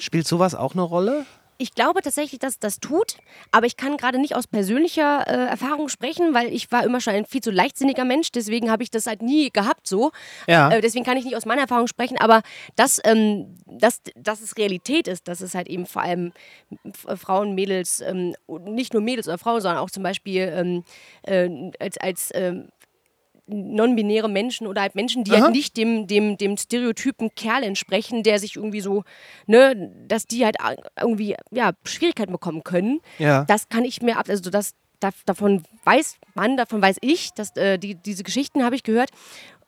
Spielt 0.00 0.26
sowas 0.26 0.54
auch 0.54 0.74
eine 0.74 0.82
Rolle? 0.82 1.26
Ich 1.62 1.74
glaube 1.74 2.00
tatsächlich, 2.00 2.38
dass 2.38 2.58
das 2.58 2.80
tut, 2.80 3.18
aber 3.50 3.66
ich 3.66 3.76
kann 3.76 3.98
gerade 3.98 4.18
nicht 4.18 4.34
aus 4.34 4.46
persönlicher 4.46 5.26
äh, 5.26 5.46
Erfahrung 5.50 5.90
sprechen, 5.90 6.32
weil 6.32 6.50
ich 6.54 6.72
war 6.72 6.84
immer 6.84 7.02
schon 7.02 7.12
ein 7.12 7.26
viel 7.26 7.42
zu 7.42 7.50
leichtsinniger 7.50 8.06
Mensch, 8.06 8.32
deswegen 8.32 8.70
habe 8.70 8.82
ich 8.82 8.90
das 8.90 9.06
halt 9.06 9.20
nie 9.20 9.50
gehabt 9.50 9.86
so. 9.86 10.10
Ja. 10.46 10.70
Äh, 10.70 10.80
deswegen 10.80 11.04
kann 11.04 11.18
ich 11.18 11.24
nicht 11.26 11.36
aus 11.36 11.44
meiner 11.44 11.60
Erfahrung 11.60 11.86
sprechen, 11.86 12.16
aber 12.16 12.40
dass, 12.76 12.98
ähm, 13.04 13.56
dass, 13.66 14.00
dass 14.16 14.40
es 14.40 14.56
Realität 14.56 15.06
ist, 15.06 15.28
dass 15.28 15.42
es 15.42 15.54
halt 15.54 15.68
eben 15.68 15.84
vor 15.84 16.00
allem 16.00 16.32
F- 16.86 17.20
Frauen, 17.20 17.54
Mädels, 17.54 18.00
ähm, 18.00 18.34
nicht 18.64 18.94
nur 18.94 19.02
Mädels 19.02 19.28
oder 19.28 19.36
Frauen, 19.36 19.60
sondern 19.60 19.80
auch 19.82 19.90
zum 19.90 20.02
Beispiel 20.02 20.50
ähm, 20.54 20.84
äh, 21.24 21.70
als, 21.78 21.98
als 21.98 22.30
ähm, 22.32 22.70
non-binäre 23.50 24.28
Menschen 24.28 24.66
oder 24.66 24.82
halt 24.82 24.94
Menschen, 24.94 25.24
die 25.24 25.32
Aha. 25.32 25.42
halt 25.42 25.52
nicht 25.52 25.76
dem, 25.76 26.06
dem, 26.06 26.36
dem 26.36 26.56
Stereotypen 26.56 27.34
Kerl 27.34 27.62
entsprechen, 27.62 28.22
der 28.22 28.38
sich 28.38 28.56
irgendwie 28.56 28.80
so, 28.80 29.04
ne, 29.46 29.92
dass 30.08 30.26
die 30.26 30.44
halt 30.44 30.56
irgendwie, 31.00 31.36
ja, 31.50 31.72
Schwierigkeiten 31.84 32.32
bekommen 32.32 32.64
können. 32.64 33.00
Ja. 33.18 33.44
Das 33.44 33.68
kann 33.68 33.84
ich 33.84 34.02
mir 34.02 34.18
ab, 34.18 34.28
also 34.28 34.50
das, 34.50 34.74
da, 35.00 35.10
davon 35.26 35.62
weiß 35.84 36.18
man, 36.34 36.56
davon 36.56 36.80
weiß 36.80 36.96
ich, 37.00 37.32
dass 37.32 37.56
äh, 37.56 37.78
die, 37.78 37.94
diese 37.94 38.22
Geschichten 38.22 38.62
habe 38.62 38.76
ich 38.76 38.82
gehört. 38.82 39.10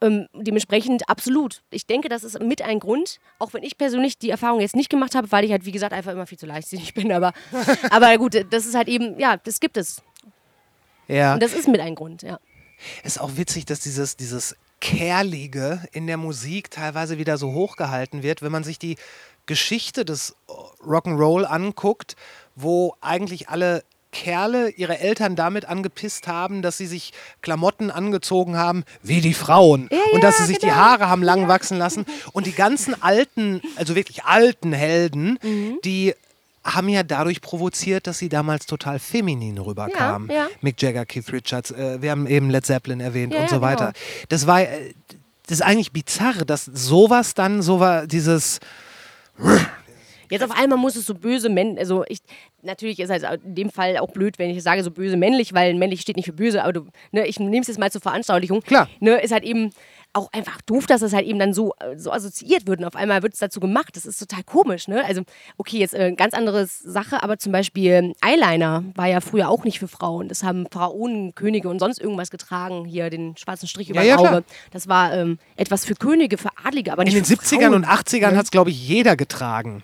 Ähm, 0.00 0.26
dementsprechend 0.34 1.08
absolut. 1.08 1.62
Ich 1.70 1.86
denke, 1.86 2.08
das 2.08 2.24
ist 2.24 2.40
mit 2.42 2.62
ein 2.62 2.80
Grund, 2.80 3.18
auch 3.38 3.54
wenn 3.54 3.62
ich 3.62 3.78
persönlich 3.78 4.18
die 4.18 4.30
Erfahrung 4.30 4.60
jetzt 4.60 4.74
nicht 4.74 4.90
gemacht 4.90 5.14
habe, 5.14 5.30
weil 5.30 5.44
ich 5.44 5.52
halt, 5.52 5.64
wie 5.64 5.70
gesagt, 5.70 5.92
einfach 5.92 6.12
immer 6.12 6.26
viel 6.26 6.38
zu 6.38 6.46
leichtsinnig 6.46 6.94
bin. 6.94 7.12
Aber, 7.12 7.32
aber 7.90 8.18
gut, 8.18 8.34
das 8.50 8.66
ist 8.66 8.74
halt 8.74 8.88
eben, 8.88 9.18
ja, 9.18 9.36
das 9.36 9.60
gibt 9.60 9.76
es. 9.76 10.02
Ja. 11.08 11.34
Und 11.34 11.42
das 11.42 11.54
ist 11.54 11.68
mit 11.68 11.80
ein 11.80 11.94
Grund, 11.94 12.22
ja. 12.22 12.38
Ist 13.02 13.20
auch 13.20 13.36
witzig, 13.36 13.64
dass 13.64 13.80
dieses, 13.80 14.16
dieses 14.16 14.56
Kerlige 14.80 15.80
in 15.92 16.06
der 16.06 16.16
Musik 16.16 16.70
teilweise 16.70 17.18
wieder 17.18 17.38
so 17.38 17.52
hochgehalten 17.52 18.22
wird, 18.22 18.42
wenn 18.42 18.52
man 18.52 18.64
sich 18.64 18.78
die 18.78 18.96
Geschichte 19.46 20.04
des 20.04 20.34
Rock'n'Roll 20.84 21.44
anguckt, 21.44 22.16
wo 22.56 22.96
eigentlich 23.00 23.48
alle 23.48 23.84
Kerle 24.12 24.68
ihre 24.70 24.98
Eltern 24.98 25.36
damit 25.36 25.64
angepisst 25.64 26.28
haben, 26.28 26.62
dass 26.62 26.76
sie 26.76 26.86
sich 26.86 27.12
Klamotten 27.40 27.90
angezogen 27.90 28.56
haben 28.56 28.84
wie 29.02 29.20
die 29.20 29.34
Frauen. 29.34 29.88
Und 30.12 30.22
dass 30.22 30.36
sie 30.36 30.44
sich 30.44 30.58
die 30.58 30.72
Haare 30.72 31.08
haben 31.08 31.22
lang 31.22 31.48
wachsen 31.48 31.78
lassen. 31.78 32.04
Und 32.32 32.46
die 32.46 32.52
ganzen 32.52 33.00
alten, 33.02 33.62
also 33.76 33.94
wirklich 33.94 34.24
alten 34.24 34.72
Helden, 34.72 35.38
die 35.84 36.14
haben 36.64 36.88
ja 36.88 37.02
dadurch 37.02 37.40
provoziert, 37.40 38.06
dass 38.06 38.18
sie 38.18 38.28
damals 38.28 38.66
total 38.66 38.98
feminin 38.98 39.58
rüberkamen. 39.58 40.28
Ja, 40.28 40.34
ja. 40.34 40.48
Mick 40.60 40.80
Jagger, 40.80 41.04
Keith 41.04 41.32
Richards, 41.32 41.70
äh, 41.70 42.00
wir 42.00 42.10
haben 42.10 42.26
eben 42.26 42.50
Led 42.50 42.64
Zeppelin 42.64 43.00
erwähnt 43.00 43.34
Ja, 43.34 43.40
und 43.40 43.48
so 43.48 43.56
genau. 43.56 43.66
weiter. 43.66 43.92
Das 44.28 44.46
war, 44.46 44.62
äh, 44.62 44.94
das 45.46 45.58
ist 45.58 45.62
eigentlich 45.62 45.92
bizarr, 45.92 46.44
dass 46.44 46.64
sowas 46.64 47.34
dann, 47.34 47.62
so 47.62 47.80
war 47.80 48.06
dieses, 48.06 48.60
Jetzt 50.32 50.42
auf 50.42 50.50
einmal 50.50 50.78
muss 50.78 50.96
es 50.96 51.04
so 51.04 51.14
böse 51.14 51.50
männlich, 51.50 51.78
also 51.78 52.04
ich, 52.08 52.20
natürlich 52.62 52.98
ist 53.00 53.10
es 53.10 53.22
in 53.44 53.54
dem 53.54 53.68
Fall 53.68 53.98
auch 53.98 54.12
blöd, 54.12 54.38
wenn 54.38 54.48
ich 54.48 54.62
sage 54.62 54.82
so 54.82 54.90
böse 54.90 55.18
männlich, 55.18 55.52
weil 55.52 55.74
männlich 55.74 56.00
steht 56.00 56.16
nicht 56.16 56.24
für 56.24 56.32
böse, 56.32 56.62
aber 56.62 56.72
du, 56.72 56.86
ne, 57.10 57.26
ich 57.26 57.38
nehme 57.38 57.60
es 57.60 57.66
jetzt 57.66 57.78
mal 57.78 57.92
zur 57.92 58.00
Veranschaulichung. 58.00 58.62
Klar. 58.62 58.88
Ne, 58.98 59.20
ist 59.20 59.30
halt 59.30 59.44
eben, 59.44 59.72
auch 60.14 60.32
einfach 60.32 60.60
doof, 60.62 60.86
dass 60.86 61.00
das 61.00 61.12
halt 61.12 61.26
eben 61.26 61.38
dann 61.38 61.52
so, 61.54 61.74
äh, 61.80 61.96
so 61.96 62.12
assoziiert 62.12 62.66
wird 62.66 62.80
und 62.80 62.84
auf 62.84 62.96
einmal 62.96 63.22
wird 63.22 63.32
es 63.34 63.38
dazu 63.38 63.60
gemacht. 63.60 63.96
Das 63.96 64.04
ist 64.06 64.18
total 64.18 64.44
komisch, 64.44 64.88
ne? 64.88 65.04
Also, 65.04 65.22
okay, 65.56 65.78
jetzt 65.78 65.94
äh, 65.94 66.12
ganz 66.12 66.34
andere 66.34 66.66
Sache, 66.66 67.22
aber 67.22 67.38
zum 67.38 67.52
Beispiel 67.52 68.12
Eyeliner 68.20 68.84
war 68.94 69.06
ja 69.06 69.20
früher 69.20 69.48
auch 69.48 69.64
nicht 69.64 69.78
für 69.78 69.88
Frauen. 69.88 70.28
Das 70.28 70.42
haben 70.42 70.66
Pharaonen, 70.70 71.34
Könige 71.34 71.68
und 71.68 71.78
sonst 71.78 72.00
irgendwas 72.00 72.30
getragen. 72.30 72.84
Hier 72.84 73.08
den 73.10 73.36
schwarzen 73.36 73.68
Strich 73.68 73.88
über 73.90 74.02
Ja, 74.02 74.16
das 74.16 74.22
ja. 74.24 74.30
Auge. 74.32 74.44
Das 74.70 74.88
war 74.88 75.14
ähm, 75.14 75.38
etwas 75.56 75.84
für 75.84 75.94
Könige, 75.94 76.36
für 76.38 76.50
Adlige, 76.62 76.92
aber 76.92 77.02
In 77.02 77.06
nicht 77.06 77.16
den 77.16 77.24
für 77.24 77.42
70ern 77.42 77.60
Frauen. 77.60 77.74
und 77.74 77.86
80ern 77.86 78.36
hat 78.36 78.44
es, 78.44 78.50
glaube 78.50 78.70
ich, 78.70 78.88
jeder 78.88 79.16
getragen. 79.16 79.82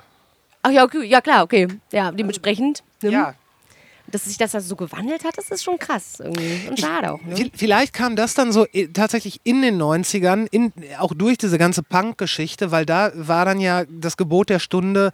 Ach 0.62 0.70
ja, 0.70 0.85
okay, 0.85 1.05
ja 1.05 1.20
klar, 1.20 1.45
okay. 1.45 1.68
Ja, 1.93 2.11
dementsprechend. 2.12 2.83
Ne? 3.03 3.11
Ja. 3.12 3.35
Dass 4.11 4.24
sich 4.24 4.38
das 4.38 4.54
also 4.54 4.68
so 4.68 4.76
gewandelt 4.76 5.22
hat, 5.24 5.36
das 5.36 5.50
ist 5.50 5.62
schon 5.62 5.78
krass 5.78 6.20
irgendwie. 6.20 6.68
Und 6.68 6.80
schade 6.80 7.12
auch. 7.12 7.20
Ne? 7.22 7.34
Vi- 7.36 7.50
Vielleicht 7.54 7.92
kam 7.92 8.16
das 8.16 8.32
dann 8.34 8.52
so 8.52 8.66
i- 8.72 8.88
tatsächlich 8.92 9.40
in 9.44 9.61
den 9.61 9.76
90ern, 9.80 10.46
in, 10.50 10.72
auch 10.98 11.12
durch 11.14 11.36
diese 11.36 11.59
ganze 11.59 11.82
Punk-Geschichte, 11.82 12.70
weil 12.70 12.86
da 12.86 13.12
war 13.14 13.44
dann 13.44 13.61
ja 13.61 13.84
das 13.90 14.16
Gebot 14.16 14.48
der 14.48 14.61
Stunde, 14.61 15.11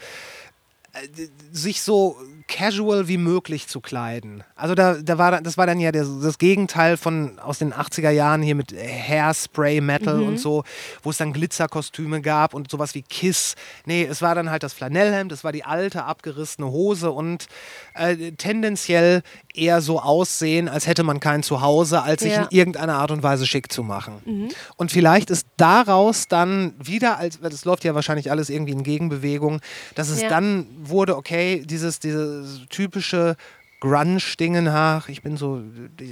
äh, 0.93 1.27
sich 1.53 1.83
so 1.83 2.17
casual 2.47 3.09
wie 3.09 3.17
möglich 3.17 3.69
zu 3.69 3.81
kleiden. 3.81 4.45
Also 4.55 4.75
da, 4.75 4.95
da 4.95 5.19
war 5.19 5.41
das 5.41 5.57
war 5.57 5.67
dann 5.67 5.81
ja 5.81 5.93
das, 5.93 6.09
das 6.21 6.39
Gegenteil 6.39 6.97
von 6.97 7.39
aus 7.39 7.59
den 7.59 7.73
80er 7.73 8.11
Jahren 8.11 8.43
hier 8.43 8.55
mit 8.55 8.73
Hairspray 8.73 9.81
Metal 9.81 10.21
und 10.23 10.39
so, 10.39 10.65
wo 11.03 11.11
es 11.11 11.17
dann 11.17 11.33
Glitzerkostüme 11.33 12.21
gab 12.21 12.55
und 12.55 12.71
sowas 12.71 12.95
wie 12.95 13.03
Kiss. 13.03 13.55
Nee, 13.87 14.05
es 14.05 14.23
war 14.23 14.35
dann 14.35 14.51
halt 14.51 14.63
das 14.63 14.73
Flanellhemd, 14.73 15.33
es 15.33 15.45
war 15.45 15.53
die 15.53 15.65
alte 15.65 16.05
abgerissene 16.05 16.71
Hose 16.71 17.11
und 17.11 17.47
äh, 17.95 18.33
tendenziell 18.33 19.23
eher 19.55 19.81
so 19.81 20.01
aussehen, 20.01 20.69
als 20.69 20.87
hätte 20.87 21.05
man 21.05 21.21
kein 21.21 21.43
Zuhause, 21.45 22.03
als 22.03 22.23
sich 22.23 22.33
Ja. 22.33 22.43
in 22.43 22.49
irgendeiner 22.51 22.97
Art 22.97 23.11
und 23.13 23.23
Weise 23.23 23.47
schick 23.47 23.73
zu 23.73 23.83
machen. 23.85 24.51
Und 24.77 24.91
vielleicht 24.93 25.31
ist 25.31 25.47
daraus 25.57 26.27
dann 26.29 26.75
wieder, 26.79 27.19
als 27.19 27.41
weil 27.41 27.51
das 27.51 27.65
läuft 27.65 27.85
ja 27.85 27.95
wahrscheinlich 27.95 28.31
alles 28.31 28.51
irgendwie 28.51 28.73
in 28.73 28.83
Gegenbewegung, 28.83 29.61
dass 29.95 30.09
es 30.09 30.21
Ja. 30.23 30.29
dann 30.29 30.67
wurde, 30.83 31.17
okay, 31.17 31.63
dieses, 31.65 32.01
dieses 32.01 32.67
typische 32.69 33.37
Grunge-Dingen 33.81 34.65
nach, 34.65 35.09
ich 35.09 35.23
bin 35.23 35.37
so, 35.37 35.63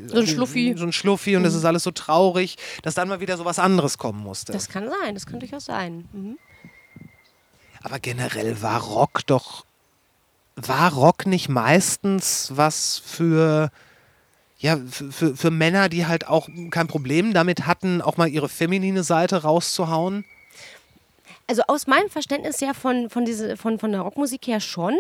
So 0.06 0.18
ein 0.20 0.26
Schluffi. 0.26 0.74
so 0.76 0.84
ein 0.84 0.92
Schluffi 0.92 1.36
und 1.36 1.42
das 1.42 1.54
ist 1.54 1.64
alles 1.64 1.82
so 1.82 1.90
traurig, 1.90 2.56
dass 2.82 2.94
dann 2.94 3.08
mal 3.08 3.20
wieder 3.20 3.36
so 3.36 3.44
was 3.44 3.58
anderes 3.58 3.98
kommen 3.98 4.20
musste. 4.22 4.52
Das 4.52 4.68
kann 4.68 4.88
sein, 4.88 5.14
das 5.14 5.26
kann 5.26 5.40
durchaus 5.40 5.64
sein. 5.64 6.06
Mhm. 6.12 6.38
Aber 7.82 7.98
generell 7.98 8.62
war 8.62 8.80
Rock 8.82 9.26
doch, 9.26 9.64
war 10.56 10.92
Rock 10.92 11.26
nicht 11.26 11.48
meistens 11.48 12.52
was 12.54 12.98
für, 13.04 13.70
ja, 14.58 14.78
für, 14.90 15.36
für, 15.36 15.50
Männer, 15.50 15.88
die 15.88 16.06
halt 16.06 16.28
auch 16.28 16.48
kein 16.70 16.88
Problem 16.88 17.32
damit 17.32 17.66
hatten, 17.66 18.02
auch 18.02 18.16
mal 18.16 18.28
ihre 18.28 18.48
feminine 18.48 19.02
Seite 19.02 19.42
rauszuhauen? 19.42 20.24
Also 21.46 21.62
aus 21.68 21.86
meinem 21.86 22.08
Verständnis 22.08 22.60
ja 22.60 22.74
von, 22.74 23.10
von, 23.10 23.24
diese, 23.24 23.56
von, 23.56 23.78
von 23.78 23.92
der 23.92 24.02
Rockmusik 24.02 24.46
her 24.46 24.60
schon. 24.60 24.98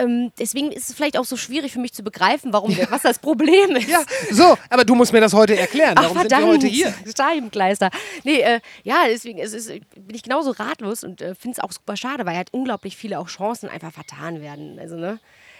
Ähm, 0.00 0.32
deswegen 0.38 0.72
ist 0.72 0.88
es 0.88 0.96
vielleicht 0.96 1.18
auch 1.18 1.24
so 1.24 1.36
schwierig 1.36 1.72
für 1.72 1.78
mich 1.78 1.92
zu 1.92 2.02
begreifen, 2.02 2.52
warum, 2.52 2.76
was 2.90 3.02
das 3.02 3.18
Problem 3.18 3.76
ist. 3.76 3.88
Ja, 3.88 4.02
so, 4.30 4.56
aber 4.68 4.84
du 4.84 4.94
musst 4.94 5.12
mir 5.12 5.20
das 5.20 5.34
heute 5.34 5.56
erklären. 5.58 5.94
Ach, 5.96 6.02
Darum 6.02 6.16
verdammt. 6.18 6.42
sind 6.42 6.48
wir 6.48 6.54
heute 6.54 6.66
hier. 6.66 6.94
Scheibenkleister. 7.16 7.90
Nee, 8.24 8.40
äh, 8.40 8.60
ja, 8.82 9.04
deswegen 9.08 9.38
ist, 9.38 9.52
ist, 9.52 9.68
bin 9.68 10.14
ich 10.14 10.22
genauso 10.22 10.52
ratlos 10.52 11.04
und 11.04 11.20
äh, 11.20 11.34
finde 11.34 11.58
es 11.58 11.64
auch 11.64 11.72
super 11.72 11.96
schade, 11.96 12.24
weil 12.26 12.36
halt 12.36 12.52
unglaublich 12.52 12.96
viele 12.96 13.18
auch 13.18 13.28
Chancen 13.28 13.68
einfach 13.68 13.92
vertan 13.92 14.40
werden. 14.40 14.78
Also, 14.78 14.96
ne? 14.96 15.18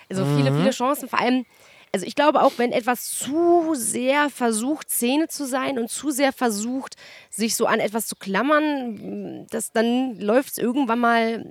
Also 0.09 0.24
viele, 0.36 0.53
viele 0.53 0.70
Chancen, 0.70 1.09
vor 1.09 1.20
allem, 1.20 1.47
also 1.93 2.05
ich 2.05 2.16
glaube 2.16 2.43
auch, 2.43 2.53
wenn 2.57 2.72
etwas 2.72 3.11
zu 3.11 3.74
sehr 3.74 4.28
versucht, 4.28 4.91
Szene 4.91 5.28
zu 5.28 5.47
sein 5.47 5.78
und 5.78 5.88
zu 5.88 6.11
sehr 6.11 6.32
versucht, 6.32 6.97
sich 7.30 7.55
so 7.55 7.66
an 7.66 7.78
etwas 7.78 8.09
zu 8.09 8.16
klammern, 8.16 9.47
das, 9.51 9.70
dann 9.70 10.18
läuft 10.18 10.53
es 10.53 10.59
irgendwann 10.59 10.99
mal 10.99 11.45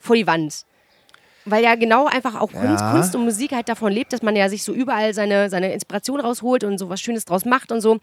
vor 0.00 0.16
die 0.16 0.26
Wand. 0.26 0.64
Weil 1.44 1.64
ja 1.64 1.74
genau 1.74 2.06
einfach 2.06 2.36
auch 2.40 2.52
Kunst, 2.52 2.80
Ja. 2.80 2.92
Kunst 2.92 3.16
und 3.16 3.24
Musik 3.24 3.52
halt 3.52 3.68
davon 3.68 3.92
lebt, 3.92 4.12
dass 4.12 4.22
man 4.22 4.36
ja 4.36 4.48
sich 4.48 4.62
so 4.62 4.72
überall 4.72 5.12
seine, 5.12 5.50
seine 5.50 5.72
Inspiration 5.72 6.20
rausholt 6.20 6.62
und 6.64 6.78
so 6.78 6.88
was 6.88 7.00
Schönes 7.00 7.24
draus 7.24 7.44
macht 7.44 7.72
und 7.72 7.80
so. 7.80 7.98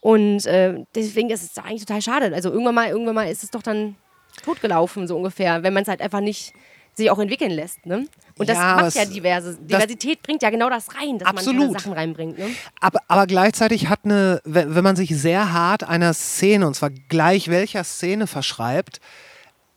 Und 0.00 0.44
äh, 0.46 0.84
deswegen 0.94 1.30
ist 1.30 1.42
es 1.42 1.62
eigentlich 1.64 1.84
total 1.86 2.02
schade. 2.02 2.34
Also 2.34 2.50
irgendwann 2.50 2.74
mal, 2.74 2.88
irgendwann 2.88 3.14
mal 3.14 3.30
ist 3.30 3.42
es 3.42 3.50
doch 3.50 3.62
dann 3.62 3.96
totgelaufen, 4.44 5.06
so 5.08 5.16
ungefähr, 5.16 5.62
wenn 5.62 5.72
man 5.72 5.82
es 5.84 5.88
halt 5.88 6.00
einfach 6.02 6.20
nicht 6.20 6.52
sich 6.94 7.10
auch 7.10 7.18
entwickeln 7.18 7.50
lässt. 7.50 7.86
Ne? 7.86 8.06
Und 8.36 8.48
das 8.50 8.58
Ja, 8.58 8.76
macht 8.76 8.94
ja 8.94 9.06
diverse. 9.06 9.56
Diversität 9.58 10.22
bringt 10.22 10.42
ja 10.42 10.50
genau 10.50 10.68
das 10.68 10.94
rein, 10.94 11.18
dass 11.18 11.26
man 11.26 11.38
Absolut. 11.38 11.62
diese 11.62 11.72
Sachen 11.72 11.92
reinbringt. 11.94 12.38
Ne? 12.38 12.50
Aber, 12.80 13.00
aber 13.08 13.26
gleichzeitig 13.26 13.88
hat 13.88 14.00
eine, 14.04 14.42
wenn 14.44 14.74
wenn 14.74 14.84
man 14.84 14.96
sich 14.96 15.16
sehr 15.18 15.54
hart 15.54 15.84
einer 15.84 16.12
Szene, 16.12 16.66
und 16.66 16.74
zwar 16.74 16.90
gleich 16.90 17.48
welcher 17.48 17.84
Szene 17.84 18.26
verschreibt, 18.26 19.00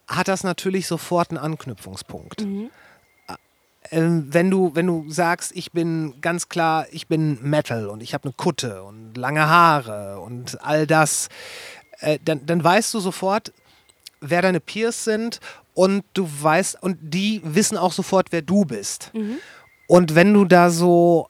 hat 0.07 0.27
das 0.27 0.43
natürlich 0.43 0.87
sofort 0.87 1.29
einen 1.29 1.37
Anknüpfungspunkt. 1.37 2.45
Ähm, 3.91 4.27
wenn, 4.31 4.49
du, 4.49 4.71
wenn 4.73 4.87
du 4.87 5.09
sagst, 5.09 5.51
ich 5.55 5.71
bin 5.71 6.19
ganz 6.21 6.49
klar, 6.49 6.87
ich 6.91 7.07
bin 7.07 7.39
Metal 7.41 7.87
und 7.87 8.01
ich 8.01 8.13
habe 8.13 8.25
eine 8.25 8.33
Kutte 8.33 8.83
und 8.83 9.15
lange 9.15 9.47
Haare 9.47 10.19
und 10.19 10.61
all 10.63 10.87
das, 10.87 11.29
äh, 11.99 12.19
dann, 12.23 12.45
dann 12.45 12.63
weißt 12.63 12.93
du 12.93 12.99
sofort, 12.99 13.53
wer 14.21 14.41
deine 14.41 14.59
Peers 14.59 15.03
sind 15.03 15.39
und 15.73 16.03
du 16.13 16.27
weißt, 16.41 16.81
und 16.81 16.97
die 17.01 17.41
wissen 17.43 17.77
auch 17.77 17.91
sofort, 17.91 18.31
wer 18.31 18.41
du 18.41 18.65
bist. 18.65 19.11
Und 19.87 20.15
wenn 20.15 20.33
du 20.33 20.45
da 20.45 20.69
so 20.69 21.27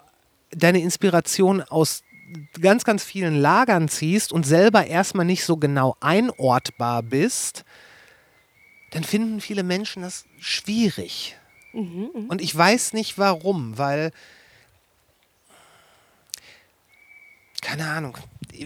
deine 0.52 0.80
Inspiration 0.80 1.62
aus 1.62 2.04
ganz, 2.62 2.84
ganz 2.84 3.04
vielen 3.04 3.36
Lagern 3.36 3.88
ziehst 3.90 4.32
und 4.32 4.46
selber 4.46 4.88
erstmal 4.88 5.26
nicht 5.26 5.44
so 5.44 5.58
genau 5.58 5.96
einortbar 6.00 7.04
bist, 7.04 7.66
dann 8.92 9.04
finden 9.04 9.42
viele 9.42 9.64
Menschen 9.64 10.04
das 10.04 10.26
schwierig. 10.40 11.36
Und 11.76 12.42
ich 12.42 12.56
weiß 12.56 12.94
nicht 12.94 13.18
warum, 13.18 13.78
weil, 13.78 14.12
keine 17.62 17.88
Ahnung, 17.90 18.18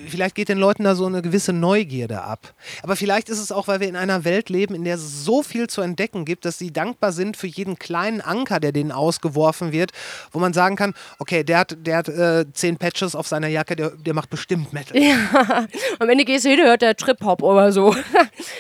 vielleicht 0.08 0.36
geht 0.36 0.50
den 0.50 0.58
Leuten 0.58 0.84
da 0.84 0.96
so 0.96 1.06
eine 1.06 1.22
gewisse 1.22 1.54
Neugierde 1.54 2.22
ab. 2.22 2.54
Aber 2.84 2.96
vielleicht 2.96 3.30
ist 3.30 3.40
es 3.40 3.52
auch, 3.52 3.68
weil 3.68 3.80
wir 3.80 3.88
in 3.88 3.96
einer 3.96 4.26
Welt 4.26 4.50
leben, 4.50 4.76
in 4.76 4.84
der 4.84 4.96
es 4.96 5.24
so 5.24 5.44
viel 5.44 5.68
zu 5.68 5.82
entdecken 5.82 6.26
gibt, 6.26 6.46
dass 6.46 6.58
sie 6.58 6.72
dankbar 6.72 7.12
sind 7.12 7.38
für 7.38 7.48
jeden 7.48 7.80
kleinen 7.80 8.22
Anker, 8.22 8.60
der 8.60 8.72
denen 8.72 8.92
ausgeworfen 8.92 9.72
wird, 9.72 9.92
wo 10.32 10.40
man 10.40 10.54
sagen 10.54 10.76
kann, 10.76 10.94
okay, 11.20 11.44
der 11.44 11.60
hat, 11.60 11.78
der 11.80 11.98
hat 11.98 12.10
äh, 12.10 12.46
zehn 12.54 12.78
Patches 12.78 13.16
auf 13.16 13.28
seiner 13.28 13.48
Jacke, 13.48 13.76
der, 13.76 13.92
der 13.92 14.14
macht 14.14 14.30
bestimmt 14.30 14.74
Metal. 14.74 15.00
Am 16.00 16.10
Ende 16.10 16.26
gehst 16.26 16.46
du 16.46 16.50
hin, 16.50 16.60
hört 16.62 16.82
der 16.82 16.96
Trip-Hop 16.96 17.42
oder 17.42 17.72
so. 17.72 17.96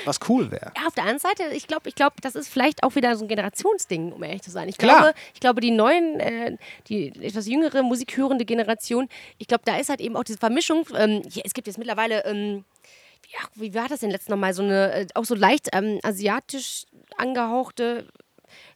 Was 0.05 0.19
cool 0.27 0.51
wäre. 0.51 0.71
Ja, 0.75 0.87
auf 0.87 0.95
der 0.95 1.03
anderen 1.03 1.19
Seite, 1.19 1.43
ich 1.53 1.67
glaube, 1.67 1.89
ich 1.89 1.95
glaub, 1.95 2.21
das 2.21 2.35
ist 2.35 2.49
vielleicht 2.49 2.83
auch 2.83 2.95
wieder 2.95 3.15
so 3.15 3.25
ein 3.25 3.27
Generationsding, 3.27 4.11
um 4.11 4.23
ehrlich 4.23 4.41
zu 4.41 4.51
sein. 4.51 4.69
Ich 4.69 4.77
Klar. 4.77 4.97
glaube, 4.97 5.13
ich 5.33 5.39
glaube, 5.39 5.61
die 5.61 5.71
neuen, 5.71 6.19
äh, 6.19 6.57
die 6.87 7.13
etwas 7.21 7.47
jüngere 7.47 7.83
musikhörende 7.83 8.45
Generation, 8.45 9.07
ich 9.37 9.47
glaube, 9.47 9.63
da 9.65 9.77
ist 9.77 9.89
halt 9.89 10.01
eben 10.01 10.15
auch 10.15 10.23
diese 10.23 10.39
Vermischung. 10.39 10.85
Ähm, 10.95 11.18
ja, 11.29 11.41
es 11.45 11.53
gibt 11.53 11.67
jetzt 11.67 11.77
mittlerweile, 11.77 12.25
ähm, 12.25 12.65
ja, 13.27 13.39
wie 13.55 13.73
war 13.73 13.87
das 13.87 13.99
denn 13.99 14.11
letztes 14.11 14.35
Mal 14.35 14.53
so 14.53 14.63
eine, 14.63 14.93
äh, 14.93 15.07
auch 15.13 15.25
so 15.25 15.35
leicht 15.35 15.69
ähm, 15.73 15.99
asiatisch 16.03 16.85
angehauchte. 17.17 18.07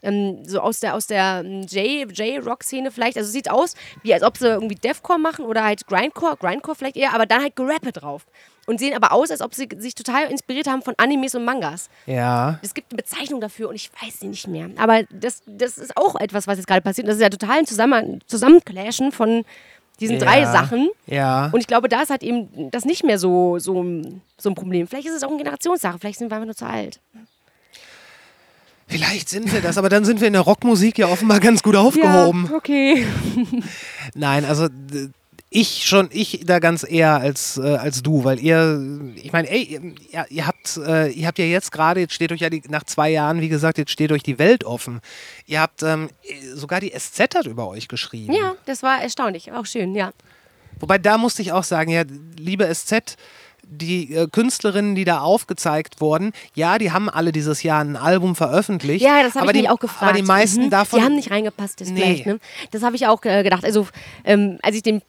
Ähm, 0.03 0.45
so 0.45 0.59
aus 0.59 0.81
der, 0.81 0.93
aus 0.93 1.07
der 1.07 1.41
ähm, 1.43 1.63
J-Rock-Szene 1.63 2.91
vielleicht. 2.91 3.17
Also 3.17 3.31
sieht 3.31 3.49
aus, 3.49 3.73
wie 4.03 4.13
als 4.13 4.21
ob 4.21 4.37
sie 4.37 4.47
irgendwie 4.47 4.75
Deathcore 4.75 5.17
machen 5.17 5.45
oder 5.45 5.63
halt 5.63 5.87
Grindcore, 5.87 6.37
Grindcore 6.37 6.75
vielleicht 6.75 6.95
eher, 6.95 7.13
aber 7.13 7.25
dann 7.25 7.41
halt 7.41 7.55
Gerappe 7.55 7.91
drauf. 7.91 8.25
Und 8.65 8.79
sehen 8.79 8.95
aber 8.95 9.11
aus, 9.11 9.29
als 9.29 9.41
ob 9.41 9.53
sie 9.53 9.67
sich 9.77 9.93
total 9.93 10.29
inspiriert 10.29 10.67
haben 10.67 10.83
von 10.83 10.93
Animes 10.97 11.35
und 11.35 11.43
Mangas. 11.43 11.89
Ja. 12.05 12.59
Es 12.61 12.73
gibt 12.73 12.93
eine 12.93 12.97
Bezeichnung 12.97 13.41
dafür 13.41 13.67
und 13.69 13.75
ich 13.75 13.91
weiß 14.01 14.21
sie 14.21 14.27
nicht 14.27 14.47
mehr. 14.47 14.69
Aber 14.77 15.03
das, 15.11 15.41
das 15.45 15.77
ist 15.77 15.97
auch 15.97 16.15
etwas, 16.15 16.47
was 16.47 16.57
jetzt 16.57 16.67
gerade 16.67 16.81
passiert. 16.81 17.07
Das 17.07 17.15
ist 17.15 17.21
ja 17.21 17.29
total 17.29 17.59
ein 17.59 17.65
Zusammen 17.65 18.21
Zusammenclashen 18.27 19.11
von 19.11 19.43
diesen 19.99 20.19
drei 20.19 20.41
Ja. 20.41 20.51
Sachen. 20.51 20.89
Ja. 21.05 21.49
Und 21.51 21.59
ich 21.59 21.67
glaube, 21.67 21.89
da 21.89 22.01
ist 22.01 22.09
halt 22.09 22.23
eben 22.23 22.71
das 22.71 22.85
nicht 22.85 23.03
mehr 23.03 23.19
so, 23.19 23.59
so, 23.59 23.85
so 24.37 24.49
ein 24.49 24.55
Problem. 24.55 24.87
Vielleicht 24.87 25.07
ist 25.07 25.15
es 25.15 25.23
auch 25.23 25.29
eine 25.29 25.37
Generationssache. 25.37 25.99
Vielleicht 25.99 26.19
sind 26.19 26.29
wir 26.29 26.35
einfach 26.35 26.45
nur 26.47 26.55
zu 26.55 26.65
alt. 26.65 26.99
Vielleicht 28.87 29.29
sind 29.29 29.51
wir 29.51 29.61
das, 29.61 29.77
aber 29.77 29.89
dann 29.89 30.05
sind 30.05 30.19
wir 30.19 30.27
in 30.27 30.33
der 30.33 30.41
Rockmusik 30.41 30.97
ja 30.99 31.07
offenbar 31.07 31.39
ganz 31.39 31.63
gut 31.63 31.75
aufgehoben. 31.75 32.47
Ja, 32.49 32.55
okay. 32.57 33.07
Nein, 34.13 34.45
also 34.45 34.67
ich 35.56 35.86
schon, 35.88 36.10
ich 36.12 36.41
da 36.45 36.58
ganz 36.60 36.84
eher 36.88 37.18
als, 37.18 37.58
äh, 37.58 37.76
als 37.76 38.01
du, 38.01 38.24
weil 38.24 38.39
ihr, 38.39 38.82
ich 39.16 39.32
meine, 39.32 39.49
ey, 39.49 39.80
ihr, 40.12 40.26
ihr 40.30 40.47
habt, 40.47 40.78
äh, 40.78 41.10
ihr 41.12 41.28
habt 41.28 41.38
ja 41.38 41.45
jetzt 41.45 41.72
gerade, 41.72 41.99
jetzt 41.99 42.14
steht 42.14 42.32
euch 42.32 42.41
ja 42.41 42.49
die, 42.49 42.64
nach 42.70 42.84
zwei 42.86 43.12
Jahren, 43.12 43.39
wie 43.39 43.49
gesagt, 43.49 43.78
jetzt 43.78 43.91
steht 43.91 44.12
euch 44.12 44.24
die 44.24 44.39
Welt 44.39 44.64
offen. 44.64 44.99
Ihr 45.45 45.62
habt 45.62 45.84
ähm, 45.84 46.10
sogar 46.56 46.80
die 46.80 46.91
SZ 46.97 47.36
hat 47.36 47.45
über 47.45 47.68
euch 47.68 47.88
geschrieben. 47.88 48.34
Ja, 48.34 48.56
das 48.66 48.82
war 48.82 49.01
erstaunlich. 49.01 49.51
Auch 49.51 49.66
schön, 49.68 49.93
ja. 49.95 50.12
Wobei 50.80 50.97
da 50.97 51.18
musste 51.20 51.43
ich 51.43 51.51
auch 51.51 51.64
sagen, 51.64 51.91
ja, 51.91 52.04
liebe 52.38 52.68
SZ, 52.74 53.16
die 53.66 54.14
äh, 54.14 54.28
Künstlerinnen, 54.28 54.95
die 54.95 55.06
da 55.06 55.20
aufgezeigt 55.22 56.01
wurden, 56.01 56.34
ja, 56.56 56.80
die 56.80 56.91
haben 56.91 57.10
alle 57.10 57.32
dieses 57.32 57.62
Jahr 57.64 57.82
ein 57.84 57.95
Album 57.95 58.36
veröffentlicht. 58.36 59.06
Ja, 59.06 59.22
das 59.24 59.36
habe 59.36 59.45
ich 59.47 59.51
die, 59.54 59.60
mich 59.62 59.70
auch 59.70 59.80
gefragt. 59.80 60.01
Aber 60.04 60.14
die 60.14 60.24
meisten 60.24 60.66
Mhm. 60.66 60.70
davon. 60.72 60.99
Die 60.99 61.06
haben 61.06 61.16
nicht 61.16 61.30
reingepasst, 61.32 61.80
das 61.80 61.89
Nee. 61.89 62.01
vielleicht. 62.01 62.26
Ne? 62.26 62.39
Das 62.72 62.82
habe 62.84 62.95
ich 62.95 63.08
auch 63.08 63.24
äh, 63.24 63.43
gedacht. 63.43 63.64
Also, 63.64 63.88
ähm, 64.26 64.58
als 64.64 64.76
ich 64.76 64.84
den 64.84 65.01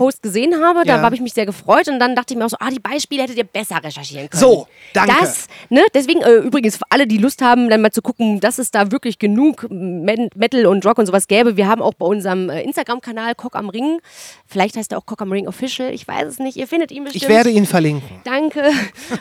Post 0.00 0.22
gesehen 0.22 0.54
habe. 0.64 0.84
Da 0.86 0.96
Ja. 0.96 1.02
habe 1.02 1.14
ich 1.14 1.20
mich 1.20 1.34
sehr 1.34 1.44
gefreut 1.44 1.86
und 1.88 1.98
dann 2.00 2.16
dachte 2.16 2.32
ich 2.32 2.38
mir 2.38 2.46
auch 2.46 2.50
so, 2.50 2.56
ah, 2.58 2.70
die 2.70 2.80
Beispiele 2.80 3.22
hättet 3.22 3.36
ihr 3.36 3.44
besser 3.44 3.84
recherchieren 3.84 4.30
können. 4.30 4.40
So, 4.40 4.66
danke. 4.94 5.14
Das, 5.20 5.46
ne, 5.68 5.82
deswegen 5.92 6.22
äh, 6.22 6.36
übrigens 6.36 6.78
für 6.78 6.84
alle, 6.88 7.06
die 7.06 7.18
Lust 7.18 7.42
haben, 7.42 7.68
dann 7.68 7.82
mal 7.82 7.90
zu 7.90 8.00
gucken, 8.00 8.40
dass 8.40 8.58
es 8.58 8.70
da 8.70 8.90
wirklich 8.92 9.18
genug 9.18 9.66
Metal 9.70 10.64
und 10.66 10.86
Rock 10.86 10.96
und 10.98 11.04
sowas 11.06 11.28
gäbe. 11.28 11.58
Wir 11.58 11.68
haben 11.68 11.82
auch 11.82 11.92
bei 11.92 12.06
unserem 12.06 12.48
äh, 12.48 12.62
Instagram-Kanal 12.62 13.34
Cock 13.34 13.56
am 13.56 13.68
Ring, 13.68 14.00
vielleicht 14.46 14.76
heißt 14.76 14.92
er 14.92 14.98
auch 14.98 15.04
Cock 15.04 15.20
am 15.20 15.32
Ring 15.32 15.46
Official, 15.46 15.92
ich 15.92 16.08
weiß 16.08 16.26
es 16.26 16.38
nicht, 16.38 16.56
ihr 16.56 16.66
findet 16.66 16.90
ihn 16.92 17.04
bestimmt. 17.04 17.22
Ich 17.24 17.28
werde 17.28 17.50
ihn 17.50 17.66
verlinken. 17.66 18.20
Danke. 18.24 18.70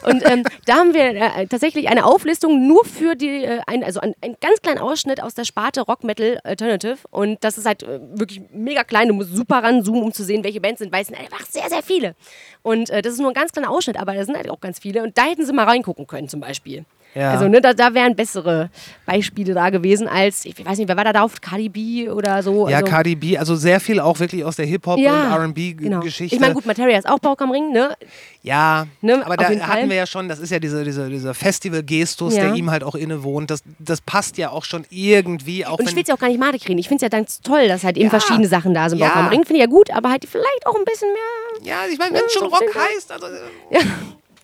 Und 0.06 0.26
ähm, 0.30 0.44
da 0.66 0.76
haben 0.76 0.94
wir 0.94 1.02
äh, 1.10 1.46
tatsächlich 1.48 1.90
eine 1.90 2.06
Auflistung 2.06 2.68
nur 2.68 2.86
für 2.86 3.16
die, 3.16 3.44
äh, 3.44 3.60
ein, 3.68 3.84
also 3.84 4.00
ein, 4.00 4.14
ein 4.22 4.36
ganz 4.40 4.62
kleinen 4.62 4.80
Ausschnitt 4.80 5.22
aus 5.22 5.34
der 5.34 5.44
Sparte 5.44 5.82
Rock 5.82 6.06
Metal 6.06 6.40
Alternative. 6.46 6.98
Und 7.12 7.44
das 7.44 7.58
ist 7.58 7.66
halt 7.66 7.84
äh, 7.84 8.00
wirklich 8.14 8.42
mega 8.54 8.86
klein. 8.86 9.10
Du 9.10 9.14
musst 9.14 9.36
super 9.36 9.62
ranzoomen, 9.64 10.04
um 10.04 10.14
zu 10.14 10.24
sehen, 10.24 10.44
welche 10.44 10.62
Bands 10.70 10.80
sind, 10.80 10.92
weil 10.92 11.02
es 11.02 11.08
sind 11.08 11.20
einfach 11.20 11.46
sehr, 11.46 11.70
sehr 11.70 11.84
viele. 11.84 12.16
Und 12.62 12.90
äh, 12.90 13.02
das 13.02 13.14
ist 13.14 13.20
nur 13.20 13.32
ein 13.32 13.34
ganz 13.34 13.52
kleiner 13.52 13.70
Ausschnitt, 13.70 13.98
aber 13.98 14.14
da 14.14 14.24
sind 14.24 14.38
halt 14.38 14.50
auch 14.50 14.60
ganz 14.60 14.80
viele. 14.80 15.04
Und 15.04 15.18
da 15.18 15.26
hätten 15.26 15.46
sie 15.46 15.54
mal 15.54 15.66
reingucken 15.66 16.08
können, 16.08 16.30
zum 16.30 16.40
Beispiel. 16.40 16.86
Ja. 17.16 17.32
Also, 17.32 17.48
ne, 17.48 17.60
da, 17.60 17.74
da 17.74 17.94
wären 17.96 18.16
bessere 18.16 18.70
Beispiele 19.06 19.54
da 19.56 19.72
gewesen 19.72 20.08
als, 20.08 20.46
ich 20.46 20.64
weiß 20.64 20.78
nicht, 20.78 20.88
wer 20.88 20.96
war 20.96 21.04
da 21.04 21.14
drauf? 21.14 21.42
Cardi 21.42 21.68
B 21.68 22.08
oder 22.10 22.44
so? 22.44 22.70
Ja, 22.70 22.78
also, 22.78 22.90
Cardi 22.90 23.16
B, 23.16 23.36
also 23.38 23.56
sehr 23.56 23.80
viel 23.80 24.00
auch 24.00 24.20
wirklich 24.20 24.44
aus 24.46 24.58
der 24.58 24.68
Hip-Hop- 24.68 25.00
ja, 25.00 25.36
und 25.44 25.56
genau. 25.56 25.98
RB-Geschichte. 26.00 26.36
Ich 26.36 26.40
meine, 26.40 26.54
gut, 26.54 26.66
Materia 26.68 26.98
ist 26.98 27.10
auch 27.10 27.18
Bock 27.20 27.42
am 27.42 27.50
Ring, 27.52 27.72
ne? 27.72 27.96
Ja, 28.44 28.86
Ne, 29.02 29.26
aber 29.26 29.38
da 29.38 29.46
hatten 29.46 29.60
Fall. 29.60 29.90
wir 29.90 29.96
ja 29.96 30.06
schon, 30.06 30.30
das 30.30 30.40
ist 30.40 30.52
ja 30.52 30.60
diese, 30.60 30.84
diese, 30.84 31.10
dieser 31.10 31.34
Festival-Gestus, 31.34 32.36
Ja. 32.36 32.46
der 32.46 32.54
ihm 32.56 32.70
halt 32.70 32.84
auch 32.84 32.96
innewohnt. 32.96 33.50
Das, 33.50 33.64
das 33.80 34.02
passt 34.02 34.38
ja 34.38 34.52
auch 34.52 34.64
schon 34.64 34.86
irgendwie, 34.92 35.66
auch 35.66 35.80
Und 35.80 35.90
ich 35.90 35.96
will 35.96 36.04
es 36.04 36.10
ja 36.10 36.16
auch 36.16 36.20
gar 36.20 36.30
nicht 36.30 36.40
madig 36.40 36.68
reden. 36.70 36.78
Ich 36.80 36.88
finde 36.88 37.04
es 37.06 37.12
ja 37.12 37.18
ganz 37.18 37.42
toll, 37.42 37.68
dass 37.68 37.84
halt 37.84 37.98
eben 37.98 38.10
verschiedene 38.10 38.48
Sachen 38.48 38.74
da 38.74 38.88
sind. 38.90 39.00
Bock 39.00 39.16
am 39.16 39.28
Ring 39.30 39.44
finde 39.46 39.56
ich 39.56 39.62
ja 39.62 39.66
gut, 39.68 39.90
aber 39.92 40.12
halt 40.12 40.26
vielleicht 40.30 40.66
auch 40.68 40.76
ein 40.76 40.86
bisschen 40.86 41.10
mehr. 41.12 41.68
Ja, 41.74 41.78
ich 41.92 41.98
meine, 41.98 42.14
wenn 42.16 42.26
es 42.26 42.34
schon 42.34 42.48
Rock 42.48 42.64
heißt, 42.76 43.12
also 43.12 43.26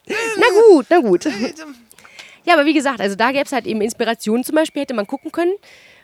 Na 0.07 0.47
gut, 0.71 0.85
na 0.89 0.99
gut. 0.99 1.25
Ja, 2.45 2.53
aber 2.53 2.65
wie 2.65 2.73
gesagt, 2.73 3.01
also 3.01 3.15
da 3.15 3.31
gäbe 3.31 3.45
es 3.45 3.51
halt 3.51 3.65
eben 3.65 3.81
Inspirationen 3.81 4.43
zum 4.43 4.55
Beispiel, 4.55 4.83
hätte 4.83 4.93
man 4.93 5.07
gucken 5.07 5.31
können. 5.31 5.53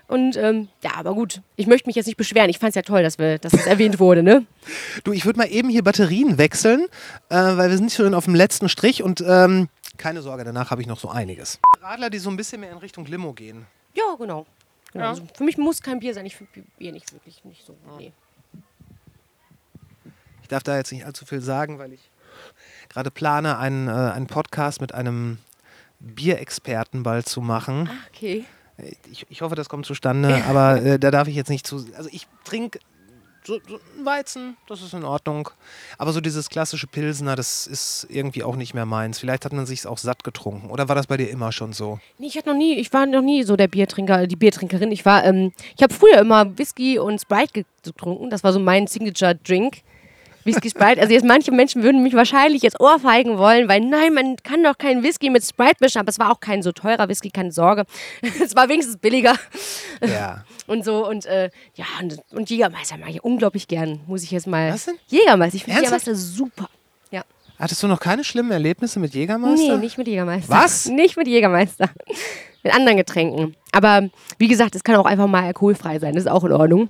Und 0.08 0.36
ähm, 0.36 0.68
ja, 0.84 0.96
aber 0.96 1.14
gut, 1.14 1.42
ich 1.56 1.68
möchte 1.68 1.88
mich 1.88 1.96
jetzt 1.96 2.08
nicht 2.08 2.18
beschweren. 2.18 2.50
Ich 2.50 2.60
fand 2.60 2.72
es 2.72 2.76
ja 2.76 2.82
toll, 2.82 3.02
dass, 3.02 3.18
wir, 3.18 3.40
dass 3.40 3.54
das 3.54 3.66
erwähnt 3.66 3.98
wurde, 3.98 4.24
ne? 4.24 4.46
du, 5.06 5.14
ich 5.14 5.26
würde 5.26 5.40
mal 5.40 5.46
eben 5.46 5.70
hier 5.70 5.84
Batterien 5.84 6.38
wechseln, 6.38 6.88
äh, 7.30 7.36
weil 7.36 7.70
wir 7.70 7.78
sind 7.78 7.94
schon 7.94 8.14
auf 8.14 8.26
dem 8.26 8.36
letzten 8.36 8.68
Strich 8.68 9.04
und 9.04 9.24
ähm, 9.26 9.70
keine 9.98 10.22
Sorge, 10.22 10.44
danach 10.44 10.70
habe 10.70 10.82
ich 10.82 10.88
noch 10.88 11.00
so 11.00 11.10
einiges. 11.10 11.60
Radler, 11.82 12.10
die 12.10 12.18
so 12.18 12.30
ein 12.30 12.36
bisschen 12.36 12.60
mehr 12.60 12.72
in 12.72 12.80
Richtung 12.80 13.06
Limo 13.06 13.32
gehen. 13.32 13.66
Ja, 13.94 14.16
genau. 14.18 14.46
genau. 14.92 15.10
Also 15.10 15.24
für 15.34 15.46
mich 15.46 15.58
muss 15.58 15.82
kein 15.82 16.02
Bier 16.02 16.14
sein. 16.14 16.26
Ich 16.26 16.36
finde 16.36 16.64
Bier 16.78 16.92
nicht 16.92 17.14
wirklich 17.14 17.46
nicht 17.46 17.66
so. 17.66 17.78
Nee. 17.98 18.12
Ich 20.42 20.50
darf 20.50 20.64
da 20.64 20.76
jetzt 20.76 20.92
nicht 20.92 21.06
allzu 21.06 21.26
viel 21.26 21.40
sagen, 21.40 21.80
weil 21.80 21.94
ich 21.94 22.10
gerade 22.90 23.12
plane, 23.12 23.58
einen, 23.58 23.88
äh, 23.88 23.92
einen 23.92 24.28
Podcast 24.28 24.82
mit 24.82 24.94
einem 24.94 25.38
Bierexperten 26.02 27.04
bald 27.04 27.28
zu 27.28 27.42
machen. 27.42 27.90
Ah, 27.92 27.96
okay. 28.14 28.46
Ich, 29.12 29.26
ich 29.30 29.42
hoffe, 29.42 29.56
das 29.56 29.70
kommt 29.70 29.86
zustande, 29.86 30.44
aber 30.48 30.82
äh, 30.82 31.00
da 31.00 31.12
darf 31.12 31.28
ich 31.28 31.36
jetzt 31.36 31.50
nicht 31.50 31.68
zu. 31.68 31.86
Also 31.96 32.10
ich 32.12 32.26
trinke 32.44 32.80
so, 33.44 33.60
so 33.68 33.80
Weizen, 34.04 34.56
das 34.68 34.82
ist 34.82 34.94
in 34.94 35.04
Ordnung. 35.04 35.50
Aber 35.98 36.14
so 36.14 36.22
dieses 36.22 36.50
klassische 36.50 36.88
Pilsener, 36.88 37.36
das 37.36 37.66
ist 37.68 38.08
irgendwie 38.10 38.44
auch 38.44 38.56
nicht 38.56 38.74
mehr 38.74 38.86
meins. 38.86 39.20
Vielleicht 39.20 39.46
hat 39.46 39.54
man 39.54 39.66
sich 39.66 39.86
auch 39.88 39.98
satt 39.98 40.24
getrunken. 40.24 40.70
Oder 40.70 40.88
war 40.90 40.96
das 40.96 41.08
bei 41.08 41.18
dir 41.18 41.30
immer 41.30 41.52
schon 41.52 41.74
so? 41.74 42.00
Nee, 42.18 42.28
ich 42.28 42.38
hatte 42.38 42.50
noch 42.50 42.58
nie, 42.58 42.76
ich 42.76 42.92
war 42.94 43.06
noch 43.06 43.22
nie 43.22 43.44
so 43.44 43.56
der 43.56 43.68
Biertrinker, 43.68 44.26
die 44.28 44.36
Biertrinkerin. 44.36 44.92
Ich 44.92 45.06
war, 45.06 45.24
ähm, 45.26 45.52
ich 45.76 45.82
habe 45.84 45.94
früher 45.94 46.20
immer 46.20 46.58
Whisky 46.58 46.98
und 47.00 47.20
Sprite 47.22 47.54
ge- 47.54 47.66
getrunken. 47.84 48.30
Das 48.30 48.44
war 48.44 48.54
so 48.54 48.60
mein 48.60 48.88
Signature-Drink. 48.88 49.82
Whisky 50.44 50.70
Sprite. 50.70 51.00
Also 51.02 51.14
jetzt 51.14 51.26
manche 51.26 51.52
Menschen 51.52 51.84
würden 51.84 52.04
mich 52.04 52.14
wahrscheinlich 52.14 52.62
jetzt 52.62 52.80
ohrfeigen 52.80 53.38
wollen, 53.38 53.68
weil 53.68 53.82
nein, 53.82 54.14
man 54.14 54.36
kann 54.38 54.64
doch 54.64 54.78
keinen 54.78 55.04
Whisky 55.04 55.30
mit 55.30 55.44
Sprite 55.44 55.78
mischen. 55.80 56.00
Aber 56.00 56.10
es 56.10 56.20
war 56.20 56.32
auch 56.32 56.40
kein 56.40 56.64
so 56.64 56.72
teurer 56.72 57.08
Whisky, 57.10 57.30
keine 57.30 57.52
Sorge. 57.52 57.86
es 58.44 58.56
war 58.56 58.70
wenigstens 58.70 58.98
billiger 58.98 59.36
Ja. 60.06 60.44
und 60.68 60.84
so 60.86 61.08
und 61.08 61.26
äh, 61.26 61.50
ja 61.76 61.86
und, 62.02 62.18
und 62.32 62.50
Jägermeister 62.50 62.98
mag 62.98 63.10
ich 63.10 63.24
unglaublich 63.24 63.68
gern. 63.68 64.02
Muss 64.08 64.24
ich 64.24 64.32
jetzt 64.32 64.48
mal. 64.48 64.74
Was 64.74 64.86
denn? 64.86 64.96
Jägermeister. 65.08 65.58
Ich 65.58 65.64
finde? 65.64 65.80
Jägermeister 65.80 66.16
super. 66.16 66.70
Ja. 67.12 67.24
Hattest 67.60 67.84
du 67.84 67.88
noch 67.88 68.00
keine 68.00 68.24
schlimmen 68.24 68.52
Erlebnisse 68.52 69.00
mit 69.00 69.14
Jägermeister? 69.14 69.76
Nee, 69.76 69.78
nicht 69.78 69.98
mit 69.98 70.08
Jägermeister. 70.08 70.54
Was? 70.54 70.86
Nicht 70.90 71.18
mit 71.18 71.28
Jägermeister. 71.28 71.90
mit 72.64 72.74
anderen 72.74 72.98
Getränken. 72.98 73.56
Aber 73.72 74.10
wie 74.38 74.48
gesagt, 74.48 74.76
es 74.76 74.84
kann 74.84 74.96
auch 74.96 75.06
einfach 75.06 75.28
mal 75.28 75.44
alkoholfrei 75.44 76.00
sein. 76.00 76.14
Das 76.14 76.24
ist 76.26 76.30
auch 76.30 76.44
in 76.44 76.52
Ordnung. 76.52 76.90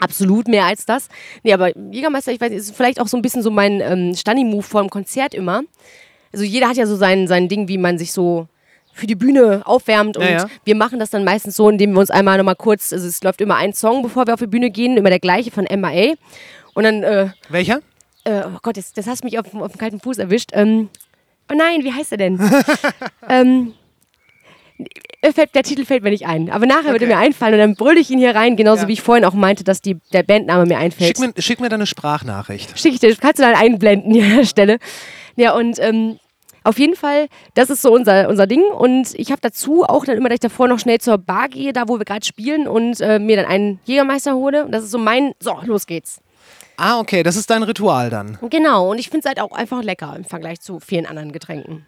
Absolut 0.00 0.48
mehr 0.48 0.64
als 0.64 0.86
das. 0.86 1.08
Nee, 1.42 1.52
aber 1.52 1.76
Jägermeister, 1.76 2.32
ich 2.32 2.40
weiß, 2.40 2.52
ist 2.52 2.74
vielleicht 2.74 3.00
auch 3.00 3.08
so 3.08 3.16
ein 3.16 3.22
bisschen 3.22 3.42
so 3.42 3.50
mein 3.50 3.80
ähm, 3.80 4.14
Stani-Move 4.14 4.62
vor 4.62 4.82
dem 4.82 4.90
Konzert 4.90 5.34
immer. 5.34 5.62
Also 6.32 6.44
jeder 6.44 6.68
hat 6.68 6.76
ja 6.76 6.86
so 6.86 6.96
sein, 6.96 7.28
sein 7.28 7.48
Ding, 7.48 7.68
wie 7.68 7.78
man 7.78 7.98
sich 7.98 8.12
so 8.12 8.46
für 8.92 9.06
die 9.06 9.14
Bühne 9.14 9.62
aufwärmt 9.64 10.16
und 10.16 10.24
Ja, 10.24 10.30
ja. 10.30 10.46
wir 10.64 10.74
machen 10.74 10.98
das 10.98 11.10
dann 11.10 11.24
meistens 11.24 11.56
so, 11.56 11.68
indem 11.70 11.92
wir 11.92 12.00
uns 12.00 12.10
einmal 12.10 12.38
nochmal 12.38 12.56
kurz, 12.56 12.92
also 12.92 13.06
es 13.06 13.22
läuft 13.22 13.40
immer 13.40 13.56
ein 13.56 13.72
Song, 13.72 14.02
bevor 14.02 14.26
wir 14.26 14.34
auf 14.34 14.40
die 14.40 14.46
Bühne 14.46 14.70
gehen, 14.70 14.96
immer 14.96 15.10
der 15.10 15.20
gleiche 15.20 15.50
von 15.50 15.64
MIA. 15.64 16.14
Und 16.74 16.84
dann 16.84 17.02
äh, 17.02 17.28
Welcher? 17.48 17.80
äh, 18.24 18.42
oh 18.46 18.58
Gott, 18.62 18.76
das, 18.76 18.92
das 18.92 19.06
hast 19.06 19.24
mich 19.24 19.38
auf, 19.38 19.54
auf 19.54 19.72
dem 19.72 19.78
kalten 19.78 20.00
Fuß 20.00 20.18
erwischt. 20.18 20.50
Ähm, 20.52 20.88
oh 21.50 21.54
nein, 21.56 21.82
wie 21.84 21.92
heißt 21.92 22.12
er 22.12 22.18
denn? 22.18 22.40
ähm, 23.28 23.74
fällt, 25.32 25.54
der 25.54 25.62
Titel 25.62 25.84
fällt 25.84 26.02
mir 26.02 26.10
nicht 26.10 26.26
ein. 26.26 26.50
Aber 26.50 26.66
nachher 26.66 26.92
wird 26.92 27.02
er 27.02 27.08
Okay. 27.08 27.16
mir 27.16 27.18
einfallen 27.18 27.54
und 27.54 27.60
dann 27.60 27.74
brülle 27.74 28.00
ich 28.00 28.10
ihn 28.10 28.18
hier 28.18 28.34
rein, 28.34 28.56
genauso 28.56 28.82
Ja. 28.82 28.88
wie 28.88 28.92
ich 28.94 29.02
vorhin 29.02 29.24
auch 29.24 29.34
meinte, 29.34 29.64
dass 29.64 29.80
die, 29.82 29.96
der 30.12 30.22
Bandname 30.22 30.66
mir 30.66 30.78
einfällt. 30.78 31.16
Schick 31.18 31.34
mir, 31.36 31.42
schick 31.42 31.60
mir 31.60 31.68
deine 31.68 31.86
Sprachnachricht. 31.86 32.78
Schick 32.78 32.94
ich 32.94 33.00
dir, 33.00 33.14
kannst 33.16 33.38
du 33.38 33.42
dann 33.42 33.54
einblenden 33.54 34.12
hier 34.12 34.24
an 34.24 34.36
der 34.36 34.44
Stelle. 34.46 34.78
Ja, 35.36 35.54
und 35.54 35.78
ähm, 35.78 36.18
auf 36.64 36.78
jeden 36.78 36.94
Fall, 36.96 37.28
das 37.54 37.70
ist 37.70 37.80
so 37.82 37.92
unser, 37.92 38.28
unser 38.28 38.46
Ding. 38.46 38.62
Und 38.62 39.14
ich 39.14 39.30
habe 39.30 39.40
dazu 39.40 39.84
auch 39.84 40.04
dann 40.04 40.16
immer, 40.16 40.28
dass 40.28 40.36
ich 40.36 40.40
davor 40.40 40.68
noch 40.68 40.78
schnell 40.78 40.98
zur 41.00 41.18
Bar 41.18 41.48
gehe, 41.48 41.72
da 41.72 41.88
wo 41.88 41.98
wir 41.98 42.04
gerade 42.04 42.24
spielen 42.26 42.68
und 42.68 43.00
äh, 43.00 43.18
mir 43.18 43.36
dann 43.36 43.46
einen 43.46 43.80
Jägermeister 43.84 44.34
hole. 44.34 44.64
Und 44.66 44.72
das 44.72 44.84
ist 44.84 44.90
so 44.90 44.98
mein, 44.98 45.32
so, 45.40 45.58
los 45.64 45.86
geht's. 45.86 46.20
Ah, 46.76 46.98
okay, 46.98 47.22
das 47.22 47.36
ist 47.36 47.50
dein 47.50 47.62
Ritual 47.62 48.08
dann. 48.08 48.38
Genau, 48.48 48.90
und 48.90 48.98
ich 48.98 49.10
finde 49.10 49.20
es 49.20 49.26
halt 49.26 49.38
auch 49.40 49.52
einfach 49.52 49.82
lecker 49.82 50.14
im 50.16 50.24
Vergleich 50.24 50.60
zu 50.60 50.80
vielen 50.80 51.04
anderen 51.04 51.30
Getränken. 51.32 51.84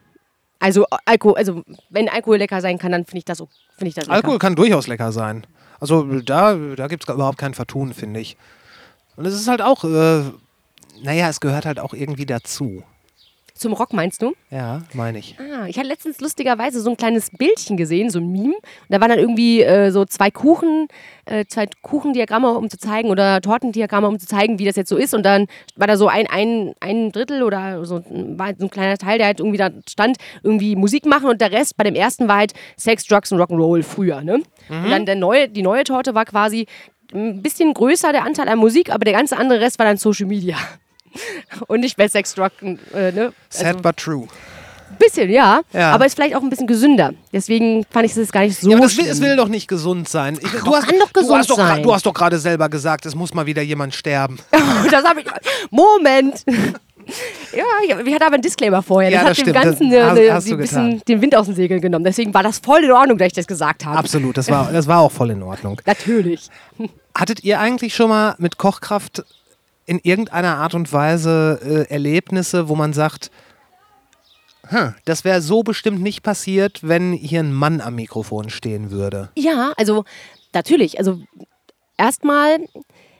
Also, 0.62 0.86
Alkohol, 1.06 1.36
also 1.36 1.62
wenn 1.90 2.08
Alkohol 2.08 2.38
lecker 2.38 2.60
sein 2.60 2.78
kann, 2.78 2.92
dann 2.92 3.04
finde 3.04 3.18
ich 3.18 3.24
das, 3.24 3.38
finde 3.38 3.88
ich 3.88 3.94
das 3.94 4.04
lecker. 4.04 4.14
Alkohol 4.14 4.38
kann 4.38 4.54
durchaus 4.54 4.86
lecker 4.86 5.10
sein. 5.10 5.44
Also 5.80 6.20
da, 6.20 6.54
da 6.54 6.86
gibt 6.86 7.02
es 7.02 7.12
überhaupt 7.12 7.38
kein 7.38 7.54
Vertun, 7.54 7.92
finde 7.92 8.20
ich. 8.20 8.36
Und 9.16 9.26
es 9.26 9.34
ist 9.34 9.48
halt 9.48 9.60
auch, 9.60 9.82
äh, 9.82 10.22
naja, 11.02 11.28
es 11.28 11.40
gehört 11.40 11.66
halt 11.66 11.80
auch 11.80 11.92
irgendwie 11.92 12.26
dazu. 12.26 12.84
Zum 13.62 13.72
Rock 13.74 13.92
meinst 13.92 14.20
du? 14.22 14.32
Ja, 14.50 14.82
meine 14.92 15.18
ich. 15.20 15.36
Ah, 15.38 15.66
ich 15.68 15.78
hatte 15.78 15.86
letztens 15.86 16.20
lustigerweise 16.20 16.80
so 16.80 16.90
ein 16.90 16.96
kleines 16.96 17.30
Bildchen 17.30 17.76
gesehen, 17.76 18.10
so 18.10 18.18
ein 18.18 18.30
Meme. 18.32 18.54
Und 18.56 18.62
da 18.88 19.00
waren 19.00 19.08
dann 19.10 19.18
irgendwie 19.20 19.62
äh, 19.62 19.90
so 19.92 20.04
zwei 20.04 20.30
Kuchen, 20.32 20.88
äh, 21.26 21.44
zwei 21.46 21.66
Kuchendiagramme, 21.82 22.50
um 22.52 22.68
zu 22.68 22.76
zeigen, 22.76 23.08
oder 23.10 23.40
Tortendiagramme, 23.40 24.08
um 24.08 24.18
zu 24.18 24.26
zeigen, 24.26 24.58
wie 24.58 24.64
das 24.64 24.74
jetzt 24.76 24.88
so 24.88 24.96
ist. 24.96 25.14
Und 25.14 25.22
dann 25.24 25.46
war 25.76 25.86
da 25.86 25.96
so 25.96 26.08
ein, 26.08 26.26
ein, 26.28 26.74
ein 26.80 27.12
Drittel 27.12 27.42
oder 27.44 27.84
so, 27.84 27.96
ein- 28.10 28.38
war 28.38 28.48
so 28.58 28.66
ein 28.66 28.70
kleiner 28.70 28.98
Teil, 28.98 29.18
der 29.18 29.28
halt 29.28 29.38
irgendwie 29.40 29.58
da 29.58 29.70
stand, 29.88 30.16
irgendwie 30.42 30.74
Musik 30.74 31.06
machen 31.06 31.28
und 31.30 31.40
der 31.40 31.52
Rest 31.52 31.76
bei 31.76 31.84
dem 31.84 31.94
ersten 31.94 32.26
war 32.26 32.38
halt 32.38 32.54
Sex, 32.76 33.06
Drugs 33.06 33.30
und 33.30 33.40
Rock'n'Roll 33.40 33.84
früher. 33.84 34.22
Ne? 34.22 34.42
Und 34.68 34.90
dann 34.90 35.06
der 35.06 35.14
neue, 35.16 35.48
die 35.48 35.62
neue 35.62 35.84
Torte 35.84 36.14
war 36.16 36.24
quasi 36.24 36.66
ein 37.14 37.42
bisschen 37.42 37.74
größer, 37.74 38.10
der 38.10 38.24
Anteil 38.24 38.48
an 38.48 38.58
Musik, 38.58 38.90
aber 38.92 39.04
der 39.04 39.12
ganze 39.14 39.36
andere 39.36 39.60
Rest 39.60 39.78
war 39.78 39.86
dann 39.86 39.98
Social 39.98 40.26
Media. 40.26 40.56
Und 41.66 41.80
nicht 41.80 41.98
mehr 41.98 42.08
Sex, 42.08 42.34
Drug, 42.34 42.50
äh, 42.62 43.12
ne? 43.12 43.32
Sad 43.50 43.66
Also- 43.66 43.78
but 43.82 43.96
true. 43.96 44.26
Bisschen, 44.98 45.30
ja, 45.30 45.62
Ja. 45.72 45.92
Aber 45.92 46.04
ist 46.04 46.14
vielleicht 46.14 46.36
auch 46.36 46.42
ein 46.42 46.50
bisschen 46.50 46.66
gesünder. 46.66 47.12
Deswegen 47.32 47.84
fand 47.90 48.04
ich 48.04 48.14
es 48.16 48.30
gar 48.30 48.42
nicht 48.42 48.60
so 48.60 48.68
Ja, 48.70 48.76
aber 48.76 48.86
das 48.86 48.96
will, 48.98 49.06
es 49.06 49.20
will 49.22 49.36
doch 49.36 49.48
nicht 49.48 49.66
gesund 49.66 50.06
sein. 50.06 50.34
Ich, 50.40 50.42
doch, 50.52 50.80
kann 50.86 50.98
doch 50.98 51.10
du 51.10 51.20
gesund 51.20 51.38
hast 51.38 51.50
doch, 51.50 51.56
sein. 51.56 51.82
Du 51.82 51.94
hast 51.94 52.04
doch 52.04 52.12
gerade 52.12 52.38
selber 52.38 52.68
gesagt, 52.68 53.06
es 53.06 53.14
muss 53.14 53.32
mal 53.32 53.46
wieder 53.46 53.62
jemand 53.62 53.94
sterben. 53.94 54.38
das 54.90 55.02
habe 55.04 55.22
ich. 55.22 55.26
Moment! 55.70 56.44
ja, 56.46 57.64
ich, 57.84 58.06
ich 58.06 58.14
hatte 58.14 58.26
aber 58.26 58.34
einen 58.34 58.42
Disclaimer 58.42 58.82
vorher. 58.82 59.10
Ja, 59.10 59.24
das 59.24 59.38
das 59.38 59.38
hat 59.38 59.46
dem. 59.46 59.52
Ganzen 59.54 59.90
Das 59.90 59.98
eine, 60.00 60.10
hast- 60.10 60.18
eine, 60.18 60.32
hast 60.34 60.48
du 60.48 60.52
ein 60.52 60.58
bisschen 60.58 61.02
den 61.08 61.20
Wind 61.22 61.34
aus 61.36 61.46
den 61.46 61.54
Segeln 61.54 61.80
genommen. 61.80 62.04
Deswegen 62.04 62.34
war 62.34 62.42
das 62.42 62.58
voll 62.58 62.84
in 62.84 62.92
Ordnung, 62.92 63.16
dass 63.16 63.28
ich 63.28 63.32
das 63.32 63.46
gesagt 63.46 63.86
habe. 63.86 63.96
Absolut, 63.96 64.36
das 64.36 64.50
war, 64.50 64.70
das 64.70 64.86
war 64.86 65.00
auch 65.00 65.10
voll 65.10 65.30
in 65.30 65.42
Ordnung. 65.42 65.80
Natürlich. 65.86 66.48
Hattet 67.14 67.42
ihr 67.44 67.60
eigentlich 67.60 67.94
schon 67.96 68.10
mal 68.10 68.34
mit 68.38 68.58
Kochkraft 68.58 69.24
in 69.86 69.98
irgendeiner 70.02 70.56
Art 70.56 70.74
und 70.74 70.92
Weise 70.92 71.60
äh, 71.62 71.92
Erlebnisse, 71.92 72.68
wo 72.68 72.76
man 72.76 72.92
sagt, 72.92 73.30
das 75.04 75.24
wäre 75.24 75.42
so 75.42 75.62
bestimmt 75.62 76.00
nicht 76.00 76.22
passiert, 76.22 76.80
wenn 76.82 77.12
hier 77.12 77.40
ein 77.40 77.52
Mann 77.52 77.80
am 77.80 77.96
Mikrofon 77.96 78.48
stehen 78.48 78.90
würde? 78.90 79.28
Ja, 79.36 79.72
also 79.76 80.04
natürlich. 80.52 80.98
Also 80.98 81.20
erstmal, 81.98 82.58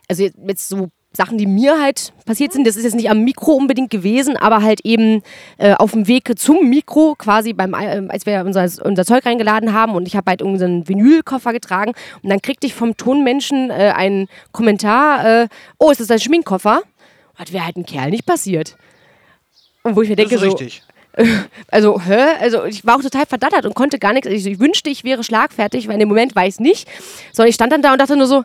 also 0.09 0.23
jetzt 0.23 0.69
so 0.69 0.89
Sachen, 1.15 1.39
die 1.39 1.47
mir 1.47 1.81
halt 1.81 2.13
passiert 2.25 2.53
sind, 2.53 2.67
das 2.67 2.77
ist 2.77 2.85
jetzt 2.85 2.95
nicht 2.95 3.11
am 3.11 3.23
Mikro 3.23 3.53
unbedingt 3.53 3.91
gewesen, 3.91 4.37
aber 4.37 4.63
halt 4.63 4.81
eben 4.85 5.23
äh, 5.59 5.75
auf 5.75 5.93
dem 5.93 6.09
Weg 6.09 6.39
zum 6.39 6.69
Mikro, 6.69 7.15
quasi 7.17 7.53
beim, 7.53 7.75
äh, 7.75 8.03
als 8.09 8.27
wir 8.27 8.45
unser, 8.45 8.69
unser 8.85 9.05
Zeug 9.05 9.27
reingeladen 9.27 9.73
haben 9.73 9.95
und 9.95 10.07
ich 10.07 10.17
habe 10.17 10.31
halt 10.31 10.43
unseren 10.43 10.89
Vinylkoffer 10.89 11.53
getragen 11.53 11.93
und 12.23 12.31
dann 12.31 12.41
kriegte 12.41 12.67
ich 12.67 12.75
vom 12.75 12.97
Tonmenschen 12.97 13.71
äh, 13.71 13.93
einen 13.95 14.29
Kommentar, 14.53 15.43
äh, 15.43 15.49
oh, 15.79 15.91
ist 15.91 16.01
das 16.01 16.09
dein 16.09 16.21
Schminkkoffer? 16.21 16.83
das 17.39 17.53
wäre 17.53 17.65
halt 17.65 17.77
ein 17.77 17.87
Kerl 17.87 18.11
nicht 18.11 18.27
passiert. 18.27 18.77
Und 19.83 19.97
wo 19.97 20.03
ich 20.03 20.09
mir 20.09 20.17
denke, 20.17 20.39
so, 20.39 20.45
richtig. 20.45 20.83
also, 21.69 22.01
hä? 22.01 22.37
Also, 22.41 22.65
ich 22.65 22.87
war 22.87 22.97
auch 22.97 23.03
total 23.03 23.27
verdattert 23.27 23.67
und 23.67 23.75
konnte 23.75 23.99
gar 23.99 24.13
nichts. 24.13 24.29
Ich, 24.29 24.47
ich 24.47 24.61
wünschte, 24.61 24.91
ich 24.91 25.05
wäre 25.05 25.25
schlagfertig, 25.25 25.89
weil 25.89 25.95
in 25.95 26.01
dem 26.01 26.09
Moment 26.09 26.37
war 26.37 26.45
ich 26.45 26.55
es 26.55 26.61
nicht. 26.61 26.89
Sondern 27.33 27.49
ich 27.49 27.55
stand 27.55 27.73
dann 27.73 27.83
da 27.83 27.93
und 27.93 28.01
dachte 28.01 28.17
nur 28.17 28.27
so, 28.27 28.45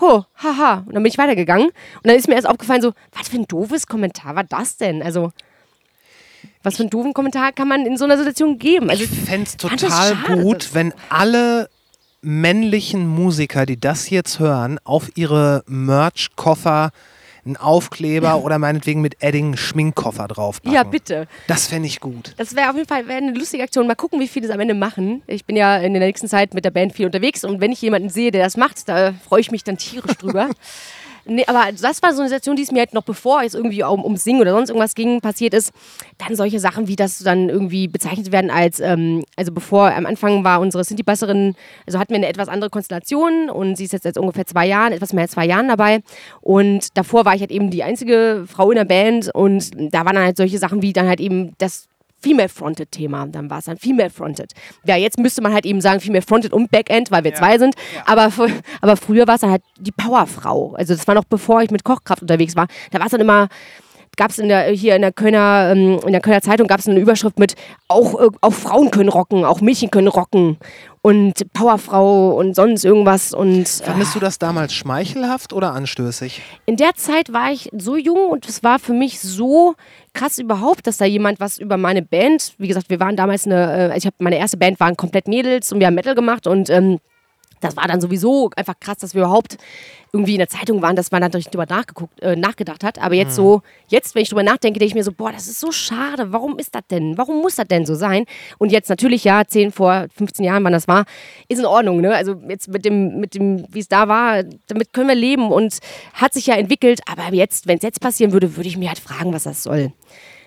ho, 0.00 0.24
haha. 0.36 0.84
Und 0.86 0.94
dann 0.94 1.02
bin 1.02 1.10
ich 1.10 1.18
weitergegangen. 1.18 1.66
Und 1.68 2.06
dann 2.06 2.16
ist 2.16 2.28
mir 2.28 2.34
erst 2.34 2.48
aufgefallen, 2.48 2.82
so, 2.82 2.92
was 3.12 3.28
für 3.28 3.36
ein 3.36 3.46
doofes 3.46 3.86
Kommentar 3.86 4.34
war 4.36 4.44
das 4.44 4.76
denn? 4.76 5.02
Also, 5.02 5.32
was 6.62 6.76
für 6.76 6.82
einen 6.82 6.90
doofen 6.90 7.14
Kommentar 7.14 7.52
kann 7.52 7.68
man 7.68 7.86
in 7.86 7.96
so 7.96 8.04
einer 8.04 8.18
Situation 8.18 8.58
geben? 8.58 8.90
Also, 8.90 9.04
Ich 9.04 9.10
fände 9.10 9.46
es 9.46 9.56
total 9.56 10.16
gut, 10.26 10.74
wenn 10.74 10.92
alle 11.08 11.68
männlichen 12.22 13.06
Musiker, 13.06 13.66
die 13.66 13.78
das 13.78 14.10
jetzt 14.10 14.40
hören, 14.40 14.80
auf 14.84 15.10
ihre 15.14 15.62
Merch-Koffer 15.66 16.90
einen 17.46 17.56
Aufkleber 17.56 18.42
oder 18.42 18.58
meinetwegen 18.58 19.00
mit 19.00 19.22
Edding 19.22 19.46
einen 19.46 19.56
Schminkkoffer 19.56 20.28
draufpacken. 20.28 20.74
ja, 20.74 20.82
bitte. 20.82 21.26
Das 21.46 21.66
fände 21.66 21.86
ich 21.86 22.00
gut. 22.00 22.34
Das 22.36 22.54
wäre 22.54 22.70
auf 22.70 22.76
jeden 22.76 22.88
Fall 22.88 23.08
eine 23.08 23.32
lustige 23.32 23.62
Aktion. 23.62 23.86
Mal 23.86 23.94
gucken, 23.94 24.20
wie 24.20 24.28
viele 24.28 24.46
das 24.46 24.54
am 24.54 24.60
Ende 24.60 24.74
machen. 24.74 25.22
Ich 25.26 25.44
bin 25.44 25.56
ja 25.56 25.76
in 25.78 25.94
der 25.94 26.02
nächsten 26.02 26.28
Zeit 26.28 26.54
mit 26.54 26.64
der 26.64 26.70
Band 26.70 26.92
viel 26.92 27.06
unterwegs 27.06 27.44
und 27.44 27.60
wenn 27.60 27.72
ich 27.72 27.80
jemanden 27.80 28.08
sehe, 28.10 28.30
der 28.30 28.44
das 28.44 28.56
macht, 28.56 28.88
da 28.88 29.14
freue 29.28 29.40
ich 29.40 29.50
mich 29.50 29.64
dann 29.64 29.78
tierisch 29.78 30.16
drüber. 30.16 30.50
Nee, 31.28 31.44
aber 31.48 31.72
das 31.72 32.02
war 32.02 32.12
so 32.12 32.20
eine 32.20 32.28
Situation, 32.28 32.54
die 32.54 32.62
es 32.62 32.70
mir 32.70 32.78
halt 32.78 32.94
noch 32.94 33.02
bevor 33.02 33.42
es 33.42 33.54
irgendwie 33.54 33.82
um, 33.82 34.04
um 34.04 34.16
Singen 34.16 34.40
oder 34.40 34.52
sonst 34.52 34.70
irgendwas 34.70 34.94
ging, 34.94 35.20
passiert 35.20 35.54
ist. 35.54 35.72
Dann 36.18 36.36
solche 36.36 36.60
Sachen, 36.60 36.86
wie 36.86 36.94
das 36.94 37.18
dann 37.18 37.48
irgendwie 37.48 37.88
bezeichnet 37.88 38.30
werden 38.30 38.48
als, 38.48 38.78
ähm, 38.78 39.24
also 39.34 39.50
bevor 39.52 39.92
am 39.92 40.06
Anfang 40.06 40.44
war 40.44 40.60
unsere 40.60 40.84
Sinti-Basserin, 40.84 41.56
also 41.84 41.98
hatten 41.98 42.10
wir 42.10 42.18
eine 42.18 42.28
etwas 42.28 42.48
andere 42.48 42.70
Konstellation 42.70 43.50
und 43.50 43.76
sie 43.76 43.84
ist 43.84 43.92
jetzt 43.92 44.04
seit 44.04 44.18
ungefähr 44.18 44.46
zwei 44.46 44.66
Jahren, 44.66 44.92
etwas 44.92 45.12
mehr 45.12 45.22
als 45.22 45.32
zwei 45.32 45.46
Jahren 45.46 45.66
dabei. 45.66 46.00
Und 46.42 46.96
davor 46.96 47.24
war 47.24 47.34
ich 47.34 47.40
halt 47.40 47.50
eben 47.50 47.70
die 47.70 47.82
einzige 47.82 48.44
Frau 48.46 48.70
in 48.70 48.76
der 48.76 48.84
Band 48.84 49.34
und 49.34 49.70
da 49.92 50.04
waren 50.04 50.14
dann 50.14 50.24
halt 50.24 50.36
solche 50.36 50.58
Sachen 50.58 50.80
wie 50.82 50.92
dann 50.92 51.08
halt 51.08 51.20
eben 51.20 51.54
das 51.58 51.88
Female-Fronted-Thema. 52.22 53.26
Dann 53.26 53.50
war 53.50 53.58
es 53.58 53.66
dann 53.66 53.76
Female-Fronted. 53.76 54.52
Ja, 54.84 54.96
jetzt 54.96 55.18
müsste 55.18 55.42
man 55.42 55.52
halt 55.52 55.66
eben 55.66 55.80
sagen 55.80 56.00
Female-Fronted 56.00 56.52
und 56.52 56.70
Backend, 56.70 57.10
weil 57.10 57.24
wir 57.24 57.34
zwei 57.34 57.58
sind. 57.58 57.74
Aber, 58.04 58.26
fr- 58.28 58.52
aber 58.80 58.96
früher 58.96 59.26
war 59.26 59.34
es 59.36 59.40
dann 59.42 59.50
halt 59.50 59.62
die 59.78 59.92
Powerfrau. 59.92 60.74
Also 60.74 60.94
das 60.94 61.06
war 61.06 61.14
noch 61.14 61.24
bevor 61.24 61.62
ich 61.62 61.70
mit 61.70 61.84
Kochkraft 61.84 62.22
unterwegs 62.22 62.56
war. 62.56 62.66
Da 62.90 62.98
war 62.98 63.06
es 63.06 63.12
dann 63.12 63.20
immer 63.20 63.48
gab 64.18 64.30
es 64.30 64.38
in 64.38 64.48
der, 64.48 64.70
hier 64.70 64.96
in 64.96 65.02
der 65.02 65.12
Kölner, 65.12 65.72
ähm, 65.72 66.00
in 66.06 66.12
der 66.12 66.22
Kölner 66.22 66.40
Zeitung 66.40 66.66
gab 66.68 66.80
es 66.80 66.88
eine 66.88 66.98
Überschrift 66.98 67.38
mit 67.38 67.54
auch, 67.86 68.18
äh, 68.18 68.28
auch 68.40 68.54
Frauen 68.54 68.90
können 68.90 69.10
rocken, 69.10 69.44
auch 69.44 69.60
Mädchen 69.60 69.90
können 69.90 70.08
rocken 70.08 70.56
und 71.06 71.52
Powerfrau 71.52 72.36
und 72.36 72.56
sonst 72.56 72.84
irgendwas 72.84 73.32
und 73.32 73.60
äh, 73.60 73.84
Fandest 73.84 74.16
du 74.16 74.18
das 74.18 74.40
damals 74.40 74.74
schmeichelhaft 74.74 75.52
oder 75.52 75.72
anstößig? 75.72 76.42
in 76.66 76.74
der 76.74 76.94
Zeit 76.96 77.32
war 77.32 77.52
ich 77.52 77.70
so 77.78 77.96
jung 77.96 78.28
und 78.28 78.48
es 78.48 78.64
war 78.64 78.80
für 78.80 78.92
mich 78.92 79.20
so 79.20 79.76
krass 80.14 80.38
überhaupt, 80.38 80.88
dass 80.88 80.96
da 80.96 81.04
jemand 81.04 81.38
was 81.38 81.58
über 81.58 81.76
meine 81.76 82.02
Band, 82.02 82.54
wie 82.58 82.66
gesagt, 82.66 82.90
wir 82.90 82.98
waren 82.98 83.14
damals 83.14 83.46
eine, 83.46 83.92
äh, 83.92 83.96
ich 83.96 84.04
habe 84.04 84.16
meine 84.18 84.36
erste 84.36 84.56
Band 84.56 84.80
waren 84.80 84.96
komplett 84.96 85.28
Mädels 85.28 85.70
und 85.70 85.78
wir 85.78 85.86
haben 85.86 85.94
Metal 85.94 86.16
gemacht 86.16 86.48
und 86.48 86.70
ähm, 86.70 86.98
das 87.60 87.76
war 87.76 87.86
dann 87.88 88.00
sowieso 88.00 88.50
einfach 88.56 88.78
krass, 88.78 88.98
dass 88.98 89.14
wir 89.14 89.22
überhaupt 89.22 89.56
irgendwie 90.12 90.34
in 90.34 90.38
der 90.38 90.48
Zeitung 90.48 90.82
waren, 90.82 90.96
dass 90.96 91.10
man 91.10 91.20
dann 91.20 91.30
darüber 91.30 91.66
nachgeguckt, 91.66 92.20
äh, 92.22 92.36
nachgedacht 92.36 92.84
hat. 92.84 92.98
Aber 93.00 93.14
jetzt 93.14 93.34
so, 93.34 93.62
jetzt, 93.88 94.14
wenn 94.14 94.22
ich 94.22 94.30
drüber 94.30 94.42
nachdenke, 94.42 94.78
denke 94.78 94.90
ich 94.90 94.94
mir 94.94 95.04
so, 95.04 95.12
boah, 95.12 95.30
das 95.32 95.46
ist 95.46 95.60
so 95.60 95.72
schade. 95.72 96.32
Warum 96.32 96.58
ist 96.58 96.74
das 96.74 96.82
denn? 96.90 97.18
Warum 97.18 97.42
muss 97.42 97.56
das 97.56 97.68
denn 97.68 97.84
so 97.84 97.94
sein? 97.94 98.24
Und 98.58 98.72
jetzt 98.72 98.88
natürlich, 98.88 99.24
ja, 99.24 99.46
10 99.46 99.72
vor 99.72 100.06
15 100.16 100.44
Jahren, 100.44 100.64
wann 100.64 100.72
das 100.72 100.88
war, 100.88 101.04
ist 101.48 101.58
in 101.58 101.66
Ordnung. 101.66 102.00
Ne? 102.00 102.14
Also 102.14 102.34
jetzt 102.48 102.68
mit 102.68 102.84
dem, 102.84 103.20
mit 103.20 103.34
dem, 103.34 103.66
wie 103.68 103.80
es 103.80 103.88
da 103.88 104.08
war, 104.08 104.42
damit 104.68 104.92
können 104.92 105.08
wir 105.08 105.14
leben 105.14 105.50
und 105.52 105.78
hat 106.14 106.32
sich 106.32 106.46
ja 106.46 106.54
entwickelt. 106.54 107.00
Aber 107.06 107.34
jetzt, 107.34 107.66
wenn 107.66 107.76
es 107.76 107.82
jetzt 107.82 108.00
passieren 108.00 108.32
würde, 108.32 108.56
würde 108.56 108.68
ich 108.68 108.78
mir 108.78 108.88
halt 108.88 109.00
fragen, 109.00 109.32
was 109.32 109.42
das 109.42 109.62
soll. 109.62 109.92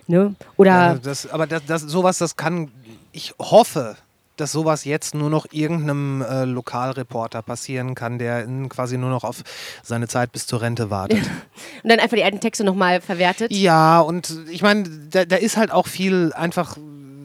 Ne? 0.07 0.33
Oder 0.57 0.71
Ja, 0.71 0.95
das, 0.95 1.29
aber 1.29 1.45
das, 1.45 1.63
das, 1.67 1.81
sowas, 1.83 2.17
das 2.17 2.35
kann, 2.35 2.71
ich 3.11 3.33
hoffe, 3.39 3.95
dass 4.39 4.51
sowas 4.51 4.85
jetzt 4.85 5.15
nur 5.15 5.29
noch 5.29 5.47
irgendeinem 5.51 6.21
äh, 6.21 6.45
Lokalreporter 6.45 7.41
passieren 7.41 7.95
kann, 7.95 8.19
der 8.19 8.43
in, 8.43 8.69
quasi 8.69 8.97
nur 8.97 9.09
noch 9.09 9.23
auf 9.23 9.43
seine 9.83 10.07
Zeit 10.07 10.31
bis 10.31 10.47
zur 10.47 10.61
Rente 10.61 10.89
wartet. 10.89 11.19
und 11.83 11.89
dann 11.89 11.99
einfach 11.99 12.15
die 12.15 12.23
alten 12.23 12.39
Texte 12.39 12.63
nochmal 12.63 13.01
verwertet. 13.01 13.51
Ja, 13.51 13.99
und 13.99 14.33
ich 14.49 14.61
meine, 14.61 14.83
da, 15.09 15.25
da 15.25 15.35
ist 15.35 15.57
halt 15.57 15.71
auch 15.71 15.87
viel 15.87 16.31
einfach 16.33 16.77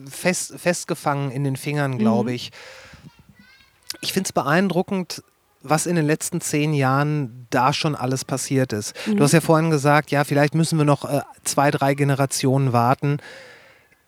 fest, 0.09 0.53
festgefangen 0.57 1.31
in 1.31 1.43
den 1.43 1.55
Fingern, 1.55 1.97
glaube 1.97 2.33
ich. 2.33 2.51
Ich 4.01 4.13
finde 4.13 4.27
es 4.27 4.33
beeindruckend, 4.33 5.23
was 5.61 5.87
in 5.87 5.95
den 5.95 6.05
letzten 6.05 6.41
zehn 6.41 6.73
Jahren 6.73 7.47
da 7.49 7.73
schon 7.73 7.95
alles 7.95 8.23
passiert 8.23 8.71
ist. 8.71 8.93
Du 9.07 9.23
hast 9.23 9.31
ja 9.31 9.41
vorhin 9.41 9.71
gesagt, 9.71 10.11
ja, 10.11 10.23
vielleicht 10.23 10.53
müssen 10.53 10.77
wir 10.77 10.85
noch 10.85 11.05
äh, 11.05 11.21
zwei, 11.43 11.71
drei 11.71 11.95
Generationen 11.95 12.71
warten. 12.71 13.17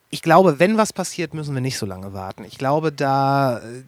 Ich 0.10 0.22
glaube, 0.22 0.60
wenn 0.60 0.78
was 0.78 0.94
passiert, 0.94 1.34
müssen 1.34 1.54
wir 1.54 1.62
nicht 1.62 1.78
so 1.78 1.86
lange 1.86 2.14
warten. 2.14 2.44
Ich 2.46 2.58
glaube, 2.58 2.92
da, 2.92 3.60
äh, 3.60 3.84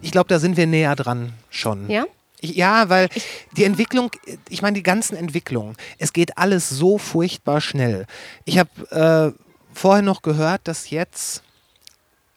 ich 0.00 0.12
glaube, 0.12 0.28
da 0.28 0.38
sind 0.38 0.56
wir 0.56 0.66
näher 0.66 0.94
dran 0.96 1.32
schon. 1.50 1.88
Ja? 1.90 2.04
Ja, 2.40 2.88
weil 2.88 3.08
die 3.56 3.64
Entwicklung, 3.64 4.10
ich 4.48 4.62
meine, 4.62 4.74
die 4.74 4.82
ganzen 4.82 5.16
Entwicklungen, 5.16 5.76
es 5.98 6.12
geht 6.12 6.36
alles 6.38 6.68
so 6.68 6.98
furchtbar 6.98 7.60
schnell. 7.60 8.06
Ich 8.44 8.58
habe 8.58 9.34
äh, 9.34 9.38
vorher 9.74 10.02
noch 10.02 10.22
gehört, 10.22 10.62
dass 10.64 10.90
jetzt, 10.90 11.42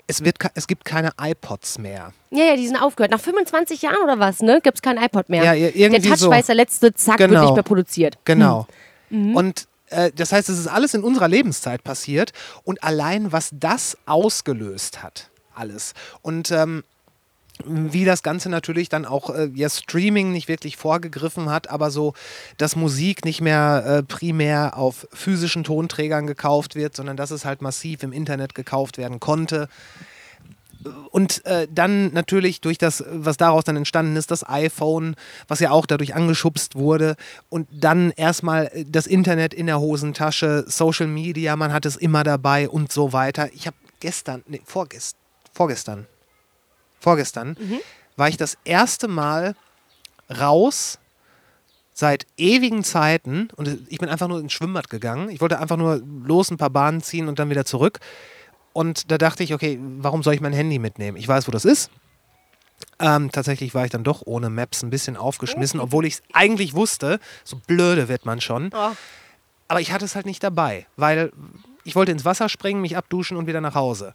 es, 0.07 0.23
wird, 0.23 0.37
es 0.53 0.67
gibt 0.67 0.85
keine 0.85 1.11
iPods 1.19 1.79
mehr. 1.79 2.13
Ja, 2.29 2.43
ja, 2.45 2.55
die 2.55 2.67
sind 2.67 2.77
aufgehört. 2.77 3.11
Nach 3.11 3.19
25 3.19 3.81
Jahren 3.81 4.03
oder 4.03 4.19
was, 4.19 4.41
ne? 4.41 4.61
Gibt 4.61 4.77
es 4.77 4.81
kein 4.83 4.97
iPod 4.97 5.29
mehr. 5.29 5.43
Ja, 5.43 5.53
ir- 5.53 5.75
irgendwie 5.75 6.01
der 6.01 6.11
Touch 6.11 6.19
so. 6.19 6.29
war 6.29 6.37
jetzt 6.37 6.49
der 6.49 6.55
letzte, 6.55 6.93
zack, 6.93 7.17
wird 7.19 7.31
Genau. 7.31 7.41
nicht 7.45 7.53
mehr 7.55 7.63
produziert. 7.63 8.17
Genau. 8.25 8.67
Mhm. 9.09 9.35
Und 9.35 9.67
äh, 9.95 10.11
das 10.15 10.31
heißt, 10.31 10.49
es 10.49 10.59
ist 10.59 10.67
alles 10.67 10.93
in 10.93 11.03
unserer 11.03 11.27
Lebenszeit 11.27 11.83
passiert 11.83 12.33
und 12.63 12.83
allein, 12.83 13.31
was 13.31 13.49
das 13.53 13.97
ausgelöst 14.05 15.03
hat, 15.03 15.29
alles. 15.53 15.93
Und 16.21 16.51
ähm, 16.51 16.83
wie 17.63 18.03
das 18.03 18.21
Ganze 18.21 18.49
natürlich 18.49 18.89
dann 18.89 19.05
auch 19.05 19.29
äh, 19.29 19.49
ja, 19.53 19.69
Streaming 19.69 20.31
nicht 20.31 20.47
wirklich 20.49 20.75
vorgegriffen 20.75 21.49
hat, 21.49 21.69
aber 21.69 21.89
so, 21.89 22.13
dass 22.57 22.75
Musik 22.75 23.23
nicht 23.23 23.39
mehr 23.39 23.83
äh, 23.85 24.03
primär 24.03 24.77
auf 24.77 25.07
physischen 25.13 25.63
Tonträgern 25.63 26.27
gekauft 26.27 26.75
wird, 26.75 26.95
sondern 26.95 27.15
dass 27.15 27.31
es 27.31 27.45
halt 27.45 27.61
massiv 27.61 28.03
im 28.03 28.11
Internet 28.11 28.55
gekauft 28.55 28.97
werden 28.97 29.19
konnte. 29.19 29.69
Und 31.11 31.45
äh, 31.45 31.67
dann 31.71 32.13
natürlich 32.13 32.61
durch 32.61 32.77
das, 32.77 33.03
was 33.09 33.37
daraus 33.37 33.63
dann 33.63 33.75
entstanden 33.75 34.15
ist, 34.15 34.31
das 34.31 34.47
iPhone, 34.47 35.15
was 35.47 35.59
ja 35.59 35.71
auch 35.71 35.85
dadurch 35.85 36.15
angeschubst 36.15 36.75
wurde. 36.75 37.15
Und 37.49 37.67
dann 37.71 38.11
erstmal 38.11 38.67
äh, 38.73 38.85
das 38.87 39.07
Internet 39.07 39.53
in 39.53 39.65
der 39.65 39.79
Hosentasche, 39.79 40.65
Social 40.67 41.07
Media, 41.07 41.55
man 41.55 41.73
hat 41.73 41.85
es 41.85 41.95
immer 41.95 42.23
dabei 42.23 42.69
und 42.69 42.91
so 42.91 43.13
weiter. 43.13 43.49
Ich 43.53 43.67
habe 43.67 43.77
gestern, 43.99 44.43
nee, 44.47 44.61
vorgest, 44.65 45.17
vorgestern, 45.53 46.05
vorgestern, 46.99 47.55
war 48.17 48.29
ich 48.29 48.37
das 48.37 48.57
erste 48.63 49.07
Mal 49.07 49.55
raus 50.29 50.99
seit 51.93 52.27
ewigen 52.37 52.83
Zeiten 52.83 53.47
und 53.55 53.79
ich 53.87 53.99
bin 53.99 54.09
einfach 54.09 54.27
nur 54.27 54.39
ins 54.39 54.51
Schwimmbad 54.51 54.89
gegangen. 54.89 55.29
Ich 55.29 55.39
wollte 55.39 55.59
einfach 55.59 55.77
nur 55.77 56.01
los 56.25 56.51
ein 56.51 56.57
paar 56.57 56.69
Bahnen 56.69 57.01
ziehen 57.01 57.29
und 57.29 57.39
dann 57.39 57.49
wieder 57.49 57.65
zurück. 57.65 57.99
Und 58.75 59.09
da 59.09 59.17
dachte 59.17 59.41
ich, 59.41 59.53
okay, 59.53 59.79
warum 59.99 60.21
soll 60.21 60.33
ich 60.33 60.41
mein 60.41 60.51
Handy 60.51 60.79
mitnehmen? 60.79 61.15
Ich 61.15 61.25
weiß, 61.25 61.47
wo 61.47 61.51
das 61.53 61.63
ist. 61.63 61.89
Ähm, 62.99 63.31
tatsächlich 63.31 63.73
war 63.73 63.85
ich 63.85 63.91
dann 63.91 64.03
doch 64.03 64.21
ohne 64.25 64.49
Maps 64.49 64.83
ein 64.83 64.89
bisschen 64.89 65.15
aufgeschmissen, 65.15 65.79
obwohl 65.79 66.05
ich 66.05 66.15
es 66.15 66.23
eigentlich 66.33 66.73
wusste. 66.73 67.21
So 67.45 67.55
blöde 67.67 68.09
wird 68.09 68.25
man 68.25 68.41
schon. 68.41 68.71
Oh. 68.75 68.91
Aber 69.69 69.79
ich 69.79 69.93
hatte 69.93 70.03
es 70.03 70.13
halt 70.15 70.25
nicht 70.25 70.43
dabei, 70.43 70.87
weil 70.97 71.31
ich 71.85 71.95
wollte 71.95 72.11
ins 72.11 72.25
Wasser 72.25 72.49
springen, 72.49 72.81
mich 72.81 72.97
abduschen 72.97 73.37
und 73.37 73.47
wieder 73.47 73.61
nach 73.61 73.75
Hause. 73.75 74.13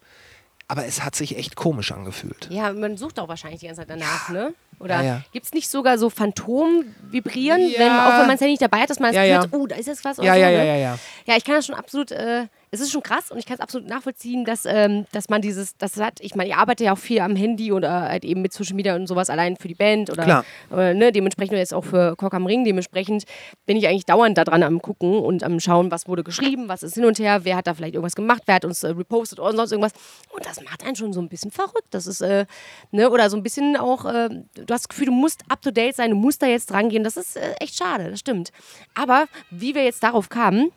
Aber 0.69 0.85
es 0.85 1.03
hat 1.03 1.17
sich 1.17 1.39
echt 1.39 1.57
komisch 1.57 1.91
angefühlt. 1.91 2.49
Ja, 2.51 2.71
man 2.75 2.99
sucht 2.99 3.19
auch 3.19 3.29
wahrscheinlich 3.29 3.61
die 3.61 3.67
ganze 3.67 3.81
Zeit 3.81 3.91
danach, 3.91 4.29
ne? 4.29 4.53
Oder 4.79 4.97
Ja, 4.97 5.03
ja. 5.03 5.23
gibt 5.33 5.47
es 5.47 5.53
nicht 5.55 5.71
sogar 5.71 5.97
so 5.97 6.11
Phantom-Vibrieren, 6.11 7.61
Ja. 7.71 7.79
wenn, 7.79 7.91
auch 7.93 8.19
wenn 8.21 8.27
man 8.27 8.35
es 8.35 8.41
ja 8.41 8.47
nicht 8.47 8.61
dabei 8.63 8.81
hat, 8.83 8.91
dass 8.91 9.01
man 9.01 9.09
das 9.09 9.17
Ja, 9.17 9.25
ja. 9.25 9.47
oh, 9.53 9.67
da 9.67 9.77
ist 9.77 9.87
jetzt 9.87 10.05
was 10.05 10.19
oder 10.19 10.29
Ja, 10.29 10.35
so, 10.35 10.41
ja, 10.41 10.47
ne? 10.51 10.57
ja, 10.59 10.65
ja, 10.65 10.77
ja. 10.77 10.99
Ja, 11.27 11.37
ich 11.37 11.45
kann 11.45 11.55
das 11.55 11.65
schon 11.67 11.75
absolut, 11.75 12.13
äh, 12.13 12.47
es 12.73 12.81
ist 12.81 12.93
schon 12.93 13.03
krass 13.03 13.33
und 13.33 13.39
ich 13.39 13.47
kann 13.47 13.55
es 13.55 13.61
absolut 13.61 13.89
nachvollziehen, 13.89 14.45
dass, 14.45 14.65
ähm, 14.65 15.05
dass 15.11 15.29
man 15.29 15.43
dieses, 15.43 15.77
das 15.77 15.97
hat, 15.97 16.21
ich 16.21 16.37
meine, 16.37 16.51
ich 16.51 16.55
arbeite 16.55 16.85
ja 16.85 16.93
auch 16.93 16.99
viel 16.99 17.21
am 17.21 17.35
Handy 17.35 17.73
oder 17.73 18.03
halt 18.03 18.25
eben 18.25 18.43
mit 18.43 18.53
Social 18.53 18.77
Media 18.77 18.95
und 18.95 19.09
sowas 19.09 19.29
allein 19.29 19.57
für 19.57 19.67
die 19.67 19.75
Band 19.75 20.09
oder 20.11 20.25
äh, 20.73 20.95
ne, 20.95 21.11
dementsprechend 21.11 21.57
jetzt 21.59 21.75
auch 21.75 21.85
für 21.85 22.15
Cock 22.17 22.33
am 22.35 22.47
Ring, 22.47 22.65
dementsprechend 22.65 23.25
bin 23.67 23.77
ich 23.77 23.89
eigentlich 23.89 24.07
dauernd 24.07 24.39
da 24.39 24.45
dran 24.45 24.63
am 24.63 24.81
gucken 24.81 25.19
und 25.19 25.43
am 25.43 25.59
schauen, 25.59 25.91
was 25.91 26.07
wurde 26.07 26.23
geschrieben, 26.23 26.69
was 26.69 26.85
ist 26.85 26.95
hin 26.95 27.05
und 27.05 27.19
her, 27.19 27.41
wer 27.45 27.57
hat 27.57 27.67
da 27.67 27.75
vielleicht 27.75 27.95
irgendwas 27.95 28.15
gemacht, 28.15 28.43
wer 28.47 28.55
hat 28.55 28.65
uns 28.65 28.85
äh, 28.85 28.91
repostet 28.91 29.41
oder 29.41 29.57
sonst 29.57 29.73
irgendwas. 29.73 29.93
Und 30.33 30.47
das 30.47 30.63
macht 30.63 30.85
einen 30.85 30.95
schon 30.95 31.13
so 31.13 31.21
ein 31.21 31.29
bisschen 31.29 31.51
verrückt, 31.51 31.89
das 31.91 32.07
ist, 32.07 32.21
äh, 32.21 32.47
ne, 32.93 33.11
oder 33.11 33.31
so 33.31 33.37
ein 33.37 33.43
bisschen 33.43 33.77
auch, 33.77 34.05
äh, 34.05 34.29
du 34.29 34.73
hast 34.73 34.85
das 34.85 34.89
Gefühl, 34.89 35.07
du 35.07 35.13
musst 35.13 35.43
up 35.49 35.61
to 35.61 35.73
date 35.73 35.97
sein, 35.97 36.11
du 36.11 36.17
musst 36.17 36.41
da 36.41 36.47
jetzt 36.47 36.71
dran 36.71 36.89
gehen, 36.89 37.03
das 37.03 37.17
ist 37.17 37.37
äh, 37.37 37.53
echt 37.59 37.77
schade, 37.77 38.11
das 38.11 38.21
stimmt. 38.21 38.51
Aber 38.95 39.27
wie 39.51 39.75
wir 39.75 39.83
jetzt 39.83 40.05
darauf 40.05 40.29
kamen, 40.29 40.71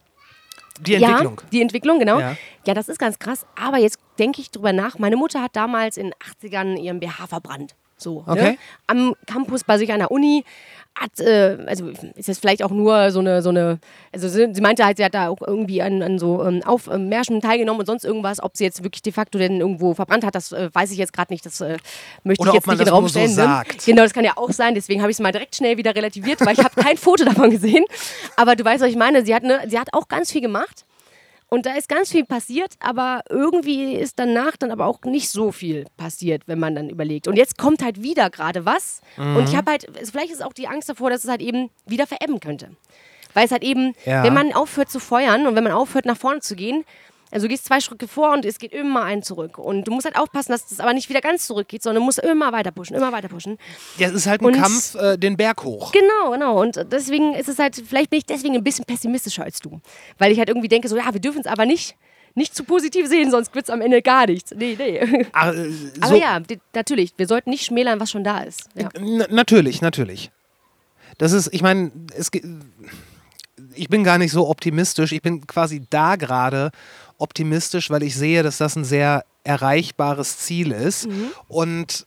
Die 0.82 0.96
Entwicklung. 0.96 1.40
ja, 1.42 1.48
die 1.52 1.62
Entwicklung, 1.62 2.00
genau. 2.00 2.20
Ja. 2.20 2.36
Ja. 2.66 2.74
das 2.74 2.90
ist 2.90 2.98
ganz 3.00 3.20
krass. 3.20 3.46
Aber 3.56 3.78
jetzt 3.78 4.00
denke 4.20 4.42
ich 4.42 4.50
drüber 4.52 4.74
nach. 4.74 4.98
Meine 5.00 5.16
Mutter 5.18 5.42
hat 5.42 5.56
damals 5.56 5.98
in 5.98 6.08
den 6.08 6.14
80ern 6.52 6.78
ihren 6.78 7.00
BH 7.00 7.28
verbrannt. 7.28 7.76
So, 7.98 8.24
Okay. 8.28 8.52
ne? 8.54 8.58
Am 8.88 9.16
Campus 9.28 9.64
bei 9.64 9.78
sich 9.78 9.92
an 9.94 10.00
der 10.00 10.12
Uni. 10.12 10.44
Hat, 10.96 11.20
äh, 11.20 11.58
also 11.66 11.92
ist 12.16 12.30
das 12.30 12.40
vielleicht 12.40 12.64
auch 12.64 12.70
nur 12.70 13.12
so 13.12 13.20
eine, 13.20 13.42
so 13.42 13.50
eine, 13.50 13.80
also 14.12 14.28
sie, 14.28 14.50
sie 14.54 14.62
meinte 14.62 14.86
halt, 14.86 14.98
sie 14.98 15.06
hat 15.06 15.14
da 15.14 15.30
auch 15.30 15.42
irgendwie 15.42 15.82
an, 15.82 16.02
an 16.02 16.20
so 16.20 16.44
ähm, 16.44 16.62
Aufmärschen 16.64 17.42
teilgenommen 17.42 17.80
und 17.80 17.86
sonst 17.86 18.06
irgendwas. 18.06 18.42
Ob 18.42 18.56
sie 18.56 18.64
jetzt 18.64 18.84
wirklich 18.84 19.02
de 19.02 19.12
facto 19.12 19.38
denn 19.40 19.60
irgendwo 19.60 19.94
verbrannt 19.94 20.24
hat, 20.24 20.36
das 20.36 20.52
äh, 20.52 20.70
weiß 20.72 20.92
ich 20.92 20.98
jetzt 20.98 21.14
gerade 21.14 21.34
nicht. 21.34 21.46
Das 21.46 21.62
äh, 21.62 21.78
möchte 22.24 22.42
Oder 22.42 22.52
ich 22.52 22.56
jetzt 22.56 22.68
nicht 22.68 22.80
in 22.80 22.86
den 22.86 22.94
Raum 22.94 23.06
so 23.06 23.10
stellen. 23.10 23.30
ne? 23.30 23.36
sagt. 23.36 23.86
Genau, 23.86 24.04
das 24.04 24.14
kann 24.14 24.24
ja 24.26 24.34
auch 24.36 24.52
sein. 24.52 24.76
Deswegen 24.76 25.02
habe 25.02 25.12
ich 25.12 25.16
es 25.16 25.22
mal 25.22 25.32
direkt 25.32 25.56
schnell 25.56 25.78
wieder 25.78 25.96
relativiert, 25.96 26.40
weil 26.46 26.54
ich 26.54 26.64
habe 26.64 26.80
kein 26.80 26.98
Foto 27.04 27.26
davon 27.26 27.50
gesehen. 27.50 27.86
Aber 28.36 28.56
du 28.56 28.64
weißt, 28.64 28.84
was 28.84 28.90
ich 28.90 28.96
meine. 28.96 29.26
Sie 29.26 29.34
hat, 29.34 29.44
ne, 29.44 29.62
sie 29.68 29.80
hat 29.80 29.90
auch 29.94 30.08
ganz 30.08 30.32
viel 30.32 30.42
gemacht. 30.42 30.86
Und 31.54 31.68
da 31.68 31.76
ist 31.76 31.88
ganz 31.88 32.10
viel 32.12 32.26
passiert, 32.26 32.74
aber 32.80 33.22
irgendwie 33.30 33.94
ist 33.94 34.18
danach 34.18 34.58
dann 34.58 34.72
aber 34.72 34.88
auch 34.88 35.00
nicht 35.04 35.30
so 35.30 35.52
viel 35.52 35.86
passiert, 35.98 36.42
wenn 36.48 36.58
man 36.58 36.74
dann 36.74 36.90
überlegt. 36.90 37.28
Und 37.28 37.36
jetzt 37.38 37.60
kommt 37.60 37.84
halt 37.84 38.02
wieder 38.02 38.32
gerade 38.32 38.66
was. 38.66 39.02
Und 39.18 39.34
Mhm. 39.36 39.44
ich 39.44 39.56
habe 39.56 39.70
halt, 39.70 39.86
es- 40.02 40.10
vielleicht 40.10 40.32
ist 40.32 40.44
auch 40.44 40.54
die 40.54 40.68
Angst 40.68 40.90
davor, 40.90 41.12
dass 41.12 41.24
es 41.24 41.30
halt 41.30 41.42
eben 41.44 41.70
wieder 41.86 42.08
verebben 42.08 42.40
könnte. 42.40 42.72
Weil 43.36 43.46
es 43.46 43.52
halt 43.52 43.64
eben, 43.64 43.94
Ja. 44.04 44.24
wenn 44.24 44.34
man 44.34 44.52
aufhört 44.52 44.90
zu 44.90 45.00
feuern 45.00 45.46
und 45.46 45.54
wenn 45.56 45.64
man 45.64 45.74
aufhört 45.74 46.06
nach 46.06 46.18
vorne 46.18 46.40
zu 46.40 46.56
gehen, 46.56 46.86
also 47.34 47.48
du 47.48 47.50
gehst 47.50 47.66
zwei 47.66 47.80
Schritte 47.82 48.08
vor 48.08 48.32
und 48.32 48.46
es 48.46 48.60
geht 48.60 48.72
immer 48.74 49.04
ein 49.04 49.24
zurück. 49.24 49.58
Und 49.58 49.88
du 49.88 49.92
musst 49.92 50.06
halt 50.06 50.18
aufpassen, 50.18 50.52
dass 50.52 50.68
das 50.68 50.80
aber 50.80 50.94
nicht 50.94 51.10
wieder 51.10 51.20
ganz 51.22 51.48
zurückgeht, 51.48 51.82
sondern 51.84 52.02
du 52.02 52.06
musst 52.06 52.20
immer 52.20 52.52
weiter 52.54 52.72
pushen, 52.72 52.96
immer 52.96 53.12
weiter 53.12 53.28
pushen. 53.28 53.58
Ja, 53.98 54.08
es 54.10 54.14
ist 54.14 54.28
halt 54.28 54.42
ein 54.42 54.46
Und- 54.46 54.54
Kampf 54.62 54.96
äh, 54.96 55.18
den 55.18 55.36
Berg 55.36 55.64
hoch. 55.64 55.92
Genau, 55.92 56.32
genau. 56.32 56.62
Und 56.62 56.86
deswegen 56.92 57.34
ist 57.34 57.50
es 57.50 57.60
halt, 57.60 57.76
vielleicht 57.86 58.10
bin 58.12 58.20
ich 58.20 58.26
deswegen 58.26 58.56
ein 58.56 58.64
bisschen 58.64 58.86
pessimistischer 58.86 59.44
als 59.44 59.60
du. 59.60 59.82
Weil 60.18 60.32
ich 60.32 60.38
halt 60.40 60.50
irgendwie 60.50 60.68
denke, 60.70 60.88
so, 60.88 60.96
ja, 60.98 61.12
wir 61.14 61.20
dürfen 61.22 61.42
es 61.42 61.48
aber 61.48 61.66
nicht, 61.66 61.96
nicht 62.36 62.56
zu 62.56 62.64
positiv 62.64 63.08
sehen, 63.08 63.30
sonst 63.32 63.54
wird 63.54 63.66
es 63.66 63.70
am 63.70 63.82
Ende 63.82 64.02
gar 64.02 64.26
nichts. 64.28 64.54
Nee, 64.56 64.76
nee. 64.78 65.28
Ah, 65.34 65.52
äh, 65.52 65.72
Aber 66.02 66.08
so- 66.08 66.16
ja, 66.16 66.40
di- 66.40 66.60
natürlich, 66.74 67.14
wir 67.18 67.28
sollten 67.28 67.50
nicht 67.50 67.66
schmälern, 67.66 68.00
was 68.00 68.12
schon 68.12 68.24
da 68.24 68.40
ist. 68.44 68.70
Ja. 68.76 68.90
Natürlich, 69.30 69.82
natürlich. 69.82 70.32
Das 71.20 71.32
ist, 71.32 71.50
ich 71.54 71.62
meine, 71.62 71.92
es 72.16 72.32
ich 73.76 73.88
bin 73.90 74.04
gar 74.04 74.18
nicht 74.18 74.32
so 74.32 74.48
optimistisch. 74.50 75.12
Ich 75.12 75.22
bin 75.22 75.46
quasi 75.48 75.84
da 75.90 76.16
gerade 76.16 76.72
optimistisch, 77.24 77.90
weil 77.90 78.04
ich 78.04 78.16
sehe, 78.16 78.44
dass 78.44 78.58
das 78.58 78.76
ein 78.76 78.86
sehr 78.86 79.26
erreichbares 79.44 80.38
Ziel 80.38 80.72
ist. 80.72 81.08
Und 81.48 82.06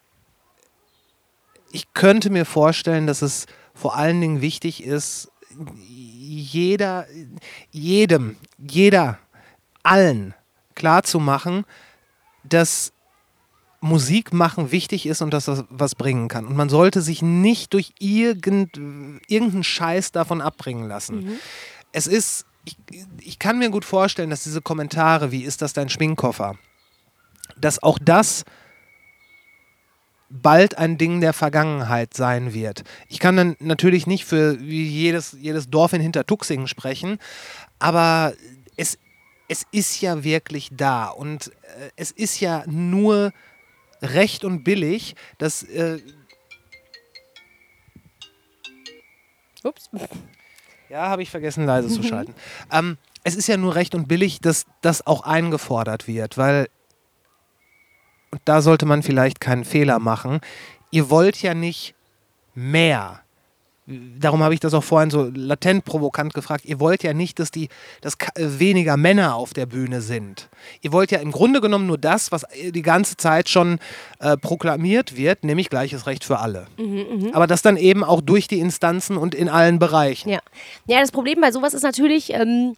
ich 1.72 1.92
könnte 1.94 2.30
mir 2.30 2.44
vorstellen, 2.44 3.06
dass 3.06 3.22
es 3.22 3.46
vor 3.74 3.96
allen 3.96 4.20
Dingen 4.20 4.40
wichtig 4.40 4.84
ist, 4.84 5.30
jeder, 5.86 7.06
jedem, 7.70 8.36
jeder, 8.58 9.18
allen 9.82 10.34
klarzumachen, 10.74 11.64
dass 12.44 12.92
Musik 13.80 14.32
machen 14.32 14.72
wichtig 14.72 15.06
ist 15.06 15.22
und 15.22 15.32
dass 15.32 15.46
das 15.46 15.64
was 15.68 15.94
bringen 15.94 16.28
kann. 16.28 16.46
Und 16.46 16.56
man 16.56 16.68
sollte 16.68 17.02
sich 17.02 17.22
nicht 17.22 17.72
durch 17.72 17.92
irgend, 17.98 18.76
irgendeinen 19.28 19.64
Scheiß 19.64 20.12
davon 20.12 20.40
abbringen 20.40 20.88
lassen. 20.88 21.38
Es 21.92 22.06
ist, 22.06 22.46
ich, 22.66 22.76
ich 23.20 23.38
kann 23.38 23.58
mir 23.58 23.70
gut 23.70 23.84
vorstellen, 23.84 24.28
dass 24.28 24.42
diese 24.42 24.60
Kommentare, 24.60 25.32
wie 25.32 25.44
ist 25.44 25.62
das 25.62 25.72
dein 25.72 25.88
Schminkkoffer, 25.88 26.58
dass 27.56 27.82
auch 27.82 27.98
das 28.02 28.44
bald 30.28 30.76
ein 30.76 30.98
Ding 30.98 31.20
der 31.20 31.32
Vergangenheit 31.32 32.14
sein 32.14 32.52
wird. 32.52 32.82
Ich 33.08 33.20
kann 33.20 33.36
dann 33.36 33.56
natürlich 33.60 34.08
nicht 34.08 34.24
für 34.24 34.58
jedes, 34.60 35.36
jedes 35.40 35.70
Dorf 35.70 35.92
in 35.92 36.00
Hintertuxingen 36.02 36.66
sprechen, 36.66 37.18
aber 37.78 38.34
es, 38.76 38.98
es 39.46 39.64
ist 39.70 40.00
ja 40.00 40.24
wirklich 40.24 40.70
da 40.72 41.06
und 41.06 41.52
äh, 41.78 41.90
es 41.94 42.10
ist 42.10 42.40
ja 42.40 42.64
nur 42.66 43.32
recht 44.02 44.44
und 44.44 44.64
billig, 44.64 45.14
dass 45.38 45.62
äh, 45.62 46.00
Ups. 49.62 49.88
Ja, 50.88 51.08
habe 51.08 51.22
ich 51.22 51.30
vergessen, 51.30 51.66
leise 51.66 51.88
zu 51.88 52.02
schalten. 52.02 52.34
Ähm, 52.72 52.98
es 53.24 53.34
ist 53.34 53.48
ja 53.48 53.56
nur 53.56 53.74
recht 53.74 53.94
und 53.94 54.06
billig, 54.06 54.40
dass 54.40 54.66
das 54.82 55.06
auch 55.06 55.22
eingefordert 55.22 56.06
wird, 56.06 56.38
weil, 56.38 56.68
und 58.30 58.40
da 58.44 58.62
sollte 58.62 58.86
man 58.86 59.02
vielleicht 59.02 59.40
keinen 59.40 59.64
Fehler 59.64 59.98
machen, 59.98 60.40
ihr 60.90 61.10
wollt 61.10 61.42
ja 61.42 61.54
nicht 61.54 61.94
mehr. 62.54 63.20
Darum 63.86 64.42
habe 64.42 64.52
ich 64.52 64.58
das 64.58 64.74
auch 64.74 64.82
vorhin 64.82 65.10
so 65.10 65.30
latent 65.32 65.84
provokant 65.84 66.34
gefragt. 66.34 66.64
Ihr 66.64 66.80
wollt 66.80 67.04
ja 67.04 67.14
nicht, 67.14 67.38
dass 67.38 67.52
die, 67.52 67.68
dass 68.00 68.14
äh, 68.34 68.58
weniger 68.58 68.96
Männer 68.96 69.36
auf 69.36 69.54
der 69.54 69.66
Bühne 69.66 70.00
sind. 70.00 70.48
Ihr 70.82 70.92
wollt 70.92 71.12
ja 71.12 71.18
im 71.18 71.30
Grunde 71.30 71.60
genommen 71.60 71.86
nur 71.86 71.96
das, 71.96 72.32
was 72.32 72.42
äh, 72.44 72.72
die 72.72 72.82
ganze 72.82 73.16
Zeit 73.16 73.48
schon 73.48 73.78
äh, 74.18 74.36
proklamiert 74.36 75.16
wird, 75.16 75.44
nämlich 75.44 75.70
gleiches 75.70 76.08
Recht 76.08 76.24
für 76.24 76.40
alle. 76.40 76.66
Aber 77.32 77.46
das 77.46 77.62
dann 77.62 77.76
eben 77.76 78.02
auch 78.02 78.20
durch 78.20 78.48
die 78.48 78.58
Instanzen 78.58 79.16
und 79.16 79.36
in 79.36 79.48
allen 79.48 79.78
Bereichen. 79.78 80.30
Ja. 80.30 80.40
ja, 80.86 81.00
das 81.00 81.12
Problem 81.12 81.40
bei 81.40 81.52
sowas 81.52 81.72
ist 81.72 81.82
natürlich, 81.82 82.32
ähm, 82.32 82.74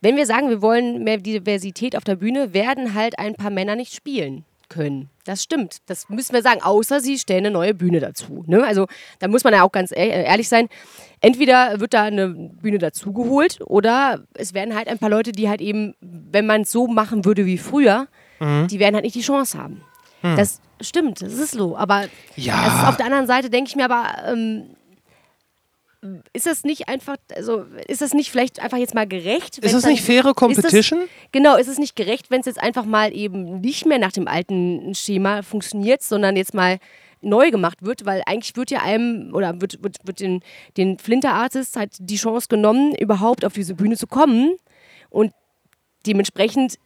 wenn 0.00 0.16
wir 0.16 0.24
sagen, 0.24 0.48
wir 0.48 0.62
wollen 0.62 1.04
mehr 1.04 1.18
Diversität 1.18 1.94
auf 1.94 2.04
der 2.04 2.16
Bühne, 2.16 2.54
werden 2.54 2.94
halt 2.94 3.18
ein 3.18 3.34
paar 3.34 3.50
Männer 3.50 3.76
nicht 3.76 3.92
spielen 3.94 4.46
können. 4.68 5.10
Das 5.24 5.42
stimmt. 5.42 5.78
Das 5.86 6.08
müssen 6.08 6.32
wir 6.34 6.42
sagen, 6.42 6.62
außer 6.62 7.00
sie 7.00 7.18
stellen 7.18 7.46
eine 7.46 7.50
neue 7.50 7.74
Bühne 7.74 8.00
dazu. 8.00 8.44
Ne? 8.46 8.64
Also 8.64 8.86
da 9.18 9.28
muss 9.28 9.44
man 9.44 9.52
ja 9.54 9.62
auch 9.62 9.72
ganz 9.72 9.90
ehr- 9.92 10.24
ehrlich 10.24 10.48
sein. 10.48 10.68
Entweder 11.20 11.80
wird 11.80 11.94
da 11.94 12.04
eine 12.04 12.28
Bühne 12.28 12.78
dazugeholt 12.78 13.58
oder 13.66 14.24
es 14.34 14.54
werden 14.54 14.74
halt 14.76 14.88
ein 14.88 14.98
paar 14.98 15.10
Leute, 15.10 15.32
die 15.32 15.48
halt 15.48 15.60
eben, 15.60 15.94
wenn 16.00 16.46
man 16.46 16.62
es 16.62 16.70
so 16.70 16.86
machen 16.86 17.24
würde 17.24 17.44
wie 17.46 17.58
früher, 17.58 18.06
die 18.40 18.78
werden 18.78 18.94
halt 18.94 19.04
nicht 19.04 19.16
die 19.16 19.20
Chance 19.22 19.58
haben. 19.58 19.82
Das 20.22 20.60
stimmt, 20.80 21.22
das 21.22 21.32
ist 21.34 21.52
so. 21.52 21.76
Aber 21.76 22.04
Ja. 22.36 22.66
ist 22.82 22.88
auf 22.88 22.96
der 22.96 23.06
anderen 23.06 23.26
Seite 23.26 23.50
denke 23.50 23.68
ich 23.68 23.76
mir 23.76 23.84
aber, 23.86 24.32
ähm, 24.32 24.76
ist 26.32 26.46
das 26.46 26.64
nicht 26.64 26.88
einfach, 26.88 27.16
also 27.34 27.64
ist 27.88 28.02
das 28.02 28.14
nicht 28.14 28.30
vielleicht 28.30 28.60
einfach 28.60 28.78
jetzt 28.78 28.94
mal 28.94 29.06
gerecht? 29.06 29.58
wenn's 29.60 29.72
das 29.72 29.82
dann- 29.82 29.92
nicht 29.92 30.04
faire 30.04 30.32
Competition? 30.34 31.00
Ist 31.00 31.08
das, 31.08 31.32
genau, 31.32 31.56
ist 31.56 31.68
es 31.68 31.78
nicht 31.78 31.96
gerecht, 31.96 32.30
wenn 32.30 32.40
es 32.40 32.46
jetzt 32.46 32.60
einfach 32.60 32.84
mal 32.84 33.12
eben 33.14 33.60
nicht 33.60 33.84
mehr 33.86 33.98
nach 33.98 34.12
dem 34.12 34.28
alten 34.28 34.94
Schema 34.94 35.42
funktioniert, 35.42 36.02
sondern 36.02 36.36
jetzt 36.36 36.54
mal 36.54 36.78
neu 37.20 37.50
gemacht 37.50 37.84
wird, 37.84 38.06
weil 38.06 38.22
eigentlich 38.26 38.56
wird 38.56 38.70
ja 38.70 38.82
einem 38.82 39.34
oder 39.34 39.60
wird, 39.60 39.82
wird, 39.82 39.96
wird 40.04 40.20
den, 40.20 40.40
den 40.76 40.98
Flinter 40.98 41.32
Artists 41.32 41.74
halt 41.76 41.96
die 41.98 42.16
Chance 42.16 42.46
genommen, 42.48 42.94
überhaupt 42.94 43.44
auf 43.44 43.54
diese 43.54 43.74
Bühne 43.74 43.96
zu 43.96 44.06
kommen 44.06 44.54
und 45.10 45.32
dementsprechend 46.06 46.78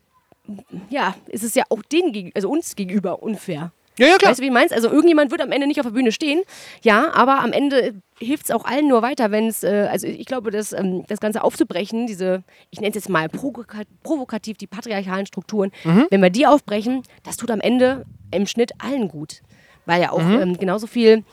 ja, 0.88 1.14
ist 1.28 1.44
es 1.44 1.54
ja 1.54 1.64
auch 1.68 1.82
denen, 1.82 2.32
also 2.34 2.48
uns 2.50 2.74
gegenüber 2.76 3.22
unfair. 3.22 3.72
Ja, 3.98 4.06
ja, 4.06 4.16
klar. 4.16 4.30
Weißt 4.30 4.40
du, 4.40 4.42
wie 4.42 4.46
ich 4.48 4.52
meinst? 4.52 4.72
Also 4.74 4.88
irgendjemand 4.88 5.30
wird 5.30 5.42
am 5.42 5.52
Ende 5.52 5.66
nicht 5.66 5.78
auf 5.80 5.86
der 5.86 5.92
Bühne 5.92 6.12
stehen, 6.12 6.42
ja, 6.82 7.12
aber 7.12 7.40
am 7.40 7.52
Ende 7.52 7.94
hilft 8.18 8.44
es 8.44 8.50
auch 8.50 8.64
allen 8.64 8.88
nur 8.88 9.02
weiter, 9.02 9.30
wenn 9.30 9.48
es, 9.48 9.62
äh, 9.64 9.88
also 9.90 10.06
ich 10.06 10.26
glaube, 10.26 10.50
dass, 10.50 10.72
ähm, 10.72 11.04
das 11.08 11.20
Ganze 11.20 11.44
aufzubrechen, 11.44 12.06
diese, 12.06 12.42
ich 12.70 12.80
nenne 12.80 12.90
es 12.90 12.94
jetzt 12.96 13.08
mal 13.08 13.28
provoka 13.28 13.82
provokativ, 14.02 14.56
die 14.56 14.66
patriarchalen 14.66 15.26
Strukturen, 15.26 15.72
wenn 16.10 16.22
wir 16.22 16.30
die 16.30 16.46
aufbrechen, 16.46 17.02
das 17.22 17.36
tut 17.36 17.50
am 17.50 17.60
Ende 17.60 18.04
im 18.30 18.46
Schnitt 18.46 18.72
allen 18.78 19.08
gut. 19.08 19.42
Weil 19.84 20.00
ja 20.00 20.12
auch 20.12 20.20
ähm, 20.20 20.56
genauso 20.56 20.86
viel 20.86 21.24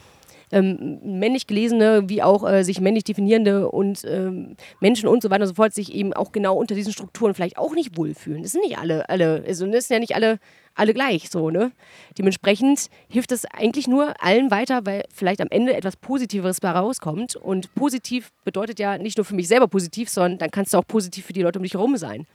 ähm, 0.51 0.99
männlich 1.03 1.47
gelesene 1.47 2.03
wie 2.07 2.23
auch 2.23 2.49
äh, 2.49 2.63
sich 2.63 2.81
männlich 2.81 3.03
definierende 3.03 3.69
und 3.69 4.03
ähm, 4.05 4.55
Menschen 4.79 5.07
und 5.07 5.21
so 5.21 5.29
weiter 5.29 5.43
und 5.43 5.49
so 5.49 5.55
fort 5.55 5.73
sich 5.73 5.93
eben 5.93 6.13
auch 6.13 6.31
genau 6.31 6.55
unter 6.55 6.75
diesen 6.75 6.93
Strukturen 6.93 7.33
vielleicht 7.33 7.57
auch 7.57 7.73
nicht 7.73 7.97
wohlfühlen. 7.97 8.43
Das 8.43 8.51
sind 8.51 8.61
nicht 8.61 8.77
alle, 8.77 9.07
alle, 9.09 9.43
also 9.47 9.65
das 9.67 9.87
sind 9.87 9.95
ja 9.95 9.99
nicht 9.99 10.15
alle, 10.15 10.39
alle 10.75 10.93
gleich 10.93 11.29
so, 11.29 11.49
ne? 11.49 11.71
Dementsprechend 12.17 12.89
hilft 13.09 13.31
es 13.31 13.45
eigentlich 13.45 13.87
nur 13.87 14.13
allen 14.23 14.49
weiter, 14.49 14.85
weil 14.85 15.03
vielleicht 15.13 15.41
am 15.41 15.49
Ende 15.49 15.75
etwas 15.75 15.97
Positiveres 15.97 16.61
bei 16.61 16.71
rauskommt. 16.71 17.35
Und 17.35 17.73
positiv 17.75 18.31
bedeutet 18.45 18.79
ja 18.79 18.97
nicht 18.97 19.17
nur 19.17 19.25
für 19.25 19.35
mich 19.35 19.47
selber 19.47 19.67
positiv, 19.67 20.09
sondern 20.09 20.37
dann 20.37 20.51
kannst 20.51 20.73
du 20.73 20.77
auch 20.77 20.87
positiv 20.87 21.25
für 21.25 21.33
die 21.33 21.41
Leute 21.41 21.59
um 21.59 21.63
dich 21.63 21.73
herum 21.73 21.97
sein. 21.97 22.25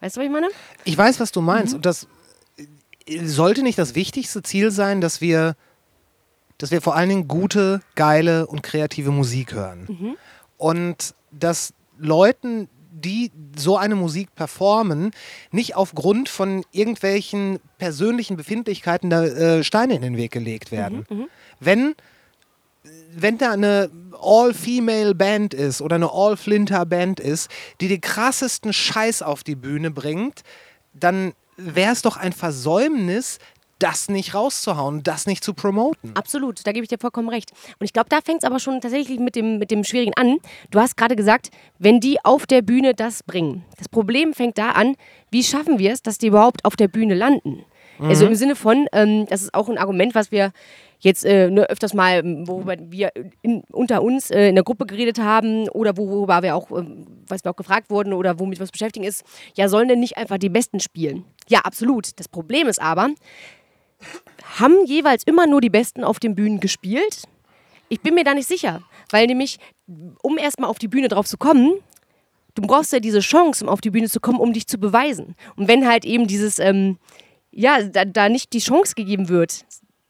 Weißt 0.00 0.16
du, 0.16 0.20
was 0.20 0.26
ich 0.26 0.32
meine? 0.32 0.48
Ich 0.84 0.96
weiß, 0.96 1.20
was 1.20 1.32
du 1.32 1.40
meinst. 1.40 1.74
Und 1.74 1.86
das 1.86 2.06
äh, 3.06 3.24
sollte 3.24 3.62
nicht 3.62 3.78
das 3.78 3.94
wichtigste 3.94 4.42
Ziel 4.42 4.70
sein, 4.70 5.00
dass 5.00 5.20
wir, 5.20 5.56
dass 6.58 6.70
wir 6.70 6.80
vor 6.80 6.96
allen 6.96 7.08
Dingen 7.08 7.28
gute, 7.28 7.80
geile 7.94 8.46
und 8.46 8.62
kreative 8.62 9.10
Musik 9.10 9.52
hören. 9.52 9.86
Und 10.56 11.14
dass 11.30 11.74
Leuten, 11.98 12.68
die 12.90 13.30
so 13.56 13.76
eine 13.76 13.94
Musik 13.94 14.34
performen, 14.34 15.10
nicht 15.50 15.76
aufgrund 15.76 16.28
von 16.28 16.64
irgendwelchen 16.72 17.58
persönlichen 17.78 18.36
Befindlichkeiten 18.36 19.10
da 19.10 19.24
äh, 19.24 19.64
Steine 19.64 19.94
in 19.94 20.02
den 20.02 20.16
Weg 20.16 20.32
gelegt 20.32 20.72
werden. 20.72 21.06
Wenn 21.60 21.94
wenn 23.14 23.38
da 23.38 23.52
eine 23.52 23.90
All-Female-Band 24.20 25.54
ist 25.54 25.80
oder 25.80 25.96
eine 25.96 26.12
All-Flinter-Band 26.12 27.18
ist, 27.18 27.50
die 27.80 27.88
den 27.88 28.00
krassesten 28.00 28.72
Scheiß 28.72 29.22
auf 29.22 29.42
die 29.42 29.56
Bühne 29.56 29.90
bringt, 29.90 30.42
dann 30.92 31.32
wäre 31.56 31.92
es 31.92 32.02
doch 32.02 32.16
ein 32.16 32.32
Versäumnis, 32.32 33.38
das 33.78 34.08
nicht 34.08 34.34
rauszuhauen, 34.34 35.02
das 35.02 35.26
nicht 35.26 35.44
zu 35.44 35.54
promoten. 35.54 36.14
Absolut, 36.16 36.66
da 36.66 36.72
gebe 36.72 36.84
ich 36.84 36.88
dir 36.88 36.98
vollkommen 36.98 37.28
recht. 37.28 37.52
Und 37.78 37.84
ich 37.84 37.92
glaube, 37.92 38.08
da 38.08 38.20
fängt 38.24 38.42
es 38.42 38.44
aber 38.44 38.58
schon 38.58 38.80
tatsächlich 38.80 39.18
mit 39.18 39.36
dem, 39.36 39.58
mit 39.58 39.70
dem 39.70 39.84
Schwierigen 39.84 40.14
an. 40.16 40.38
Du 40.70 40.80
hast 40.80 40.96
gerade 40.96 41.16
gesagt, 41.16 41.50
wenn 41.78 42.00
die 42.00 42.24
auf 42.24 42.46
der 42.46 42.62
Bühne 42.62 42.94
das 42.94 43.22
bringen. 43.22 43.64
Das 43.78 43.88
Problem 43.88 44.34
fängt 44.34 44.58
da 44.58 44.70
an, 44.70 44.96
wie 45.30 45.42
schaffen 45.42 45.78
wir 45.78 45.92
es, 45.92 46.02
dass 46.02 46.18
die 46.18 46.28
überhaupt 46.28 46.64
auf 46.64 46.76
der 46.76 46.88
Bühne 46.88 47.14
landen? 47.14 47.64
Also 47.98 48.26
im 48.26 48.34
Sinne 48.34 48.56
von, 48.56 48.86
ähm, 48.92 49.26
das 49.26 49.42
ist 49.42 49.54
auch 49.54 49.68
ein 49.68 49.78
Argument, 49.78 50.14
was 50.14 50.30
wir 50.30 50.52
jetzt 51.00 51.24
äh, 51.24 51.50
ne, 51.50 51.68
öfters 51.68 51.94
mal, 51.94 52.22
worüber 52.46 52.76
wir 52.78 53.10
in, 53.42 53.62
unter 53.70 54.02
uns 54.02 54.30
äh, 54.30 54.48
in 54.48 54.54
der 54.54 54.64
Gruppe 54.64 54.86
geredet 54.86 55.18
haben 55.18 55.68
oder 55.68 55.96
worüber 55.96 56.42
wir 56.42 56.56
auch, 56.56 56.70
ähm, 56.70 57.06
was 57.28 57.44
wir 57.44 57.50
auch 57.50 57.56
gefragt 57.56 57.90
wurden 57.90 58.12
oder 58.12 58.38
womit 58.38 58.58
wir 58.58 58.62
uns 58.62 58.72
beschäftigen, 58.72 59.04
ist, 59.04 59.24
ja, 59.54 59.68
sollen 59.68 59.88
denn 59.88 60.00
nicht 60.00 60.16
einfach 60.16 60.38
die 60.38 60.48
Besten 60.48 60.80
spielen? 60.80 61.24
Ja, 61.48 61.60
absolut. 61.60 62.18
Das 62.18 62.28
Problem 62.28 62.66
ist 62.66 62.80
aber, 62.80 63.10
haben 64.58 64.84
jeweils 64.86 65.24
immer 65.24 65.46
nur 65.46 65.60
die 65.60 65.70
Besten 65.70 66.04
auf 66.04 66.18
den 66.18 66.34
Bühnen 66.34 66.60
gespielt? 66.60 67.24
Ich 67.88 68.00
bin 68.00 68.14
mir 68.14 68.24
da 68.24 68.34
nicht 68.34 68.48
sicher, 68.48 68.82
weil 69.10 69.26
nämlich, 69.26 69.58
um 70.22 70.38
erstmal 70.38 70.70
auf 70.70 70.78
die 70.78 70.88
Bühne 70.88 71.08
drauf 71.08 71.26
zu 71.26 71.36
kommen, 71.36 71.74
du 72.54 72.62
brauchst 72.62 72.92
ja 72.92 73.00
diese 73.00 73.20
Chance, 73.20 73.64
um 73.64 73.68
auf 73.70 73.80
die 73.80 73.90
Bühne 73.90 74.08
zu 74.08 74.18
kommen, 74.20 74.40
um 74.40 74.52
dich 74.52 74.66
zu 74.66 74.78
beweisen. 74.78 75.36
Und 75.56 75.68
wenn 75.68 75.86
halt 75.86 76.04
eben 76.04 76.26
dieses, 76.26 76.58
ähm, 76.58 76.98
ja, 77.52 77.82
da, 77.82 78.04
da 78.04 78.28
nicht 78.28 78.52
die 78.52 78.58
Chance 78.58 78.94
gegeben 78.94 79.28
wird, 79.28 79.64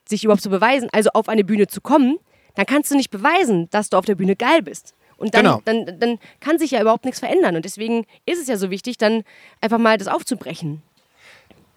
sich 0.09 0.25
überhaupt 0.25 0.43
zu 0.43 0.51
beweisen, 0.51 0.89
also 0.93 1.11
auf 1.13 1.29
eine 1.29 1.45
Bühne 1.45 1.67
zu 1.67 1.81
kommen, 1.81 2.19
dann 2.55 2.67
kannst 2.67 2.91
du 2.91 2.97
nicht 2.97 3.11
beweisen, 3.11 3.69
dass 3.71 3.91
du 3.91 3.99
auf 3.99 4.05
der 4.05 4.15
Bühne 4.15 4.37
geil 4.37 4.63
bist. 4.63 4.95
Und 5.19 5.35
dann, 5.35 5.45
Genau. 5.45 5.63
dann, 5.65 5.99
dann 5.99 6.19
kann 6.41 6.59
sich 6.59 6.71
ja 6.73 6.81
überhaupt 6.81 7.05
nichts 7.05 7.21
verändern. 7.21 7.57
Und 7.57 7.65
deswegen 7.65 8.07
ist 8.27 8.41
es 8.41 8.49
ja 8.49 8.57
so 8.57 8.71
wichtig, 8.71 8.99
dann 8.99 9.25
einfach 9.61 9.79
mal 9.79 9.99
das 9.99 10.09
aufzubrechen. 10.09 10.83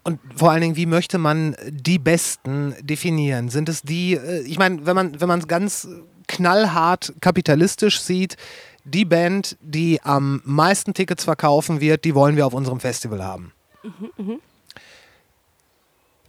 Und 0.03 0.19
vor 0.35 0.51
allen 0.51 0.61
Dingen, 0.61 0.75
wie 0.75 0.85
möchte 0.85 1.17
man 1.17 1.55
die 1.69 1.99
Besten 1.99 2.75
definieren? 2.81 3.49
Sind 3.49 3.69
es 3.69 3.81
die, 3.81 4.13
äh, 4.13 4.41
ich 4.41 4.57
meine, 4.57 4.85
wenn 4.85 4.95
man 4.95 5.19
wenn 5.19 5.27
man 5.27 5.39
es 5.39 5.47
ganz 5.47 5.87
knallhart 6.27 7.13
kapitalistisch 7.21 7.99
sieht, 7.99 8.37
die 8.85 9.05
Band, 9.05 9.57
die 9.61 10.01
am 10.03 10.41
meisten 10.45 10.93
Tickets 10.93 11.23
verkaufen 11.23 11.81
wird, 11.81 12.05
die 12.05 12.15
wollen 12.15 12.35
wir 12.35 12.45
auf 12.45 12.53
unserem 12.53 12.79
Festival 12.79 13.23
haben. 13.23 13.51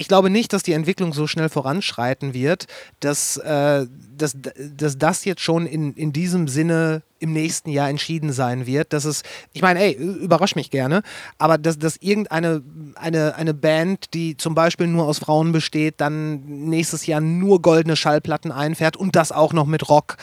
Ich 0.01 0.09
glaube 0.09 0.31
nicht, 0.31 0.55
dass 0.55 0.63
die 0.63 0.73
Entwicklung 0.73 1.13
so 1.13 1.27
schnell 1.27 1.51
voranschreiten 1.51 2.33
wird, 2.33 2.69
dass, 3.01 3.37
äh, 3.37 3.87
dass, 4.17 4.35
dass 4.75 4.97
das 4.97 5.27
jetzt 5.27 5.43
schon 5.43 5.67
in, 5.67 5.93
in 5.93 6.15
diesem 6.15 6.49
Sinne 6.49 7.03
im 7.19 7.35
nächsten 7.35 7.69
Jahr 7.69 7.91
entschieden 7.91 8.33
sein 8.33 8.65
wird. 8.65 8.95
Dass 8.95 9.05
es, 9.05 9.23
ich 9.53 9.61
meine, 9.61 9.81
ey, 9.81 9.93
überrasch 9.93 10.57
mich 10.57 10.71
gerne, 10.71 11.03
aber 11.37 11.59
dass, 11.59 11.79
dass 11.79 11.99
irgendeine 11.99 12.63
eine, 12.95 13.35
eine 13.35 13.53
Band, 13.53 14.15
die 14.15 14.39
zum 14.39 14.55
Beispiel 14.55 14.87
nur 14.87 15.05
aus 15.05 15.19
Frauen 15.19 15.53
besteht, 15.53 15.97
dann 16.01 16.47
nächstes 16.47 17.05
Jahr 17.05 17.21
nur 17.21 17.61
goldene 17.61 17.95
Schallplatten 17.95 18.53
einfährt 18.53 18.97
und 18.97 19.17
das 19.17 19.33
auch 19.33 19.53
noch 19.53 19.67
mit 19.67 19.91
Rock, 19.91 20.17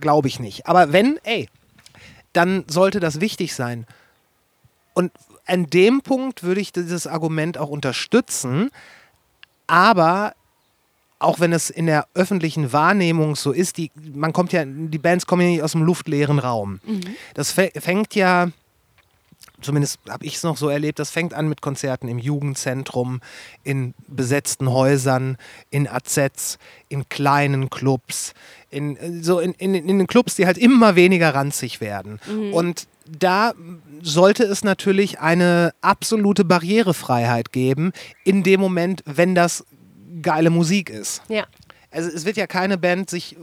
glaube 0.00 0.28
ich 0.28 0.40
nicht. 0.40 0.66
Aber 0.66 0.90
wenn, 0.90 1.18
ey, 1.24 1.50
dann 2.32 2.64
sollte 2.66 2.98
das 2.98 3.20
wichtig 3.20 3.54
sein. 3.54 3.86
Und 4.94 5.12
an 5.46 5.66
dem 5.66 6.02
Punkt 6.02 6.42
würde 6.42 6.60
ich 6.60 6.72
dieses 6.72 7.06
Argument 7.06 7.56
auch 7.58 7.68
unterstützen, 7.68 8.70
aber 9.66 10.34
auch 11.18 11.40
wenn 11.40 11.52
es 11.52 11.70
in 11.70 11.86
der 11.86 12.06
öffentlichen 12.14 12.72
Wahrnehmung 12.72 13.36
so 13.36 13.52
ist, 13.52 13.78
die, 13.78 13.90
man 14.14 14.32
kommt 14.32 14.52
ja, 14.52 14.64
die 14.66 14.98
Bands 14.98 15.26
kommen 15.26 15.42
ja 15.42 15.48
nicht 15.48 15.62
aus 15.62 15.72
dem 15.72 15.82
luftleeren 15.82 16.38
Raum. 16.38 16.80
Das 17.34 17.56
fä- 17.56 17.80
fängt 17.80 18.14
ja, 18.14 18.48
zumindest 19.62 19.98
habe 20.10 20.26
ich 20.26 20.34
es 20.34 20.42
noch 20.42 20.58
so 20.58 20.68
erlebt, 20.68 20.98
das 20.98 21.10
fängt 21.10 21.32
an 21.32 21.48
mit 21.48 21.62
Konzerten 21.62 22.08
im 22.08 22.18
Jugendzentrum, 22.18 23.22
in 23.64 23.94
besetzten 24.08 24.70
Häusern, 24.70 25.38
in 25.70 25.88
AZs, 25.88 26.58
in 26.90 27.08
kleinen 27.08 27.70
Clubs, 27.70 28.34
in, 28.70 28.96
äh, 28.98 29.22
so 29.22 29.40
in, 29.40 29.52
in, 29.54 29.74
in 29.74 29.86
den 29.98 30.06
Clubs, 30.06 30.34
die 30.34 30.44
halt 30.44 30.58
immer 30.58 30.96
weniger 30.96 31.34
ranzig 31.34 31.80
werden. 31.80 32.20
Und 32.52 32.86
da 33.18 33.52
sollte 34.02 34.44
es 34.44 34.64
natürlich 34.64 35.20
eine 35.20 35.72
absolute 35.80 36.44
Barrierefreiheit 36.44 37.52
geben, 37.52 37.92
in 38.24 38.42
dem 38.42 38.60
Moment, 38.60 39.02
wenn 39.06 39.34
das 39.34 39.64
geile 40.22 40.50
Musik 40.50 40.90
ist. 40.90 41.22
Ja. 41.28 41.44
Also 41.90 42.10
es 42.10 42.24
wird 42.24 42.36
ja 42.36 42.46
keine 42.46 42.76
Band 42.78 43.08
sich 43.08 43.36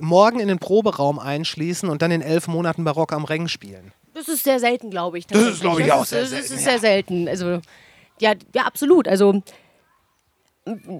morgen 0.00 0.40
in 0.40 0.48
den 0.48 0.58
Proberaum 0.58 1.18
einschließen 1.18 1.88
und 1.88 2.02
dann 2.02 2.10
in 2.10 2.22
elf 2.22 2.48
Monaten 2.48 2.84
Barock 2.84 3.12
am 3.12 3.24
Ring 3.24 3.48
spielen. 3.48 3.92
Das 4.14 4.28
ist 4.28 4.44
sehr 4.44 4.58
selten, 4.60 4.90
glaube 4.90 5.18
ich. 5.18 5.26
Das 5.26 5.40
ist, 5.42 5.60
glaube 5.60 5.80
ich, 5.82 5.86
Das 5.88 5.96
auch 5.96 6.02
ist- 6.02 6.08
sehr 6.10 6.20
Das 6.22 6.30
selten, 6.30 6.44
ist 6.54 6.64
ja. 6.64 6.70
sehr 6.70 6.78
selten. 6.80 7.28
Also, 7.28 7.60
ja, 8.20 8.32
ja, 8.54 8.62
absolut. 8.64 9.08
Also, 9.08 9.42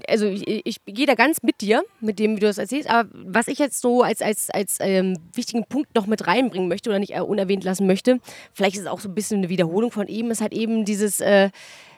also 0.08 0.26
ich, 0.26 0.66
ich 0.66 0.76
gehe 0.84 1.06
da 1.06 1.14
ganz 1.14 1.42
mit 1.42 1.60
dir, 1.60 1.82
mit 2.00 2.18
dem, 2.18 2.36
wie 2.36 2.40
du 2.40 2.46
das 2.46 2.58
erzählst. 2.58 2.90
Aber 2.90 3.08
was 3.12 3.48
ich 3.48 3.58
jetzt 3.58 3.80
so 3.80 4.02
als, 4.02 4.20
als, 4.20 4.50
als 4.50 4.78
ähm, 4.80 5.16
wichtigen 5.34 5.64
Punkt 5.64 5.94
noch 5.94 6.06
mit 6.06 6.26
reinbringen 6.26 6.68
möchte 6.68 6.90
oder 6.90 6.98
nicht 6.98 7.14
äh, 7.14 7.20
unerwähnt 7.20 7.64
lassen 7.64 7.86
möchte, 7.86 8.18
vielleicht 8.52 8.76
ist 8.76 8.82
es 8.82 8.88
auch 8.88 9.00
so 9.00 9.08
ein 9.08 9.14
bisschen 9.14 9.38
eine 9.38 9.48
Wiederholung 9.48 9.90
von 9.90 10.08
eben, 10.08 10.30
ist 10.30 10.40
halt 10.40 10.52
eben 10.52 10.84
dieses. 10.84 11.20
Äh, 11.20 11.50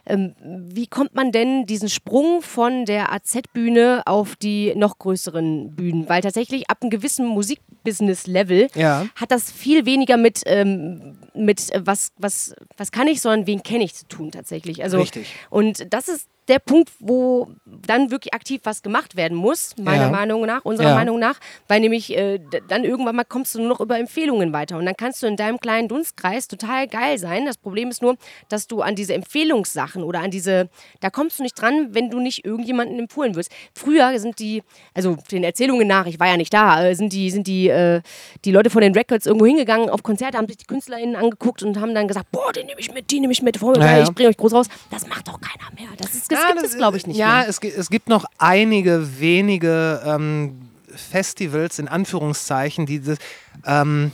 ähm, 0.06 0.34
wie 0.42 0.86
kommt 0.86 1.14
man 1.14 1.32
denn 1.32 1.64
diesen 1.64 1.88
Sprung 1.88 2.42
von 2.42 2.84
der 2.84 3.10
AZ-Bühne 3.12 4.02
auf 4.04 4.36
die 4.36 4.74
noch 4.76 4.98
größeren 4.98 5.74
Bühnen? 5.74 6.08
Weil 6.10 6.20
tatsächlich 6.20 6.68
ab 6.68 6.78
einem 6.82 6.90
gewissen 6.90 7.26
Musikbusiness-Level 7.26 8.68
Ja. 8.74 9.06
hat 9.16 9.30
das 9.30 9.50
viel 9.50 9.86
weniger 9.86 10.18
mit, 10.18 10.42
ähm, 10.44 11.16
mit 11.34 11.72
äh, 11.72 11.80
was, 11.86 12.12
was, 12.18 12.54
was 12.76 12.92
kann 12.92 13.08
ich, 13.08 13.22
sondern 13.22 13.46
wen 13.46 13.62
kenne 13.62 13.84
ich 13.84 13.94
zu 13.94 14.06
tun 14.06 14.30
tatsächlich. 14.30 14.82
Also, 14.82 14.98
Richtig. 14.98 15.26
Und 15.48 15.86
das 15.92 16.08
ist 16.08 16.28
der 16.48 16.58
Punkt, 16.58 16.90
wo 16.98 17.48
dann 17.64 18.10
wirklich 18.10 18.34
aktiv 18.34 18.60
was 18.64 18.82
gemacht 18.82 19.16
werden 19.16 19.36
muss, 19.36 19.74
meiner 19.78 20.04
Ja. 20.04 20.10
Meinung 20.10 20.44
nach, 20.44 20.64
unserer 20.64 20.90
Ja. 20.90 20.94
Meinung 20.94 21.18
nach, 21.18 21.38
weil 21.68 21.80
nämlich 21.80 22.16
äh, 22.16 22.38
dann 22.68 22.84
irgendwann 22.84 23.16
mal 23.16 23.24
kommst 23.24 23.54
du 23.54 23.60
nur 23.60 23.68
noch 23.68 23.80
über 23.80 23.98
Empfehlungen 23.98 24.52
weiter 24.52 24.76
und 24.76 24.84
dann 24.84 24.96
kannst 24.96 25.22
du 25.22 25.26
in 25.26 25.36
deinem 25.36 25.58
kleinen 25.58 25.88
Dunstkreis 25.88 26.48
total 26.48 26.86
geil 26.86 27.18
sein. 27.18 27.46
Das 27.46 27.56
Problem 27.56 27.88
ist 27.88 28.02
nur, 28.02 28.16
dass 28.48 28.66
du 28.66 28.82
an 28.82 28.94
diese 28.94 29.14
Empfehlungssachen 29.14 30.02
oder 30.02 30.20
an 30.20 30.30
diese, 30.30 30.68
da 31.00 31.10
kommst 31.10 31.38
du 31.38 31.42
nicht 31.42 31.60
dran, 31.60 31.88
wenn 31.92 32.10
du 32.10 32.20
nicht 32.20 32.44
irgendjemanden 32.44 32.98
empfohlen 32.98 33.34
wirst. 33.34 33.50
Früher 33.74 34.18
sind 34.18 34.38
die, 34.38 34.62
also 34.92 35.16
den 35.30 35.44
Erzählungen 35.44 35.88
nach, 35.88 36.06
ich 36.06 36.20
war 36.20 36.28
ja 36.28 36.36
nicht 36.36 36.52
da, 36.52 36.84
äh, 36.84 36.94
sind 36.94 37.12
die, 37.12 37.30
sind 37.30 37.46
die, 37.46 37.68
äh, 37.68 38.02
die 38.44 38.52
Leute 38.52 38.70
von 38.70 38.82
den 38.82 38.92
Records 38.92 39.26
irgendwo 39.26 39.46
hingegangen 39.46 39.88
auf 39.88 40.02
Konzerte, 40.02 40.36
haben 40.36 40.46
sich 40.46 40.58
die 40.58 40.66
KünstlerInnen 40.66 41.16
angeguckt 41.16 41.62
und 41.62 41.80
haben 41.80 41.94
dann 41.94 42.06
gesagt, 42.06 42.30
boah, 42.30 42.52
den 42.52 42.66
nehme 42.66 42.80
ich 42.80 42.92
mit, 42.92 43.10
die 43.10 43.20
nehme 43.20 43.32
ich 43.32 43.42
mit, 43.42 43.58
geil, 43.60 43.78
ja. 43.78 44.02
ich 44.02 44.10
bringe 44.14 44.28
euch 44.28 44.36
groß 44.36 44.52
raus. 44.52 44.66
Das 44.90 45.06
macht 45.06 45.28
doch 45.28 45.40
keiner 45.40 45.70
mehr. 45.74 45.88
Das, 45.96 46.14
ist, 46.14 46.30
das 46.34 46.46
gibt 46.52 46.62
es, 46.66 46.76
glaube 46.76 46.96
ich, 46.96 47.06
nicht 47.06 47.16
Ja, 47.16 47.38
mehr. 47.40 47.48
es, 47.48 47.58
es 47.58 47.88
gibt 47.90 48.08
noch 48.08 48.24
einige 48.38 49.20
wenige 49.20 50.02
ähm, 50.04 50.68
Festivals, 50.94 51.78
in 51.78 51.88
Anführungszeichen, 51.88 52.86
die 52.86 53.00
das, 53.02 53.18
ähm, 53.64 54.12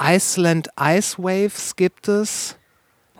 Iceland 0.00 0.68
Ice 0.80 1.18
Waves 1.18 1.76
gibt 1.76 2.08
es. 2.08 2.56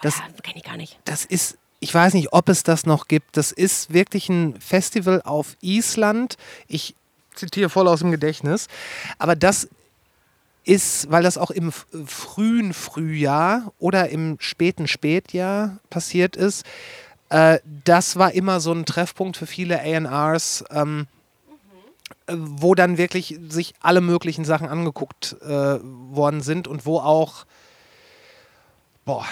das- 0.03 0.19
ja, 0.19 0.25
kenne 0.43 0.59
ich 0.59 0.65
gar 0.65 0.77
nicht. 0.77 0.99
Das 1.05 1.25
ist, 1.25 1.59
ich 1.81 1.93
weiß 1.93 2.15
nicht, 2.15 2.33
ob 2.33 2.49
es 2.49 2.63
das 2.63 2.87
noch 2.87 3.09
gibt. 3.09 3.37
Das 3.37 3.51
ist 3.51 3.93
wirklich 3.93 4.29
ein 4.29 4.61
Festival 4.61 5.23
auf 5.25 5.57
Island. 5.61 6.37
Ich 6.69 6.95
zitiere 7.35 7.69
voll 7.69 7.89
aus 7.89 8.01
dem 8.01 8.11
Gedächtnis. 8.13 8.69
Aber 9.19 9.35
das 9.35 9.69
ist, 10.65 11.11
weil 11.11 11.23
das 11.25 11.37
auch 11.39 11.51
im 11.51 11.73
frühen 11.73 12.75
Frühjahr 12.75 13.73
oder 13.79 14.11
im 14.11 14.37
späten 14.39 14.87
Spätjahr 14.87 15.79
passiert 15.91 16.37
ist, 16.37 16.65
äh, 17.31 17.59
das 17.85 18.17
war 18.17 18.33
immer 18.33 18.61
so 18.61 18.73
ein 18.73 18.87
Treffpunkt 18.87 19.37
für 19.37 19.47
viele 19.47 19.81
ARs, 20.07 20.65
ähm, 20.71 21.07
äh, 22.27 22.35
wo 22.37 22.75
dann 22.75 22.99
wirklich 22.99 23.39
sich 23.49 23.75
alle 23.81 24.01
möglichen 24.01 24.45
Sachen 24.45 24.69
angeguckt 24.69 25.37
äh, 25.43 25.47
worden 25.49 26.41
sind 26.41 26.69
und 26.69 26.87
wo 26.87 26.99
auch, 26.99 27.45
boah, 29.05 29.27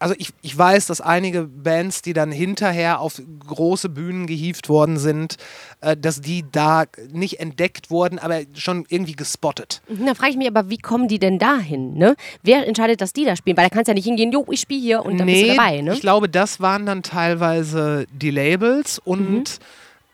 also 0.00 0.14
ich, 0.18 0.30
ich 0.42 0.56
weiß, 0.56 0.86
dass 0.86 1.00
einige 1.00 1.42
Bands, 1.42 2.02
die 2.02 2.12
dann 2.14 2.32
hinterher 2.32 3.00
auf 3.00 3.20
große 3.46 3.88
Bühnen 3.90 4.26
gehievt 4.26 4.68
worden 4.68 4.98
sind, 4.98 5.36
äh, 5.82 5.96
dass 5.96 6.20
die 6.20 6.44
da 6.50 6.84
nicht 7.12 7.38
entdeckt 7.38 7.90
wurden, 7.90 8.18
aber 8.18 8.40
schon 8.54 8.86
irgendwie 8.88 9.14
gespottet. 9.14 9.82
Da 9.88 10.14
frage 10.14 10.30
ich 10.32 10.36
mich 10.38 10.48
aber, 10.48 10.70
wie 10.70 10.78
kommen 10.78 11.06
die 11.06 11.18
denn 11.18 11.38
dahin? 11.38 11.94
Ne? 11.98 12.16
Wer 12.42 12.66
entscheidet, 12.66 13.00
dass 13.00 13.12
die 13.12 13.24
da 13.26 13.36
spielen? 13.36 13.56
Weil 13.56 13.68
da 13.68 13.74
kannst 13.74 13.88
du 13.88 13.90
ja 13.92 13.94
nicht 13.94 14.06
hingehen, 14.06 14.32
jo, 14.32 14.44
ich 14.50 14.60
spiele 14.60 14.80
hier 14.80 15.04
und 15.04 15.18
dann 15.18 15.26
bist 15.26 15.42
du 15.42 15.46
dabei. 15.54 15.80
Ne? 15.82 15.92
ich 15.92 16.00
glaube, 16.00 16.28
das 16.28 16.60
waren 16.60 16.86
dann 16.86 17.02
teilweise 17.02 18.06
die 18.12 18.30
Labels 18.30 18.98
und 18.98 19.20
Mhm. 19.20 19.44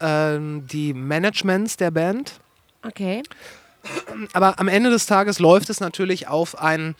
ähm, 0.01 0.67
die 0.69 0.93
Managements 0.93 1.77
der 1.77 1.91
Band. 1.91 2.33
Okay. 2.85 3.23
Aber 4.33 4.59
am 4.59 4.67
Ende 4.67 4.89
des 4.89 5.05
Tages 5.05 5.39
läuft 5.39 5.69
es 5.69 5.79
natürlich 5.79 6.27
auf 6.27 6.59
ein 6.59 6.95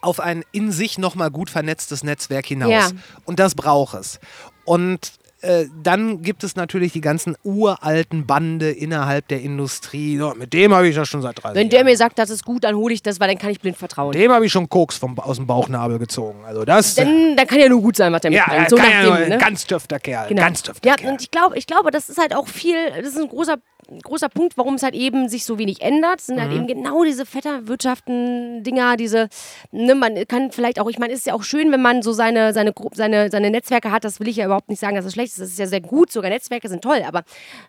auf 0.00 0.20
ein 0.20 0.44
in 0.52 0.72
sich 0.72 0.98
nochmal 0.98 1.30
gut 1.30 1.50
vernetztes 1.50 2.04
Netzwerk 2.04 2.46
hinaus. 2.46 2.70
Ja. 2.70 2.90
Und 3.24 3.38
das 3.40 3.54
braucht 3.54 3.94
es. 3.94 4.20
Und 4.64 5.12
äh, 5.44 5.66
dann 5.82 6.22
gibt 6.22 6.42
es 6.42 6.56
natürlich 6.56 6.92
die 6.94 7.02
ganzen 7.02 7.36
uralten 7.44 8.24
Bande 8.26 8.70
innerhalb 8.70 9.28
der 9.28 9.42
Industrie. 9.42 10.16
Ja, 10.16 10.32
mit 10.32 10.54
dem 10.54 10.72
habe 10.72 10.88
ich 10.88 10.96
das 10.96 11.06
schon 11.06 11.20
seit 11.20 11.42
30 11.42 11.54
Wenn 11.54 11.68
der 11.68 11.80
Jahren. 11.80 11.86
mir 11.86 11.96
sagt, 11.98 12.18
das 12.18 12.30
ist 12.30 12.46
gut, 12.46 12.64
dann 12.64 12.74
hole 12.76 12.94
ich 12.94 13.02
das, 13.02 13.20
weil 13.20 13.28
dann 13.28 13.36
kann 13.36 13.50
ich 13.50 13.60
blind 13.60 13.76
vertrauen. 13.76 14.12
Dem 14.12 14.32
habe 14.32 14.46
ich 14.46 14.52
schon 14.52 14.70
Koks 14.70 14.96
vom, 14.96 15.18
aus 15.18 15.36
dem 15.36 15.46
Bauchnabel 15.46 15.98
gezogen. 15.98 16.44
Also 16.46 16.64
das. 16.64 16.94
Dann, 16.94 17.36
dann 17.36 17.46
kann 17.46 17.60
ja 17.60 17.68
nur 17.68 17.82
gut 17.82 17.96
sein, 17.96 18.10
was 18.10 18.22
der 18.22 18.32
ja, 18.32 18.44
mitbringt. 18.46 18.70
so 18.70 18.76
so 18.76 18.82
kann 18.82 18.90
ja 18.90 19.16
dem, 19.16 19.28
ne? 19.28 19.38
ganz 19.38 19.66
dürfter 19.66 20.00
Kerl. 20.00 20.28
Genau. 20.28 20.40
Ganz 20.40 20.62
dürfter 20.62 20.88
ja, 20.88 20.96
Kerl. 20.96 21.12
und 21.12 21.20
ich 21.20 21.30
glaube, 21.30 21.58
ich 21.58 21.66
glaube, 21.66 21.90
das 21.90 22.08
ist 22.08 22.18
halt 22.18 22.34
auch 22.34 22.48
viel, 22.48 22.76
das 22.96 23.08
ist 23.08 23.18
ein 23.18 23.28
großer 23.28 23.58
ein 23.90 24.00
großer 24.00 24.28
Punkt, 24.28 24.56
warum 24.56 24.74
es 24.74 24.82
halt 24.82 24.94
eben 24.94 25.28
sich 25.28 25.44
so 25.44 25.58
wenig 25.58 25.80
ändert, 25.82 26.20
sind 26.20 26.36
Mhm. 26.36 26.40
halt 26.40 26.52
eben 26.52 26.66
genau 26.66 27.04
diese 27.04 27.24
Vetternwirtschaften-Dinger, 27.26 28.96
diese, 28.96 29.28
ne, 29.72 29.94
man 29.94 30.26
kann 30.26 30.50
vielleicht 30.52 30.80
auch, 30.80 30.88
ich 30.88 30.98
meine, 30.98 31.12
es 31.12 31.20
ist 31.20 31.26
ja 31.26 31.34
auch 31.34 31.42
schön, 31.42 31.72
wenn 31.72 31.82
man 31.82 32.02
so 32.02 32.12
seine, 32.12 32.52
seine, 32.52 32.72
seine, 32.94 33.30
seine 33.30 33.50
Netzwerke 33.50 33.90
hat, 33.90 34.04
das 34.04 34.20
will 34.20 34.28
ich 34.28 34.36
ja 34.36 34.46
überhaupt 34.46 34.68
nicht 34.68 34.80
sagen, 34.80 34.96
dass 34.96 35.04
es 35.04 35.12
schlecht 35.14 35.32
ist, 35.32 35.40
das 35.40 35.48
ist 35.50 35.58
ja 35.58 35.66
sehr 35.66 35.80
gut, 35.80 36.12
sogar 36.12 36.30
Netzwerke 36.30 36.68
sind 36.68 36.82
toll, 36.82 37.02
aber 37.06 37.22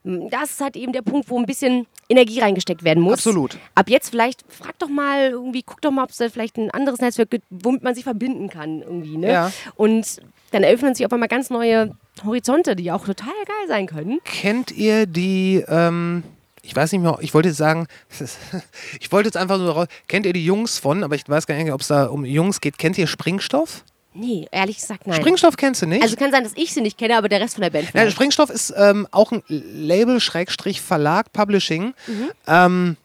mm, 0.04 0.30
das 0.30 0.52
ist 0.52 0.62
halt 0.62 0.76
eben 0.76 0.94
der 0.94 1.02
Punkt, 1.02 1.30
wo 1.30 1.38
ein 1.40 1.46
bisschen 1.46 1.88
Energie 2.10 2.40
reingesteckt 2.40 2.84
werden 2.84 3.02
muss. 3.04 3.14
Absolut. 3.14 3.58
Ab 3.76 3.90
jetzt 3.90 4.10
vielleicht, 4.10 4.44
frag 4.48 4.78
doch 4.80 4.90
mal 4.90 5.32
irgendwie, 5.32 5.64
guck 5.64 5.82
doch 5.82 5.92
mal, 5.92 6.04
ob 6.04 6.10
es 6.12 6.18
da 6.18 6.30
vielleicht 6.30 6.58
ein 6.58 6.72
anderes 6.72 7.00
Netzwerk 7.00 7.30
gibt, 7.30 7.46
womit 7.50 7.84
man 7.84 7.96
sich 7.96 8.04
verbinden 8.04 8.50
kann 8.50 8.82
irgendwie, 8.82 9.18
ne? 9.18 9.32
Ja. 9.32 9.52
Und 9.76 10.22
dann 10.56 10.64
eröffnen 10.64 10.96
sich 10.96 11.06
auf 11.06 11.12
einmal 11.12 11.30
ganz 11.30 11.50
neue 11.50 11.92
Horizonte, 12.24 12.76
die 12.76 12.92
auch 12.92 13.06
total 13.06 13.34
geil 13.46 13.68
sein 13.68 13.88
können. 13.88 14.20
Kennt 14.24 14.72
ihr 14.72 15.06
die, 15.06 15.64
ähm, 15.68 16.24
ich 16.62 16.76
weiß 16.76 16.94
nicht 16.94 17.02
mehr, 17.02 17.18
ich 17.22 17.34
wollte 17.34 17.50
jetzt 17.50 17.58
sagen, 17.58 17.88
ich 19.00 19.12
wollte 19.12 19.28
jetzt 19.28 19.38
einfach 19.38 19.58
nur 19.58 19.72
raus, 19.72 19.88
kennt 20.08 20.26
ihr 20.26 20.34
die 20.34 20.46
Jungs 20.46 20.80
von, 20.80 21.04
aber 21.04 21.16
ich 21.16 21.28
weiß 21.28 21.46
gar 21.46 21.56
nicht, 21.56 21.72
ob 21.72 21.82
es 21.82 21.88
da 21.88 22.06
um 22.06 22.24
Jungs 22.26 22.62
geht, 22.62 22.78
kennt 22.78 22.98
ihr 22.98 23.08
Springstoff? 23.08 23.84
Nee, 24.14 24.48
ehrlich 24.50 24.78
gesagt 24.78 25.08
nein. 25.08 25.20
Springstoff 25.20 25.58
kennst 25.58 25.82
du 25.82 25.88
nicht? 25.88 26.02
also 26.02 26.16
kann 26.16 26.32
sein, 26.32 26.46
dass 26.46 26.54
ich 26.56 26.74
sie 26.74 26.80
nicht 26.80 26.98
kenne, 26.98 27.18
aber 27.18 27.28
der 27.28 27.42
Rest 27.42 27.56
von 27.56 27.62
der 27.64 27.70
Band 27.70 27.94
Ja. 27.94 28.10
Springstoff 28.10 28.50
ist 28.50 28.74
ähm, 28.78 29.10
auch 29.12 29.34
ein 29.34 29.44
Label, 29.50 30.22
Schrägstrich 30.22 30.80
Verlag, 30.80 31.34
Publishing. 31.34 31.94
Mhm. 32.08 32.32
Ähm, 32.48 32.98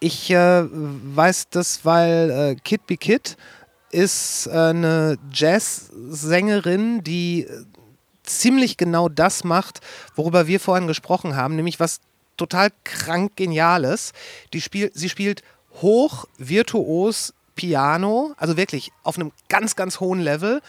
ich 0.00 0.30
äh, 0.32 0.64
weiß 0.64 1.50
das, 1.50 1.84
weil 1.84 2.30
äh, 2.30 2.54
Kid 2.56 2.86
Be 2.88 2.96
Kid 2.96 3.36
ist 3.90 4.46
äh, 4.46 4.50
eine 4.50 5.18
Jazzsängerin, 5.32 7.02
die 7.02 7.42
äh, 7.42 7.64
ziemlich 8.22 8.76
genau 8.76 9.08
das 9.08 9.44
macht, 9.44 9.80
worüber 10.14 10.46
wir 10.46 10.60
vorhin 10.60 10.86
gesprochen 10.86 11.36
haben, 11.36 11.56
nämlich 11.56 11.80
was 11.80 12.00
total 12.36 12.70
krank 12.84 13.36
Geniales. 13.36 14.12
Die 14.52 14.60
spiel, 14.60 14.90
sie 14.94 15.08
spielt 15.08 15.42
hoch 15.82 16.26
virtuos 16.38 17.34
Piano, 17.54 18.32
also 18.38 18.56
wirklich 18.56 18.92
auf 19.02 19.16
einem 19.16 19.32
ganz, 19.48 19.76
ganz 19.76 20.00
hohen 20.00 20.20
Level. 20.20 20.62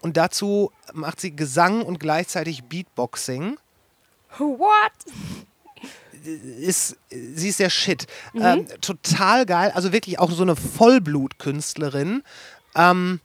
Und 0.00 0.16
dazu 0.16 0.70
macht 0.92 1.20
sie 1.20 1.34
Gesang 1.34 1.82
und 1.82 1.98
gleichzeitig 1.98 2.64
Beatboxing. 2.64 3.56
What? 4.38 4.92
Ist, 6.60 6.96
sie 7.10 7.48
ist 7.48 7.60
der 7.60 7.70
Shit. 7.70 8.06
Ähm, 8.34 8.66
total 8.80 9.46
geil. 9.46 9.72
Also 9.74 9.92
wirklich 9.92 10.18
auch 10.18 10.30
so 10.30 10.42
eine 10.42 10.56
Vollblutkünstlerin. 10.56 12.22
Ähm, 12.76 13.20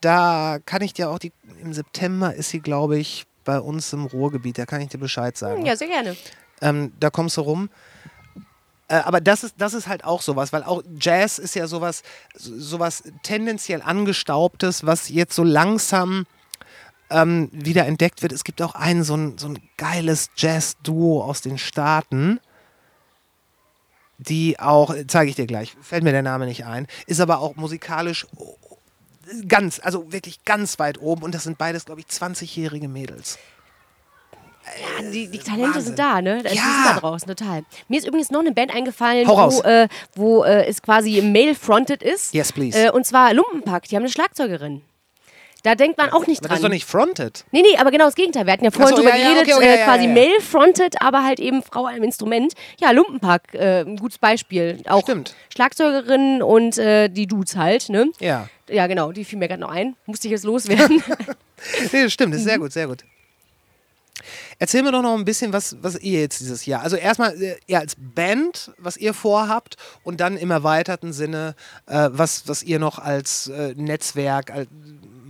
da 0.00 0.58
kann 0.66 0.82
ich 0.82 0.92
dir 0.92 1.10
auch 1.10 1.18
die, 1.18 1.32
im 1.60 1.72
September 1.72 2.34
ist 2.34 2.50
sie, 2.50 2.60
glaube 2.60 2.98
ich, 2.98 3.24
bei 3.44 3.58
uns 3.58 3.92
im 3.92 4.04
Ruhrgebiet. 4.06 4.58
Da 4.58 4.66
kann 4.66 4.80
ich 4.80 4.88
dir 4.88 4.98
Bescheid 4.98 5.36
sagen. 5.36 5.64
Ja, 5.66 5.74
sehr 5.76 5.88
gerne. 5.88 6.16
Ähm, 6.60 6.92
da 7.00 7.10
kommst 7.10 7.36
du 7.36 7.40
rum. 7.40 7.70
Äh, 8.88 8.96
aber 8.96 9.20
das 9.20 9.42
ist, 9.44 9.54
das 9.58 9.74
ist 9.74 9.86
halt 9.88 10.04
auch 10.04 10.22
sowas, 10.22 10.52
weil 10.52 10.62
auch 10.64 10.82
Jazz 11.00 11.38
ist 11.38 11.54
ja 11.54 11.66
sowas, 11.66 12.02
so- 12.36 12.58
sowas 12.58 13.02
tendenziell 13.22 13.80
angestaubtes, 13.82 14.84
was 14.86 15.08
jetzt 15.08 15.34
so 15.34 15.44
langsam 15.44 16.26
ähm, 17.10 17.48
wieder 17.52 17.86
entdeckt 17.86 18.22
wird. 18.22 18.32
Es 18.32 18.44
gibt 18.44 18.60
auch 18.62 18.74
ein 18.74 19.02
so 19.04 19.16
ein, 19.16 19.38
so 19.38 19.48
ein 19.48 19.58
geiles 19.76 20.30
Jazz-Duo 20.36 21.22
aus 21.24 21.40
den 21.40 21.58
Staaten, 21.58 22.40
die 24.18 24.58
auch, 24.60 24.94
zeige 25.08 25.30
ich 25.30 25.36
dir 25.36 25.46
gleich, 25.46 25.74
fällt 25.80 26.04
mir 26.04 26.12
der 26.12 26.22
Name 26.22 26.46
nicht 26.46 26.64
ein, 26.64 26.86
ist 27.06 27.20
aber 27.20 27.40
auch 27.40 27.56
musikalisch 27.56 28.26
ganz, 29.48 29.80
also 29.82 30.12
wirklich 30.12 30.44
ganz 30.44 30.78
weit 30.78 31.00
oben 31.00 31.22
und 31.22 31.34
das 31.34 31.44
sind 31.44 31.58
beides, 31.58 31.84
glaube 31.84 32.00
ich, 32.00 32.06
20-jährige 32.06 32.88
Mädels. 32.88 33.38
Ja, 35.00 35.10
die, 35.10 35.26
die 35.28 35.38
Talente 35.38 35.66
Wahnsinn. 35.74 35.82
sind 35.82 35.98
da, 35.98 36.22
ne? 36.22 36.42
Die 36.42 36.54
Ja. 36.54 36.62
sind 36.62 36.84
da 36.86 37.00
draußen, 37.00 37.26
total. 37.28 37.64
Mir 37.88 37.98
ist 37.98 38.06
übrigens 38.06 38.30
noch 38.30 38.40
eine 38.40 38.52
Band 38.52 38.72
eingefallen, 38.72 39.26
wo, 39.26 39.60
äh, 39.62 39.88
wo 40.14 40.44
äh, 40.44 40.66
es 40.66 40.80
quasi 40.82 41.20
male-fronted 41.20 42.02
ist. 42.02 42.32
Yes, 42.32 42.52
please. 42.52 42.78
Äh, 42.78 42.90
und 42.90 43.04
zwar 43.04 43.34
Lumpenpack, 43.34 43.88
die 43.88 43.96
haben 43.96 44.04
eine 44.04 44.12
Schlagzeugerin. 44.12 44.82
Da 45.64 45.76
denkt 45.76 45.96
man 45.96 46.10
auch 46.10 46.26
nicht 46.26 46.40
Aber 46.40 46.48
dran. 46.48 46.54
das 46.54 46.58
ist 46.58 46.64
doch 46.64 46.68
nicht 46.70 46.86
fronted. 46.86 47.44
Nee, 47.52 47.62
nee, 47.62 47.76
aber 47.78 47.92
genau 47.92 48.06
das 48.06 48.16
Gegenteil. 48.16 48.46
Wir 48.46 48.52
hatten 48.54 48.64
ja 48.64 48.72
vorhin 48.72 48.96
so, 48.96 49.02
drüber 49.02 49.16
ja, 49.16 49.22
ja, 49.22 49.28
geredet, 49.34 49.54
okay, 49.54 49.54
okay, 49.54 49.80
äh, 49.80 49.84
quasi 49.84 50.04
ja, 50.06 50.08
ja. 50.08 50.14
male-fronted, 50.14 51.00
aber 51.00 51.22
halt 51.22 51.38
eben 51.38 51.62
Frau 51.62 51.86
am 51.86 52.02
Instrument. 52.02 52.54
Ja, 52.80 52.90
Lumpenpack, 52.90 53.54
äh, 53.54 53.82
ein 53.82 53.96
gutes 53.96 54.18
Beispiel. 54.18 54.82
Auch 54.88 55.02
Stimmt. 55.02 55.36
Schlagzeugerin 55.54 56.42
und 56.42 56.78
äh, 56.78 57.08
die 57.08 57.28
Dudes 57.28 57.54
halt, 57.56 57.88
ne? 57.90 58.10
Ja. 58.18 58.48
Ja, 58.68 58.86
genau, 58.88 59.12
die 59.12 59.24
fiel 59.24 59.38
mir 59.38 59.46
gerade 59.48 59.60
noch 59.60 59.70
ein. 59.70 59.94
Musste 60.06 60.26
ich 60.26 60.32
jetzt 60.32 60.44
loswerden. 60.44 61.02
Nee, 61.92 62.02
das 62.02 62.12
stimmt, 62.12 62.34
das 62.34 62.40
ist 62.40 62.46
Mhm. 62.46 62.48
sehr 62.50 62.58
gut, 62.58 62.72
sehr 62.72 62.86
gut. 62.88 63.04
Erzähl 64.58 64.82
mir 64.82 64.92
doch 64.92 65.02
noch 65.02 65.16
ein 65.16 65.24
bisschen, 65.24 65.52
was, 65.52 65.76
was 65.80 65.98
ihr 66.00 66.20
jetzt 66.20 66.40
dieses 66.40 66.66
Jahr, 66.66 66.82
also 66.82 66.96
erstmal 66.96 67.40
äh, 67.40 67.56
ihr 67.66 67.78
als 67.80 67.94
Band, 67.98 68.70
was 68.78 68.96
ihr 68.96 69.14
vorhabt 69.14 69.76
und 70.04 70.20
dann 70.20 70.36
im 70.36 70.50
erweiterten 70.50 71.12
Sinne, 71.12 71.54
äh, 71.86 72.08
was, 72.12 72.46
was 72.46 72.62
ihr 72.62 72.78
noch 72.78 72.98
als 72.98 73.46
äh, 73.48 73.74
Netzwerk 73.76 74.50
äh, 74.50 74.66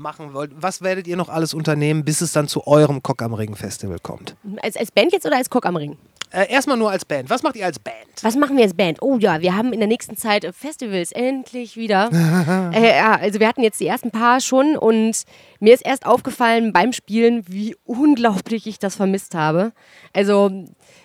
machen 0.02 0.34
wollt. 0.34 0.50
Was 0.54 0.82
werdet 0.82 1.06
ihr 1.06 1.16
noch 1.16 1.28
alles 1.28 1.54
unternehmen, 1.54 2.04
bis 2.04 2.20
es 2.20 2.32
dann 2.32 2.48
zu 2.48 2.66
eurem 2.66 3.02
Cock 3.02 3.22
am 3.22 3.32
Ring 3.32 3.54
Festival 3.54 3.98
kommt? 4.02 4.36
als, 4.60 4.76
als 4.76 4.90
Band 4.90 5.12
jetzt 5.12 5.24
oder 5.24 5.36
als 5.36 5.48
Cock 5.48 5.64
am 5.64 5.76
Ring? 5.76 5.96
Äh, 6.32 6.50
erstmal 6.50 6.78
nur 6.78 6.90
als 6.90 7.04
Band. 7.04 7.28
Was 7.28 7.42
macht 7.42 7.56
ihr 7.56 7.66
als 7.66 7.78
Band? 7.78 7.96
Was 8.22 8.36
machen 8.36 8.56
wir 8.56 8.64
als 8.64 8.72
Band? 8.72 9.02
Oh 9.02 9.18
ja, 9.18 9.42
wir 9.42 9.54
haben 9.54 9.74
in 9.74 9.80
der 9.80 9.88
nächsten 9.88 10.16
Zeit 10.16 10.44
äh, 10.44 10.52
Festivals, 10.52 11.12
endlich 11.12 11.76
wieder. 11.76 12.08
äh, 12.74 12.96
ja, 12.96 13.16
also 13.16 13.38
wir 13.38 13.46
hatten 13.46 13.62
jetzt 13.62 13.80
die 13.80 13.86
ersten 13.86 14.10
paar 14.10 14.40
schon 14.40 14.78
und 14.78 15.24
mir 15.60 15.74
ist 15.74 15.84
erst 15.84 16.06
aufgefallen 16.06 16.72
beim 16.72 16.94
Spielen, 16.94 17.44
wie 17.48 17.76
unglaublich 17.84 18.66
ich 18.66 18.78
das 18.78 18.96
vermisst 18.96 19.34
habe. 19.34 19.72
Also 20.14 20.50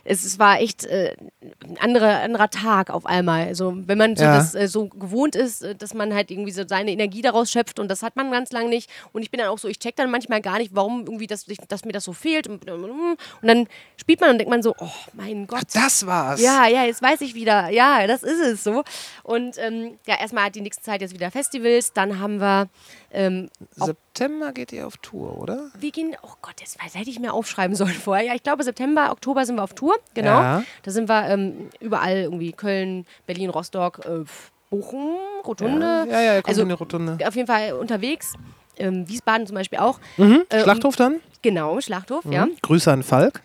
es, 0.07 0.23
es 0.25 0.39
war 0.39 0.59
echt 0.61 0.85
äh, 0.85 1.15
ein 1.63 1.77
anderer, 1.79 2.21
anderer 2.21 2.49
Tag 2.49 2.89
auf 2.89 3.05
einmal. 3.05 3.47
Also 3.47 3.73
wenn 3.75 3.97
man 3.97 4.15
so, 4.15 4.23
Ja. 4.23 4.37
das, 4.37 4.55
äh, 4.55 4.67
so 4.67 4.87
gewohnt 4.87 5.35
ist, 5.35 5.61
äh, 5.63 5.75
dass 5.75 5.93
man 5.93 6.13
halt 6.13 6.31
irgendwie 6.31 6.51
so 6.51 6.63
seine 6.67 6.91
Energie 6.91 7.21
daraus 7.21 7.51
schöpft 7.51 7.79
und 7.79 7.89
das 7.89 8.03
hat 8.03 8.15
man 8.15 8.31
ganz 8.31 8.51
lange 8.51 8.69
nicht. 8.69 8.89
Und 9.11 9.21
ich 9.21 9.31
bin 9.31 9.39
dann 9.39 9.49
auch 9.49 9.57
so, 9.57 9.67
ich 9.67 9.79
check 9.79 9.95
dann 9.97 10.09
manchmal 10.09 10.41
gar 10.41 10.59
nicht, 10.59 10.73
warum 10.73 11.01
irgendwie 11.01 11.27
das, 11.27 11.45
dass 11.67 11.83
mir 11.85 11.91
das 11.91 12.05
so 12.05 12.13
fehlt. 12.13 12.47
Und, 12.47 12.69
und 12.69 13.17
dann 13.41 13.67
spielt 13.97 14.21
man 14.21 14.31
und 14.31 14.37
denkt 14.37 14.49
man 14.49 14.63
so, 14.63 14.75
oh 14.79 14.89
mein 15.13 15.45
Gott. 15.45 15.65
Das 15.73 16.05
war's. 16.05 16.41
Ja, 16.41 16.67
ja, 16.67 16.85
jetzt 16.85 17.01
weiß 17.01 17.21
ich 17.21 17.35
wieder. 17.35 17.69
Ja, 17.69 18.07
das 18.07 18.23
ist 18.23 18.39
es 18.39 18.63
so. 18.63 18.83
Und 19.23 19.57
ähm, 19.57 19.97
ja, 20.07 20.19
erstmal 20.19 20.45
hat 20.45 20.55
die 20.55 20.61
nächste 20.61 20.83
Zeit 20.83 21.01
jetzt 21.01 21.13
wieder 21.13 21.31
Festivals. 21.31 21.91
Dann 21.93 22.19
haben 22.19 22.39
wir, 22.39 22.69
ähm, 23.17 23.49
September 23.71 24.51
geht 24.53 24.71
ihr 24.71 24.85
auf 24.85 24.97
Tour, 24.97 25.37
oder? 25.41 25.71
wir 25.79 25.91
gehen, 25.91 26.15
oh 26.21 26.33
Gott, 26.41 26.59
jetzt 26.61 26.79
weiß- 26.79 26.95
hätte 26.95 27.09
ich 27.09 27.19
mir 27.19 27.33
aufschreiben 27.33 27.75
sollen 27.75 27.93
vorher. 27.93 28.25
Ja, 28.25 28.35
ich 28.35 28.43
glaube 28.43 28.63
September, 28.63 29.11
Oktober 29.11 29.45
sind 29.45 29.55
wir 29.55 29.63
auf 29.63 29.73
Tour. 29.73 29.95
Genau. 30.13 30.29
Ja. 30.39 30.63
Da 30.83 30.91
sind 30.91 31.09
wir 31.09 31.27
ähm, 31.27 31.69
überall 31.79 32.17
irgendwie 32.17 32.51
Köln, 32.51 33.05
Berlin, 33.25 33.49
Rostock, 33.49 34.05
äh, 34.05 34.23
Bochum, 34.69 35.15
Rotunde. 35.45 36.07
Ja, 36.09 36.21
ja, 36.21 36.41
kommt 36.41 36.49
also 36.57 36.63
Rotunde. 36.75 37.17
auf 37.27 37.35
jeden 37.35 37.47
Fall 37.47 37.73
unterwegs. 37.73 38.33
Ähm, 38.77 39.07
Wiesbaden 39.09 39.47
zum 39.47 39.55
Beispiel 39.55 39.79
auch. 39.79 39.99
Mhm. 40.17 40.43
Äh, 40.49 40.61
Schlachthof 40.61 40.95
dann? 40.95 41.15
Genau, 41.41 41.81
Schlachthof, 41.81 42.25
ja. 42.25 42.47
Grüße 42.61 42.91
an 42.91 43.01
Falk. 43.03 43.41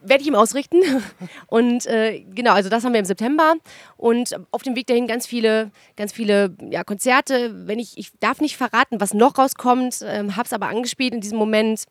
Werde 0.00 0.22
ich 0.22 0.28
ihm 0.28 0.34
ausrichten. 0.34 0.80
Und 1.46 1.86
äh, 1.86 2.20
genau, 2.34 2.52
also 2.52 2.68
das 2.68 2.84
haben 2.84 2.92
wir 2.92 3.00
im 3.00 3.06
September. 3.06 3.54
Und 3.96 4.34
auf 4.50 4.62
dem 4.62 4.76
Weg 4.76 4.86
dahin 4.86 5.06
ganz 5.06 5.26
viele, 5.26 5.70
ganz 5.96 6.12
viele 6.12 6.54
ja, 6.70 6.84
Konzerte. 6.84 7.66
Wenn 7.66 7.78
ich, 7.78 7.96
ich 7.98 8.10
darf 8.20 8.40
nicht 8.40 8.56
verraten, 8.56 9.00
was 9.00 9.14
noch 9.14 9.38
rauskommt, 9.38 10.00
ähm, 10.04 10.36
hab's 10.36 10.52
aber 10.52 10.68
angespielt 10.68 11.14
in 11.14 11.20
diesem 11.20 11.38
Moment. 11.38 11.84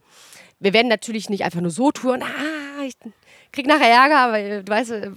Wir 0.60 0.74
werden 0.74 0.88
natürlich 0.88 1.30
nicht 1.30 1.44
einfach 1.44 1.62
nur 1.62 1.72
so 1.72 1.92
touren. 1.92 2.24
Ah, 2.24 2.84
ich 2.84 2.96
krieg 3.52 3.68
nachher 3.68 3.90
Ärger, 3.90 4.32
weil 4.32 4.64
du 4.64 4.72
weißt, 4.72 4.92
äh, 4.92 5.12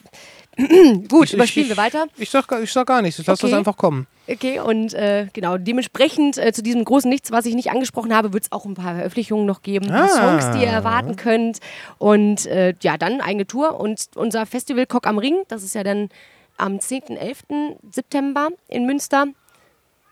gut, 1.08 1.32
überspielen 1.32 1.68
wir 1.68 1.76
weiter. 1.76 2.06
Ich 2.16 2.28
sag, 2.30 2.46
gar- 2.46 2.60
ich 2.60 2.72
sag 2.72 2.86
gar 2.86 3.00
nichts. 3.02 3.18
Ich 3.20 3.26
lass 3.26 3.42
Okay. 3.42 3.50
das 3.50 3.58
einfach 3.58 3.76
kommen. 3.76 4.06
Okay, 4.30 4.60
und 4.60 4.94
äh, 4.94 5.26
genau, 5.32 5.58
dementsprechend 5.58 6.38
äh, 6.38 6.52
zu 6.52 6.62
diesem 6.62 6.84
großen 6.84 7.10
Nichts, 7.10 7.32
was 7.32 7.46
ich 7.46 7.54
nicht 7.54 7.70
angesprochen 7.70 8.14
habe, 8.14 8.32
wird 8.32 8.44
es 8.44 8.52
auch 8.52 8.64
ein 8.64 8.74
paar 8.74 8.94
Veröffentlichungen 8.94 9.44
noch 9.44 9.62
geben, 9.62 9.90
Ah. 9.90 10.06
Songs, 10.08 10.50
die 10.56 10.62
ihr 10.62 10.68
erwarten 10.70 11.16
könnt. 11.16 11.58
Und 11.98 12.46
äh, 12.46 12.74
ja, 12.82 12.96
dann 12.96 13.20
eigene 13.20 13.46
Tour 13.46 13.80
und 13.80 14.08
unser 14.14 14.46
Festival 14.46 14.86
Cock 14.86 15.06
am 15.06 15.18
Ring, 15.18 15.42
das 15.48 15.64
ist 15.64 15.74
ja 15.74 15.82
dann 15.82 16.10
am 16.58 16.78
10., 16.78 17.16
11. 17.16 17.42
September 17.90 18.48
in 18.68 18.86
Münster. 18.86 19.26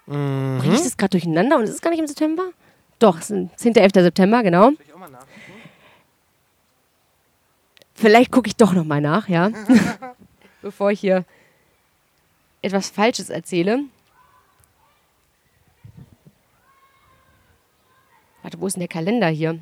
Mhm. 0.07 0.59
Bringe 0.59 0.75
ich 0.75 0.83
das 0.83 0.97
gerade 0.97 1.11
durcheinander 1.11 1.57
und 1.57 1.65
ist 1.65 1.71
es 1.75 1.81
gar 1.81 1.91
nicht 1.91 2.01
im 2.01 2.07
September? 2.07 2.45
Doch, 2.99 3.21
es 3.21 3.31
ist 3.31 3.59
10., 3.59 3.77
11. 3.77 3.93
September, 3.95 4.43
genau. 4.43 4.73
Vielleicht 7.95 8.33
gucke 8.33 8.49
ich 8.49 8.57
doch 8.57 8.73
noch 8.73 8.85
mal 8.85 9.01
nach, 9.01 9.29
ja. 9.29 9.51
Bevor 10.63 10.91
ich 10.91 11.01
hier 11.01 11.25
etwas 12.63 12.91
Falsches 12.91 13.31
erzähle. 13.31 13.81
Warte, 18.49 18.63
wo 18.63 18.67
ist 18.67 18.77
denn 18.77 18.81
der 18.81 18.89
Kalender 18.89 19.27
hier? 19.29 19.59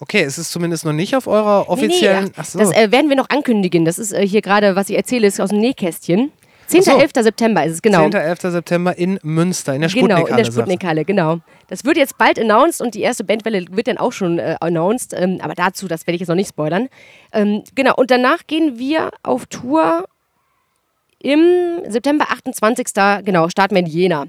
Okay, 0.00 0.22
es 0.24 0.38
ist 0.38 0.50
zumindest 0.50 0.84
noch 0.84 0.92
nicht 0.92 1.14
auf 1.14 1.28
eurer 1.28 1.60
Nee, 1.60 1.68
offiziellen. 1.68 2.24
nee, 2.24 2.30
Ach 2.36 2.44
so. 2.44 2.58
Das 2.58 2.72
äh, 2.72 2.90
werden 2.90 3.08
wir 3.08 3.14
noch 3.16 3.28
ankündigen. 3.30 3.84
Das 3.84 3.96
ist 3.96 4.12
äh, 4.12 4.26
hier 4.26 4.42
gerade, 4.42 4.74
was 4.74 4.90
ich 4.90 4.96
erzähle, 4.96 5.28
ist 5.28 5.40
aus 5.40 5.50
dem 5.50 5.60
Nähkästchen. 5.60 6.32
10. 6.66 6.80
Ach 6.80 6.84
so. 6.94 6.98
11. 6.98 7.10
September 7.14 7.64
ist 7.64 7.72
es, 7.74 7.82
genau. 7.82 8.10
10. 8.10 8.14
11. 8.14 8.40
September 8.40 8.98
in 8.98 9.20
Münster, 9.22 9.72
in 9.76 9.82
der 9.82 9.90
Genau, 9.90 10.16
Sputnikhalle. 10.16 10.30
in 10.40 10.44
der. 10.46 10.52
Sputnikhalle, 10.52 11.04
genau. 11.04 11.38
Das 11.68 11.84
wird 11.84 11.96
jetzt 11.96 12.18
bald 12.18 12.40
announced 12.40 12.80
und 12.80 12.96
die 12.96 13.02
erste 13.02 13.22
Bandwelle 13.22 13.66
wird 13.70 13.86
dann 13.86 13.98
auch 13.98 14.10
schon 14.12 14.40
äh, 14.40 14.56
announced. 14.60 15.14
Ähm, 15.16 15.38
aber 15.40 15.54
dazu, 15.54 15.86
das 15.86 16.08
werde 16.08 16.16
ich 16.16 16.20
jetzt 16.22 16.28
noch 16.28 16.34
nicht 16.34 16.48
spoilern. 16.48 16.88
Ähm, 17.32 17.62
genau, 17.76 17.94
und 17.94 18.10
danach 18.10 18.48
gehen 18.48 18.80
wir 18.80 19.10
auf 19.22 19.46
Tour 19.46 20.06
im 21.20 21.78
September 21.88 22.26
28. 22.30 22.86
Genau, 23.24 23.48
starten 23.48 23.76
wir 23.76 23.80
in 23.82 23.86
Jena. 23.86 24.26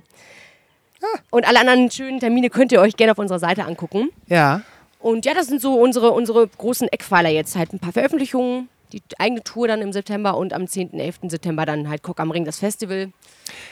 Und 1.31 1.47
alle 1.47 1.59
anderen 1.59 1.91
schönen 1.91 2.19
Termine 2.19 2.49
könnt 2.49 2.71
ihr 2.71 2.81
euch 2.81 2.95
gerne 2.95 3.11
auf 3.11 3.19
unserer 3.19 3.39
Seite 3.39 3.65
angucken. 3.65 4.09
Ja. 4.27 4.61
Und 4.99 5.25
ja, 5.25 5.33
das 5.33 5.47
sind 5.47 5.61
so 5.61 5.75
unsere, 5.75 6.11
unsere 6.11 6.47
großen 6.47 6.87
Eckpfeiler 6.87 7.29
jetzt. 7.29 7.55
Halt 7.55 7.73
ein 7.73 7.79
paar 7.79 7.91
Veröffentlichungen, 7.91 8.69
die 8.91 9.01
eigene 9.17 9.43
Tour 9.43 9.67
dann 9.67 9.81
im 9.81 9.91
September 9.91 10.37
und 10.37 10.53
am 10.53 10.67
10., 10.67 10.93
11. 10.99 11.19
September 11.27 11.65
dann 11.65 11.89
halt 11.89 12.03
Cock 12.03 12.19
am 12.19 12.31
Ring, 12.31 12.45
das 12.45 12.59
Festival. 12.59 13.11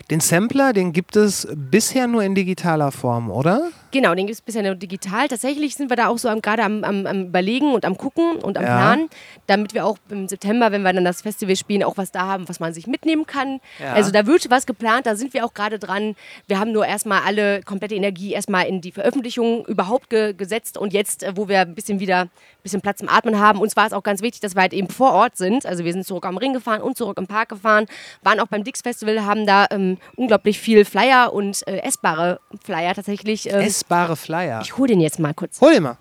Den 0.09 0.19
Sampler, 0.19 0.73
den 0.73 0.93
gibt 0.93 1.15
es 1.15 1.47
bisher 1.53 2.07
nur 2.07 2.23
in 2.23 2.35
digitaler 2.35 2.91
Form, 2.91 3.31
oder? 3.31 3.69
Genau, 3.91 4.15
den 4.15 4.27
gibt 4.27 4.35
es 4.35 4.41
bisher 4.41 4.63
nur 4.63 4.75
digital. 4.75 5.27
Tatsächlich 5.27 5.75
sind 5.75 5.89
wir 5.89 5.95
da 5.95 6.07
auch 6.07 6.17
so 6.17 6.33
gerade 6.41 6.63
am, 6.63 6.83
am, 6.83 7.05
am 7.05 7.25
Überlegen 7.27 7.73
und 7.73 7.85
am 7.85 7.97
Gucken 7.97 8.37
und 8.37 8.57
am 8.57 8.63
Ja. 8.63 8.69
Planen, 8.75 9.09
damit 9.47 9.73
wir 9.73 9.85
auch 9.85 9.97
im 10.09 10.27
September, 10.27 10.71
wenn 10.71 10.81
wir 10.81 10.93
dann 10.93 11.05
das 11.05 11.21
Festival 11.21 11.55
spielen, 11.55 11.83
auch 11.83 11.97
was 11.97 12.11
da 12.11 12.21
haben, 12.27 12.49
was 12.49 12.59
man 12.59 12.73
sich 12.73 12.87
mitnehmen 12.87 13.25
kann. 13.25 13.59
Ja. 13.79 13.93
Also 13.93 14.11
da 14.11 14.25
wird 14.25 14.49
was 14.49 14.65
geplant, 14.65 15.05
da 15.05 15.15
sind 15.15 15.33
wir 15.33 15.45
auch 15.45 15.53
gerade 15.53 15.79
dran. 15.79 16.15
Wir 16.47 16.59
haben 16.59 16.71
nur 16.71 16.85
erstmal 16.85 17.21
alle 17.21 17.61
komplette 17.61 17.95
Energie 17.95 18.33
erstmal 18.33 18.65
in 18.67 18.81
die 18.81 18.91
Veröffentlichung 18.91 19.65
überhaupt 19.65 20.09
ge 20.09 20.33
gesetzt 20.33 20.77
und 20.77 20.93
jetzt, 20.93 21.23
äh, 21.23 21.35
wo 21.35 21.47
wir 21.47 21.61
ein 21.61 21.75
bisschen 21.75 21.99
wieder 21.99 22.21
ein 22.21 22.29
bisschen 22.63 22.81
Platz 22.81 22.99
zum 22.99 23.09
Atmen 23.09 23.39
haben, 23.39 23.59
uns 23.59 23.75
war 23.75 23.85
es 23.85 23.93
auch 23.93 24.03
ganz 24.03 24.21
wichtig, 24.21 24.41
dass 24.41 24.55
wir 24.55 24.61
halt 24.61 24.73
eben 24.73 24.89
vor 24.89 25.02
Ort 25.11 25.37
sind. 25.37 25.65
Also 25.65 25.83
wir 25.83 25.91
sind 25.93 26.05
zurück 26.05 26.25
am 26.25 26.37
Ring 26.37 26.53
gefahren 26.53 26.81
und 26.81 26.97
zurück 26.97 27.17
im 27.17 27.27
Park 27.27 27.49
gefahren, 27.49 27.85
waren 28.21 28.39
auch 28.39 28.47
beim 28.47 28.63
Dix 28.63 28.81
Festival, 28.81 29.25
haben 29.25 29.45
da 29.45 29.67
ähm, 29.71 29.97
unglaublich 30.15 30.59
viel 30.59 30.85
Flyer 30.85 31.33
und 31.33 31.65
äh, 31.67 31.79
essbare 31.79 32.39
Flyer 32.63 32.93
tatsächlich. 32.93 33.49
Ähm, 33.51 33.61
Essbare 33.61 34.15
Flyer. 34.15 34.61
ich 34.63 34.77
hole 34.77 34.87
den 34.87 35.01
jetzt 35.01 35.19
mal 35.19 35.33
kurz. 35.33 35.59
Hol 35.61 35.73
den 35.73 35.83
mal. 35.83 35.97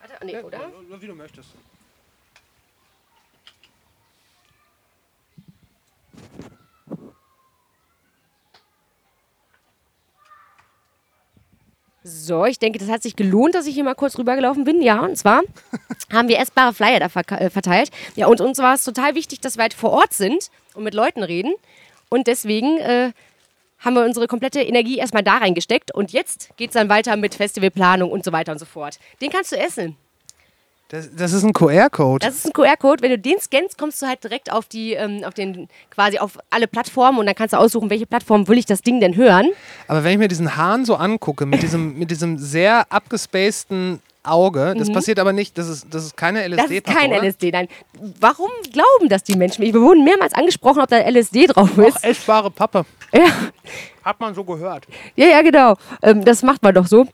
Warte, 0.00 0.26
nee, 0.26 0.38
oder? 0.38 0.58
Wie 0.98 1.06
du 1.06 1.14
möchtest. 1.14 1.50
So, 12.08 12.46
ich 12.46 12.58
denke, 12.58 12.78
das 12.78 12.88
hat 12.88 13.02
sich 13.02 13.16
gelohnt, 13.16 13.54
dass 13.54 13.66
ich 13.66 13.74
hier 13.74 13.84
mal 13.84 13.94
kurz 13.94 14.18
rübergelaufen 14.18 14.64
bin. 14.64 14.80
Ja, 14.80 15.00
und 15.00 15.16
zwar 15.16 15.42
haben 16.12 16.28
wir 16.28 16.38
essbare 16.38 16.72
Flyer 16.72 17.00
da 17.00 17.36
äh, 17.36 17.50
verteilt. 17.50 17.90
Ja, 18.16 18.28
und 18.28 18.40
uns 18.40 18.58
war 18.58 18.74
es 18.74 18.84
total 18.84 19.14
wichtig, 19.14 19.40
dass 19.40 19.56
wir 19.56 19.62
halt 19.62 19.74
vor 19.74 19.90
Ort 19.90 20.14
sind 20.14 20.50
und 20.74 20.84
mit 20.84 20.94
Leuten 20.94 21.22
reden. 21.22 21.54
Und 22.08 22.26
deswegen 22.26 22.78
äh, 22.78 23.12
haben 23.78 23.94
wir 23.94 24.04
unsere 24.04 24.26
komplette 24.26 24.62
Energie 24.62 24.96
erstmal 24.96 25.22
da 25.22 25.36
reingesteckt. 25.36 25.94
Und 25.94 26.12
jetzt 26.12 26.56
geht 26.56 26.70
es 26.70 26.74
dann 26.74 26.88
weiter 26.88 27.14
mit 27.16 27.34
Festivalplanung 27.34 28.10
und 28.10 28.24
so 28.24 28.32
weiter 28.32 28.52
und 28.52 28.58
so 28.58 28.64
fort. 28.64 28.98
Den 29.20 29.30
kannst 29.30 29.52
du 29.52 29.56
essen. 29.56 29.96
Das, 30.90 31.10
das 31.14 31.34
ist 31.34 31.44
ein 31.44 31.52
QR-Code. 31.52 32.24
Das 32.24 32.36
ist 32.36 32.46
ein 32.46 32.52
QR-Code. 32.54 33.02
Wenn 33.02 33.10
du 33.10 33.18
den 33.18 33.38
scannst, 33.40 33.76
kommst 33.76 34.00
du 34.00 34.06
halt 34.06 34.24
direkt 34.24 34.50
auf 34.50 34.64
die, 34.66 34.94
ähm, 34.94 35.22
auf 35.24 35.34
den, 35.34 35.68
quasi 35.90 36.18
auf 36.18 36.38
alle 36.48 36.66
Plattformen 36.66 37.18
und 37.18 37.26
dann 37.26 37.34
kannst 37.34 37.52
du 37.52 37.58
aussuchen, 37.58 37.90
welche 37.90 38.06
Plattform 38.06 38.48
will 38.48 38.56
ich 38.56 38.64
das 38.64 38.80
Ding 38.80 38.98
denn 38.98 39.14
hören. 39.14 39.50
Aber 39.86 40.02
wenn 40.02 40.12
ich 40.12 40.18
mir 40.18 40.28
diesen 40.28 40.56
Hahn 40.56 40.86
so 40.86 40.96
angucke, 40.96 41.44
mit 41.44 41.62
diesem, 41.62 41.98
mit 41.98 42.10
diesem 42.10 42.38
sehr 42.38 42.86
abgespaceden 42.90 44.00
Auge, 44.22 44.74
das 44.78 44.90
passiert 44.92 45.18
aber 45.18 45.32
nicht, 45.32 45.56
das 45.58 45.68
ist, 45.68 45.86
das 45.90 46.04
ist 46.06 46.16
keine 46.16 46.46
Mhm. 46.48 46.56
Das 46.56 46.64
LSD. 46.70 46.76
ist 46.78 46.84
kein 46.86 47.12
LSD, 47.12 47.50
nein. 47.50 47.68
Warum 48.20 48.48
glauben 48.72 49.08
das 49.10 49.22
die 49.24 49.36
Menschen? 49.36 49.64
Wir 49.64 49.74
wurden 49.74 50.04
mehrmals 50.04 50.32
angesprochen, 50.32 50.80
ob 50.82 50.88
da 50.88 50.98
LSD 50.98 51.48
drauf 51.48 51.76
ist. 51.78 51.98
Ach, 52.00 52.04
essbare 52.04 52.50
Pappe. 52.50 52.84
Ja, 53.12 53.26
Hat 54.04 54.20
man 54.20 54.34
so 54.34 54.42
gehört. 54.44 54.86
ja, 55.16 55.26
ja, 55.26 55.42
genau. 55.42 55.76
Ähm, 56.02 56.24
das 56.24 56.42
macht 56.42 56.62
man 56.62 56.74
doch 56.74 56.86
so. 56.86 57.06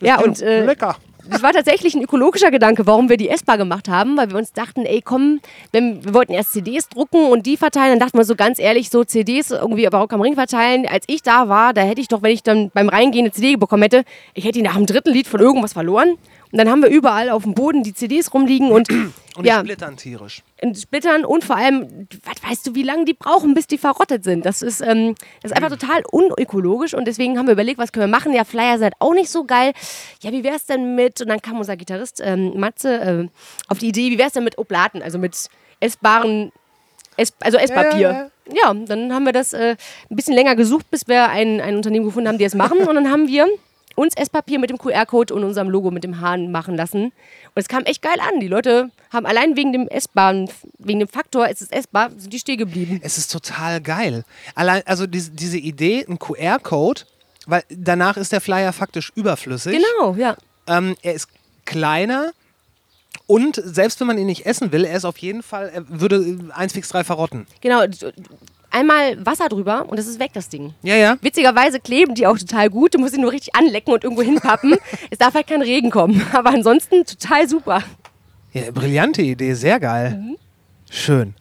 Ja, 0.00 0.20
und 0.20 0.40
äh, 0.42 0.64
Lecker. 0.64 0.96
Das 1.30 1.42
war 1.42 1.52
tatsächlich 1.52 1.94
ein 1.94 2.02
ökologischer 2.02 2.50
Gedanke, 2.50 2.86
warum 2.86 3.08
wir 3.08 3.16
die 3.16 3.28
essbar 3.28 3.58
gemacht 3.58 3.88
haben, 3.88 4.16
weil 4.16 4.30
wir 4.30 4.36
uns 4.36 4.52
dachten, 4.52 4.84
ey, 4.84 5.02
komm, 5.02 5.40
wenn, 5.72 6.04
wir 6.04 6.14
wollten 6.14 6.32
erst 6.32 6.52
CDs 6.52 6.88
drucken 6.88 7.26
und 7.26 7.46
die 7.46 7.56
verteilen, 7.56 7.98
dann 7.98 8.00
dachten 8.00 8.18
wir 8.18 8.24
so 8.24 8.36
ganz 8.36 8.58
ehrlich, 8.58 8.90
so 8.90 9.04
CDs 9.04 9.50
irgendwie 9.50 9.88
bei 9.88 9.98
Rock 9.98 10.12
am 10.12 10.20
Ring 10.20 10.34
verteilen. 10.34 10.86
Als 10.86 11.04
ich 11.08 11.22
da 11.22 11.48
war, 11.48 11.72
da 11.74 11.82
hätte 11.82 12.00
ich 12.00 12.08
doch, 12.08 12.22
wenn 12.22 12.32
ich 12.32 12.42
dann 12.42 12.70
beim 12.72 12.88
Reingehen 12.88 13.24
eine 13.24 13.32
CD 13.32 13.56
bekommen 13.56 13.82
hätte, 13.82 14.04
ich 14.34 14.44
hätte 14.44 14.58
die 14.58 14.62
nach 14.62 14.76
dem 14.76 14.86
dritten 14.86 15.12
Lied 15.12 15.26
von 15.26 15.40
irgendwas 15.40 15.72
verloren. 15.72 16.16
Und 16.52 16.58
dann 16.58 16.70
haben 16.70 16.82
wir 16.82 16.90
überall 16.90 17.30
auf 17.30 17.42
dem 17.42 17.54
Boden 17.54 17.82
die 17.82 17.94
CDs 17.94 18.32
rumliegen 18.32 18.70
und, 18.70 18.88
Und 19.36 19.44
die 19.44 19.48
ja, 19.48 19.60
splittern 19.60 19.98
tierisch. 19.98 20.42
in 20.62 20.74
Splittern 20.74 21.26
und 21.26 21.44
vor 21.44 21.56
allem, 21.56 22.08
was 22.24 22.50
weißt 22.50 22.66
du, 22.66 22.74
wie 22.74 22.82
lange 22.82 23.04
die 23.04 23.12
brauchen, 23.12 23.52
bis 23.52 23.66
die 23.66 23.76
verrottet 23.76 24.24
sind. 24.24 24.46
Das 24.46 24.62
ist, 24.62 24.80
ähm, 24.80 25.14
das 25.42 25.52
ist 25.52 25.56
einfach 25.56 25.76
total 25.76 26.02
unökologisch 26.10 26.94
und 26.94 27.06
deswegen 27.06 27.38
haben 27.38 27.46
wir 27.46 27.52
überlegt, 27.52 27.78
was 27.78 27.92
können 27.92 28.10
wir 28.10 28.16
machen. 28.16 28.32
Ja, 28.32 28.44
Flyer 28.44 28.78
sind 28.78 28.94
auch 28.98 29.12
nicht 29.12 29.28
so 29.28 29.44
geil. 29.44 29.72
Ja, 30.22 30.32
wie 30.32 30.42
wär's 30.42 30.64
denn 30.64 30.94
mit, 30.94 31.20
und 31.20 31.28
dann 31.28 31.42
kam 31.42 31.58
unser 31.58 31.76
Gitarrist 31.76 32.22
ähm, 32.24 32.58
Matze 32.58 32.94
äh, 32.94 33.28
auf 33.68 33.78
die 33.78 33.88
Idee, 33.88 34.10
wie 34.10 34.18
wär's 34.18 34.32
denn 34.32 34.44
mit 34.44 34.56
Oblaten, 34.56 35.02
also 35.02 35.18
mit 35.18 35.36
essbaren, 35.80 36.50
Ess, 37.18 37.34
also 37.40 37.58
Esspapier. 37.58 38.30
Ja, 38.50 38.72
dann 38.72 39.12
haben 39.12 39.24
wir 39.24 39.32
das 39.32 39.52
äh, 39.52 39.76
ein 40.10 40.16
bisschen 40.16 40.34
länger 40.34 40.56
gesucht, 40.56 40.90
bis 40.90 41.08
wir 41.08 41.28
ein, 41.28 41.60
ein 41.60 41.76
Unternehmen 41.76 42.06
gefunden 42.06 42.28
haben, 42.28 42.38
die 42.38 42.44
es 42.44 42.54
machen 42.54 42.78
und 42.78 42.94
dann 42.94 43.10
haben 43.10 43.28
wir 43.28 43.46
uns 43.96 44.14
Esspapier 44.14 44.60
mit 44.60 44.70
dem 44.70 44.78
QR-Code 44.78 45.34
und 45.34 45.42
unserem 45.42 45.68
Logo 45.68 45.90
mit 45.90 46.04
dem 46.04 46.20
Hahn 46.20 46.52
machen 46.52 46.76
lassen. 46.76 47.06
Und 47.06 47.12
es 47.54 47.66
kam 47.66 47.82
echt 47.84 48.02
geil 48.02 48.20
an. 48.20 48.38
Die 48.38 48.46
Leute 48.46 48.90
haben 49.12 49.26
allein 49.26 49.56
wegen 49.56 49.72
dem 49.72 49.88
essbaren, 49.88 50.48
wegen 50.78 51.00
dem 51.00 51.08
Faktor, 51.08 51.48
es 51.48 51.60
ist 51.60 51.72
essbar, 51.72 52.10
sind 52.16 52.32
die 52.32 52.38
stehen 52.38 52.58
geblieben. 52.58 53.00
Es 53.02 53.18
ist 53.18 53.32
total 53.32 53.80
geil. 53.80 54.24
Allein, 54.54 54.82
also 54.86 55.06
diese, 55.06 55.32
diese 55.32 55.58
Idee, 55.58 56.06
ein 56.08 56.18
QR-Code, 56.18 57.02
weil 57.46 57.64
danach 57.68 58.16
ist 58.16 58.32
der 58.32 58.40
Flyer 58.40 58.72
faktisch 58.72 59.10
überflüssig. 59.16 59.72
Genau, 59.72 60.14
ja. 60.14 60.36
Ähm, 60.68 60.96
er 61.02 61.14
ist 61.14 61.28
kleiner 61.64 62.32
und 63.26 63.60
selbst 63.64 63.98
wenn 64.00 64.06
man 64.06 64.18
ihn 64.18 64.26
nicht 64.26 64.46
essen 64.46 64.72
will, 64.72 64.84
er 64.84 64.96
ist 64.96 65.04
auf 65.04 65.18
jeden 65.18 65.42
Fall, 65.42 65.70
er 65.72 65.84
würde 65.88 66.50
eins 66.54 66.72
fix 66.74 66.88
drei 66.88 67.02
verrotten. 67.02 67.46
Genau. 67.60 67.82
Einmal 68.76 69.24
Wasser 69.24 69.48
drüber 69.48 69.86
und 69.88 69.98
es 69.98 70.06
ist 70.06 70.20
weg, 70.20 70.32
das 70.34 70.50
Ding. 70.50 70.74
Ja, 70.82 70.96
ja. 70.96 71.16
Witzigerweise 71.22 71.80
kleben 71.80 72.14
die 72.14 72.26
auch 72.26 72.36
total 72.36 72.68
gut. 72.68 72.92
Du 72.92 72.98
musst 72.98 73.14
sie 73.14 73.18
nur 73.18 73.32
richtig 73.32 73.54
anlecken 73.54 73.94
und 73.94 74.04
irgendwo 74.04 74.20
hinpappen. 74.20 74.76
es 75.10 75.16
darf 75.16 75.32
halt 75.32 75.46
kein 75.46 75.62
Regen 75.62 75.88
kommen. 75.88 76.22
Aber 76.34 76.50
ansonsten 76.50 77.06
total 77.06 77.48
super. 77.48 77.82
Ja, 78.52 78.70
brillante 78.72 79.22
Idee, 79.22 79.54
sehr 79.54 79.80
geil. 79.80 80.20
Mhm. 80.20 80.36
Schön. 80.90 81.34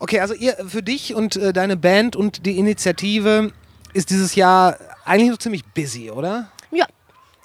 Okay, 0.00 0.20
also 0.20 0.34
ihr, 0.34 0.54
für 0.68 0.82
dich 0.82 1.14
und 1.14 1.36
äh, 1.36 1.54
deine 1.54 1.78
Band 1.78 2.14
und 2.14 2.44
die 2.44 2.58
Initiative 2.58 3.52
ist 3.94 4.10
dieses 4.10 4.34
Jahr 4.34 4.76
eigentlich 5.06 5.30
so 5.30 5.38
ziemlich 5.38 5.64
busy, 5.64 6.10
oder? 6.10 6.50
Ja. 6.72 6.84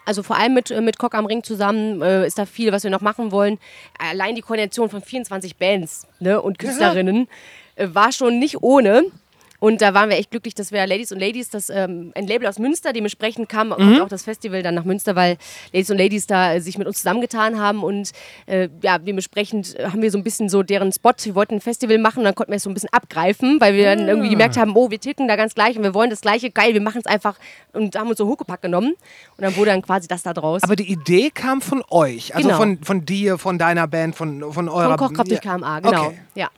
Also 0.03 0.23
vor 0.23 0.35
allem 0.35 0.55
mit, 0.55 0.71
äh, 0.71 0.81
mit 0.81 0.99
Cock 0.99 1.15
am 1.15 1.25
Ring 1.25 1.41
zusammen 1.41 2.01
äh, 2.01 2.27
ist 2.27 2.37
da 2.37 2.45
viel, 2.45 2.73
was 2.73 2.83
wir 2.83 2.91
noch 2.91 2.99
machen 2.99 3.31
wollen. 3.31 3.59
Allein 3.97 4.35
die 4.35 4.41
Koordination 4.41 4.89
von 4.89 5.01
24 5.01 5.55
Bands 5.55 6.05
ne, 6.19 6.41
und 6.41 6.59
Künstlerinnen 6.59 7.29
äh, 7.75 7.87
war 7.93 8.11
schon 8.11 8.37
nicht 8.37 8.61
ohne. 8.61 9.05
Und 9.61 9.79
da 9.83 9.93
waren 9.93 10.09
wir 10.09 10.17
echt 10.17 10.31
glücklich, 10.31 10.55
dass 10.55 10.71
wir 10.71 10.85
Ladies 10.87 11.11
und 11.11 11.19
Ladies, 11.19 11.51
das 11.51 11.69
ähm, 11.69 12.11
ein 12.15 12.25
Label 12.25 12.47
aus 12.47 12.57
Münster, 12.57 12.93
dementsprechend 12.93 13.47
kam 13.47 13.69
kommt 13.69 14.01
auch 14.01 14.07
das 14.09 14.23
Festival 14.23 14.63
dann 14.63 14.73
nach 14.73 14.85
Münster, 14.85 15.15
weil 15.15 15.37
Ladies 15.71 15.91
und 15.91 15.99
Ladies 15.99 16.25
da 16.25 16.55
äh, 16.55 16.61
sich 16.61 16.79
mit 16.79 16.87
uns 16.87 16.97
zusammengetan 16.97 17.59
haben 17.59 17.83
und 17.83 18.09
äh, 18.47 18.69
ja, 18.81 18.97
dementsprechend 18.97 19.77
haben 19.79 20.01
wir 20.01 20.09
so 20.09 20.17
ein 20.17 20.23
bisschen 20.23 20.49
so 20.49 20.63
deren 20.63 20.91
Spot, 20.91 21.11
wir 21.21 21.35
wollten 21.35 21.53
ein 21.55 21.61
Festival 21.61 21.99
machen, 21.99 22.23
dann 22.23 22.33
konnten 22.33 22.51
wir 22.51 22.57
es 22.57 22.63
so 22.63 22.71
ein 22.71 22.73
bisschen 22.73 22.89
abgreifen, 22.91 23.61
weil 23.61 23.75
wir 23.75 23.85
dann 23.95 24.07
irgendwie 24.07 24.29
gemerkt 24.29 24.57
haben, 24.57 24.75
oh, 24.75 24.89
wir 24.89 24.99
ticken 24.99 25.27
da 25.27 25.35
ganz 25.35 25.53
gleich 25.53 25.77
und 25.77 25.83
wir 25.83 25.93
wollen 25.93 26.09
das 26.09 26.21
gleiche, 26.21 26.49
geil, 26.49 26.73
wir 26.73 26.81
machen 26.81 27.01
es 27.01 27.05
einfach 27.05 27.37
und 27.73 27.95
haben 27.95 28.09
uns 28.09 28.17
so 28.17 28.27
Huckepack 28.27 28.63
genommen 28.63 28.95
und 29.37 29.43
dann 29.43 29.55
wurde 29.55 29.69
dann 29.69 29.83
quasi 29.83 30.07
das 30.07 30.23
da 30.23 30.33
draus. 30.33 30.63
Aber 30.63 30.75
die 30.75 30.91
Idee 30.91 31.29
kam 31.29 31.61
von 31.61 31.83
euch, 31.91 32.33
also 32.35 32.47
Genau. 32.47 32.59
von, 32.59 32.83
von 32.83 33.05
dir, 33.05 33.37
von 33.37 33.59
deiner 33.59 33.87
Band, 33.87 34.15
von, 34.15 34.51
von 34.51 34.67
eurer 34.69 34.97
Von 34.97 35.09
Kochkraft 35.09 35.29
durch 35.29 35.43
Ja. 35.43 35.55
KMA, 35.57 35.79
genau. 35.81 36.05
Okay. 36.07 36.17
Ja, 36.33 36.49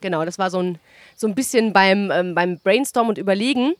genau. 0.00 0.24
Das 0.24 0.36
war 0.36 0.50
so 0.50 0.58
ein, 0.58 0.78
so 1.20 1.26
ein 1.26 1.34
bisschen 1.34 1.74
beim, 1.74 2.10
ähm, 2.10 2.34
beim 2.34 2.58
Brainstorm 2.58 3.10
und 3.10 3.18
Überlegen. 3.18 3.74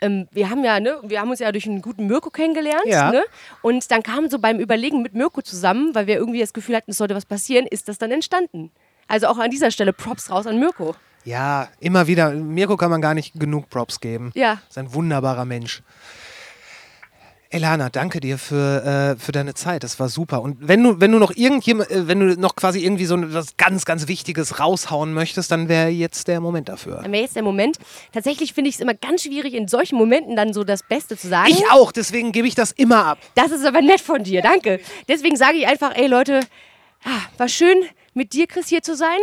Ähm, 0.00 0.28
wir 0.30 0.48
haben 0.48 0.62
ja, 0.62 0.78
ne, 0.78 1.00
wir 1.02 1.20
haben 1.20 1.30
uns 1.30 1.40
ja 1.40 1.50
durch 1.50 1.66
einen 1.66 1.82
guten 1.82 2.06
Mirko 2.06 2.30
kennengelernt. 2.30 2.86
Ja. 2.86 3.10
Ne? 3.10 3.24
Und 3.62 3.90
dann 3.90 4.04
kam 4.04 4.30
so 4.30 4.38
beim 4.38 4.60
Überlegen 4.60 5.02
mit 5.02 5.12
Mirko 5.12 5.42
zusammen, 5.42 5.92
weil 5.94 6.06
wir 6.06 6.14
irgendwie 6.14 6.38
das 6.38 6.52
Gefühl 6.52 6.76
hatten, 6.76 6.92
es 6.92 6.98
sollte 6.98 7.16
was 7.16 7.26
passieren, 7.26 7.66
ist 7.66 7.88
das 7.88 7.98
dann 7.98 8.12
entstanden. 8.12 8.70
Also 9.08 9.26
auch 9.26 9.38
an 9.38 9.50
dieser 9.50 9.72
Stelle 9.72 9.92
Props 9.92 10.30
raus 10.30 10.46
an 10.46 10.60
Mirko. 10.60 10.94
Ja, 11.24 11.68
immer 11.80 12.06
wieder. 12.06 12.30
Mirko 12.30 12.76
kann 12.76 12.90
man 12.90 13.00
gar 13.00 13.14
nicht 13.14 13.34
genug 13.34 13.68
Props 13.70 13.98
geben. 13.98 14.30
Ja. 14.34 14.60
Ist 14.68 14.78
ein 14.78 14.94
wunderbarer 14.94 15.44
Mensch. 15.44 15.82
Elana, 17.54 17.88
danke 17.88 18.18
dir 18.18 18.36
für, 18.36 19.14
äh, 19.14 19.16
für 19.16 19.30
deine 19.30 19.54
Zeit. 19.54 19.84
Das 19.84 20.00
war 20.00 20.08
super. 20.08 20.42
Und 20.42 20.56
wenn 20.66 20.82
du, 20.82 21.00
wenn 21.00 21.12
du 21.12 21.20
noch 21.20 21.30
irgendjemand, 21.36 21.88
äh, 21.88 22.08
wenn 22.08 22.18
du 22.18 22.40
noch 22.40 22.56
quasi 22.56 22.84
irgendwie 22.84 23.04
so 23.04 23.16
was 23.32 23.56
ganz, 23.56 23.84
ganz 23.84 24.08
Wichtiges 24.08 24.58
raushauen 24.58 25.14
möchtest, 25.14 25.52
dann 25.52 25.68
wäre 25.68 25.88
jetzt 25.88 26.26
der 26.26 26.40
Moment 26.40 26.68
dafür. 26.68 26.98
Dann 27.02 27.12
wäre 27.12 27.22
jetzt 27.22 27.36
der 27.36 27.44
Moment. 27.44 27.78
Tatsächlich 28.12 28.54
finde 28.54 28.70
ich 28.70 28.74
es 28.74 28.80
immer 28.80 28.94
ganz 28.94 29.22
schwierig, 29.22 29.54
in 29.54 29.68
solchen 29.68 29.96
Momenten 29.96 30.34
dann 30.34 30.52
so 30.52 30.64
das 30.64 30.82
Beste 30.82 31.16
zu 31.16 31.28
sagen. 31.28 31.48
Ich 31.48 31.62
auch, 31.70 31.92
deswegen 31.92 32.32
gebe 32.32 32.48
ich 32.48 32.56
das 32.56 32.72
immer 32.72 33.04
ab. 33.04 33.18
Das 33.36 33.52
ist 33.52 33.64
aber 33.64 33.82
nett 33.82 34.00
von 34.00 34.24
dir, 34.24 34.42
danke. 34.42 34.80
Deswegen 35.06 35.36
sage 35.36 35.56
ich 35.56 35.68
einfach, 35.68 35.94
ey 35.94 36.08
Leute, 36.08 36.40
ah, 37.04 37.20
war 37.38 37.48
schön 37.48 37.84
mit 38.14 38.32
dir, 38.32 38.48
Chris, 38.48 38.66
hier 38.66 38.82
zu 38.82 38.96
sein. 38.96 39.20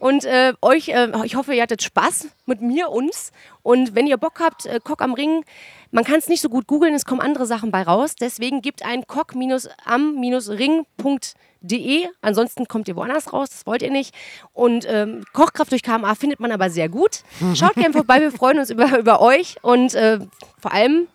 Und 0.00 0.24
äh, 0.24 0.54
euch, 0.62 0.88
äh, 0.88 1.08
ich 1.24 1.36
hoffe, 1.36 1.54
ihr 1.54 1.62
hattet 1.62 1.82
Spaß 1.82 2.28
mit 2.46 2.62
mir, 2.62 2.88
uns. 2.88 3.32
Und 3.62 3.94
wenn 3.94 4.06
ihr 4.06 4.16
Bock 4.16 4.40
habt, 4.40 4.64
äh, 4.64 4.80
Cock 4.82 5.02
am 5.02 5.12
Ring, 5.12 5.44
man 5.90 6.04
kann 6.04 6.18
es 6.18 6.28
nicht 6.28 6.40
so 6.40 6.48
gut 6.48 6.66
googeln, 6.66 6.94
es 6.94 7.04
kommen 7.04 7.20
andere 7.20 7.44
Sachen 7.46 7.70
bei 7.70 7.82
raus. 7.82 8.14
Deswegen 8.18 8.62
gibt 8.62 8.82
ein 8.84 9.06
cock-am-ring.de. 9.06 12.06
Ansonsten 12.22 12.68
kommt 12.68 12.88
ihr 12.88 12.96
woanders 12.96 13.32
raus, 13.32 13.50
das 13.50 13.66
wollt 13.66 13.82
ihr 13.82 13.90
nicht. 13.90 14.14
Und 14.52 14.86
ähm, 14.88 15.24
Kochkraft 15.32 15.72
durch 15.72 15.82
KMA 15.82 16.14
findet 16.14 16.40
man 16.40 16.52
aber 16.52 16.70
sehr 16.70 16.88
gut. 16.88 17.22
Schaut 17.54 17.74
gerne 17.74 17.92
vorbei, 17.92 18.20
wir 18.20 18.32
freuen 18.32 18.60
uns 18.60 18.70
über, 18.70 18.98
über 18.98 19.20
euch. 19.20 19.56
Und 19.62 19.94
äh, 19.94 20.20
vor 20.60 20.72
allem, 20.72 21.08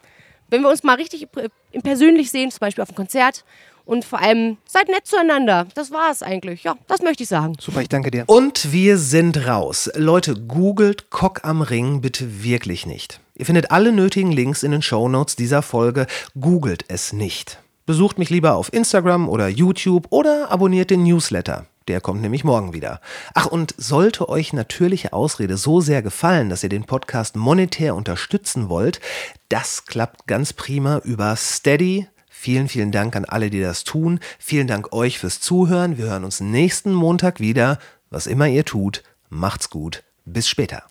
wenn 0.49 0.61
wir 0.61 0.69
uns 0.69 0.84
mal 0.84 0.95
richtig 0.95 1.30
äh, 1.35 1.49
persönlich 1.81 2.31
sehen, 2.31 2.52
zum 2.52 2.60
Beispiel 2.60 2.81
auf 2.81 2.89
einem 2.89 2.97
Konzert. 2.97 3.45
Und 3.85 4.03
vor 4.03 4.19
allem, 4.19 4.57
seid 4.68 4.88
nett 4.88 5.06
zueinander. 5.06 5.68
Das 5.76 5.91
war 5.91 6.10
es 6.10 6.23
eigentlich. 6.23 6.64
Ja, 6.64 6.76
das 6.88 7.03
möchte 7.03 7.22
ich 7.22 7.30
sagen. 7.30 7.56
Super, 7.60 7.81
ich 7.81 7.89
danke 7.89 8.10
dir. 8.10 8.23
Und 8.26 8.72
wir 8.72 8.97
sind 8.97 9.47
raus. 9.47 9.91
Leute, 9.95 10.34
googelt 10.34 11.11
Cock 11.11 11.41
am 11.43 11.61
Ring 11.61 12.02
bitte 12.02 12.43
wirklich 12.43 12.88
nicht. 12.88 13.19
Ihr 13.36 13.45
findet 13.45 13.72
alle 13.72 13.91
nötigen 13.91 14.32
Links 14.32 14.64
in 14.64 14.72
den 14.72 14.82
Shownotes 14.82 15.36
dieser 15.36 15.62
Folge. 15.62 16.07
Googelt 16.40 16.86
es 16.88 17.12
nicht. 17.12 17.60
Besucht 17.86 18.18
mich 18.18 18.30
lieber 18.30 18.56
auf 18.56 18.74
Instagram 18.74 19.30
oder 19.30 19.48
YouTube 19.48 20.07
oder 20.10 20.49
abonniert 20.49 20.90
den 20.90 21.03
Newsletter. 21.03 21.66
Der 21.88 22.02
kommt 22.02 22.22
nämlich 22.22 22.44
morgen 22.44 22.74
wieder. 22.74 22.99
Ach, 23.36 23.45
und 23.45 23.76
sollte 23.78 24.28
euch 24.28 24.53
natürliche 24.53 25.14
Ausrede 25.14 25.56
so 25.57 25.82
sehr 25.82 26.02
gefallen, 26.02 26.49
dass 26.49 26.64
ihr 26.64 26.70
den 26.70 26.86
Podcast 26.86 27.36
monetär 27.36 27.94
unterstützen 27.94 28.70
wollt, 28.70 29.02
das 29.49 29.86
klappt 29.86 30.26
ganz 30.26 30.53
prima 30.53 30.99
über 30.99 31.36
Steady. 31.36 32.07
Vielen, 32.28 32.70
vielen 32.70 32.91
Dank 32.91 33.16
an 33.16 33.26
alle, 33.26 33.49
die 33.49 33.62
das 33.62 33.84
tun. 33.84 34.20
Vielen 34.40 34.68
Dank 34.68 34.94
euch 34.94 35.20
fürs 35.20 35.40
Zuhören. 35.41 35.98
Wir 35.98 36.06
hören 36.06 36.24
uns 36.24 36.40
nächsten 36.40 36.94
Montag 36.94 37.40
wieder. 37.40 37.80
Was 38.10 38.28
immer 38.28 38.48
ihr 38.48 38.66
tut, 38.66 39.03
macht's 39.30 39.70
gut. 39.70 40.03
Bis 40.26 40.48
später. 40.48 40.84